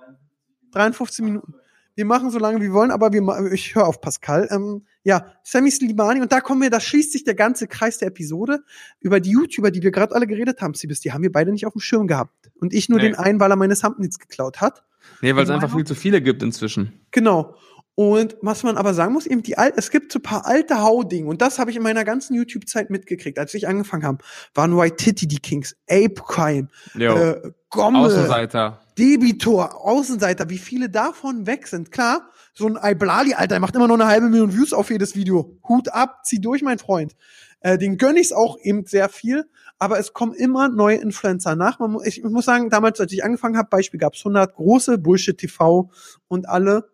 53 0.71 1.23
Minuten. 1.23 1.53
Wir 1.95 2.05
machen 2.05 2.29
so 2.31 2.39
lange 2.39 2.57
wie 2.59 2.63
wir 2.67 2.73
wollen, 2.73 2.91
aber 2.91 3.11
wir, 3.13 3.51
ich 3.51 3.75
höre 3.75 3.85
auf 3.87 4.01
Pascal. 4.01 4.47
Ähm, 4.51 4.85
ja, 5.03 5.27
Sammy 5.43 5.69
Slimani 5.71 6.21
und 6.21 6.31
da 6.31 6.41
kommen 6.41 6.61
wir, 6.61 6.69
da 6.69 6.79
schließt 6.79 7.11
sich 7.11 7.23
der 7.23 7.35
ganze 7.35 7.67
Kreis 7.67 7.97
der 7.97 8.07
Episode 8.07 8.63
über 9.01 9.19
die 9.19 9.31
YouTuber, 9.31 9.69
die 9.71 9.81
wir 9.83 9.91
gerade 9.91 10.15
alle 10.15 10.27
geredet 10.27 10.61
haben, 10.61 10.73
Sibis, 10.73 11.01
die 11.01 11.11
haben 11.11 11.23
wir 11.23 11.31
beide 11.31 11.51
nicht 11.51 11.65
auf 11.65 11.73
dem 11.73 11.81
Schirm 11.81 12.07
gehabt. 12.07 12.33
Und 12.55 12.73
ich 12.73 12.87
nur 12.89 12.99
Nee. 12.99 13.05
den 13.09 13.15
einen, 13.15 13.39
weil 13.39 13.51
er 13.51 13.57
meine 13.57 13.75
Thumbnails 13.75 14.19
geklaut 14.19 14.61
hat. 14.61 14.83
Nee, 15.21 15.35
weil 15.35 15.43
es 15.43 15.49
einfach 15.49 15.73
viel 15.75 15.85
zu 15.85 15.95
viele 15.95 16.21
gibt 16.21 16.41
inzwischen. 16.43 16.93
Genau. 17.11 17.55
Und 17.95 18.37
was 18.41 18.63
man 18.63 18.77
aber 18.77 18.95
sagen 18.95 19.13
muss, 19.13 19.27
eben 19.27 19.43
die 19.43 19.57
alten, 19.57 19.77
es 19.77 19.91
gibt 19.91 20.11
so 20.11 20.17
ein 20.19 20.23
paar 20.23 20.47
alte 20.47 20.81
Hauding 20.81 21.27
und 21.27 21.43
das 21.43 21.59
habe 21.59 21.69
ich 21.69 21.77
in 21.77 21.83
meiner 21.83 22.03
ganzen 22.03 22.33
YouTube-Zeit 22.33 22.89
mitgekriegt, 22.89 23.37
als 23.37 23.53
ich 23.53 23.67
angefangen 23.67 24.03
habe, 24.03 24.17
waren 24.55 24.75
White 24.75 24.95
Titty 24.95 25.27
die 25.27 25.37
Kings, 25.37 25.75
Ape 25.87 26.15
Crime, 26.15 26.69
Jo. 26.95 27.15
äh, 27.15 27.51
Gommel, 27.69 28.05
Außenseiter. 28.05 28.79
Debitor, 28.97 29.85
Außenseiter, 29.85 30.49
wie 30.49 30.57
viele 30.57 30.89
davon 30.89 31.45
weg 31.45 31.67
sind. 31.67 31.91
Klar, 31.91 32.29
so 32.53 32.67
ein 32.67 32.77
Iblali, 32.81 33.33
Alter, 33.35 33.55
der 33.55 33.59
macht 33.59 33.75
immer 33.75 33.87
noch 33.87 33.95
eine 33.95 34.07
halbe 34.07 34.27
Million 34.27 34.53
Views 34.53 34.73
auf 34.73 34.89
jedes 34.89 35.15
Video. 35.15 35.57
Hut 35.67 35.89
ab, 35.89 36.21
zieh 36.23 36.39
durch, 36.39 36.61
mein 36.63 36.79
Freund. 36.79 37.15
Äh, 37.59 37.77
den 37.77 37.97
gönn 37.97 38.17
ich's 38.17 38.31
auch 38.31 38.57
eben 38.61 38.85
sehr 38.85 39.09
viel, 39.09 39.45
aber 39.79 39.97
es 39.99 40.13
kommen 40.13 40.33
immer 40.33 40.67
neue 40.69 40.97
Influencer 40.97 41.55
nach. 41.55 41.79
Man 41.79 41.97
ich, 42.03 42.19
ich 42.19 42.23
muss 42.23 42.45
sagen, 42.45 42.69
damals, 42.69 42.99
als 42.99 43.11
ich 43.11 43.23
angefangen 43.23 43.57
habe, 43.57 43.69
Beispiel 43.69 43.99
gab's 43.99 44.19
100 44.19 44.53
große 44.55 44.97
Bullshit 44.97 45.37
TV 45.37 45.89
und 46.27 46.47
alle. 46.49 46.92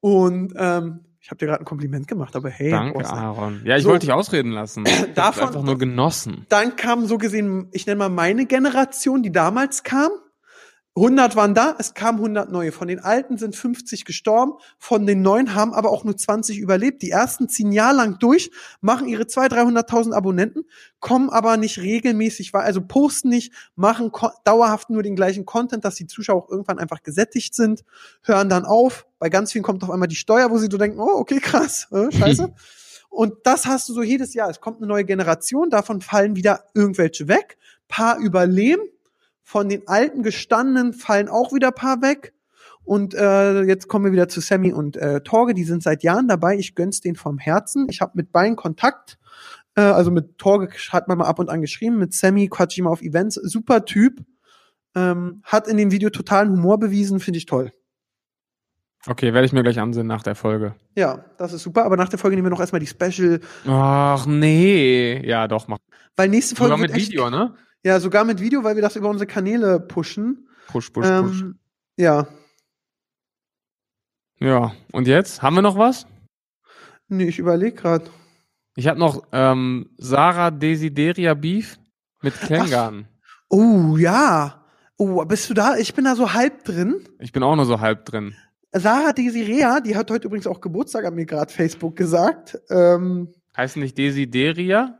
Und 0.00 0.52
ähm, 0.56 1.00
ich 1.20 1.30
habe 1.30 1.38
dir 1.38 1.46
gerade 1.46 1.62
ein 1.62 1.64
Kompliment 1.64 2.06
gemacht, 2.06 2.36
aber 2.36 2.50
hey, 2.50 2.70
Danke, 2.70 3.00
du- 3.00 3.04
Aaron. 3.06 3.62
Ja, 3.64 3.76
ich 3.76 3.82
So. 3.82 3.88
wollte 3.90 4.06
dich 4.06 4.12
ausreden 4.12 4.52
lassen. 4.52 4.84
Ich 4.86 5.14
Davon- 5.14 5.48
einfach 5.48 5.62
nur 5.62 5.78
genossen. 5.78 6.46
dann 6.48 6.76
kam 6.76 7.06
so 7.06 7.18
gesehen, 7.18 7.68
ich 7.72 7.86
nenne 7.86 7.98
mal 7.98 8.08
meine 8.10 8.46
Generation, 8.46 9.22
die 9.22 9.32
damals 9.32 9.82
kam. 9.82 10.10
100 10.96 11.36
waren 11.36 11.54
da, 11.54 11.76
es 11.78 11.92
kamen 11.92 12.18
100 12.18 12.50
neue. 12.50 12.72
Von 12.72 12.88
den 12.88 13.00
Alten 13.00 13.36
sind 13.36 13.54
50 13.54 14.06
gestorben, 14.06 14.54
von 14.78 15.06
den 15.06 15.20
Neuen 15.20 15.54
haben 15.54 15.74
aber 15.74 15.90
auch 15.90 16.04
nur 16.04 16.16
20 16.16 16.58
überlebt. 16.58 17.02
Die 17.02 17.10
ersten 17.10 17.50
ziehen 17.50 17.70
Jahr 17.70 17.92
lang 17.92 18.18
durch, 18.18 18.50
machen 18.80 19.06
ihre 19.06 19.24
200.000, 19.24 19.88
300.000 19.88 20.12
Abonnenten, 20.14 20.64
kommen 20.98 21.28
aber 21.28 21.58
nicht 21.58 21.78
regelmäßig, 21.78 22.54
also 22.54 22.80
posten 22.80 23.28
nicht, 23.28 23.52
machen 23.74 24.10
dauerhaft 24.44 24.88
nur 24.88 25.02
den 25.02 25.16
gleichen 25.16 25.44
Content, 25.44 25.84
dass 25.84 25.96
die 25.96 26.06
Zuschauer 26.06 26.44
auch 26.44 26.50
irgendwann 26.50 26.78
einfach 26.78 27.02
gesättigt 27.02 27.54
sind, 27.54 27.84
hören 28.22 28.48
dann 28.48 28.64
auf. 28.64 29.06
Bei 29.18 29.28
ganz 29.28 29.52
vielen 29.52 29.64
kommt 29.64 29.82
auf 29.82 29.90
einmal 29.90 30.08
die 30.08 30.16
Steuer, 30.16 30.50
wo 30.50 30.56
sie 30.56 30.68
so 30.70 30.78
denken, 30.78 30.98
oh, 30.98 31.18
okay, 31.18 31.40
krass, 31.40 31.88
äh, 31.92 32.10
scheiße. 32.10 32.54
Und 33.10 33.34
das 33.44 33.66
hast 33.66 33.88
du 33.88 33.94
so 33.94 34.02
jedes 34.02 34.34
Jahr. 34.34 34.50
Es 34.50 34.60
kommt 34.60 34.78
eine 34.78 34.86
neue 34.86 35.04
Generation, 35.04 35.70
davon 35.70 36.00
fallen 36.00 36.36
wieder 36.36 36.64
irgendwelche 36.74 37.28
weg. 37.28 37.56
Paar 37.88 38.18
überleben. 38.18 38.82
Von 39.48 39.68
den 39.68 39.86
alten 39.86 40.24
gestandenen 40.24 40.92
fallen 40.92 41.28
auch 41.28 41.52
wieder 41.52 41.70
paar 41.70 42.02
weg. 42.02 42.34
Und 42.82 43.14
äh, 43.14 43.62
jetzt 43.62 43.86
kommen 43.86 44.04
wir 44.04 44.10
wieder 44.10 44.26
zu 44.26 44.40
Sammy 44.40 44.72
und 44.72 44.96
äh, 44.96 45.20
Torge, 45.20 45.54
die 45.54 45.62
sind 45.62 45.84
seit 45.84 46.02
Jahren 46.02 46.26
dabei. 46.26 46.56
Ich 46.58 46.74
gönn's 46.74 47.00
denen 47.00 47.14
vom 47.14 47.38
Herzen. 47.38 47.86
Ich 47.88 48.00
habe 48.00 48.10
mit 48.16 48.32
beiden 48.32 48.56
Kontakt. 48.56 49.18
Äh, 49.76 49.82
also 49.82 50.10
mit 50.10 50.38
Torge 50.38 50.70
hat 50.90 51.06
man 51.06 51.18
mal 51.18 51.26
ab 51.26 51.38
und 51.38 51.48
an 51.48 51.60
geschrieben, 51.60 51.96
mit 51.96 52.12
Sammy 52.12 52.48
quatsch 52.48 52.76
ich 52.76 52.82
mal 52.82 52.90
auf 52.90 53.02
Events. 53.02 53.36
Super 53.36 53.84
Typ. 53.84 54.24
Ähm, 54.96 55.42
hat 55.44 55.68
in 55.68 55.76
dem 55.76 55.92
Video 55.92 56.10
totalen 56.10 56.50
Humor 56.50 56.80
bewiesen, 56.80 57.20
finde 57.20 57.38
ich 57.38 57.46
toll. 57.46 57.70
Okay, 59.06 59.32
werde 59.32 59.46
ich 59.46 59.52
mir 59.52 59.62
gleich 59.62 59.78
ansehen 59.78 60.08
nach 60.08 60.24
der 60.24 60.34
Folge. 60.34 60.74
Ja, 60.96 61.24
das 61.38 61.52
ist 61.52 61.62
super. 61.62 61.84
Aber 61.84 61.96
nach 61.96 62.08
der 62.08 62.18
Folge 62.18 62.34
nehmen 62.34 62.46
wir 62.46 62.50
noch 62.50 62.58
erstmal 62.58 62.80
die 62.80 62.88
Special, 62.88 63.38
Ach 63.64 64.26
nee. 64.26 65.24
Ja, 65.24 65.46
doch, 65.46 65.68
mach. 65.68 65.78
weil 66.16 66.30
nächste 66.30 66.56
Folge 66.56 66.72
Sogar 66.72 66.82
mit 66.82 66.90
wird 66.90 66.98
echt, 66.98 67.12
Video, 67.12 67.30
ne? 67.30 67.54
Ja, 67.86 68.00
sogar 68.00 68.24
mit 68.24 68.40
Video, 68.40 68.64
weil 68.64 68.74
wir 68.74 68.82
das 68.82 68.96
über 68.96 69.08
unsere 69.08 69.28
Kanäle 69.28 69.78
pushen. 69.78 70.48
Push, 70.66 70.90
push, 70.90 71.06
push. 71.06 71.40
ähm, 71.42 71.58
Ja, 71.96 72.26
Ja. 74.40 74.72
Und 74.90 75.06
jetzt? 75.06 75.40
Haben 75.40 75.54
wir 75.54 75.62
noch 75.62 75.78
was? 75.78 76.04
nee, 77.06 77.28
ich 77.28 77.38
überlege 77.38 77.76
gerade. 77.76 78.10
Ich 78.74 78.88
habe 78.88 78.98
noch 78.98 79.22
ähm, 79.30 79.90
Sarah 79.98 80.50
Desideria 80.50 81.34
Beef 81.34 81.78
mit 82.22 82.34
Klängern. 82.34 83.06
Oh, 83.50 83.96
ja. 83.96 84.64
Oh, 84.96 85.24
bist 85.24 85.48
du 85.48 85.54
da? 85.54 85.76
Ich 85.76 85.94
bin 85.94 86.06
da 86.06 86.16
so 86.16 86.32
halb 86.32 86.64
drin. 86.64 87.08
Ich 87.20 87.30
bin 87.30 87.44
auch 87.44 87.54
nur 87.54 87.66
so 87.66 87.78
halb 87.78 88.04
drin. 88.04 88.34
Sarah 88.72 89.12
Desirea, 89.12 89.78
die 89.78 89.94
hat 89.94 90.10
heute 90.10 90.26
übrigens 90.26 90.48
auch 90.48 90.60
Geburtstag, 90.60 91.04
hat 91.04 91.14
mir 91.14 91.24
gerade 91.24 91.52
Facebook 91.52 91.94
gesagt. 91.94 92.58
Ähm, 92.68 93.32
Heißt 93.56 93.76
nicht 93.76 93.96
Desideria? 93.96 94.98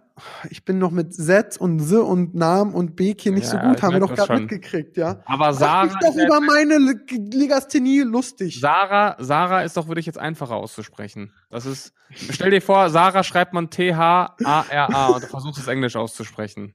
Ich 0.50 0.64
bin 0.64 0.78
noch 0.78 0.90
mit 0.90 1.14
Z 1.14 1.58
und 1.58 1.80
S 1.80 1.92
und 1.92 2.34
Namen 2.34 2.72
und 2.74 2.96
Bek 2.96 3.20
hier 3.20 3.32
nicht 3.32 3.44
Ja, 3.44 3.50
so 3.50 3.58
gut, 3.58 3.76
ich 3.76 3.82
haben 3.82 3.92
wir 3.92 4.00
doch 4.00 4.14
gerade 4.14 4.40
mitgekriegt, 4.40 4.96
ja. 4.96 5.20
Aber 5.26 5.52
Sag 5.52 5.60
Sarah, 5.60 5.84
mich 5.84 5.94
doch 6.00 6.14
über 6.16 6.40
meine 6.40 6.78
Leg- 6.78 7.34
Legasthenie 7.34 8.00
lustig. 8.00 8.58
Sarah, 8.60 9.16
Sarah 9.18 9.62
ist 9.62 9.76
doch 9.76 9.88
wirklich 9.88 10.06
jetzt 10.06 10.18
einfacher 10.18 10.54
auszusprechen. 10.56 11.32
Das 11.50 11.66
ist, 11.66 11.92
stell 12.14 12.50
dir 12.50 12.62
vor, 12.62 12.88
Sarah 12.90 13.22
schreibt 13.24 13.52
man 13.52 13.68
T-H-A-R-A 13.70 15.06
und 15.08 15.22
du 15.22 15.26
versuchst 15.28 15.60
es 15.60 15.68
Englisch 15.68 15.96
auszusprechen. 15.96 16.74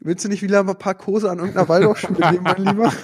Willst 0.00 0.24
du 0.24 0.28
nicht 0.28 0.42
wieder 0.42 0.60
ein 0.60 0.78
paar 0.78 0.94
Kurse 0.94 1.30
an 1.30 1.38
irgendeiner 1.38 1.68
Waldorfschule 1.68 2.30
nehmen, 2.32 2.42
mein 2.44 2.64
Lieber? 2.64 2.92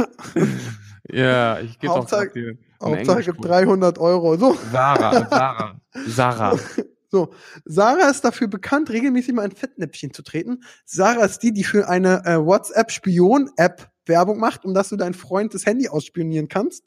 Ja, 1.13 1.59
ich 1.59 1.79
gebe 1.81 1.93
doch 1.93 2.01
Hauptsache- 2.03 2.27
grad 2.27 2.37
dir 2.37 2.49
einen 2.51 2.59
Hauptsache 2.99 3.17
gibt 3.25 3.39
Englischkurs. 3.39 3.49
300 3.49 3.99
Euro. 3.99 4.37
So, 4.37 4.57
Sarah, 4.71 5.27
Sarah, 5.29 5.81
Sarah. 6.07 6.59
so. 7.11 7.33
Sarah 7.65 8.09
ist 8.09 8.25
dafür 8.25 8.49
bekannt, 8.49 8.91
regelmäßig 8.91 9.35
mal 9.35 9.45
in 9.45 9.51
Fettnäpfchen 9.51 10.13
zu 10.13 10.23
treten. 10.23 10.63
Sarah 10.85 11.25
ist 11.25 11.41
die, 11.41 11.53
die 11.53 11.65
für 11.65 11.89
eine 11.89 12.25
äh, 12.25 12.37
WhatsApp-Spion-App 12.39 13.91
Werbung 14.07 14.39
macht, 14.39 14.65
um 14.65 14.75
dass 14.75 14.89
du 14.89 14.97
deinen 14.97 15.15
Freund 15.15 15.55
das 15.55 15.67
Handy 15.67 15.89
ausspionieren 15.89 16.49
kannst. 16.49 16.85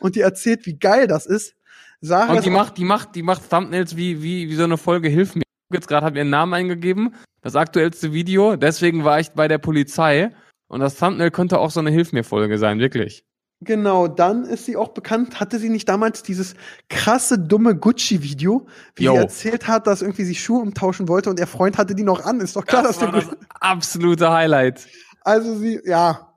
Und 0.00 0.16
die 0.16 0.20
erzählt, 0.20 0.66
wie 0.66 0.78
geil 0.78 1.06
das 1.06 1.26
ist. 1.26 1.54
Sarah 2.00 2.34
Und 2.34 2.44
die 2.44 2.50
macht, 2.50 2.78
die 2.78 2.84
macht, 2.84 3.14
die 3.14 3.22
macht 3.22 3.48
Thumbnails 3.48 3.96
wie, 3.96 4.22
wie, 4.22 4.48
wie 4.48 4.54
so 4.54 4.64
eine 4.64 4.76
Folge 4.76 5.08
Hilf 5.08 5.34
mir. 5.34 5.42
Jetzt 5.72 5.88
gerade 5.88 6.06
habe 6.06 6.18
ihren 6.18 6.30
Namen 6.30 6.54
eingegeben, 6.54 7.14
das 7.40 7.56
aktuellste 7.56 8.12
Video. 8.12 8.56
Deswegen 8.56 9.04
war 9.04 9.18
ich 9.18 9.30
bei 9.30 9.48
der 9.48 9.58
Polizei. 9.58 10.30
Und 10.68 10.80
das 10.80 10.96
Thumbnail 10.96 11.30
könnte 11.30 11.58
auch 11.58 11.70
so 11.70 11.80
eine 11.80 11.90
Hilf 11.90 12.12
mir 12.12 12.24
Folge 12.24 12.58
sein, 12.58 12.78
wirklich. 12.78 13.24
Genau, 13.60 14.06
dann 14.06 14.44
ist 14.44 14.66
sie 14.66 14.76
auch 14.76 14.88
bekannt, 14.88 15.40
hatte 15.40 15.58
sie 15.58 15.70
nicht 15.70 15.88
damals 15.88 16.22
dieses 16.22 16.54
krasse, 16.90 17.38
dumme 17.38 17.74
Gucci-Video, 17.74 18.66
wie 18.94 19.04
Jo. 19.04 19.12
sie 19.12 19.18
erzählt 19.18 19.66
hat, 19.66 19.86
dass 19.86 20.02
irgendwie 20.02 20.24
sie 20.24 20.34
Schuhe 20.34 20.60
umtauschen 20.60 21.08
wollte 21.08 21.30
und 21.30 21.40
ihr 21.40 21.46
Freund 21.46 21.78
hatte 21.78 21.94
die 21.94 22.02
noch 22.04 22.24
an. 22.26 22.40
Ist 22.40 22.56
doch 22.56 22.66
klar, 22.66 22.82
Das 22.82 22.98
dass 22.98 23.12
war 23.12 23.20
das 23.20 23.30
absolute 23.60 24.30
Highlight. 24.30 24.86
Also 25.22 25.56
sie, 25.56 25.80
ja. 25.84 26.34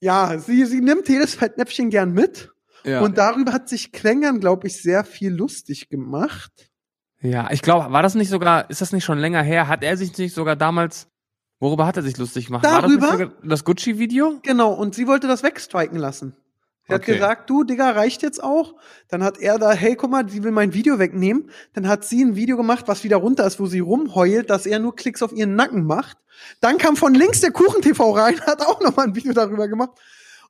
Ja, 0.00 0.38
sie, 0.38 0.66
sie 0.66 0.80
nimmt 0.80 1.08
jedes 1.08 1.34
Fettnäpfchen 1.34 1.88
gern 1.88 2.12
mit. 2.12 2.50
Ja. 2.84 3.00
Und 3.00 3.16
darüber 3.16 3.52
hat 3.52 3.68
sich 3.68 3.92
Klängern, 3.92 4.40
glaube 4.40 4.66
ich, 4.66 4.82
sehr 4.82 5.04
viel 5.04 5.32
lustig 5.32 5.88
gemacht. 5.88 6.52
Ja, 7.20 7.48
ich 7.50 7.62
glaube, 7.62 7.92
war 7.92 8.02
das 8.02 8.14
nicht 8.14 8.28
sogar, 8.28 8.68
ist 8.68 8.80
das 8.80 8.92
nicht 8.92 9.04
schon 9.04 9.18
länger 9.18 9.42
her? 9.42 9.68
Hat 9.68 9.84
er 9.84 9.96
sich 9.96 10.18
nicht 10.18 10.34
sogar 10.34 10.56
damals, 10.56 11.06
worüber 11.60 11.86
hat 11.86 11.96
er 11.96 12.02
sich 12.02 12.18
lustig 12.18 12.46
gemacht? 12.46 12.64
War 12.64 12.82
das 12.82 12.90
Darüber? 12.90 13.06
nicht 13.12 13.12
sogar 13.30 13.32
das 13.44 13.64
Gucci-Video? 13.64 14.40
Genau, 14.42 14.72
und 14.72 14.94
sie 14.96 15.06
wollte 15.06 15.28
das 15.28 15.44
wegstriken 15.44 15.98
lassen. 15.98 16.34
Hat 16.88 17.02
Okay. 17.02 17.14
gesagt, 17.14 17.48
du, 17.48 17.64
Digga, 17.64 17.90
reicht 17.90 18.22
jetzt 18.22 18.42
auch. 18.42 18.74
Dann 19.08 19.22
hat 19.22 19.38
er 19.38 19.58
da, 19.58 19.72
hey, 19.72 19.94
guck 19.96 20.10
mal, 20.10 20.28
sie 20.28 20.42
will 20.42 20.50
mein 20.50 20.74
Video 20.74 20.98
wegnehmen. 20.98 21.50
Dann 21.74 21.86
hat 21.88 22.04
sie 22.04 22.24
ein 22.24 22.34
Video 22.34 22.56
gemacht, 22.56 22.88
was 22.88 23.04
wieder 23.04 23.18
runter 23.18 23.46
ist, 23.46 23.60
wo 23.60 23.66
sie 23.66 23.78
rumheult, 23.80 24.50
dass 24.50 24.66
er 24.66 24.78
nur 24.80 24.96
Klicks 24.96 25.22
auf 25.22 25.32
ihren 25.32 25.54
Nacken 25.54 25.84
macht. 25.86 26.18
Dann 26.60 26.78
kam 26.78 26.96
von 26.96 27.14
links 27.14 27.40
der 27.40 27.52
Kuchen-TV 27.52 28.10
rein, 28.12 28.40
hat 28.46 28.66
auch 28.66 28.80
noch 28.80 28.96
mal 28.96 29.06
ein 29.06 29.14
Video 29.14 29.32
darüber 29.32 29.68
gemacht. 29.68 29.90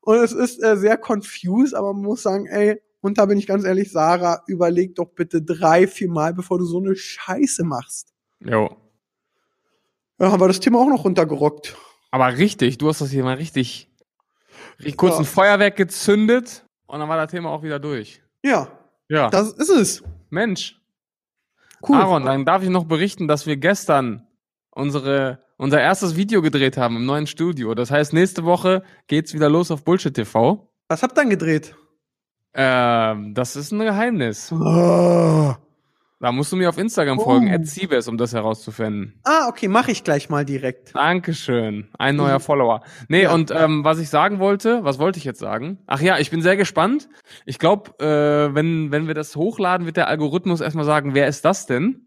Und 0.01 0.17
es 0.17 0.33
ist 0.33 0.63
äh, 0.65 0.77
sehr 0.77 0.97
confused, 0.99 1.75
aber 1.75 1.93
man 1.93 2.03
muss 2.03 2.23
sagen, 2.23 2.47
ey, 2.47 2.81
und 3.03 3.19
da 3.19 3.27
bin 3.27 3.37
ich 3.39 3.47
ganz 3.47 3.65
ehrlich, 3.65 3.93
Sarah, 3.93 4.43
überleg 4.47 4.95
doch 4.95 5.11
bitte 5.11 5.43
drei, 5.43 5.87
vier 5.87 6.09
Mal, 6.09 6.33
bevor 6.35 6.59
du 6.59 6.65
so 6.65 6.79
eine 6.79 6.97
Scheiße 6.97 7.63
machst. 7.65 8.13
Jo. 8.41 8.77
Ja, 10.19 10.31
haben 10.33 10.41
wir 10.41 10.49
das 10.49 10.61
Thema 10.61 10.79
auch 10.79 10.89
noch 10.89 11.05
runtergerockt. 11.05 11.77
Aber 12.11 12.37
richtig, 12.39 12.79
du 12.79 12.89
hast 12.89 13.01
das 13.01 13.11
hier 13.11 13.25
mal 13.25 13.37
richtig, 13.37 13.91
richtig 14.83 14.97
kurz 14.97 15.19
ein 15.19 15.25
Feuerwerk 15.25 15.77
gezündet 15.77 16.65
und 16.87 17.01
dann 17.01 17.09
war 17.09 17.17
das 17.17 17.31
Thema 17.31 17.51
auch 17.51 17.63
wieder 17.63 17.79
durch. 17.79 18.23
Ja, 18.43 18.69
Ja. 19.09 19.31
das 19.31 19.53
ist 19.53 19.69
es. 19.71 20.03
Mensch. 20.31 20.79
Cool. 21.87 21.97
Aaron, 21.97 22.25
dann 22.25 22.45
darf 22.45 22.63
ich 22.63 22.69
noch 22.69 22.85
berichten, 22.85 23.27
dass 23.29 23.47
wir 23.47 23.57
gestern 23.57 24.27
unsere, 24.71 25.41
unser 25.57 25.81
erstes 25.81 26.17
Video 26.17 26.41
gedreht 26.43 26.77
haben 26.77 26.97
im 26.97 27.05
neuen 27.07 27.27
Studio. 27.27 27.75
Das 27.75 27.91
heißt, 27.91 28.13
nächste 28.13 28.45
Woche 28.45 28.83
geht's 29.09 29.35
wieder 29.35 29.49
los 29.51 29.71
auf 29.71 29.85
Bullshit 29.85 30.15
TV. 30.15 30.69
Was 30.89 31.03
habt 31.03 31.13
ihr 31.13 31.23
dann 31.23 31.31
gedreht? 31.31 31.75
Ähm, 32.55 33.35
das 33.35 33.57
ist 33.57 33.73
ein 33.73 33.79
Geheimnis. 33.81 34.53
Ah, 34.53 35.57
Da 36.23 36.31
musst 36.31 36.53
du 36.53 36.57
mir 36.57 36.69
auf 36.69 36.79
Instagram 36.79 37.19
Oh. 37.19 37.25
folgen, 37.25 37.53
at 37.53 37.67
Siebes, 37.67 38.07
um 38.07 38.17
das 38.17 38.33
herauszufinden. 38.33 39.19
ah 39.25 39.49
okay, 39.49 39.67
mache 39.67 39.91
ich 39.91 40.05
gleich 40.05 40.29
mal 40.29 40.45
direkt. 40.45 40.95
Dankeschön. 40.95 41.89
Ein 41.99 42.15
neuer 42.15 42.39
Follower. 42.39 42.83
Nee, 43.09 43.23
Ja. 43.25 43.35
und 43.35 43.51
ähm, 43.51 43.83
was 43.83 43.99
ich 43.99 44.09
sagen 44.09 44.39
wollte, 44.39 44.85
was 44.85 45.01
wollte 45.01 45.19
ich 45.19 45.25
jetzt 45.25 45.41
sagen? 45.41 45.79
Ach 45.89 46.01
ja, 46.01 46.19
ich 46.21 46.31
bin 46.31 46.41
sehr 46.41 46.57
gespannt. 46.57 47.09
Ich 47.45 47.59
glaube, 47.59 47.99
äh, 47.99 48.55
wenn, 48.55 48.93
wenn 48.93 49.09
wir 49.09 49.15
das 49.15 49.35
hochladen, 49.35 49.85
wird 49.85 49.97
der 49.97 50.07
Algorithmus 50.07 50.61
erstmal 50.61 50.85
sagen, 50.85 51.13
wer 51.15 51.27
ist 51.27 51.45
das 51.45 51.67
denn? 51.67 52.07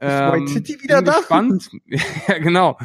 Ist 0.00 0.08
White 0.10 0.48
City 0.48 0.82
wieder 0.82 0.96
bin 1.02 1.04
da? 1.04 1.18
gespannt. 1.18 1.68
ja, 2.28 2.38
genau. 2.38 2.78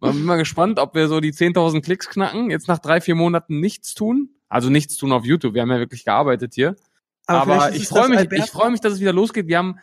Man 0.00 0.12
bin 0.12 0.24
mal 0.24 0.36
gespannt, 0.36 0.78
ob 0.78 0.94
wir 0.94 1.08
so 1.08 1.20
die 1.20 1.32
10.000 1.32 1.80
Klicks 1.80 2.10
knacken, 2.10 2.50
jetzt 2.50 2.68
nach 2.68 2.80
drei, 2.80 3.00
vier 3.00 3.14
Monaten 3.14 3.60
nichts 3.60 3.94
tun. 3.94 4.28
Also 4.50 4.68
nichts 4.68 4.98
tun 4.98 5.10
auf 5.10 5.24
YouTube. 5.24 5.54
Wir 5.54 5.62
haben 5.62 5.70
ja 5.70 5.78
wirklich 5.78 6.04
gearbeitet 6.04 6.52
hier. 6.52 6.76
Aber, 7.26 7.70
ist 7.70 7.76
ich 7.76 7.88
freue 7.88 8.08
mich, 8.10 8.18
Alberto. 8.18 8.44
ich 8.44 8.50
freue 8.50 8.70
mich, 8.70 8.80
dass 8.80 8.92
es 8.92 9.00
wieder 9.00 9.12
losgeht. 9.14 9.46
Wir 9.46 9.56
haben 9.58 9.78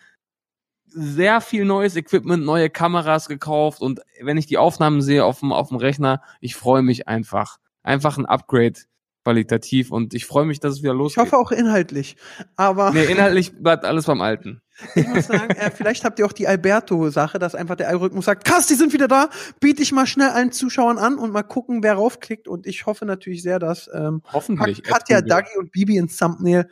sehr 0.91 1.41
viel 1.41 1.65
neues 1.65 1.95
Equipment, 1.95 2.43
neue 2.45 2.69
Kameras 2.69 3.27
gekauft 3.27 3.81
und 3.81 4.01
wenn 4.21 4.37
ich 4.37 4.45
die 4.47 4.57
Aufnahmen 4.57 5.01
sehe 5.01 5.23
auf 5.25 5.39
dem, 5.39 5.51
auf 5.53 5.69
dem 5.69 5.77
Rechner, 5.77 6.21
ich 6.41 6.55
freue 6.55 6.81
mich 6.81 7.07
einfach. 7.07 7.57
Einfach 7.83 8.17
ein 8.17 8.25
Upgrade 8.25 8.79
qualitativ 9.23 9.91
und 9.91 10.13
ich 10.13 10.25
freue 10.25 10.45
mich, 10.45 10.59
dass 10.59 10.73
es 10.73 10.81
wieder 10.81 10.93
Ich 10.93 10.97
losgeht. 10.97 11.23
hoffe 11.23 11.37
auch 11.37 11.51
inhaltlich. 11.51 12.15
Aber 12.55 12.91
nee, 12.91 13.03
inhaltlich 13.11 13.51
bleibt 13.61 13.85
alles 13.85 14.05
beim 14.05 14.21
Alten. 14.21 14.61
ich 14.95 15.07
muss 15.07 15.27
sagen, 15.27 15.51
äh, 15.55 15.71
vielleicht 15.71 16.03
habt 16.05 16.19
ihr 16.19 16.25
auch 16.25 16.31
die 16.33 16.47
Alberto-Sache, 16.47 17.37
dass 17.37 17.53
einfach 17.53 17.75
der 17.75 17.89
Algorithmus 17.89 18.25
sagt, 18.25 18.45
krass, 18.45 18.67
die 18.67 18.75
sind 18.75 18.93
wieder 18.93 19.07
da, 19.07 19.29
biete 19.59 19.81
ich 19.81 19.91
mal 19.91 20.07
schnell 20.07 20.29
allen 20.29 20.51
Zuschauern 20.51 20.97
an 20.97 21.17
und 21.19 21.31
mal 21.31 21.43
gucken, 21.43 21.83
wer 21.83 21.95
raufklickt. 21.95 22.47
Und 22.47 22.65
ich 22.65 22.85
hoffe 22.85 23.05
natürlich 23.05 23.43
sehr, 23.43 23.59
dass 23.59 23.89
ähm, 23.93 24.23
Hoffentlich. 24.31 24.83
Katja. 24.83 25.21
Dagi 25.21 25.57
und 25.57 25.71
Bibi 25.71 25.97
ins 25.97 26.17
Thumbnail, 26.17 26.69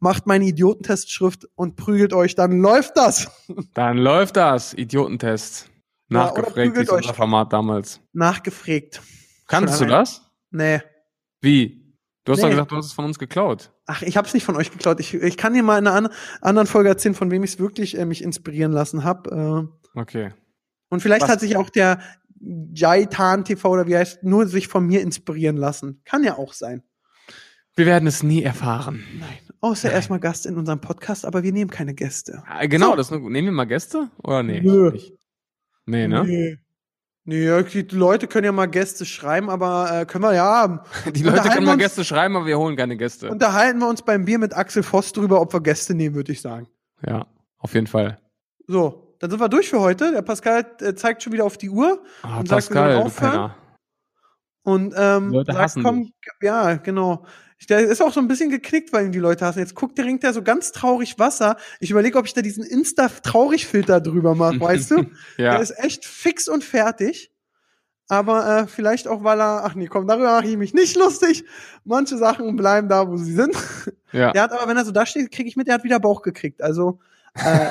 macht 0.00 0.26
meine 0.26 0.44
Idiotentestschrift 0.46 1.46
und 1.54 1.76
prügelt 1.76 2.12
euch, 2.12 2.34
dann 2.34 2.60
läuft 2.60 2.96
das. 2.96 3.30
Dann 3.74 3.98
läuft 3.98 4.36
das. 4.36 4.74
Idiotentest. 4.74 5.68
Ja, 6.10 6.24
Nachgefragt, 6.24 6.76
ist 6.76 6.90
unser. 6.90 7.14
Format 7.14 7.52
damals. 7.52 8.00
Nachgefrägt. 8.12 9.02
Kannst 9.46 9.80
du 9.80 9.84
das? 9.86 10.22
Nee. 10.50 10.80
Wie? 11.40 11.94
Du 12.24 12.32
hast 12.32 12.40
doch 12.40 12.46
Nee. 12.48 12.52
gesagt, 12.54 12.72
du 12.72 12.76
hast 12.76 12.86
es 12.86 12.92
von 12.92 13.04
uns 13.06 13.18
geklaut. 13.18 13.72
Ach, 13.86 14.02
ich 14.02 14.16
hab's 14.16 14.34
nicht 14.34 14.44
von 14.44 14.56
euch 14.56 14.70
geklaut. 14.70 15.00
Ich, 15.00 15.14
ich 15.14 15.36
kann 15.36 15.54
dir 15.54 15.62
mal 15.62 15.78
in 15.78 15.86
einer 15.86 15.96
an, 15.96 16.08
anderen 16.42 16.66
Folge 16.66 16.88
erzählen, 16.90 17.14
von 17.14 17.30
wem 17.30 17.42
ich 17.42 17.52
es 17.52 17.58
wirklich 17.58 17.96
äh, 17.98 18.04
mich 18.04 18.22
inspirieren 18.22 18.72
lassen 18.72 19.04
habe. 19.04 19.68
Äh, 19.74 19.98
Okay. 19.98 20.32
und 20.90 21.00
vielleicht 21.00 21.22
Was? 21.22 21.30
hat 21.30 21.40
sich 21.40 21.56
auch 21.56 21.70
der 21.70 22.00
Jaitan 22.40 23.44
TV 23.44 23.68
oder 23.70 23.86
wie 23.88 23.96
heißt, 23.96 24.22
nur 24.22 24.46
sich 24.46 24.68
von 24.68 24.86
mir 24.86 25.00
inspirieren 25.00 25.56
lassen. 25.56 26.02
Kann 26.04 26.22
ja 26.22 26.36
auch 26.36 26.52
sein. 26.52 26.82
Wir 27.74 27.86
werden 27.86 28.06
es 28.06 28.22
nie 28.22 28.42
erfahren. 28.42 29.02
Nein. 29.18 29.38
Außer 29.60 29.90
erstmal 29.90 30.20
Gast 30.20 30.46
in 30.46 30.56
unserem 30.56 30.80
Podcast, 30.80 31.24
aber 31.26 31.42
wir 31.42 31.52
nehmen 31.52 31.70
keine 31.70 31.94
Gäste. 31.94 32.42
Ah, 32.46 32.64
Genau, 32.66 32.90
So. 32.90 32.96
das 32.96 33.10
nur, 33.10 33.20
nehmen 33.30 33.48
wir 33.48 33.52
mal 33.52 33.64
Gäste? 33.64 34.08
Oder 34.22 34.42
nee? 34.42 34.60
Nö. 34.60 34.90
Nicht. 34.92 35.14
Nee, 35.86 36.06
ne? 36.06 36.24
Nee. 36.24 36.58
Nee, 37.24 37.62
die 37.64 37.82
Leute 37.94 38.26
können 38.26 38.46
ja 38.46 38.52
mal 38.52 38.66
Gäste 38.66 39.04
schreiben, 39.04 39.50
aber 39.50 40.00
äh, 40.00 40.06
können 40.06 40.24
wir 40.24 40.32
ja 40.34 40.44
haben. 40.44 40.80
Die 41.12 41.22
Leute 41.22 41.50
können 41.50 41.66
mal 41.66 41.76
Gäste 41.76 42.02
schreiben, 42.02 42.36
aber 42.36 42.46
wir 42.46 42.56
holen 42.58 42.74
keine 42.74 42.96
Gäste. 42.96 43.30
Unterhalten 43.30 43.80
wir 43.80 43.88
uns 43.88 44.00
beim 44.00 44.24
Bier 44.24 44.38
mit 44.38 44.56
Axel 44.56 44.82
Voss 44.82 45.12
drüber, 45.12 45.38
ob 45.42 45.52
wir 45.52 45.60
Gäste 45.60 45.94
nehmen, 45.94 46.14
würde 46.14 46.32
ich 46.32 46.40
sagen. 46.40 46.68
Ja, 47.06 47.26
auf 47.58 47.74
jeden 47.74 47.86
Fall. 47.86 48.18
So, 48.66 49.14
dann 49.18 49.28
sind 49.30 49.40
wir 49.40 49.48
durch 49.50 49.68
für 49.68 49.80
heute. 49.80 50.10
Der 50.12 50.22
Pascal 50.22 50.64
äh, 50.80 50.94
zeigt 50.94 51.22
schon 51.22 51.34
wieder 51.34 51.44
auf 51.44 51.58
die 51.58 51.68
Uhr 51.68 52.02
Ah, 52.22 52.38
Und 52.38 52.48
sagt, 52.48 52.70
wir 52.70 52.74
Pascal, 52.76 52.92
du 52.94 52.98
aufhören? 53.00 53.30
Penner. 53.32 53.56
Und 54.68 54.94
ähm, 54.96 55.30
Leute 55.30 55.52
sagt, 55.52 55.64
hassen 55.64 55.82
komm, 55.82 56.12
ja, 56.42 56.74
genau. 56.74 57.24
Der 57.70 57.80
ist 57.80 58.02
auch 58.02 58.12
so 58.12 58.20
ein 58.20 58.28
bisschen 58.28 58.50
geknickt, 58.50 58.92
weil 58.92 59.06
ihn 59.06 59.12
die 59.12 59.18
Leute 59.18 59.46
hassen. 59.46 59.60
Jetzt 59.60 59.74
guckt, 59.74 59.96
der 59.96 60.04
ringt 60.04 60.22
da 60.22 60.32
so 60.32 60.42
ganz 60.42 60.72
traurig 60.72 61.18
Wasser. 61.18 61.56
Ich 61.80 61.90
überlege, 61.90 62.18
ob 62.18 62.26
ich 62.26 62.34
da 62.34 62.42
diesen 62.42 62.64
Insta-Traurig-Filter 62.64 64.00
drüber 64.00 64.34
mache, 64.34 64.60
weißt 64.60 64.90
du? 64.90 64.96
Der 65.38 65.44
Ja, 65.44 65.56
ist 65.56 65.76
echt 65.78 66.04
fix 66.04 66.48
und 66.48 66.62
fertig. 66.62 67.32
Aber 68.08 68.60
äh, 68.60 68.66
vielleicht 68.66 69.08
auch, 69.08 69.24
weil 69.24 69.40
er, 69.40 69.64
ach 69.64 69.74
nee, 69.74 69.86
komm, 69.86 70.06
darüber 70.06 70.36
mache 70.36 70.48
ich 70.48 70.56
mich 70.56 70.74
nicht 70.74 70.96
lustig. 70.96 71.44
Manche 71.84 72.16
Sachen 72.18 72.54
bleiben 72.56 72.88
da, 72.88 73.08
wo 73.08 73.16
sie 73.16 73.32
sind. 73.32 73.56
Ja. 74.12 74.32
Der 74.32 74.42
hat 74.42 74.52
aber, 74.52 74.68
wenn 74.68 74.76
er 74.76 74.84
so 74.84 74.92
da 74.92 75.04
steht, 75.04 75.30
kriege 75.32 75.48
ich 75.48 75.56
mit, 75.56 75.66
der 75.66 75.74
hat 75.74 75.84
wieder 75.84 76.00
Bauch 76.00 76.22
gekriegt. 76.22 76.62
Also 76.62 77.00
äh, 77.34 77.66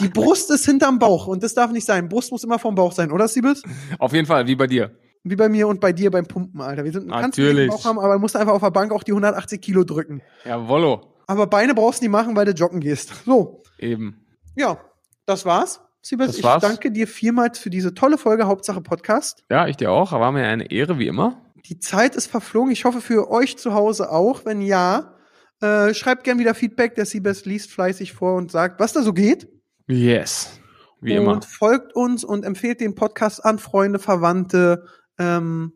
die 0.00 0.08
Brust 0.08 0.50
ist 0.50 0.64
hinterm 0.64 0.98
Bauch 0.98 1.26
und 1.26 1.42
das 1.42 1.54
darf 1.54 1.70
nicht 1.70 1.86
sein. 1.86 2.08
Brust 2.08 2.30
muss 2.30 2.44
immer 2.44 2.58
vom 2.58 2.74
Bauch 2.74 2.92
sein, 2.92 3.10
oder 3.10 3.28
Siebes? 3.28 3.62
Auf 3.98 4.12
jeden 4.12 4.26
Fall, 4.26 4.46
wie 4.46 4.56
bei 4.56 4.66
dir. 4.66 4.96
Wie 5.28 5.36
bei 5.36 5.48
mir 5.48 5.66
und 5.68 5.80
bei 5.80 5.92
dir 5.92 6.10
beim 6.10 6.26
Pumpen, 6.26 6.60
Alter. 6.60 6.84
Wir 6.84 6.92
sind 6.92 7.06
Natürlich. 7.06 7.68
Bauch 7.70 7.84
haben, 7.84 7.98
aber 7.98 8.14
du 8.14 8.20
musst 8.20 8.36
einfach 8.36 8.52
auf 8.52 8.62
der 8.62 8.70
Bank 8.70 8.92
auch 8.92 9.02
die 9.02 9.12
180 9.12 9.60
Kilo 9.60 9.84
drücken. 9.84 10.22
Jawollo. 10.44 11.12
Aber 11.26 11.46
Beine 11.48 11.74
brauchst 11.74 12.00
du 12.00 12.04
nicht 12.04 12.12
machen, 12.12 12.36
weil 12.36 12.44
du 12.46 12.52
joggen 12.52 12.80
gehst. 12.80 13.12
So, 13.26 13.62
Eben. 13.78 14.24
ja, 14.54 14.78
das 15.26 15.44
war's. 15.44 15.80
Siebes, 16.02 16.28
Das 16.28 16.38
ich 16.38 16.44
war's. 16.44 16.62
danke 16.62 16.92
dir 16.92 17.08
vielmals 17.08 17.58
für 17.58 17.68
diese 17.70 17.92
tolle 17.92 18.16
Folge 18.18 18.46
Hauptsache 18.46 18.80
Podcast. 18.80 19.42
Ja, 19.50 19.66
ich 19.66 19.76
dir 19.76 19.90
auch. 19.90 20.12
War 20.12 20.30
mir 20.30 20.46
eine 20.46 20.70
Ehre, 20.70 21.00
wie 21.00 21.08
immer. 21.08 21.42
Die 21.66 21.80
Zeit 21.80 22.14
ist 22.14 22.28
verflogen. 22.28 22.70
Ich 22.70 22.84
hoffe 22.84 23.00
für 23.00 23.28
euch 23.28 23.58
zu 23.58 23.74
Hause 23.74 24.12
auch. 24.12 24.44
Wenn 24.44 24.60
ja, 24.60 25.14
äh, 25.60 25.92
schreibt 25.94 26.22
gern 26.22 26.38
wieder 26.38 26.54
Feedback. 26.54 26.94
Der 26.94 27.06
Siebes 27.06 27.44
liest 27.44 27.72
fleißig 27.72 28.12
vor 28.12 28.36
und 28.36 28.52
sagt, 28.52 28.78
was 28.78 28.92
da 28.92 29.02
so 29.02 29.12
geht. 29.12 29.48
Yes. 29.88 30.60
Wie 31.00 31.18
und 31.18 31.24
immer. 31.24 31.42
folgt 31.42 31.94
uns 31.96 32.22
und 32.22 32.44
empfehlt 32.44 32.80
den 32.80 32.94
Podcast 32.94 33.44
an 33.44 33.58
Freunde, 33.58 33.98
Verwandte 33.98 34.86
ähm, 35.18 35.72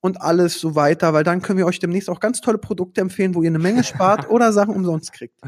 und 0.00 0.20
alles 0.20 0.60
so 0.60 0.74
weiter, 0.74 1.12
weil 1.12 1.24
dann 1.24 1.42
können 1.42 1.58
wir 1.58 1.66
euch 1.66 1.78
demnächst 1.78 2.08
auch 2.08 2.20
ganz 2.20 2.40
tolle 2.40 2.58
Produkte 2.58 3.00
empfehlen, 3.00 3.34
wo 3.34 3.42
ihr 3.42 3.50
eine 3.50 3.58
Menge 3.58 3.84
spart 3.84 4.30
oder 4.30 4.52
Sachen 4.52 4.74
umsonst 4.74 5.12
kriegt. 5.12 5.38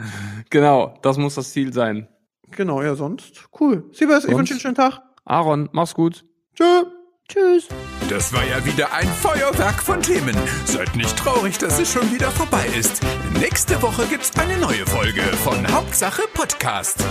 Genau, 0.50 0.94
das 1.02 1.16
muss 1.16 1.36
das 1.36 1.52
Ziel 1.52 1.72
sein. 1.72 2.08
Genau, 2.50 2.82
ja, 2.82 2.94
sonst 2.94 3.48
cool. 3.60 3.84
Siebes, 3.92 4.24
ich 4.24 4.34
wünsche 4.34 4.54
einen 4.54 4.60
schönen 4.60 4.74
Tag. 4.74 5.02
Aaron, 5.24 5.68
mach's 5.72 5.94
gut. 5.94 6.24
Tschö. 6.54 6.84
Tschüss. 7.30 7.68
Das 8.08 8.32
war 8.32 8.42
ja 8.46 8.64
wieder 8.64 8.90
ein 8.94 9.06
Feuerwerk 9.06 9.82
von 9.82 10.00
Themen. 10.00 10.34
Seid 10.64 10.96
nicht 10.96 11.14
traurig, 11.18 11.58
dass 11.58 11.78
es 11.78 11.92
schon 11.92 12.10
wieder 12.10 12.30
vorbei 12.30 12.66
ist. 12.78 13.02
Nächste 13.38 13.82
Woche 13.82 14.06
gibt's 14.06 14.32
eine 14.38 14.56
neue 14.56 14.86
Folge 14.86 15.20
von 15.20 15.70
Hauptsache 15.70 16.22
Podcast. 16.32 17.04